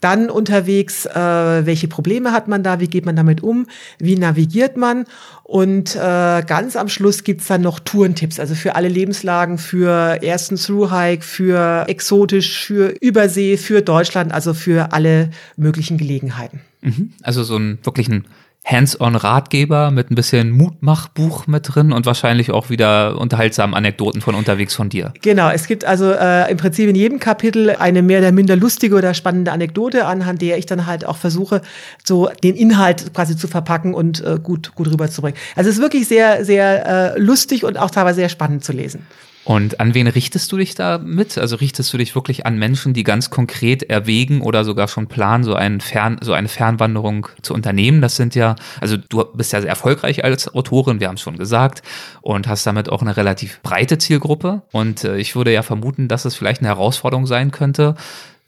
Dann 0.00 0.30
unterwegs, 0.30 1.06
äh, 1.06 1.66
welche 1.66 1.88
Probleme 1.88 2.32
hat 2.32 2.46
man 2.46 2.62
da, 2.62 2.78
wie 2.78 2.86
geht 2.86 3.04
man 3.04 3.16
damit 3.16 3.42
um, 3.42 3.66
wie 3.98 4.16
navigiert 4.16 4.76
man. 4.76 5.04
Und 5.42 5.96
äh, 5.96 6.42
ganz 6.46 6.76
am 6.76 6.88
Schluss 6.88 7.24
gibt's 7.24 7.46
dann 7.48 7.62
noch 7.62 7.80
Tourentipps, 7.80 8.38
also 8.38 8.54
für 8.54 8.76
alle 8.76 8.88
Lebenslagen, 8.88 9.58
für 9.58 10.22
ersten 10.22 10.56
Thru-Hike, 10.56 11.24
für 11.24 11.86
exotisch, 11.88 12.64
für 12.64 12.94
Übersee, 13.00 13.56
für 13.56 13.82
Deutschland, 13.82 14.32
also 14.32 14.54
für 14.54 14.92
alle 14.92 15.30
möglichen 15.56 15.98
Gelegenheiten. 15.98 16.60
Mhm. 16.82 17.12
Also 17.22 17.42
so 17.42 17.56
ein 17.56 17.78
wirklich 17.82 18.08
ein 18.08 18.24
Hands-on-Ratgeber 18.68 19.90
mit 19.90 20.10
ein 20.10 20.14
bisschen 20.14 20.50
Mutmachbuch 20.50 21.46
mit 21.46 21.74
drin 21.74 21.92
und 21.92 22.04
wahrscheinlich 22.04 22.50
auch 22.50 22.68
wieder 22.68 23.18
unterhaltsamen 23.18 23.74
Anekdoten 23.74 24.20
von 24.20 24.34
unterwegs 24.34 24.74
von 24.74 24.90
dir. 24.90 25.14
Genau, 25.22 25.48
es 25.48 25.66
gibt 25.66 25.86
also 25.86 26.12
äh, 26.12 26.50
im 26.50 26.58
Prinzip 26.58 26.88
in 26.88 26.94
jedem 26.94 27.18
Kapitel 27.18 27.70
eine 27.70 28.02
mehr 28.02 28.18
oder 28.18 28.30
minder 28.30 28.56
lustige 28.56 28.96
oder 28.96 29.14
spannende 29.14 29.52
Anekdote, 29.52 30.04
anhand 30.04 30.42
der 30.42 30.58
ich 30.58 30.66
dann 30.66 30.84
halt 30.84 31.06
auch 31.06 31.16
versuche, 31.16 31.62
so 32.04 32.28
den 32.42 32.56
Inhalt 32.56 33.14
quasi 33.14 33.36
zu 33.36 33.48
verpacken 33.48 33.94
und 33.94 34.22
äh, 34.22 34.38
gut, 34.42 34.74
gut 34.74 34.90
rüberzubringen. 34.90 35.38
Also 35.56 35.70
es 35.70 35.76
ist 35.76 35.82
wirklich 35.82 36.06
sehr, 36.06 36.44
sehr 36.44 37.14
äh, 37.14 37.18
lustig 37.18 37.64
und 37.64 37.78
auch 37.78 37.90
teilweise 37.90 38.16
sehr 38.16 38.28
spannend 38.28 38.64
zu 38.64 38.72
lesen. 38.72 39.06
Und 39.48 39.80
an 39.80 39.94
wen 39.94 40.06
richtest 40.08 40.52
du 40.52 40.58
dich 40.58 40.74
da 40.74 40.98
mit? 40.98 41.38
Also 41.38 41.56
richtest 41.56 41.90
du 41.94 41.96
dich 41.96 42.14
wirklich 42.14 42.44
an 42.44 42.58
Menschen, 42.58 42.92
die 42.92 43.02
ganz 43.02 43.30
konkret 43.30 43.82
erwägen 43.82 44.42
oder 44.42 44.62
sogar 44.62 44.88
schon 44.88 45.06
planen, 45.06 45.42
so, 45.42 45.56
Fern, 45.78 46.18
so 46.20 46.34
eine 46.34 46.48
Fernwanderung 46.48 47.28
zu 47.40 47.54
unternehmen? 47.54 48.02
Das 48.02 48.16
sind 48.16 48.34
ja, 48.34 48.56
also 48.78 48.98
du 48.98 49.24
bist 49.24 49.54
ja 49.54 49.62
sehr 49.62 49.70
erfolgreich 49.70 50.22
als 50.22 50.54
Autorin, 50.54 51.00
wir 51.00 51.08
haben 51.08 51.14
es 51.14 51.22
schon 51.22 51.38
gesagt, 51.38 51.82
und 52.20 52.46
hast 52.46 52.66
damit 52.66 52.90
auch 52.90 53.00
eine 53.00 53.16
relativ 53.16 53.62
breite 53.62 53.96
Zielgruppe. 53.96 54.60
Und 54.70 55.04
äh, 55.04 55.16
ich 55.16 55.34
würde 55.34 55.50
ja 55.50 55.62
vermuten, 55.62 56.08
dass 56.08 56.26
es 56.26 56.34
vielleicht 56.34 56.60
eine 56.60 56.68
Herausforderung 56.68 57.26
sein 57.26 57.50
könnte, 57.50 57.94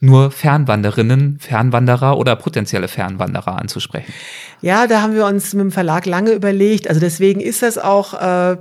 nur 0.01 0.31
Fernwanderinnen, 0.31 1.39
Fernwanderer 1.39 2.17
oder 2.17 2.35
potenzielle 2.37 2.89
Fernwanderer 2.89 3.59
anzusprechen. 3.59 4.13
Ja, 4.63 4.87
da 4.87 5.03
haben 5.03 5.15
wir 5.15 5.27
uns 5.27 5.53
mit 5.55 5.63
dem 5.63 5.73
Verlag 5.73 6.07
lange 6.07 6.33
überlegt. 6.33 6.89
Also 6.89 7.01
deswegen 7.01 7.41
ist 7.41 7.63
das 7.63 7.77
auch 7.79 8.15
äh, 8.15 8.57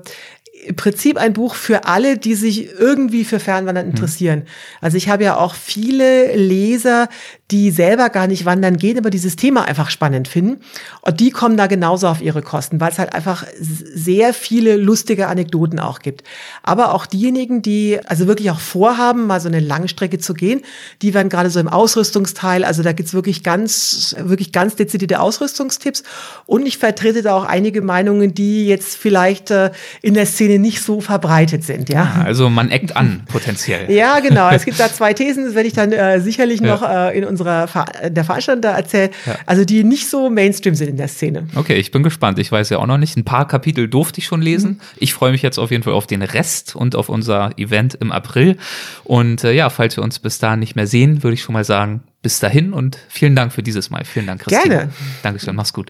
im 0.65 0.75
Prinzip 0.75 1.17
ein 1.17 1.33
Buch 1.33 1.55
für 1.55 1.85
alle, 1.85 2.17
die 2.17 2.35
sich 2.35 2.73
irgendwie 2.73 3.23
für 3.23 3.39
Fernwandern 3.39 3.87
interessieren. 3.87 4.43
Also 4.81 4.97
ich 4.97 5.09
habe 5.09 5.23
ja 5.23 5.37
auch 5.37 5.55
viele 5.55 6.35
Leser, 6.35 7.09
die 7.51 7.71
selber 7.71 8.09
gar 8.09 8.27
nicht 8.27 8.45
wandern 8.45 8.77
gehen, 8.77 8.97
aber 8.97 9.09
dieses 9.09 9.35
Thema 9.35 9.63
einfach 9.65 9.89
spannend 9.89 10.27
finden. 10.27 10.61
Und 11.01 11.19
die 11.19 11.31
kommen 11.31 11.57
da 11.57 11.65
genauso 11.67 12.07
auf 12.07 12.21
ihre 12.21 12.41
Kosten, 12.41 12.79
weil 12.79 12.91
es 12.91 12.99
halt 12.99 13.13
einfach 13.13 13.45
sehr 13.59 14.33
viele 14.33 14.75
lustige 14.77 15.27
Anekdoten 15.27 15.79
auch 15.79 15.99
gibt. 15.99 16.23
Aber 16.63 16.93
auch 16.93 17.05
diejenigen, 17.07 17.61
die 17.61 17.99
also 18.05 18.27
wirklich 18.27 18.51
auch 18.51 18.59
vorhaben, 18.59 19.25
mal 19.25 19.39
so 19.41 19.47
eine 19.47 19.59
Langstrecke 19.59 20.19
zu 20.19 20.33
gehen, 20.33 20.61
die 21.01 21.13
werden 21.13 21.29
gerade 21.29 21.49
so 21.49 21.59
im 21.59 21.67
Ausrüstungsteil, 21.67 22.63
also 22.63 22.83
da 22.83 22.91
gibt's 22.91 23.13
wirklich 23.13 23.43
ganz, 23.43 24.15
wirklich 24.19 24.51
ganz 24.51 24.75
dezidierte 24.75 25.19
Ausrüstungstipps. 25.19 26.03
Und 26.45 26.65
ich 26.67 26.77
vertrete 26.77 27.21
da 27.23 27.33
auch 27.33 27.45
einige 27.45 27.81
Meinungen, 27.81 28.33
die 28.33 28.67
jetzt 28.67 28.95
vielleicht 28.95 29.51
äh, 29.51 29.71
in 30.01 30.13
der 30.13 30.25
Szene 30.25 30.59
nicht 30.59 30.81
so 30.83 31.01
verbreitet 31.01 31.63
sind. 31.63 31.89
Ja, 31.89 32.23
Also 32.25 32.49
man 32.49 32.69
eckt 32.69 32.95
an, 32.95 33.23
potenziell. 33.31 33.89
ja, 33.91 34.19
genau. 34.19 34.49
Es 34.51 34.65
gibt 34.65 34.79
da 34.79 34.91
zwei 34.93 35.13
Thesen, 35.13 35.45
das 35.45 35.55
werde 35.55 35.67
ich 35.67 35.73
dann 35.73 35.91
äh, 35.91 36.19
sicherlich 36.21 36.61
Ja. 36.61 36.67
noch 36.67 36.87
äh, 36.87 37.17
in 37.17 37.25
unserer 37.39 37.67
Ver 37.67 37.85
der 38.09 38.23
Veranstaltung 38.23 38.61
da 38.61 38.75
erzählen. 38.75 39.11
Ja. 39.25 39.37
Also 39.45 39.65
die 39.65 39.83
nicht 39.83 40.09
so 40.09 40.29
Mainstream 40.29 40.75
sind 40.75 40.89
in 40.89 40.97
der 40.97 41.07
Szene. 41.07 41.47
Okay, 41.55 41.75
ich 41.75 41.91
bin 41.91 42.03
gespannt. 42.03 42.39
Ich 42.39 42.51
weiß 42.51 42.69
ja 42.69 42.77
auch 42.77 42.87
noch 42.87 42.97
nicht. 42.97 43.17
Ein 43.17 43.25
paar 43.25 43.47
Kapitel 43.47 43.87
durfte 43.87 44.19
ich 44.19 44.25
schon 44.25 44.41
lesen. 44.41 44.81
Ich 44.97 45.13
freue 45.13 45.31
mich 45.31 45.41
jetzt 45.41 45.57
auf 45.57 45.71
jeden 45.71 45.83
Fall 45.83 45.93
auf 45.93 46.07
den 46.07 46.21
Rest 46.21 46.75
und 46.75 46.95
auf 46.95 47.09
unser 47.09 47.57
Event 47.57 47.95
im 47.95 48.11
April. 48.11 48.57
Und 49.03 49.43
äh, 49.43 49.53
ja, 49.53 49.69
falls 49.69 49.97
wir 49.97 50.03
uns 50.03 50.19
bis 50.19 50.39
dahin 50.39 50.59
nicht 50.59 50.75
mehr 50.75 50.87
sehen, 50.87 51.23
würde 51.23 51.33
ich 51.33 51.41
schon 51.41 51.53
mal 51.53 51.63
sagen, 51.63 52.03
bis 52.21 52.39
dahin 52.39 52.73
und 52.73 52.97
vielen 53.07 53.35
Dank 53.35 53.53
für 53.53 53.63
dieses 53.63 53.89
Mal. 53.89 54.03
Vielen 54.05 54.27
Dank, 54.27 54.41
Christine. 54.41 54.75
Gerne. 54.75 54.93
Dankeschön, 55.23 55.55
mach's 55.55 55.73
gut. 55.73 55.89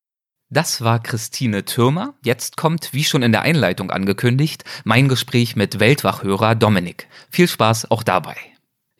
Das 0.51 0.81
war 0.81 1.01
Christine 1.01 1.63
Türmer. 1.65 2.15
Jetzt 2.23 2.57
kommt, 2.57 2.89
wie 2.91 3.03
schon 3.03 3.21
in 3.21 3.31
der 3.31 3.43
Einleitung 3.43 3.91
angekündigt, 3.91 4.63
mein 4.83 5.07
Gespräch 5.07 5.55
mit 5.55 5.79
Weltwachhörer 5.79 6.55
Dominik. 6.55 7.07
Viel 7.29 7.47
Spaß 7.47 7.91
auch 7.91 8.01
dabei. 8.01 8.35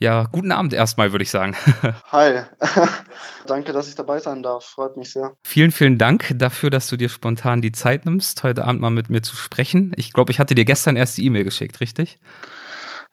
Ja, 0.02 0.30
guten 0.32 0.54
Abend 0.54 0.74
erstmal, 0.74 1.12
würde 1.12 1.24
ich 1.24 1.30
sagen. 1.30 1.58
Hi. 2.12 2.44
Danke, 3.48 3.74
dass 3.74 3.90
ich 3.90 3.96
dabei 3.96 4.20
sein 4.20 4.42
darf. 4.42 4.64
Freut 4.64 4.96
mich 4.96 5.12
sehr. 5.12 5.34
Vielen, 5.44 5.72
vielen 5.72 5.98
Dank 5.98 6.34
dafür, 6.36 6.70
dass 6.70 6.88
du 6.88 6.96
dir 6.96 7.10
spontan 7.10 7.62
die 7.62 7.74
Zeit 7.74 8.06
nimmst, 8.06 8.42
heute 8.44 8.64
Abend 8.64 8.80
mal 8.80 8.92
mit 8.92 9.10
mir 9.10 9.22
zu 9.22 9.36
sprechen. 9.36 9.92
Ich 9.98 10.14
glaube, 10.14 10.32
ich 10.32 10.40
hatte 10.40 10.56
dir 10.56 10.64
gestern 10.64 10.96
erst 10.96 11.18
die 11.18 11.26
E-Mail 11.26 11.44
geschickt, 11.44 11.82
richtig? 11.82 12.18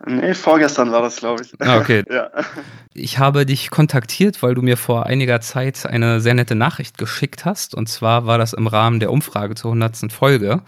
Nee, 0.05 0.35
vorgestern 0.35 0.93
war 0.93 1.03
das, 1.03 1.17
glaube 1.17 1.43
ich. 1.43 1.53
Ah, 1.59 1.79
okay. 1.79 2.05
ja. 2.11 2.31
Ich 2.93 3.19
habe 3.19 3.47
dich 3.47 3.71
kontaktiert, 3.71 4.43
weil 4.43 4.55
du 4.55 4.63
mir 4.63 4.77
vor 4.77 5.07
einiger 5.07 5.41
Zeit 5.41 5.87
eine 5.87 6.21
sehr 6.21 6.35
nette 6.35 6.55
Nachricht 6.55 6.99
geschickt 6.99 7.45
hast. 7.45 7.75
Und 7.75 7.89
zwar 7.89 8.27
war 8.27 8.39
das 8.39 8.53
im 8.53 8.67
Rahmen 8.67 9.01
der 9.01 9.11
Umfrage 9.11 9.55
zur 9.55 9.73
100. 9.73 10.13
Folge. 10.13 10.63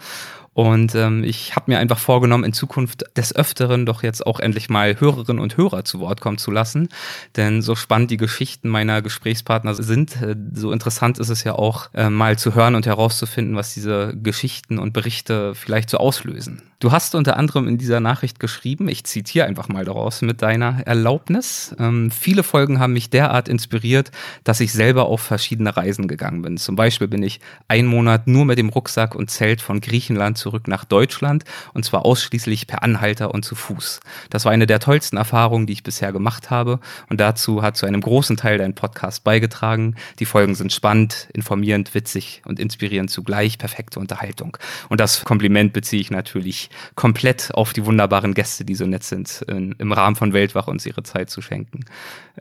Und 0.59 0.93
ähm, 0.93 1.23
ich 1.23 1.55
habe 1.55 1.71
mir 1.71 1.79
einfach 1.79 1.99
vorgenommen, 1.99 2.43
in 2.43 2.51
Zukunft 2.51 3.05
des 3.15 3.33
Öfteren 3.33 3.85
doch 3.85 4.03
jetzt 4.03 4.27
auch 4.27 4.41
endlich 4.41 4.69
mal 4.69 4.99
Hörerinnen 4.99 5.41
und 5.41 5.55
Hörer 5.55 5.85
zu 5.85 6.01
Wort 6.01 6.19
kommen 6.19 6.37
zu 6.37 6.51
lassen. 6.51 6.89
Denn 7.37 7.61
so 7.61 7.75
spannend 7.75 8.11
die 8.11 8.17
Geschichten 8.17 8.67
meiner 8.67 9.01
Gesprächspartner 9.01 9.73
sind, 9.73 10.21
äh, 10.21 10.35
so 10.53 10.73
interessant 10.73 11.17
ist 11.17 11.29
es 11.29 11.45
ja 11.45 11.53
auch, 11.53 11.93
äh, 11.93 12.09
mal 12.09 12.37
zu 12.37 12.55
hören 12.55 12.75
und 12.75 12.85
herauszufinden, 12.85 13.55
was 13.55 13.73
diese 13.73 14.13
Geschichten 14.21 14.79
und 14.79 14.91
Berichte 14.91 15.55
vielleicht 15.55 15.89
so 15.89 15.97
auslösen. 15.97 16.61
Du 16.81 16.93
hast 16.93 17.13
unter 17.13 17.35
anderem 17.35 17.67
in 17.67 17.77
dieser 17.77 17.99
Nachricht 17.99 18.39
geschrieben, 18.39 18.87
ich 18.87 19.03
zitiere 19.03 19.45
einfach 19.45 19.67
mal 19.67 19.83
daraus 19.83 20.21
mit 20.21 20.41
deiner 20.41 20.81
Erlaubnis. 20.85 21.75
Ähm, 21.77 22.09
viele 22.09 22.41
Folgen 22.41 22.79
haben 22.79 22.93
mich 22.93 23.09
derart 23.09 23.49
inspiriert, 23.49 24.11
dass 24.45 24.61
ich 24.61 24.71
selber 24.71 25.07
auf 25.07 25.19
verschiedene 25.19 25.75
Reisen 25.75 26.07
gegangen 26.07 26.41
bin. 26.41 26.55
Zum 26.55 26.77
Beispiel 26.77 27.09
bin 27.09 27.21
ich 27.21 27.41
einen 27.67 27.89
Monat 27.89 28.27
nur 28.27 28.45
mit 28.45 28.57
dem 28.57 28.69
Rucksack 28.69 29.13
und 29.13 29.29
Zelt 29.29 29.61
von 29.61 29.81
Griechenland 29.81 30.37
zurück 30.49 30.67
nach 30.67 30.83
Deutschland 30.83 31.43
und 31.73 31.85
zwar 31.85 32.05
ausschließlich 32.05 32.65
per 32.65 32.81
Anhalter 32.81 33.33
und 33.35 33.45
zu 33.45 33.53
Fuß. 33.53 33.99
Das 34.31 34.45
war 34.45 34.51
eine 34.51 34.65
der 34.65 34.79
tollsten 34.79 35.15
Erfahrungen, 35.15 35.67
die 35.67 35.73
ich 35.73 35.83
bisher 35.83 36.11
gemacht 36.11 36.49
habe 36.49 36.79
und 37.07 37.19
dazu 37.19 37.61
hat 37.61 37.77
zu 37.77 37.85
einem 37.85 38.01
großen 38.01 38.35
Teil 38.35 38.57
dein 38.57 38.73
Podcast 38.73 39.23
beigetragen. 39.23 39.95
Die 40.17 40.25
Folgen 40.25 40.55
sind 40.55 40.73
spannend, 40.73 41.29
informierend, 41.33 41.93
witzig 41.93 42.41
und 42.45 42.59
inspirierend 42.59 43.11
zugleich, 43.11 43.59
perfekte 43.59 43.99
Unterhaltung. 43.99 44.57
Und 44.89 44.99
das 44.99 45.23
Kompliment 45.23 45.71
beziehe 45.71 46.01
ich 46.01 46.09
natürlich 46.09 46.71
komplett 46.95 47.53
auf 47.53 47.71
die 47.73 47.85
wunderbaren 47.85 48.33
Gäste, 48.33 48.65
die 48.65 48.73
so 48.73 48.87
nett 48.87 49.03
sind, 49.03 49.43
in, 49.47 49.75
im 49.77 49.91
Rahmen 49.91 50.15
von 50.15 50.33
Weltwach 50.33 50.67
uns 50.67 50.83
ihre 50.87 51.03
Zeit 51.03 51.29
zu 51.29 51.43
schenken. 51.43 51.85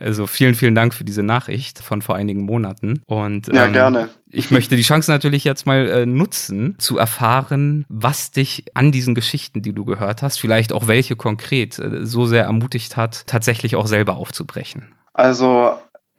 Also 0.00 0.26
vielen, 0.26 0.54
vielen 0.54 0.74
Dank 0.74 0.94
für 0.94 1.04
diese 1.04 1.22
Nachricht 1.22 1.78
von 1.78 2.02
vor 2.02 2.16
einigen 2.16 2.42
Monaten. 2.42 3.02
Und, 3.06 3.48
ja, 3.48 3.66
ähm, 3.66 3.72
gerne. 3.72 4.08
Ich 4.30 4.50
möchte 4.50 4.76
die 4.76 4.82
Chance 4.82 5.10
natürlich 5.10 5.44
jetzt 5.44 5.66
mal 5.66 5.88
äh, 5.88 6.06
nutzen, 6.06 6.76
zu 6.78 6.98
erfahren, 6.98 7.86
was 7.88 8.30
dich 8.30 8.66
an 8.74 8.92
diesen 8.92 9.14
Geschichten, 9.14 9.62
die 9.62 9.72
du 9.72 9.84
gehört 9.84 10.22
hast, 10.22 10.38
vielleicht 10.38 10.72
auch 10.72 10.86
welche 10.86 11.16
konkret, 11.16 11.78
äh, 11.78 12.04
so 12.04 12.26
sehr 12.26 12.44
ermutigt 12.44 12.96
hat, 12.96 13.26
tatsächlich 13.26 13.76
auch 13.76 13.86
selber 13.86 14.16
aufzubrechen. 14.16 14.94
Also 15.14 15.72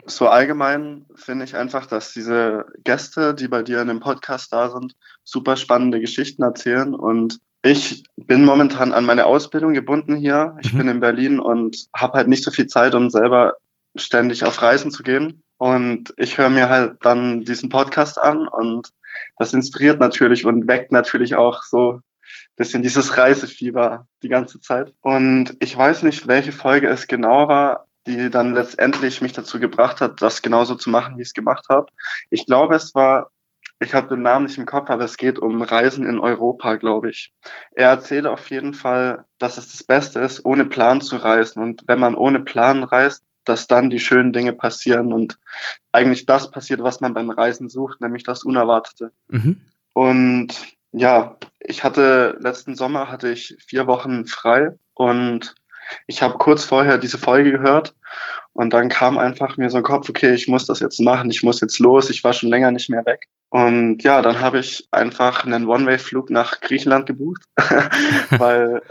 so 0.06 0.28
allgemein 0.28 1.06
finde 1.16 1.46
ich 1.46 1.56
einfach, 1.56 1.86
dass 1.86 2.14
diese 2.14 2.66
Gäste, 2.84 3.34
die 3.34 3.48
bei 3.48 3.62
dir 3.62 3.82
in 3.82 3.88
dem 3.88 4.00
Podcast 4.00 4.52
da 4.52 4.70
sind, 4.70 4.96
super 5.24 5.56
spannende 5.56 6.00
Geschichten 6.00 6.44
erzählen 6.44 6.96
und 6.96 7.40
ich 7.62 8.04
bin 8.16 8.46
momentan 8.46 8.94
an 8.94 9.06
meine 9.06 9.26
Ausbildung 9.26 9.74
gebunden 9.74 10.16
hier. 10.16 10.56
Ich 10.62 10.74
mhm. 10.74 10.78
bin 10.78 10.88
in 10.88 11.00
Berlin 11.02 11.40
und 11.40 11.88
habe 11.94 12.14
halt 12.18 12.30
nicht 12.30 12.44
so 12.44 12.52
viel 12.52 12.68
Zeit, 12.68 12.96
um 12.96 13.10
selber 13.10 13.56
ständig 13.96 14.44
auf 14.44 14.62
Reisen 14.62 14.92
zu 14.92 15.04
gehen. 15.04 15.44
Und 15.58 16.14
ich 16.18 16.38
höre 16.38 16.50
mir 16.50 16.70
halt 16.70 16.98
dann 17.02 17.42
diesen 17.42 17.70
Podcast 17.70 18.20
an 18.20 18.48
und 18.48 18.90
das 19.38 19.54
inspiriert 19.54 20.00
natürlich 20.00 20.46
und 20.46 20.68
weckt 20.68 20.92
natürlich 20.92 21.36
auch 21.36 21.64
so 21.64 22.02
bisschen 22.56 22.84
dieses 22.84 23.18
Reisefieber 23.18 24.06
die 24.22 24.30
ganze 24.30 24.60
Zeit. 24.60 24.94
Und 25.02 25.56
ich 25.60 25.76
weiß 25.76 26.04
nicht, 26.04 26.28
welche 26.28 26.52
Folge 26.52 26.88
es 26.88 27.08
genau 27.08 27.48
war, 27.48 27.88
die 28.06 28.30
dann 28.30 28.54
letztendlich 28.54 29.22
mich 29.22 29.34
dazu 29.34 29.60
gebracht 29.60 30.02
hat, 30.02 30.22
das 30.22 30.42
genauso 30.42 30.76
zu 30.76 30.90
machen, 30.90 31.18
wie 31.18 31.22
ich 31.22 31.30
es 31.30 31.34
gemacht 31.34 31.66
habe. 31.70 31.88
Ich 32.30 32.46
glaube, 32.46 32.76
es 32.76 32.94
war 32.94 33.32
ich 33.82 33.94
habe 33.94 34.10
den 34.10 34.24
Namen 34.24 34.46
nicht 34.46 34.58
im 34.58 34.66
Kopf, 34.66 34.90
aber 34.90 35.06
es 35.06 35.16
geht 35.16 35.40
um 35.40 35.62
Reisen 35.62 36.06
in 36.06 36.20
Europa, 36.20 36.76
glaube 36.76 37.12
ich. 37.12 37.32
Er 37.72 37.90
erzählt 37.90 38.26
auf 38.26 38.50
jeden 38.50 38.74
Fall, 38.74 39.24
dass 39.38 39.58
es 39.58 39.72
das 39.72 39.84
Beste 39.84 40.20
ist, 40.20 40.44
ohne 40.44 40.66
Plan 40.66 41.00
zu 41.00 41.16
reisen. 41.16 41.64
Und 41.64 41.84
wenn 41.88 42.00
man 42.00 42.16
ohne 42.16 42.42
Plan 42.42 42.84
reist, 42.84 43.24
dass 43.50 43.68
dann 43.68 43.90
die 43.90 44.00
schönen 44.00 44.32
Dinge 44.32 44.54
passieren 44.54 45.12
und 45.12 45.38
eigentlich 45.92 46.26
das 46.26 46.52
passiert, 46.52 46.82
was 46.82 47.02
man 47.02 47.14
beim 47.14 47.30
Reisen 47.30 47.70
sucht, 47.70 48.02
nämlich 48.02 48.24
das 48.24 48.44
Unerwartete. 48.44 49.12
Mhm. 49.28 49.62
Und 49.94 50.56
ja, 50.92 51.38
ich 51.60 51.84
hatte 51.84 52.38
letzten 52.40 52.76
Sommer 52.76 53.10
hatte 53.10 53.30
ich 53.30 53.58
vier 53.66 53.88
Wochen 53.88 54.26
frei 54.26 54.78
und 54.94 55.56
ich 56.08 56.22
habe 56.22 56.38
kurz 56.38 56.64
vorher 56.64 56.98
diese 56.98 57.18
Folge 57.18 57.52
gehört 57.52 57.96
und 58.54 58.74
dann 58.74 58.90
kam 58.90 59.18
einfach 59.18 59.58
mir 59.58 59.70
so 59.70 59.78
ein 59.78 59.84
Kopf, 59.84 60.10
okay, 60.10 60.34
ich 60.34 60.48
muss 60.48 60.66
das 60.66 60.80
jetzt 60.80 61.00
machen, 61.00 61.30
ich 61.30 61.44
muss 61.44 61.62
jetzt 61.62 61.80
los, 61.80 62.10
ich 62.10 62.24
war 62.24 62.34
schon 62.34 62.50
länger 62.50 62.72
nicht 62.72 62.90
mehr 62.90 63.06
weg. 63.06 63.28
Und 63.50 64.04
ja, 64.04 64.22
dann 64.22 64.42
habe 64.42 64.60
ich 64.60 64.88
einfach 64.92 65.46
einen 65.46 65.68
One-Way-Flug 65.68 66.30
nach 66.30 66.60
Griechenland 66.62 67.08
gebucht, 67.08 67.44
weil, 68.38 68.82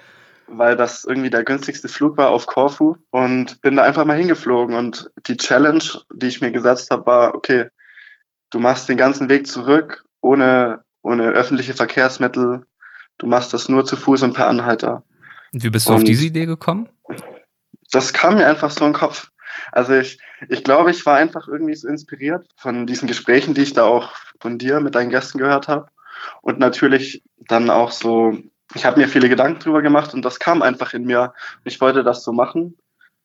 weil 0.48 0.76
das 0.76 1.04
irgendwie 1.04 1.30
der 1.30 1.44
günstigste 1.44 1.88
Flug 1.88 2.16
war 2.16 2.30
auf 2.30 2.46
Korfu 2.46 2.96
und 3.10 3.60
bin 3.60 3.76
da 3.76 3.82
einfach 3.82 4.04
mal 4.04 4.16
hingeflogen. 4.16 4.74
Und 4.74 5.10
die 5.26 5.36
Challenge, 5.36 5.82
die 6.12 6.26
ich 6.26 6.40
mir 6.40 6.50
gesetzt 6.50 6.90
habe, 6.90 7.06
war, 7.06 7.34
okay, 7.34 7.66
du 8.50 8.58
machst 8.58 8.88
den 8.88 8.96
ganzen 8.96 9.28
Weg 9.28 9.46
zurück 9.46 10.04
ohne, 10.20 10.82
ohne 11.02 11.28
öffentliche 11.30 11.74
Verkehrsmittel. 11.74 12.66
Du 13.18 13.26
machst 13.26 13.52
das 13.52 13.68
nur 13.68 13.84
zu 13.84 13.96
Fuß 13.96 14.22
und 14.22 14.34
per 14.34 14.48
Anhalter. 14.48 15.02
Wie 15.52 15.70
bist 15.70 15.88
du 15.88 15.92
und 15.92 15.98
auf 15.98 16.04
diese 16.04 16.26
Idee 16.26 16.46
gekommen? 16.46 16.88
Das 17.90 18.12
kam 18.12 18.34
mir 18.34 18.46
einfach 18.46 18.70
so 18.70 18.84
in 18.84 18.92
den 18.92 18.98
Kopf. 18.98 19.30
Also 19.72 19.94
ich, 19.94 20.18
ich 20.48 20.62
glaube, 20.62 20.90
ich 20.90 21.04
war 21.06 21.16
einfach 21.16 21.48
irgendwie 21.48 21.74
so 21.74 21.88
inspiriert 21.88 22.46
von 22.56 22.86
diesen 22.86 23.08
Gesprächen, 23.08 23.54
die 23.54 23.62
ich 23.62 23.72
da 23.72 23.84
auch 23.84 24.12
von 24.40 24.58
dir 24.58 24.80
mit 24.80 24.94
deinen 24.94 25.10
Gästen 25.10 25.38
gehört 25.38 25.68
habe. 25.68 25.88
Und 26.42 26.58
natürlich 26.58 27.22
dann 27.38 27.70
auch 27.70 27.90
so, 27.90 28.36
ich 28.74 28.84
habe 28.84 29.00
mir 29.00 29.08
viele 29.08 29.28
Gedanken 29.28 29.60
drüber 29.60 29.82
gemacht 29.82 30.14
und 30.14 30.24
das 30.24 30.38
kam 30.38 30.62
einfach 30.62 30.92
in 30.92 31.04
mir. 31.04 31.32
Ich 31.64 31.80
wollte 31.80 32.02
das 32.02 32.22
so 32.22 32.32
machen. 32.32 32.76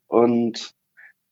Und 0.08 0.74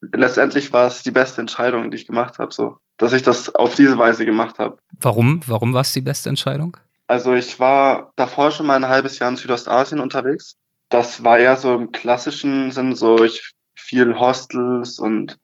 letztendlich 0.01 0.73
war 0.73 0.87
es 0.87 1.03
die 1.03 1.11
beste 1.11 1.41
Entscheidung, 1.41 1.91
die 1.91 1.97
ich 1.97 2.07
gemacht 2.07 2.39
habe, 2.39 2.53
so, 2.53 2.77
dass 2.97 3.13
ich 3.13 3.23
das 3.23 3.53
auf 3.55 3.75
diese 3.75 3.97
Weise 3.97 4.25
gemacht 4.25 4.59
habe. 4.59 4.77
Warum? 4.99 5.41
Warum 5.47 5.73
war 5.73 5.81
es 5.81 5.93
die 5.93 6.01
beste 6.01 6.29
Entscheidung? 6.29 6.77
Also 7.07 7.33
ich 7.33 7.59
war 7.59 8.11
davor 8.15 8.51
schon 8.51 8.65
mal 8.65 8.75
ein 8.75 8.87
halbes 8.87 9.19
Jahr 9.19 9.29
in 9.29 9.37
Südostasien 9.37 9.99
unterwegs. 9.99 10.55
Das 10.89 11.23
war 11.23 11.37
eher 11.37 11.57
so 11.57 11.75
im 11.75 11.91
klassischen 11.91 12.71
Sinn, 12.71 12.95
so 12.95 13.23
ich 13.23 13.53
viel 13.75 14.17
Hostels 14.19 14.99
und 14.99 15.37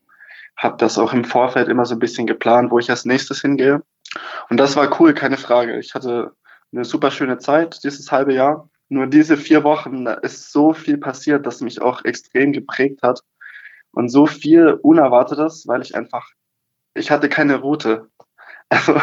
habe 0.55 0.77
das 0.77 0.97
auch 0.97 1.13
im 1.13 1.23
Vorfeld 1.23 1.67
immer 1.67 1.85
so 1.85 1.95
ein 1.95 1.99
bisschen 1.99 2.25
geplant, 2.25 2.71
wo 2.71 2.79
ich 2.79 2.89
als 2.89 3.05
nächstes 3.05 3.41
hingehe. 3.41 3.83
Und 4.49 4.57
das 4.57 4.75
war 4.75 4.99
cool, 4.99 5.13
keine 5.13 5.37
Frage. 5.37 5.77
Ich 5.79 5.93
hatte 5.93 6.31
eine 6.71 6.85
super 6.85 7.11
schöne 7.11 7.37
Zeit 7.37 7.83
dieses 7.83 8.11
halbe 8.11 8.33
Jahr. 8.33 8.69
Nur 8.89 9.07
diese 9.07 9.37
vier 9.37 9.63
Wochen, 9.63 10.05
da 10.05 10.13
ist 10.13 10.51
so 10.51 10.73
viel 10.73 10.97
passiert, 10.97 11.45
das 11.45 11.61
mich 11.61 11.81
auch 11.81 12.05
extrem 12.05 12.53
geprägt 12.53 13.01
hat. 13.03 13.21
Und 13.91 14.09
so 14.09 14.27
viel 14.27 14.79
Unerwartetes, 14.81 15.67
weil 15.67 15.81
ich 15.81 15.95
einfach, 15.95 16.29
ich 16.93 17.11
hatte 17.11 17.29
keine 17.29 17.57
Route. 17.57 18.09
Also 18.69 18.99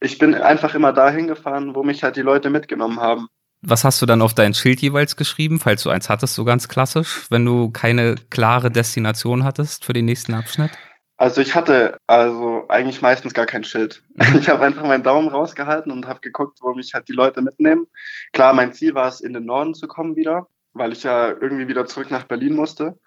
ich 0.00 0.16
bin 0.16 0.34
einfach 0.34 0.74
immer 0.74 0.94
dahin 0.94 1.26
gefahren, 1.26 1.74
wo 1.74 1.82
mich 1.82 2.02
halt 2.02 2.16
die 2.16 2.22
Leute 2.22 2.48
mitgenommen 2.48 3.00
haben. 3.00 3.28
Was 3.60 3.84
hast 3.84 4.00
du 4.00 4.06
dann 4.06 4.22
auf 4.22 4.32
dein 4.32 4.54
Schild 4.54 4.80
jeweils 4.80 5.16
geschrieben, 5.16 5.60
falls 5.60 5.82
du 5.82 5.90
eins 5.90 6.08
hattest, 6.08 6.34
so 6.34 6.44
ganz 6.44 6.68
klassisch, 6.68 7.26
wenn 7.30 7.44
du 7.44 7.70
keine 7.70 8.14
klare 8.30 8.70
Destination 8.70 9.44
hattest 9.44 9.84
für 9.84 9.92
den 9.92 10.06
nächsten 10.06 10.32
Abschnitt? 10.32 10.70
Also 11.16 11.40
ich 11.40 11.54
hatte 11.54 11.98
also 12.06 12.64
eigentlich 12.68 13.00
meistens 13.00 13.34
gar 13.34 13.46
kein 13.46 13.64
Schild. 13.64 14.02
Ich 14.38 14.48
habe 14.48 14.64
einfach 14.64 14.84
meinen 14.84 15.04
Daumen 15.04 15.28
rausgehalten 15.28 15.92
und 15.92 16.08
habe 16.08 16.20
geguckt, 16.20 16.58
wo 16.60 16.74
mich 16.74 16.92
halt 16.94 17.08
die 17.08 17.12
Leute 17.12 17.40
mitnehmen. 17.40 17.86
Klar, 18.32 18.52
mein 18.52 18.72
Ziel 18.72 18.94
war 18.94 19.08
es, 19.08 19.20
in 19.20 19.32
den 19.32 19.44
Norden 19.44 19.74
zu 19.74 19.86
kommen 19.86 20.16
wieder, 20.16 20.48
weil 20.72 20.92
ich 20.92 21.04
ja 21.04 21.28
irgendwie 21.28 21.68
wieder 21.68 21.86
zurück 21.86 22.10
nach 22.10 22.24
Berlin 22.24 22.54
musste. 22.54 22.98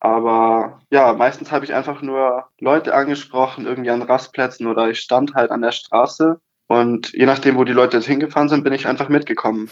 Aber 0.00 0.80
ja, 0.90 1.12
meistens 1.12 1.50
habe 1.50 1.64
ich 1.64 1.74
einfach 1.74 2.02
nur 2.02 2.48
Leute 2.60 2.94
angesprochen, 2.94 3.66
irgendwie 3.66 3.90
an 3.90 4.02
Rastplätzen 4.02 4.66
oder 4.66 4.88
ich 4.90 5.00
stand 5.00 5.34
halt 5.34 5.50
an 5.50 5.62
der 5.62 5.72
Straße 5.72 6.40
und 6.68 7.12
je 7.12 7.26
nachdem, 7.26 7.56
wo 7.56 7.64
die 7.64 7.72
Leute 7.72 7.96
jetzt 7.96 8.06
hingefahren 8.06 8.48
sind, 8.48 8.62
bin 8.62 8.74
ich 8.74 8.86
einfach 8.86 9.08
mitgekommen. 9.08 9.70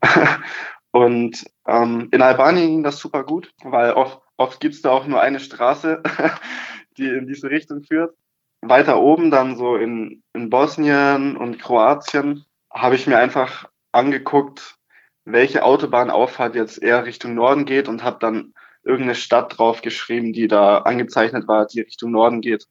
und 0.92 1.44
ähm, 1.66 2.08
in 2.10 2.22
Albanien 2.22 2.68
ging 2.68 2.82
das 2.84 2.98
super 2.98 3.24
gut, 3.24 3.52
weil 3.64 3.92
oft, 3.92 4.20
oft 4.36 4.60
gibt's 4.60 4.80
da 4.80 4.90
auch 4.90 5.06
nur 5.06 5.20
eine 5.20 5.40
Straße. 5.40 6.02
Die 7.00 7.08
in 7.08 7.26
diese 7.26 7.50
Richtung 7.50 7.82
führt. 7.82 8.14
Weiter 8.62 9.00
oben 9.00 9.30
dann 9.30 9.56
so 9.56 9.76
in, 9.76 10.22
in 10.34 10.50
Bosnien 10.50 11.36
und 11.36 11.58
Kroatien 11.58 12.44
habe 12.70 12.94
ich 12.94 13.06
mir 13.06 13.18
einfach 13.18 13.68
angeguckt, 13.92 14.76
welche 15.24 15.64
Autobahnauffahrt 15.64 16.54
jetzt 16.54 16.82
eher 16.82 17.04
Richtung 17.04 17.34
Norden 17.34 17.64
geht 17.64 17.88
und 17.88 18.04
habe 18.04 18.18
dann 18.20 18.54
irgendeine 18.82 19.14
Stadt 19.14 19.58
draufgeschrieben, 19.58 20.32
die 20.32 20.48
da 20.48 20.78
angezeichnet 20.78 21.48
war, 21.48 21.66
die 21.66 21.80
Richtung 21.80 22.12
Norden 22.12 22.40
geht. 22.40 22.66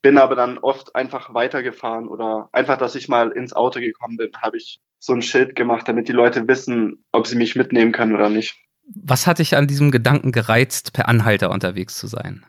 Bin 0.00 0.18
aber 0.18 0.34
dann 0.34 0.58
oft 0.58 0.94
einfach 0.96 1.32
weitergefahren 1.32 2.08
oder 2.08 2.48
einfach, 2.52 2.76
dass 2.76 2.94
ich 2.94 3.08
mal 3.08 3.30
ins 3.30 3.52
Auto 3.52 3.80
gekommen 3.80 4.16
bin, 4.16 4.30
habe 4.40 4.56
ich 4.56 4.80
so 4.98 5.12
ein 5.12 5.22
Schild 5.22 5.54
gemacht, 5.56 5.88
damit 5.88 6.08
die 6.08 6.12
Leute 6.12 6.46
wissen, 6.48 7.04
ob 7.12 7.26
sie 7.26 7.36
mich 7.36 7.56
mitnehmen 7.56 7.92
können 7.92 8.14
oder 8.14 8.28
nicht. 8.28 8.56
Was 8.86 9.26
hat 9.26 9.38
dich 9.38 9.56
an 9.56 9.68
diesem 9.68 9.90
Gedanken 9.90 10.32
gereizt, 10.32 10.92
per 10.92 11.08
Anhalter 11.08 11.50
unterwegs 11.50 11.96
zu 11.96 12.06
sein? 12.06 12.44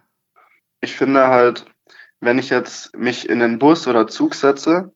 Ich 0.83 0.97
finde 0.97 1.29
halt, 1.29 1.65
wenn 2.19 2.37
ich 2.37 2.49
jetzt 2.49 2.93
mich 2.93 3.29
in 3.29 3.39
den 3.39 3.57
Bus 3.57 3.87
oder 3.87 4.05
Zug 4.05 4.35
setze, 4.35 4.93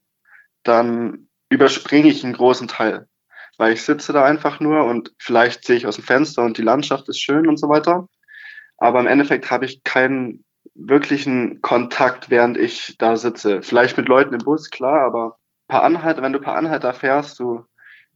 dann 0.63 1.29
überspringe 1.47 2.09
ich 2.09 2.25
einen 2.25 2.33
großen 2.33 2.67
Teil. 2.67 3.07
Weil 3.57 3.71
ich 3.71 3.83
sitze 3.83 4.11
da 4.11 4.25
einfach 4.25 4.59
nur 4.59 4.83
und 4.83 5.13
vielleicht 5.17 5.63
sehe 5.63 5.77
ich 5.77 5.87
aus 5.87 5.95
dem 5.95 6.03
Fenster 6.03 6.43
und 6.43 6.57
die 6.57 6.61
Landschaft 6.61 7.07
ist 7.07 7.21
schön 7.21 7.47
und 7.47 7.55
so 7.55 7.69
weiter. 7.69 8.09
Aber 8.77 8.99
im 8.99 9.07
Endeffekt 9.07 9.49
habe 9.49 9.63
ich 9.63 9.81
keinen 9.85 10.43
wirklichen 10.75 11.61
Kontakt, 11.61 12.29
während 12.29 12.57
ich 12.57 12.97
da 12.97 13.15
sitze. 13.15 13.61
Vielleicht 13.61 13.95
mit 13.95 14.09
Leuten 14.09 14.33
im 14.33 14.43
Bus, 14.43 14.69
klar, 14.69 15.05
aber 15.05 15.37
paar 15.69 15.83
Anhalter, 15.83 16.21
wenn 16.21 16.33
du 16.33 16.41
paar 16.41 16.57
Anhalter 16.57 16.93
fährst, 16.93 17.39
du 17.39 17.63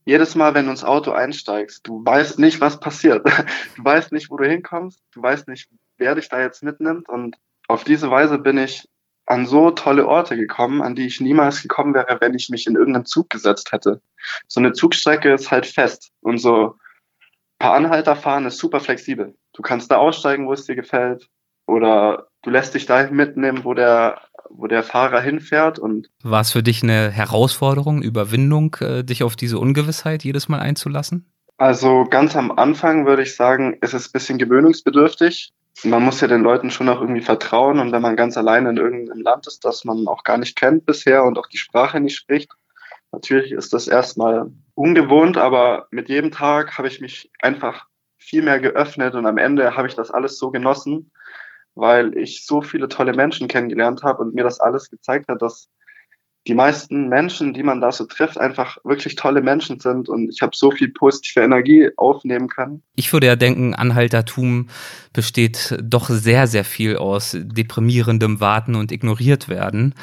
jedes 0.03 0.35
Mal, 0.35 0.53
wenn 0.55 0.65
du 0.65 0.71
ins 0.71 0.83
Auto 0.83 1.11
einsteigst, 1.11 1.87
du 1.87 2.03
weißt 2.03 2.37
nicht, 2.37 2.59
was 2.59 2.81
passiert. 2.81 3.25
Du 3.77 3.85
weißt 3.85 4.11
nicht, 4.11 4.29
wo 4.29 4.35
du 4.35 4.45
hinkommst, 4.45 5.01
du 5.13 5.21
weißt 5.23 5.47
nicht, 5.47 5.69
wer 5.97 6.15
dich 6.15 6.27
da 6.27 6.41
jetzt 6.41 6.63
mitnimmt. 6.63 7.07
Und 7.07 7.37
auf 7.71 7.83
diese 7.83 8.11
Weise 8.11 8.37
bin 8.37 8.57
ich 8.57 8.87
an 9.25 9.45
so 9.45 9.71
tolle 9.71 10.07
Orte 10.07 10.35
gekommen, 10.35 10.81
an 10.81 10.95
die 10.95 11.05
ich 11.05 11.21
niemals 11.21 11.61
gekommen 11.61 11.93
wäre, 11.93 12.17
wenn 12.19 12.33
ich 12.33 12.49
mich 12.49 12.67
in 12.67 12.75
irgendeinen 12.75 13.05
Zug 13.05 13.29
gesetzt 13.29 13.71
hätte. 13.71 14.01
So 14.47 14.59
eine 14.59 14.73
Zugstrecke 14.73 15.33
ist 15.33 15.51
halt 15.51 15.65
fest 15.65 16.11
und 16.21 16.37
so 16.37 16.75
paar 17.59 17.73
Anhalter 17.73 18.15
fahren 18.15 18.45
ist 18.45 18.57
super 18.57 18.79
flexibel. 18.79 19.35
Du 19.53 19.61
kannst 19.61 19.91
da 19.91 19.97
aussteigen, 19.97 20.47
wo 20.47 20.53
es 20.53 20.65
dir 20.65 20.75
gefällt 20.75 21.27
oder 21.67 22.27
du 22.41 22.49
lässt 22.49 22.73
dich 22.73 22.87
dahin 22.87 23.15
mitnehmen, 23.15 23.63
wo 23.63 23.73
der 23.73 24.21
wo 24.53 24.67
der 24.67 24.83
Fahrer 24.83 25.21
hinfährt 25.21 25.79
und 25.79 26.09
war 26.23 26.41
es 26.41 26.51
für 26.51 26.63
dich 26.63 26.83
eine 26.83 27.09
Herausforderung, 27.09 28.01
Überwindung, 28.01 28.75
äh, 28.81 29.03
dich 29.03 29.23
auf 29.23 29.37
diese 29.37 29.59
Ungewissheit 29.59 30.25
jedes 30.25 30.49
Mal 30.49 30.59
einzulassen? 30.59 31.31
Also 31.61 32.05
ganz 32.09 32.35
am 32.35 32.51
Anfang 32.51 33.05
würde 33.05 33.21
ich 33.21 33.35
sagen, 33.35 33.77
ist 33.81 33.93
es 33.93 34.07
ein 34.07 34.13
bisschen 34.13 34.39
gewöhnungsbedürftig. 34.39 35.53
Man 35.83 36.01
muss 36.01 36.19
ja 36.19 36.27
den 36.27 36.41
Leuten 36.41 36.71
schon 36.71 36.89
auch 36.89 37.01
irgendwie 37.01 37.21
vertrauen 37.21 37.77
und 37.77 37.91
wenn 37.91 38.01
man 38.01 38.15
ganz 38.15 38.35
alleine 38.35 38.71
in 38.71 38.77
irgendeinem 38.77 39.21
Land 39.21 39.45
ist, 39.45 39.63
das 39.63 39.85
man 39.85 40.07
auch 40.07 40.23
gar 40.23 40.39
nicht 40.39 40.57
kennt 40.57 40.87
bisher 40.87 41.23
und 41.23 41.37
auch 41.37 41.45
die 41.45 41.59
Sprache 41.59 41.99
nicht 41.99 42.15
spricht, 42.15 42.49
natürlich 43.11 43.51
ist 43.51 43.73
das 43.73 43.87
erstmal 43.87 44.51
ungewohnt, 44.73 45.37
aber 45.37 45.85
mit 45.91 46.09
jedem 46.09 46.31
Tag 46.31 46.79
habe 46.79 46.87
ich 46.87 46.99
mich 46.99 47.29
einfach 47.43 47.85
viel 48.17 48.41
mehr 48.41 48.59
geöffnet 48.59 49.13
und 49.13 49.27
am 49.27 49.37
Ende 49.37 49.77
habe 49.77 49.87
ich 49.87 49.93
das 49.93 50.09
alles 50.09 50.39
so 50.39 50.49
genossen, 50.49 51.11
weil 51.75 52.17
ich 52.17 52.43
so 52.43 52.63
viele 52.63 52.89
tolle 52.89 53.13
Menschen 53.13 53.47
kennengelernt 53.47 54.01
habe 54.01 54.23
und 54.23 54.33
mir 54.33 54.43
das 54.43 54.59
alles 54.59 54.89
gezeigt 54.89 55.27
hat, 55.27 55.43
dass 55.43 55.69
die 56.47 56.55
meisten 56.55 57.07
Menschen, 57.07 57.53
die 57.53 57.61
man 57.61 57.81
da 57.81 57.91
so 57.91 58.05
trifft, 58.05 58.39
einfach 58.39 58.77
wirklich 58.83 59.15
tolle 59.15 59.41
Menschen 59.41 59.79
sind 59.79 60.09
und 60.09 60.29
ich 60.29 60.41
habe 60.41 60.55
so 60.55 60.71
viel 60.71 60.89
positive 60.89 61.41
Energie 61.41 61.89
aufnehmen 61.97 62.47
können. 62.47 62.81
Ich 62.95 63.13
würde 63.13 63.27
ja 63.27 63.35
denken, 63.35 63.75
Anhaltertum 63.75 64.69
besteht 65.13 65.77
doch 65.83 66.09
sehr, 66.09 66.47
sehr 66.47 66.65
viel 66.65 66.97
aus 66.97 67.37
deprimierendem 67.39 68.39
Warten 68.39 68.75
und 68.75 68.91
ignoriert 68.91 69.49
werden. 69.49 69.93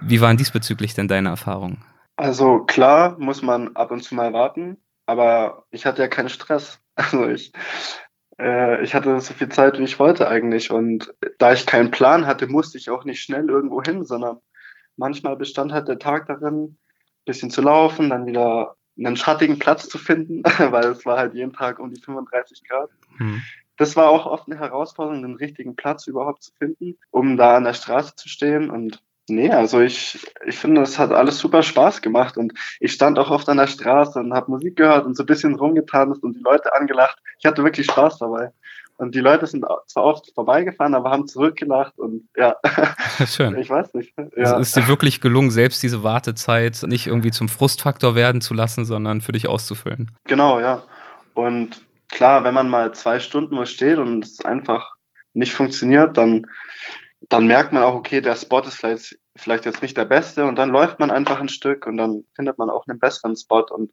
Wie 0.00 0.20
waren 0.22 0.38
diesbezüglich 0.38 0.94
denn 0.94 1.08
deine 1.08 1.28
Erfahrungen? 1.28 1.84
Also 2.16 2.60
klar 2.60 3.16
muss 3.18 3.42
man 3.42 3.76
ab 3.76 3.90
und 3.90 4.02
zu 4.02 4.14
mal 4.14 4.32
warten, 4.32 4.78
aber 5.06 5.64
ich 5.70 5.84
hatte 5.84 6.02
ja 6.02 6.08
keinen 6.08 6.28
Stress. 6.28 6.78
Also 6.94 7.26
ich 7.26 7.52
äh, 8.38 8.82
ich 8.82 8.94
hatte 8.94 9.18
so 9.20 9.32
viel 9.32 9.48
Zeit, 9.48 9.78
wie 9.78 9.84
ich 9.84 9.98
wollte 9.98 10.28
eigentlich. 10.28 10.70
Und 10.70 11.14
da 11.38 11.52
ich 11.52 11.64
keinen 11.64 11.90
Plan 11.90 12.26
hatte, 12.26 12.46
musste 12.48 12.76
ich 12.76 12.90
auch 12.90 13.04
nicht 13.04 13.22
schnell 13.22 13.48
irgendwo 13.48 13.82
hin, 13.82 14.04
sondern 14.04 14.40
manchmal 14.96 15.36
bestand 15.36 15.72
halt 15.72 15.88
der 15.88 15.98
Tag 15.98 16.26
darin, 16.26 16.62
ein 16.64 16.78
bisschen 17.24 17.50
zu 17.50 17.62
laufen, 17.62 18.10
dann 18.10 18.26
wieder 18.26 18.76
einen 18.98 19.16
schattigen 19.16 19.58
Platz 19.58 19.88
zu 19.88 19.98
finden, 19.98 20.42
weil 20.58 20.86
es 20.86 21.06
war 21.06 21.18
halt 21.18 21.34
jeden 21.34 21.52
Tag 21.52 21.78
um 21.78 21.92
die 21.92 22.00
35 22.00 22.62
Grad. 22.68 22.90
Hm. 23.16 23.42
Das 23.76 23.96
war 23.96 24.10
auch 24.10 24.26
oft 24.26 24.48
eine 24.48 24.58
Herausforderung, 24.58 25.22
den 25.22 25.36
richtigen 25.36 25.76
Platz 25.76 26.06
überhaupt 26.06 26.42
zu 26.42 26.52
finden, 26.58 26.98
um 27.10 27.36
da 27.36 27.56
an 27.56 27.64
der 27.64 27.74
Straße 27.74 28.16
zu 28.16 28.28
stehen 28.28 28.70
und 28.70 29.02
Nee, 29.28 29.50
also 29.50 29.80
ich, 29.80 30.18
ich 30.46 30.58
finde, 30.58 30.82
es 30.82 30.98
hat 30.98 31.12
alles 31.12 31.38
super 31.38 31.62
Spaß 31.62 32.02
gemacht 32.02 32.36
und 32.36 32.54
ich 32.80 32.92
stand 32.92 33.20
auch 33.20 33.30
oft 33.30 33.48
an 33.48 33.58
der 33.58 33.68
Straße 33.68 34.18
und 34.18 34.34
habe 34.34 34.50
Musik 34.50 34.76
gehört 34.76 35.06
und 35.06 35.16
so 35.16 35.22
ein 35.22 35.26
bisschen 35.26 35.54
rumgetanzt 35.54 36.24
und 36.24 36.34
die 36.34 36.42
Leute 36.42 36.74
angelacht. 36.74 37.18
Ich 37.38 37.46
hatte 37.46 37.62
wirklich 37.62 37.86
Spaß 37.86 38.18
dabei. 38.18 38.50
Und 39.02 39.16
die 39.16 39.20
Leute 39.20 39.46
sind 39.46 39.64
zwar 39.88 40.04
oft 40.04 40.32
vorbeigefahren, 40.32 40.94
aber 40.94 41.10
haben 41.10 41.26
zurückgelacht 41.26 41.98
und 41.98 42.28
ja. 42.36 42.56
Schön. 43.26 43.58
Ich 43.58 43.68
weiß 43.68 43.94
nicht. 43.94 44.14
Ja. 44.36 44.58
Es 44.60 44.68
ist 44.68 44.76
dir 44.76 44.86
wirklich 44.86 45.20
gelungen, 45.20 45.50
selbst 45.50 45.82
diese 45.82 46.04
Wartezeit 46.04 46.84
nicht 46.86 47.08
irgendwie 47.08 47.32
zum 47.32 47.48
Frustfaktor 47.48 48.14
werden 48.14 48.40
zu 48.40 48.54
lassen, 48.54 48.84
sondern 48.84 49.20
für 49.20 49.32
dich 49.32 49.48
auszufüllen. 49.48 50.12
Genau, 50.24 50.60
ja. 50.60 50.84
Und 51.34 51.84
klar, 52.10 52.44
wenn 52.44 52.54
man 52.54 52.68
mal 52.68 52.94
zwei 52.94 53.18
Stunden 53.18 53.56
wo 53.56 53.64
steht 53.64 53.98
und 53.98 54.24
es 54.24 54.44
einfach 54.44 54.94
nicht 55.34 55.52
funktioniert, 55.52 56.16
dann 56.16 56.46
dann 57.28 57.46
merkt 57.46 57.72
man 57.72 57.82
auch, 57.82 57.94
okay, 57.94 58.20
der 58.20 58.36
Spot 58.36 58.60
ist 58.60 58.76
vielleicht, 58.76 59.18
vielleicht 59.36 59.64
jetzt 59.64 59.82
nicht 59.82 59.96
der 59.96 60.04
beste 60.04 60.44
und 60.44 60.56
dann 60.56 60.70
läuft 60.70 60.98
man 61.00 61.10
einfach 61.10 61.40
ein 61.40 61.48
Stück 61.48 61.86
und 61.86 61.96
dann 61.96 62.24
findet 62.34 62.58
man 62.58 62.70
auch 62.70 62.86
einen 62.86 62.98
besseren 62.98 63.36
Spot 63.36 63.64
und 63.70 63.90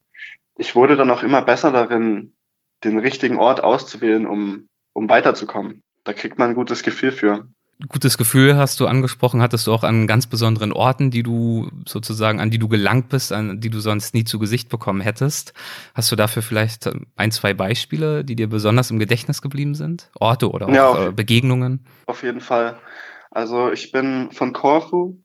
ich 0.58 0.76
wurde 0.76 0.96
dann 0.96 1.10
auch 1.10 1.24
immer 1.24 1.42
besser 1.42 1.72
darin, 1.72 2.34
den 2.84 3.00
richtigen 3.00 3.38
Ort 3.38 3.64
auszuwählen, 3.64 4.26
um, 4.26 4.70
um 5.00 5.10
weiterzukommen. 5.10 5.82
Da 6.04 6.14
kriegt 6.14 6.38
man 6.38 6.50
ein 6.50 6.56
gutes 6.56 6.84
Gefühl 6.84 7.12
für. 7.12 7.48
Gutes 7.88 8.18
Gefühl 8.18 8.58
hast 8.58 8.82
du 8.82 8.88
angesprochen, 8.88 9.42
hattest 9.42 9.66
du 9.66 9.74
auch 9.74 9.86
an 9.86 10.06
ganz 10.06 10.28
besonderen 10.28 10.74
Orten, 10.74 11.12
die 11.12 11.24
du 11.24 11.70
sozusagen, 11.86 12.42
an 12.42 12.52
die 12.52 12.60
du 12.60 12.68
gelangt 12.68 13.08
bist, 13.08 13.32
an 13.32 13.62
die 13.62 13.70
du 13.70 13.80
sonst 13.80 14.14
nie 14.14 14.26
zu 14.26 14.38
Gesicht 14.38 14.68
bekommen 14.68 15.00
hättest. 15.00 15.54
Hast 15.96 16.12
du 16.12 16.18
dafür 16.18 16.42
vielleicht 16.42 16.90
ein, 17.16 17.32
zwei 17.32 17.54
Beispiele, 17.54 18.26
die 18.26 18.36
dir 18.36 18.50
besonders 18.50 18.92
im 18.92 19.00
Gedächtnis 19.00 19.42
geblieben 19.42 19.76
sind? 19.76 20.12
Orte 20.20 20.52
oder 20.52 20.68
auch 20.68 20.74
ja, 20.74 20.90
auf, 20.90 21.16
Begegnungen? 21.16 21.86
Auf 22.06 22.24
jeden 22.24 22.42
Fall. 22.42 22.78
Also 23.32 23.72
ich 23.72 23.94
bin 23.94 24.30
von 24.34 24.52
Korfu 24.52 25.18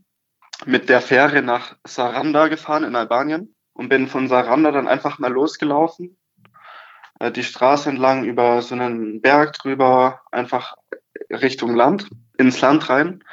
mit 0.64 0.88
der 0.88 1.00
Fähre 1.00 1.42
nach 1.42 1.74
Saranda 1.84 2.46
gefahren 2.46 2.84
in 2.84 2.94
Albanien 2.94 3.52
und 3.72 3.88
bin 3.88 4.06
von 4.06 4.28
Saranda 4.28 4.70
dann 4.70 4.86
einfach 4.86 5.18
mal 5.18 5.32
losgelaufen. 5.32 6.16
Äh, 7.18 7.32
die 7.32 7.44
Straße 7.44 7.88
entlang 7.88 8.24
über 8.24 8.62
so 8.62 8.74
einen 8.74 9.20
Berg 9.20 9.54
drüber, 9.54 10.20
einfach 10.30 10.76
Richtung 11.30 11.74
Land, 11.74 12.08
ins 12.38 12.60
Land 12.60 12.88
rein. 12.88 13.24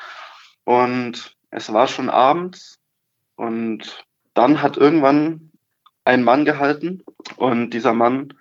Und 0.64 1.36
es 1.50 1.72
war 1.74 1.88
schon 1.88 2.10
abends 2.10 2.80
und 3.36 4.06
dann 4.34 4.62
hat 4.62 4.78
irgendwann 4.78 5.52
ein 6.06 6.24
Mann 6.24 6.46
gehalten 6.46 7.04
und 7.36 7.72
dieser 7.72 7.94
Mann, 7.94 8.34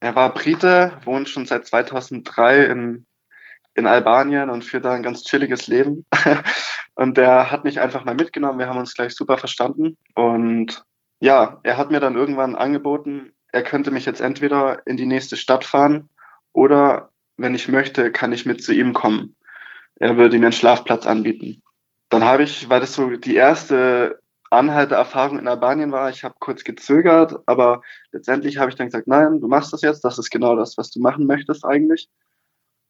er 0.00 0.14
war 0.14 0.32
Brite, 0.32 0.98
wohnt 1.04 1.28
schon 1.28 1.46
seit 1.46 1.66
2003 1.66 2.64
in 2.66 3.06
in 3.76 3.86
Albanien 3.86 4.50
und 4.50 4.64
führt 4.64 4.84
da 4.84 4.92
ein 4.92 5.02
ganz 5.02 5.22
chilliges 5.24 5.66
Leben. 5.66 6.06
und 6.94 7.16
der 7.16 7.50
hat 7.50 7.64
mich 7.64 7.78
einfach 7.78 8.04
mal 8.04 8.14
mitgenommen. 8.14 8.58
Wir 8.58 8.68
haben 8.68 8.78
uns 8.78 8.94
gleich 8.94 9.14
super 9.14 9.36
verstanden. 9.36 9.96
Und 10.14 10.82
ja, 11.20 11.60
er 11.62 11.76
hat 11.76 11.90
mir 11.90 12.00
dann 12.00 12.16
irgendwann 12.16 12.56
angeboten, 12.56 13.32
er 13.52 13.62
könnte 13.62 13.90
mich 13.90 14.06
jetzt 14.06 14.20
entweder 14.20 14.86
in 14.86 14.96
die 14.96 15.06
nächste 15.06 15.36
Stadt 15.36 15.64
fahren 15.64 16.08
oder, 16.52 17.10
wenn 17.36 17.54
ich 17.54 17.68
möchte, 17.68 18.12
kann 18.12 18.32
ich 18.32 18.46
mit 18.46 18.62
zu 18.62 18.72
ihm 18.72 18.92
kommen. 18.92 19.36
Er 19.96 20.16
würde 20.16 20.38
mir 20.38 20.46
einen 20.46 20.52
Schlafplatz 20.52 21.06
anbieten. 21.06 21.62
Dann 22.08 22.24
habe 22.24 22.42
ich, 22.42 22.68
weil 22.68 22.80
das 22.80 22.94
so 22.94 23.10
die 23.10 23.34
erste 23.34 24.20
Anhalteerfahrung 24.50 25.38
in 25.38 25.48
Albanien 25.48 25.92
war, 25.92 26.10
ich 26.10 26.24
habe 26.24 26.36
kurz 26.38 26.64
gezögert, 26.64 27.40
aber 27.46 27.82
letztendlich 28.12 28.58
habe 28.58 28.70
ich 28.70 28.76
dann 28.76 28.86
gesagt, 28.86 29.08
nein, 29.08 29.40
du 29.40 29.48
machst 29.48 29.72
das 29.72 29.82
jetzt, 29.82 30.04
das 30.04 30.18
ist 30.18 30.30
genau 30.30 30.54
das, 30.56 30.78
was 30.78 30.90
du 30.90 31.00
machen 31.00 31.26
möchtest 31.26 31.64
eigentlich 31.64 32.08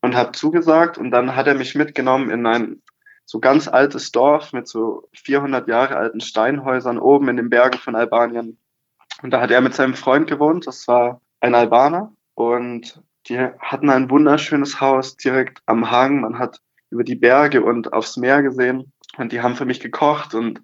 und 0.03 0.15
habe 0.15 0.33
zugesagt 0.33 0.99
und 0.99 1.11
dann 1.11 1.35
hat 1.35 1.47
er 1.47 1.55
mich 1.55 1.75
mitgenommen 1.75 2.31
in 2.31 2.47
ein 2.47 2.83
so 3.25 3.41
ganz 3.41 3.67
altes 3.67 4.13
Dorf 4.13 4.53
mit 4.53 4.69
so 4.69 5.09
400 5.15 5.67
Jahre 5.69 5.97
alten 5.97 6.21
Steinhäusern 6.21 6.99
oben 6.99 7.29
in 7.29 7.37
den 7.37 7.51
Bergen 7.51 7.79
von 7.79 7.97
Albanien. 7.97 8.59
Und 9.23 9.31
da 9.31 9.41
hat 9.41 9.51
er 9.51 9.61
mit 9.61 9.75
seinem 9.75 9.95
Freund 9.95 10.29
gewohnt, 10.29 10.67
das 10.67 10.87
war 10.89 11.21
ein 11.41 11.55
Albaner 11.55 12.13
und 12.35 13.03
die 13.29 13.39
hatten 13.39 13.91
ein 13.91 14.11
wunderschönes 14.11 14.81
Haus 14.81 15.17
direkt 15.17 15.63
am 15.67 15.91
Hang. 15.91 16.21
Man 16.21 16.39
hat 16.39 16.61
über 16.91 17.03
die 17.03 17.17
Berge 17.17 17.65
und 17.65 17.93
aufs 17.93 18.17
Meer 18.17 18.43
gesehen 18.43 18.93
und 19.17 19.33
die 19.33 19.41
haben 19.41 19.57
für 19.57 19.65
mich 19.65 19.81
gekocht 19.81 20.35
und 20.35 20.63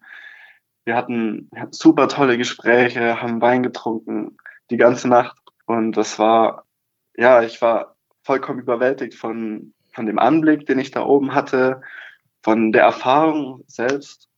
wir 0.84 0.96
hatten 0.96 1.50
super 1.70 2.08
tolle 2.08 2.36
Gespräche, 2.36 3.20
haben 3.22 3.40
Wein 3.40 3.62
getrunken 3.62 4.36
die 4.70 4.76
ganze 4.76 5.08
Nacht 5.08 5.38
und 5.66 5.92
das 5.92 6.18
war, 6.18 6.64
ja, 7.16 7.42
ich 7.42 7.60
war 7.62 7.96
vollkommen 8.22 8.60
überwältigt 8.60 9.14
von, 9.14 9.74
von 9.92 10.06
dem 10.06 10.18
Anblick, 10.18 10.66
den 10.66 10.78
ich 10.78 10.90
da 10.90 11.04
oben 11.04 11.34
hatte, 11.34 11.82
von 12.42 12.72
der 12.72 12.82
Erfahrung 12.82 13.64
selbst. 13.66 14.28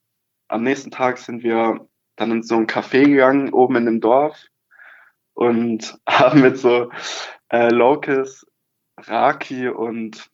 Am 0.49 0.62
nächsten 0.62 0.91
Tag 0.91 1.19
sind 1.19 1.43
wir 1.43 1.89
dann 2.16 2.31
in 2.31 2.43
so 2.43 2.57
ein 2.57 2.66
Café 2.66 3.05
gegangen, 3.05 3.53
oben 3.53 3.77
in 3.77 3.86
dem 3.86 4.01
Dorf 4.01 4.47
und 5.35 5.99
haben 6.09 6.41
mit 6.41 6.59
so 6.59 6.91
äh, 7.51 7.69
Locals 7.69 8.47
Raki 8.97 9.69
und 9.69 10.31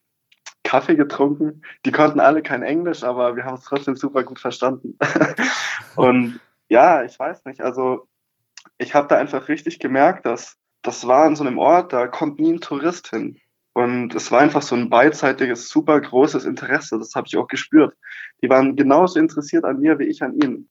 Kaffee 0.63 0.97
getrunken. 0.97 1.63
Die 1.85 1.93
konnten 1.93 2.21
alle 2.21 2.43
kein 2.43 2.63
Englisch, 2.63 3.03
aber 3.03 3.35
wir 3.37 3.45
haben 3.45 3.55
es 3.55 3.65
trotzdem 3.65 3.97
super 3.97 4.23
gut 4.23 4.39
verstanden. 4.39 4.99
und 5.97 6.39
ja, 6.69 7.03
ich 7.03 7.19
weiß 7.19 7.45
nicht, 7.47 7.61
also 7.63 8.07
ich 8.79 8.95
habe 8.95 9.09
da 9.09 9.17
einfach 9.17 9.49
richtig 9.49 9.79
gemerkt, 9.79 10.27
dass 10.27 10.59
das 10.83 11.07
war 11.07 11.25
an 11.25 11.37
so 11.37 11.45
einem 11.45 11.59
Ort, 11.59 11.93
da 11.93 12.07
kommt 12.07 12.39
nie 12.39 12.53
ein 12.53 12.61
Tourist 12.61 13.09
hin. 13.09 13.39
Und 13.73 14.15
es 14.15 14.31
war 14.33 14.41
einfach 14.41 14.63
so 14.63 14.75
ein 14.75 14.91
beidseitiges, 14.91 15.69
super 15.69 16.01
großes 16.01 16.45
Interesse. 16.45 16.99
Das 16.99 17.15
habe 17.15 17.27
ich 17.29 17.37
auch 17.37 17.47
gespürt. 17.47 17.95
Die 18.43 18.49
waren 18.49 18.77
genauso 18.77 19.19
interessiert 19.19 19.65
an 19.65 19.79
mir 19.79 19.99
wie 19.99 20.07
ich 20.07 20.23
an 20.23 20.35
ihnen. 20.35 20.69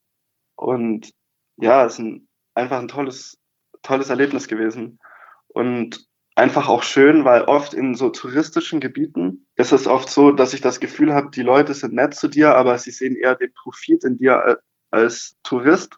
Und 0.59 1.13
ja, 1.55 1.85
es 1.85 1.93
ist 1.93 1.99
ein, 1.99 2.27
einfach 2.53 2.79
ein 2.79 2.89
tolles, 2.89 3.39
tolles 3.81 4.09
Erlebnis 4.09 4.49
gewesen. 4.49 4.99
Und 5.47 6.05
einfach 6.35 6.67
auch 6.67 6.83
schön, 6.83 7.23
weil 7.23 7.43
oft 7.43 7.73
in 7.73 7.95
so 7.95 8.09
touristischen 8.09 8.81
Gebieten 8.81 9.47
ist 9.55 9.71
es 9.71 9.87
oft 9.87 10.09
so, 10.09 10.31
dass 10.31 10.53
ich 10.53 10.59
das 10.59 10.81
Gefühl 10.81 11.13
habe, 11.13 11.29
die 11.31 11.43
Leute 11.43 11.73
sind 11.73 11.93
nett 11.93 12.13
zu 12.13 12.27
dir, 12.27 12.55
aber 12.55 12.77
sie 12.77 12.91
sehen 12.91 13.15
eher 13.15 13.35
den 13.35 13.53
Profit 13.53 14.03
in 14.03 14.17
dir 14.17 14.59
als 14.91 15.37
Tourist. 15.43 15.95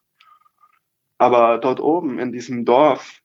Aber 1.17 1.57
dort 1.57 1.79
oben 1.79 2.19
in 2.19 2.31
diesem 2.31 2.63
Dorf, 2.63 3.19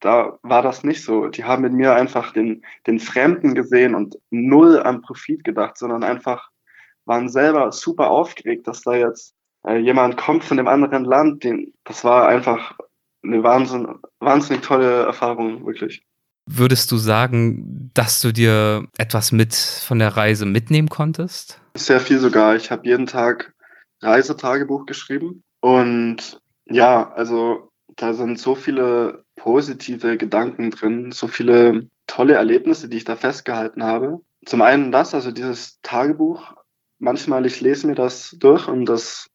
da 0.00 0.38
war 0.42 0.62
das 0.62 0.82
nicht 0.82 1.04
so. 1.04 1.28
Die 1.28 1.44
haben 1.44 1.66
in 1.66 1.74
mir 1.74 1.94
einfach 1.94 2.32
den, 2.32 2.64
den 2.86 3.00
Fremden 3.00 3.54
gesehen 3.54 3.94
und 3.94 4.16
null 4.30 4.80
an 4.80 5.02
Profit 5.02 5.44
gedacht, 5.44 5.76
sondern 5.76 6.04
einfach 6.04 6.48
waren 7.04 7.28
selber 7.28 7.70
super 7.70 8.10
aufgeregt, 8.10 8.66
dass 8.66 8.80
da 8.80 8.94
jetzt 8.94 9.34
jemand 9.68 10.16
kommt 10.16 10.44
von 10.44 10.56
dem 10.56 10.68
anderen 10.68 11.04
Land. 11.04 11.44
Den, 11.44 11.72
das 11.84 12.04
war 12.04 12.28
einfach 12.28 12.76
eine 13.22 13.42
Wahnsinn, 13.42 13.98
wahnsinnig 14.18 14.62
tolle 14.62 15.04
Erfahrung, 15.04 15.66
wirklich. 15.66 16.02
Würdest 16.46 16.90
du 16.90 16.96
sagen, 16.96 17.90
dass 17.94 18.20
du 18.20 18.32
dir 18.32 18.86
etwas 18.98 19.30
mit 19.30 19.54
von 19.54 19.98
der 19.98 20.16
Reise 20.16 20.46
mitnehmen 20.46 20.88
konntest? 20.88 21.60
Sehr 21.76 22.00
viel 22.00 22.18
sogar. 22.18 22.56
Ich 22.56 22.70
habe 22.70 22.88
jeden 22.88 23.06
Tag 23.06 23.52
Reisetagebuch 24.02 24.86
geschrieben 24.86 25.42
und 25.60 26.40
ja, 26.64 27.12
also 27.12 27.70
da 27.96 28.14
sind 28.14 28.38
so 28.38 28.54
viele 28.54 29.24
positive 29.36 30.16
Gedanken 30.16 30.70
drin, 30.70 31.12
so 31.12 31.28
viele 31.28 31.88
tolle 32.06 32.34
Erlebnisse, 32.34 32.88
die 32.88 32.98
ich 32.98 33.04
da 33.04 33.16
festgehalten 33.16 33.82
habe. 33.82 34.20
Zum 34.46 34.62
einen 34.62 34.92
das, 34.92 35.14
also 35.14 35.30
dieses 35.30 35.80
Tagebuch. 35.82 36.54
Manchmal, 36.98 37.46
ich 37.46 37.60
lese 37.60 37.86
mir 37.86 37.94
das 37.94 38.36
durch 38.38 38.68
und 38.68 38.86
das, 38.86 39.30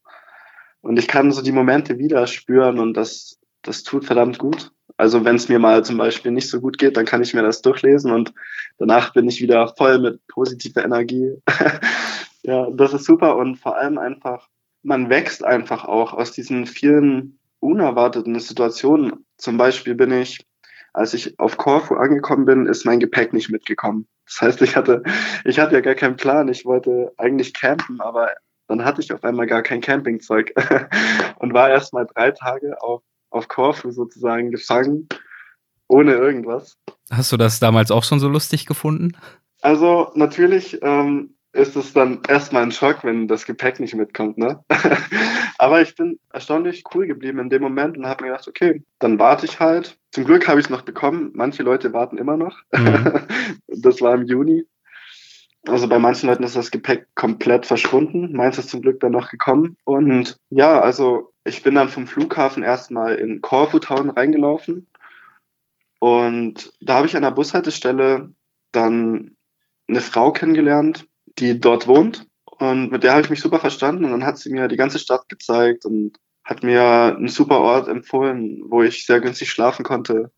und 0.85 0.99
ich 0.99 1.07
kann 1.07 1.31
so 1.31 1.41
die 1.41 1.51
Momente 1.51 1.97
wieder 1.97 2.27
spüren 2.27 2.77
und 2.77 2.93
das, 2.93 3.39
das 3.63 3.81
tut 3.81 4.05
verdammt 4.05 4.37
gut. 4.37 4.71
Also 4.97 5.25
wenn 5.25 5.35
es 5.35 5.49
mir 5.49 5.57
mal 5.57 5.83
zum 5.83 5.97
Beispiel 5.97 6.31
nicht 6.31 6.47
so 6.47 6.61
gut 6.61 6.77
geht, 6.77 6.95
dann 6.95 7.05
kann 7.05 7.23
ich 7.23 7.33
mir 7.33 7.41
das 7.41 7.63
durchlesen 7.63 8.11
und 8.11 8.35
danach 8.77 9.11
bin 9.11 9.27
ich 9.27 9.41
wieder 9.41 9.67
voll 9.75 9.97
mit 9.97 10.25
positiver 10.27 10.85
Energie. 10.85 11.41
ja, 12.43 12.69
das 12.69 12.93
ist 12.93 13.05
super 13.05 13.35
und 13.35 13.55
vor 13.55 13.75
allem 13.75 13.97
einfach, 13.97 14.47
man 14.83 15.09
wächst 15.09 15.43
einfach 15.43 15.85
auch 15.85 16.13
aus 16.13 16.33
diesen 16.33 16.67
vielen 16.67 17.39
unerwarteten 17.59 18.39
Situationen. 18.39 19.25
Zum 19.37 19.57
Beispiel 19.57 19.95
bin 19.95 20.11
ich, 20.11 20.45
als 20.93 21.15
ich 21.15 21.39
auf 21.39 21.57
Korfu 21.57 21.95
angekommen 21.95 22.45
bin, 22.45 22.67
ist 22.67 22.85
mein 22.85 22.99
Gepäck 22.99 23.33
nicht 23.33 23.49
mitgekommen. 23.49 24.07
Das 24.27 24.39
heißt, 24.39 24.61
ich 24.61 24.75
hatte, 24.75 25.01
ich 25.45 25.57
hatte 25.57 25.73
ja 25.73 25.81
gar 25.81 25.95
keinen 25.95 26.15
Plan. 26.15 26.47
Ich 26.47 26.63
wollte 26.63 27.11
eigentlich 27.17 27.55
campen, 27.55 28.01
aber 28.01 28.29
dann 28.67 28.83
hatte 28.83 29.01
ich 29.01 29.11
auf 29.13 29.23
einmal 29.23 29.47
gar 29.47 29.61
kein 29.61 29.81
Campingzeug 29.81 30.53
und 31.39 31.53
war 31.53 31.69
erst 31.69 31.93
mal 31.93 32.05
drei 32.05 32.31
Tage 32.31 32.81
auf, 32.81 33.01
auf 33.29 33.47
Korfu 33.47 33.91
sozusagen 33.91 34.51
gefangen, 34.51 35.07
ohne 35.87 36.13
irgendwas. 36.13 36.77
Hast 37.11 37.31
du 37.31 37.37
das 37.37 37.59
damals 37.59 37.91
auch 37.91 38.03
schon 38.03 38.19
so 38.19 38.27
lustig 38.27 38.65
gefunden? 38.65 39.11
Also 39.61 40.11
natürlich 40.15 40.79
ähm, 40.81 41.35
ist 41.55 41.75
es 41.75 41.93
dann 41.93 42.21
erstmal 42.27 42.63
ein 42.63 42.71
Schock, 42.71 43.03
wenn 43.03 43.27
das 43.27 43.45
Gepäck 43.45 43.79
nicht 43.79 43.95
mitkommt. 43.95 44.37
Ne? 44.37 44.63
Aber 45.57 45.81
ich 45.81 45.95
bin 45.95 46.19
erstaunlich 46.31 46.83
cool 46.93 47.07
geblieben 47.07 47.39
in 47.39 47.49
dem 47.49 47.61
Moment 47.61 47.97
und 47.97 48.05
habe 48.05 48.23
mir 48.23 48.31
gedacht, 48.31 48.47
okay, 48.47 48.83
dann 48.99 49.17
warte 49.19 49.45
ich 49.45 49.59
halt. 49.59 49.97
Zum 50.11 50.25
Glück 50.25 50.47
habe 50.47 50.59
ich 50.59 50.65
es 50.65 50.69
noch 50.69 50.81
bekommen. 50.81 51.31
Manche 51.33 51.63
Leute 51.63 51.93
warten 51.93 52.17
immer 52.17 52.37
noch. 52.37 52.59
Mhm. 52.73 53.21
das 53.67 54.01
war 54.01 54.13
im 54.15 54.23
Juni. 54.23 54.65
Also 55.67 55.87
bei 55.87 55.99
manchen 55.99 56.29
Leuten 56.29 56.43
ist 56.43 56.55
das 56.55 56.71
Gepäck 56.71 57.07
komplett 57.15 57.65
verschwunden. 57.65 58.33
Meins 58.33 58.57
ist 58.57 58.69
zum 58.69 58.81
Glück 58.81 58.99
dann 58.99 59.11
noch 59.11 59.29
gekommen. 59.29 59.77
Und 59.83 60.37
ja, 60.49 60.79
also 60.79 61.33
ich 61.43 61.63
bin 61.63 61.75
dann 61.75 61.89
vom 61.89 62.07
Flughafen 62.07 62.63
erstmal 62.63 63.15
in 63.15 63.41
Corfu 63.41 63.79
Town 63.79 64.09
reingelaufen. 64.09 64.87
Und 65.99 66.71
da 66.81 66.95
habe 66.95 67.07
ich 67.07 67.15
an 67.15 67.23
der 67.23 67.31
Bushaltestelle 67.31 68.31
dann 68.71 69.35
eine 69.87 70.01
Frau 70.01 70.31
kennengelernt, 70.31 71.07
die 71.39 71.59
dort 71.59 71.87
wohnt. 71.87 72.27
Und 72.45 72.91
mit 72.91 73.03
der 73.03 73.13
habe 73.13 73.21
ich 73.21 73.29
mich 73.29 73.41
super 73.41 73.59
verstanden. 73.59 74.05
Und 74.05 74.11
dann 74.11 74.25
hat 74.25 74.37
sie 74.37 74.51
mir 74.51 74.67
die 74.67 74.77
ganze 74.77 74.99
Stadt 74.99 75.27
gezeigt 75.29 75.85
und 75.85 76.17
hat 76.43 76.63
mir 76.63 77.15
einen 77.17 77.27
super 77.27 77.59
Ort 77.59 77.87
empfohlen, 77.87 78.61
wo 78.67 78.83
ich 78.83 79.05
sehr 79.05 79.19
günstig 79.19 79.49
schlafen 79.49 79.83
konnte. 79.83 80.31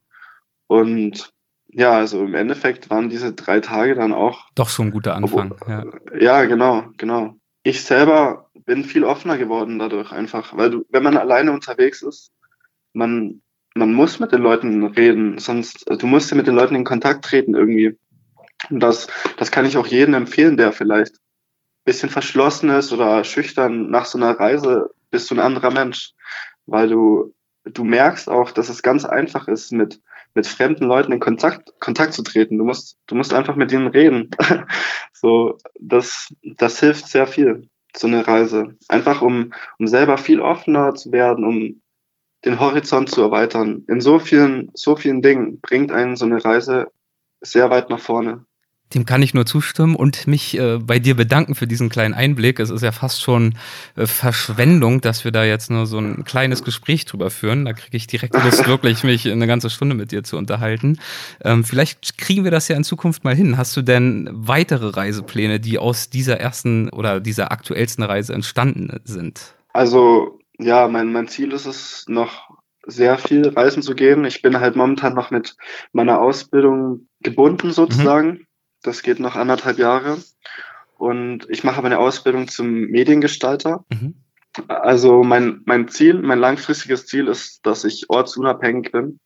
Und 0.68 1.34
ja, 1.70 1.94
also 1.98 2.24
im 2.24 2.34
Endeffekt 2.34 2.90
waren 2.90 3.10
diese 3.10 3.34
drei 3.34 3.60
Tage 3.60 3.96
dann 3.96 4.14
auch. 4.14 4.46
Doch 4.56 4.70
so 4.70 4.84
ein 4.84 4.92
guter 4.92 5.16
Anfang. 5.16 5.56
ja. 5.68 5.86
ja, 6.20 6.46
genau, 6.46 6.86
genau. 6.98 7.36
Ich 7.64 7.84
selber 7.84 8.50
bin 8.66 8.84
viel 8.84 9.04
offener 9.04 9.38
geworden 9.38 9.80
dadurch 9.80 10.12
einfach, 10.12 10.56
weil 10.56 10.70
du, 10.70 10.86
wenn 10.90 11.04
man 11.04 11.18
alleine 11.18 11.52
unterwegs 11.52 12.02
ist, 12.02 12.32
man, 12.94 13.42
man 13.76 13.94
muss 13.94 14.20
mit 14.20 14.32
den 14.32 14.42
Leuten 14.42 14.86
reden, 14.86 15.38
sonst, 15.38 15.90
also 15.90 16.00
du 16.00 16.08
musst 16.08 16.32
ja 16.32 16.38
mit 16.38 16.48
den 16.48 16.56
Leuten 16.56 16.76
in 16.76 16.84
Kontakt 16.84 17.26
treten 17.26 17.56
irgendwie. 17.56 17.98
Und 18.70 18.80
das, 18.80 19.08
das 19.38 19.52
kann 19.52 19.66
ich 19.66 19.78
auch 19.78 19.88
jedem 19.88 20.16
empfehlen, 20.16 20.58
der 20.58 20.72
vielleicht 20.72 21.16
ein 21.16 21.86
bisschen 21.86 22.10
verschlossen 22.10 22.70
ist 22.70 22.92
oder 22.92 23.24
schüchtern 23.24 23.90
nach 23.90 24.06
so 24.06 24.18
einer 24.18 24.40
Reise, 24.40 24.90
bist 25.12 25.30
du 25.30 25.36
ein 25.36 25.42
anderer 25.42 25.72
Mensch. 25.72 26.14
Weil 26.66 26.90
du, 26.90 27.34
du 27.66 27.84
merkst 27.84 28.30
auch, 28.30 28.52
dass 28.52 28.70
es 28.70 28.82
ganz 28.82 29.06
einfach 29.06 29.48
ist, 29.48 29.72
mit, 29.72 30.02
mit 30.34 30.48
fremden 30.48 30.86
Leuten 30.86 31.12
in 31.12 31.20
Kontakt, 31.20 31.74
Kontakt 31.80 32.14
zu 32.14 32.24
treten. 32.24 32.58
Du 32.58 32.64
musst, 32.64 32.98
du 33.08 33.16
musst 33.16 33.34
einfach 33.34 33.56
mit 33.56 33.72
ihnen 33.72 33.88
reden. 33.88 34.30
so, 35.14 35.58
das, 35.80 36.34
das 36.44 36.80
hilft 36.80 37.08
sehr 37.08 37.28
viel, 37.28 37.68
so 37.96 38.08
eine 38.08 38.28
Reise. 38.28 38.76
Einfach 38.88 39.22
um, 39.22 39.54
um 39.80 39.88
selber 39.88 40.18
viel 40.18 40.40
offener 40.40 40.96
zu 40.96 41.12
werden, 41.12 41.44
um 41.44 41.82
den 42.46 42.60
Horizont 42.60 43.10
zu 43.10 43.22
erweitern. 43.22 43.84
In 43.88 44.00
so 44.00 44.20
vielen, 44.20 44.70
so 44.74 44.96
vielen 44.96 45.22
Dingen 45.22 45.60
bringt 45.60 45.92
einen 45.92 46.16
so 46.16 46.26
eine 46.26 46.44
Reise 46.44 46.88
sehr 47.42 47.70
weit 47.70 47.90
nach 47.90 48.00
vorne. 48.00 48.46
Dem 48.94 49.06
kann 49.06 49.22
ich 49.22 49.34
nur 49.34 49.46
zustimmen 49.46 49.96
und 49.96 50.28
mich 50.28 50.58
äh, 50.58 50.78
bei 50.78 51.00
dir 51.00 51.16
bedanken 51.16 51.56
für 51.56 51.68
diesen 51.68 51.90
kleinen 51.90 52.14
Einblick. 52.14 52.60
Es 52.60 52.70
ist 52.70 52.84
ja 52.84 52.92
fast 52.92 53.22
schon 53.22 53.56
äh, 53.96 54.08
Verschwendung, 54.08 55.02
dass 55.02 55.26
wir 55.26 55.32
da 55.32 55.44
jetzt 55.44 55.70
nur 55.70 55.86
so 55.86 55.98
ein 56.00 56.24
kleines 56.24 56.64
Gespräch 56.64 57.06
drüber 57.06 57.30
führen. 57.30 57.66
Da 57.66 57.74
kriege 57.74 57.98
ich 57.98 58.08
direkt 58.08 58.42
Lust, 58.44 58.66
wirklich 58.68 59.04
mich 59.04 59.30
eine 59.30 59.48
ganze 59.48 59.70
Stunde 59.70 59.96
mit 59.96 60.12
dir 60.12 60.24
zu 60.24 60.38
unterhalten. 60.38 61.00
Ähm, 61.44 61.64
vielleicht 61.64 62.18
kriegen 62.18 62.44
wir 62.44 62.52
das 62.52 62.70
ja 62.70 62.78
in 62.78 62.84
Zukunft 62.84 63.24
mal 63.24 63.36
hin. 63.36 63.58
Hast 63.58 63.76
du 63.76 63.82
denn 63.82 64.30
weitere 64.32 64.88
Reisepläne, 64.90 65.60
die 65.60 65.78
aus 65.80 66.10
dieser 66.10 66.40
ersten 66.40 66.90
oder 66.90 67.20
dieser 67.20 67.52
aktuellsten 67.52 68.04
Reise 68.04 68.34
entstanden 68.34 69.02
sind? 69.04 69.54
Also 69.74 70.40
ja, 70.60 70.88
mein, 70.88 71.12
mein 71.12 71.28
Ziel 71.28 71.52
ist 71.52 71.66
es 71.66 72.06
noch 72.08 72.50
sehr 72.88 73.18
viel 73.18 73.50
reisen 73.50 73.84
zu 73.84 73.96
gehen. 73.96 74.26
Ich 74.26 74.42
bin 74.42 74.60
halt 74.60 74.76
momentan 74.76 75.14
noch 75.14 75.30
mit 75.30 75.56
meiner 75.92 76.22
Ausbildung 76.22 77.08
gebunden 77.22 77.72
sozusagen. 77.72 78.30
Mhm. 78.30 78.47
Das 78.88 79.02
geht 79.02 79.20
noch 79.20 79.36
anderthalb 79.36 79.78
Jahre. 79.80 80.18
Und 80.98 81.46
ich 81.50 81.66
mache 81.66 81.82
meine 81.82 82.00
Ausbildung 82.00 82.48
zum 82.48 82.72
Mediengestalter. 82.72 83.86
Mhm. 83.90 84.16
Also 84.70 85.24
mein, 85.24 85.62
mein 85.66 85.90
Ziel, 85.90 86.16
mein 86.16 86.40
langfristiges 86.40 87.06
Ziel 87.06 87.28
ist, 87.28 87.66
dass 87.66 87.84
ich 87.84 88.10
ortsunabhängig 88.10 88.94
bin, 88.94 89.20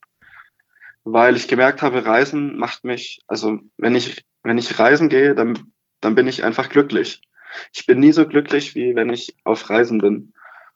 weil 1.04 1.36
ich 1.36 1.48
gemerkt 1.48 1.84
habe, 1.84 2.06
Reisen 2.06 2.58
macht 2.58 2.84
mich, 2.84 3.22
also 3.28 3.60
wenn 3.78 3.96
ich, 3.96 4.26
wenn 4.44 4.58
ich 4.58 4.80
reisen 4.80 5.10
gehe, 5.10 5.36
dann, 5.36 5.58
dann 6.02 6.16
bin 6.16 6.28
ich 6.28 6.44
einfach 6.44 6.68
glücklich. 6.68 7.22
Ich 7.72 7.86
bin 7.86 8.00
nie 8.00 8.12
so 8.12 8.28
glücklich, 8.28 8.74
wie 8.74 8.96
wenn 8.96 9.12
ich 9.12 9.36
auf 9.44 9.70
Reisen 9.70 10.00
bin. 10.00 10.34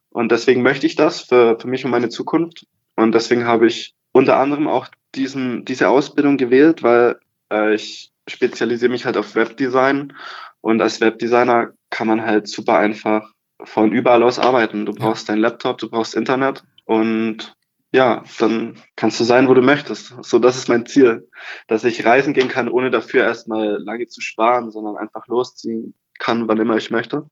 Und 0.10 0.32
deswegen 0.32 0.62
möchte 0.62 0.86
ich 0.86 0.96
das 0.96 1.22
für, 1.22 1.60
für 1.60 1.68
mich 1.68 1.84
und 1.84 1.92
meine 1.92 2.10
Zukunft. 2.10 2.68
Und 2.96 3.14
deswegen 3.14 3.46
habe 3.46 3.66
ich 3.66 3.96
unter 4.12 4.38
anderem 4.38 4.68
auch 4.68 4.88
diesen, 5.16 5.66
diese 5.66 5.90
Ausbildung 5.90 6.38
gewählt, 6.38 6.84
weil 6.84 7.20
äh, 7.52 7.74
ich 7.74 8.12
spezialisiere 8.28 8.92
mich 8.92 9.06
halt 9.06 9.18
auf 9.18 9.36
Webdesign 9.36 10.14
und 10.62 10.82
als 10.82 11.02
Webdesigner 11.02 11.74
kann 11.90 12.08
man 12.08 12.26
halt 12.26 12.48
super 12.48 12.78
einfach 12.78 13.32
von 13.64 13.92
überall 13.92 14.24
aus 14.24 14.40
arbeiten. 14.40 14.86
Du 14.86 14.94
brauchst 14.94 15.30
deinen 15.30 15.40
Laptop, 15.40 15.78
du 15.78 15.90
brauchst 15.90 16.16
Internet 16.16 16.64
und 16.86 17.56
ja, 17.92 18.24
dann 18.40 18.78
kannst 18.98 19.20
du 19.20 19.24
sein, 19.24 19.48
wo 19.48 19.54
du 19.54 19.62
möchtest. 19.62 20.14
So, 20.22 20.38
das 20.38 20.58
ist 20.58 20.68
mein 20.68 20.86
Ziel, 20.86 21.30
dass 21.68 21.86
ich 21.86 22.06
reisen 22.06 22.34
gehen 22.34 22.50
kann, 22.50 22.68
ohne 22.68 22.92
dafür 22.92 23.24
erstmal 23.24 23.82
lange 23.82 24.08
zu 24.08 24.20
sparen, 24.20 24.70
sondern 24.70 24.98
einfach 24.98 25.28
losziehen 25.28 25.94
kann, 26.20 26.48
wann 26.48 26.60
immer 26.60 26.76
ich 26.76 26.92
möchte. 26.92 27.30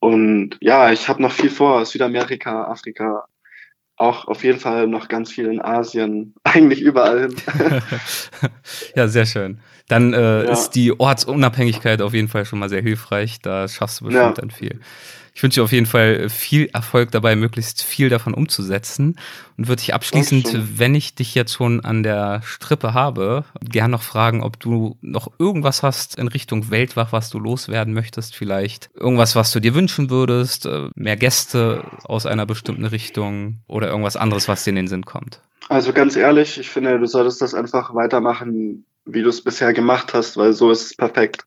Und 0.00 0.56
ja, 0.60 0.90
ich 0.90 1.08
habe 1.08 1.22
noch 1.22 1.32
viel 1.32 1.50
vor, 1.50 1.84
Südamerika, 1.84 2.64
Afrika, 2.64 3.26
auch 3.96 4.28
auf 4.28 4.44
jeden 4.44 4.60
Fall 4.60 4.86
noch 4.86 5.08
ganz 5.08 5.32
viel 5.32 5.46
in 5.46 5.60
Asien, 5.60 6.34
eigentlich 6.44 6.80
überall 6.80 7.20
hin. 7.22 7.36
ja, 8.94 9.08
sehr 9.08 9.26
schön. 9.26 9.60
Dann 9.88 10.12
äh, 10.12 10.44
ja. 10.44 10.50
ist 10.50 10.70
die 10.70 10.98
Ortsunabhängigkeit 10.98 12.02
auf 12.02 12.12
jeden 12.12 12.28
Fall 12.28 12.44
schon 12.44 12.58
mal 12.58 12.68
sehr 12.68 12.82
hilfreich. 12.82 13.40
Da 13.40 13.68
schaffst 13.68 14.00
du 14.00 14.06
bestimmt 14.06 14.36
ja. 14.36 14.40
dann 14.40 14.50
viel. 14.50 14.80
Ich 15.36 15.42
wünsche 15.42 15.60
dir 15.60 15.64
auf 15.64 15.72
jeden 15.72 15.84
Fall 15.84 16.30
viel 16.30 16.70
Erfolg 16.72 17.10
dabei, 17.10 17.36
möglichst 17.36 17.82
viel 17.82 18.08
davon 18.08 18.32
umzusetzen. 18.32 19.18
Und 19.58 19.68
würde 19.68 19.82
ich 19.82 19.92
abschließend, 19.92 20.78
wenn 20.78 20.94
ich 20.94 21.14
dich 21.14 21.34
jetzt 21.34 21.52
schon 21.52 21.84
an 21.84 22.02
der 22.02 22.40
Strippe 22.42 22.94
habe, 22.94 23.44
gern 23.60 23.90
noch 23.90 24.00
fragen, 24.00 24.42
ob 24.42 24.58
du 24.58 24.96
noch 25.02 25.30
irgendwas 25.38 25.82
hast 25.82 26.16
in 26.16 26.28
Richtung 26.28 26.70
Weltwach, 26.70 27.12
was 27.12 27.28
du 27.28 27.38
loswerden 27.38 27.92
möchtest, 27.92 28.34
vielleicht 28.34 28.88
irgendwas, 28.94 29.36
was 29.36 29.52
du 29.52 29.60
dir 29.60 29.74
wünschen 29.74 30.08
würdest, 30.08 30.64
äh, 30.64 30.88
mehr 30.94 31.16
Gäste 31.18 31.84
aus 32.04 32.24
einer 32.24 32.46
bestimmten 32.46 32.86
Richtung 32.86 33.58
oder 33.66 33.88
irgendwas 33.88 34.16
anderes, 34.16 34.48
was 34.48 34.64
dir 34.64 34.70
in 34.70 34.76
den 34.76 34.88
Sinn 34.88 35.04
kommt. 35.04 35.42
Also 35.68 35.92
ganz 35.92 36.16
ehrlich, 36.16 36.58
ich 36.58 36.70
finde, 36.70 36.98
du 36.98 37.04
solltest 37.04 37.42
das 37.42 37.52
einfach 37.52 37.94
weitermachen, 37.94 38.86
wie 39.04 39.20
du 39.20 39.28
es 39.28 39.44
bisher 39.44 39.74
gemacht 39.74 40.14
hast, 40.14 40.38
weil 40.38 40.54
so 40.54 40.70
ist 40.70 40.82
es 40.82 40.96
perfekt. 40.96 41.44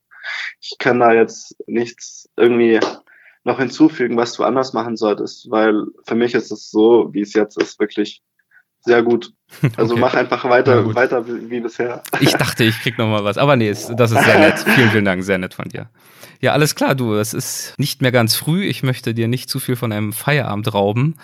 Ich 0.61 0.77
kann 0.77 0.99
da 0.99 1.11
jetzt 1.11 1.55
nichts 1.65 2.29
irgendwie 2.37 2.79
noch 3.43 3.59
hinzufügen, 3.59 4.17
was 4.17 4.33
du 4.33 4.43
anders 4.43 4.73
machen 4.73 4.97
solltest, 4.97 5.49
weil 5.49 5.85
für 6.05 6.15
mich 6.15 6.33
ist 6.33 6.51
es 6.51 6.69
so, 6.69 7.09
wie 7.13 7.21
es 7.21 7.33
jetzt 7.33 7.57
ist, 7.61 7.79
wirklich 7.79 8.21
sehr 8.81 9.03
gut. 9.03 9.33
Also 9.77 9.93
okay. 9.93 10.01
mach 10.01 10.13
einfach 10.13 10.45
weiter, 10.45 10.93
weiter 10.93 11.25
wie, 11.25 11.49
wie, 11.49 11.59
bisher. 11.59 12.03
Ich 12.19 12.33
dachte, 12.33 12.63
ich 12.63 12.79
krieg 12.81 12.99
noch 12.99 13.07
mal 13.07 13.23
was, 13.23 13.39
aber 13.39 13.55
nee, 13.55 13.69
das 13.69 13.89
ist 13.89 14.23
sehr 14.23 14.39
nett. 14.39 14.59
vielen, 14.75 14.91
vielen 14.91 15.05
Dank, 15.05 15.23
sehr 15.23 15.39
nett 15.39 15.55
von 15.55 15.67
dir. 15.67 15.89
Ja, 16.41 16.53
alles 16.53 16.73
klar, 16.75 16.95
du, 16.95 17.15
es 17.15 17.33
ist 17.33 17.73
nicht 17.77 18.01
mehr 18.01 18.13
ganz 18.13 18.35
früh. 18.35 18.63
Ich 18.63 18.81
möchte 18.81 19.13
dir 19.13 19.27
nicht 19.27 19.49
zu 19.49 19.59
viel 19.59 19.75
von 19.75 19.91
einem 19.91 20.13
Feierabend 20.13 20.73
rauben 20.73 21.15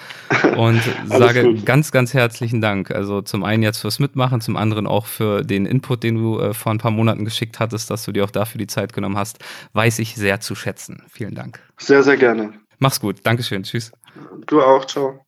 und 0.58 0.82
sage 1.06 1.44
gut. 1.44 1.66
ganz, 1.66 1.92
ganz 1.94 2.14
herzlichen 2.14 2.60
Dank. 2.60 2.92
Also 2.92 3.22
zum 3.22 3.46
einen 3.46 3.64
jetzt 3.64 3.80
fürs 3.80 4.00
Mitmachen, 4.00 4.42
zum 4.42 4.58
anderen 4.58 4.88
auch 4.88 5.06
für 5.06 5.44
den 5.44 5.66
Input, 5.66 6.04
den 6.04 6.16
du 6.16 6.40
äh, 6.40 6.54
vor 6.54 6.74
ein 6.74 6.80
paar 6.80 6.92
Monaten 6.92 7.24
geschickt 7.24 7.62
hattest, 7.62 7.90
dass 7.90 8.04
du 8.04 8.12
dir 8.12 8.26
auch 8.26 8.32
dafür 8.32 8.60
die 8.60 8.68
Zeit 8.68 8.92
genommen 8.92 9.18
hast, 9.18 9.40
weiß 9.72 10.00
ich 10.00 10.16
sehr 10.16 10.42
zu 10.42 10.54
schätzen. 10.54 11.04
Vielen 11.10 11.34
Dank. 11.34 11.62
Sehr, 11.78 12.04
sehr 12.04 12.18
gerne. 12.18 12.54
Mach's 12.80 13.00
gut. 13.00 13.20
Dankeschön. 13.24 13.64
Tschüss. 13.64 13.94
Du 14.48 14.62
auch. 14.62 14.86
Ciao. 14.86 15.25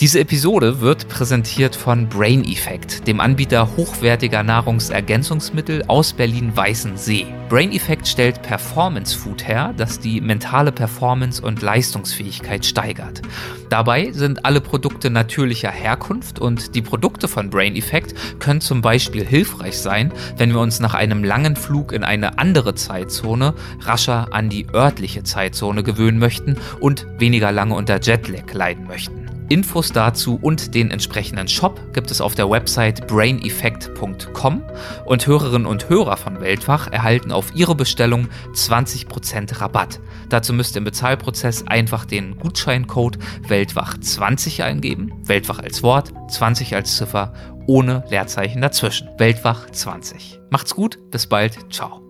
Diese 0.00 0.18
Episode 0.18 0.80
wird 0.80 1.08
präsentiert 1.10 1.76
von 1.76 2.08
Brain 2.08 2.42
Effect, 2.42 3.06
dem 3.06 3.20
Anbieter 3.20 3.76
hochwertiger 3.76 4.42
Nahrungsergänzungsmittel 4.42 5.84
aus 5.88 6.14
Berlin-Weißensee. 6.14 7.26
Brain 7.50 7.70
Effect 7.70 8.08
stellt 8.08 8.40
Performance 8.40 9.18
Food 9.18 9.46
her, 9.46 9.74
das 9.76 10.00
die 10.00 10.22
mentale 10.22 10.72
Performance 10.72 11.42
und 11.42 11.60
Leistungsfähigkeit 11.60 12.64
steigert. 12.64 13.20
Dabei 13.68 14.10
sind 14.12 14.46
alle 14.46 14.62
Produkte 14.62 15.10
natürlicher 15.10 15.70
Herkunft 15.70 16.38
und 16.38 16.74
die 16.74 16.80
Produkte 16.80 17.28
von 17.28 17.50
Brain 17.50 17.76
Effect 17.76 18.40
können 18.40 18.62
zum 18.62 18.80
Beispiel 18.80 19.26
hilfreich 19.26 19.76
sein, 19.76 20.14
wenn 20.38 20.54
wir 20.54 20.60
uns 20.60 20.80
nach 20.80 20.94
einem 20.94 21.24
langen 21.24 21.56
Flug 21.56 21.92
in 21.92 22.04
eine 22.04 22.38
andere 22.38 22.74
Zeitzone 22.74 23.52
rascher 23.80 24.28
an 24.30 24.48
die 24.48 24.66
örtliche 24.72 25.24
Zeitzone 25.24 25.82
gewöhnen 25.82 26.18
möchten 26.18 26.56
und 26.80 27.06
weniger 27.18 27.52
lange 27.52 27.74
unter 27.74 28.00
Jetlag 28.00 28.50
leiden 28.54 28.86
möchten. 28.86 29.29
Infos 29.50 29.92
dazu 29.92 30.38
und 30.40 30.76
den 30.76 30.92
entsprechenden 30.92 31.48
Shop 31.48 31.92
gibt 31.92 32.12
es 32.12 32.20
auf 32.20 32.36
der 32.36 32.48
Website 32.48 33.08
braineffect.com 33.08 34.62
und 35.04 35.26
Hörerinnen 35.26 35.66
und 35.66 35.88
Hörer 35.88 36.16
von 36.16 36.40
Weltwach 36.40 36.86
erhalten 36.92 37.32
auf 37.32 37.52
ihre 37.56 37.74
Bestellung 37.74 38.28
20% 38.54 39.60
Rabatt. 39.60 40.00
Dazu 40.28 40.52
müsst 40.52 40.76
ihr 40.76 40.78
im 40.78 40.84
Bezahlprozess 40.84 41.66
einfach 41.66 42.04
den 42.04 42.38
Gutscheincode 42.38 43.18
Weltwach20 43.48 44.62
eingeben, 44.62 45.12
Weltwach 45.24 45.58
als 45.58 45.82
Wort, 45.82 46.12
20 46.28 46.76
als 46.76 46.96
Ziffer, 46.96 47.32
ohne 47.66 48.04
Leerzeichen 48.08 48.62
dazwischen. 48.62 49.08
Weltwach 49.18 49.68
20. 49.68 50.40
Macht's 50.50 50.76
gut, 50.76 51.10
bis 51.10 51.26
bald, 51.26 51.58
ciao. 51.72 52.09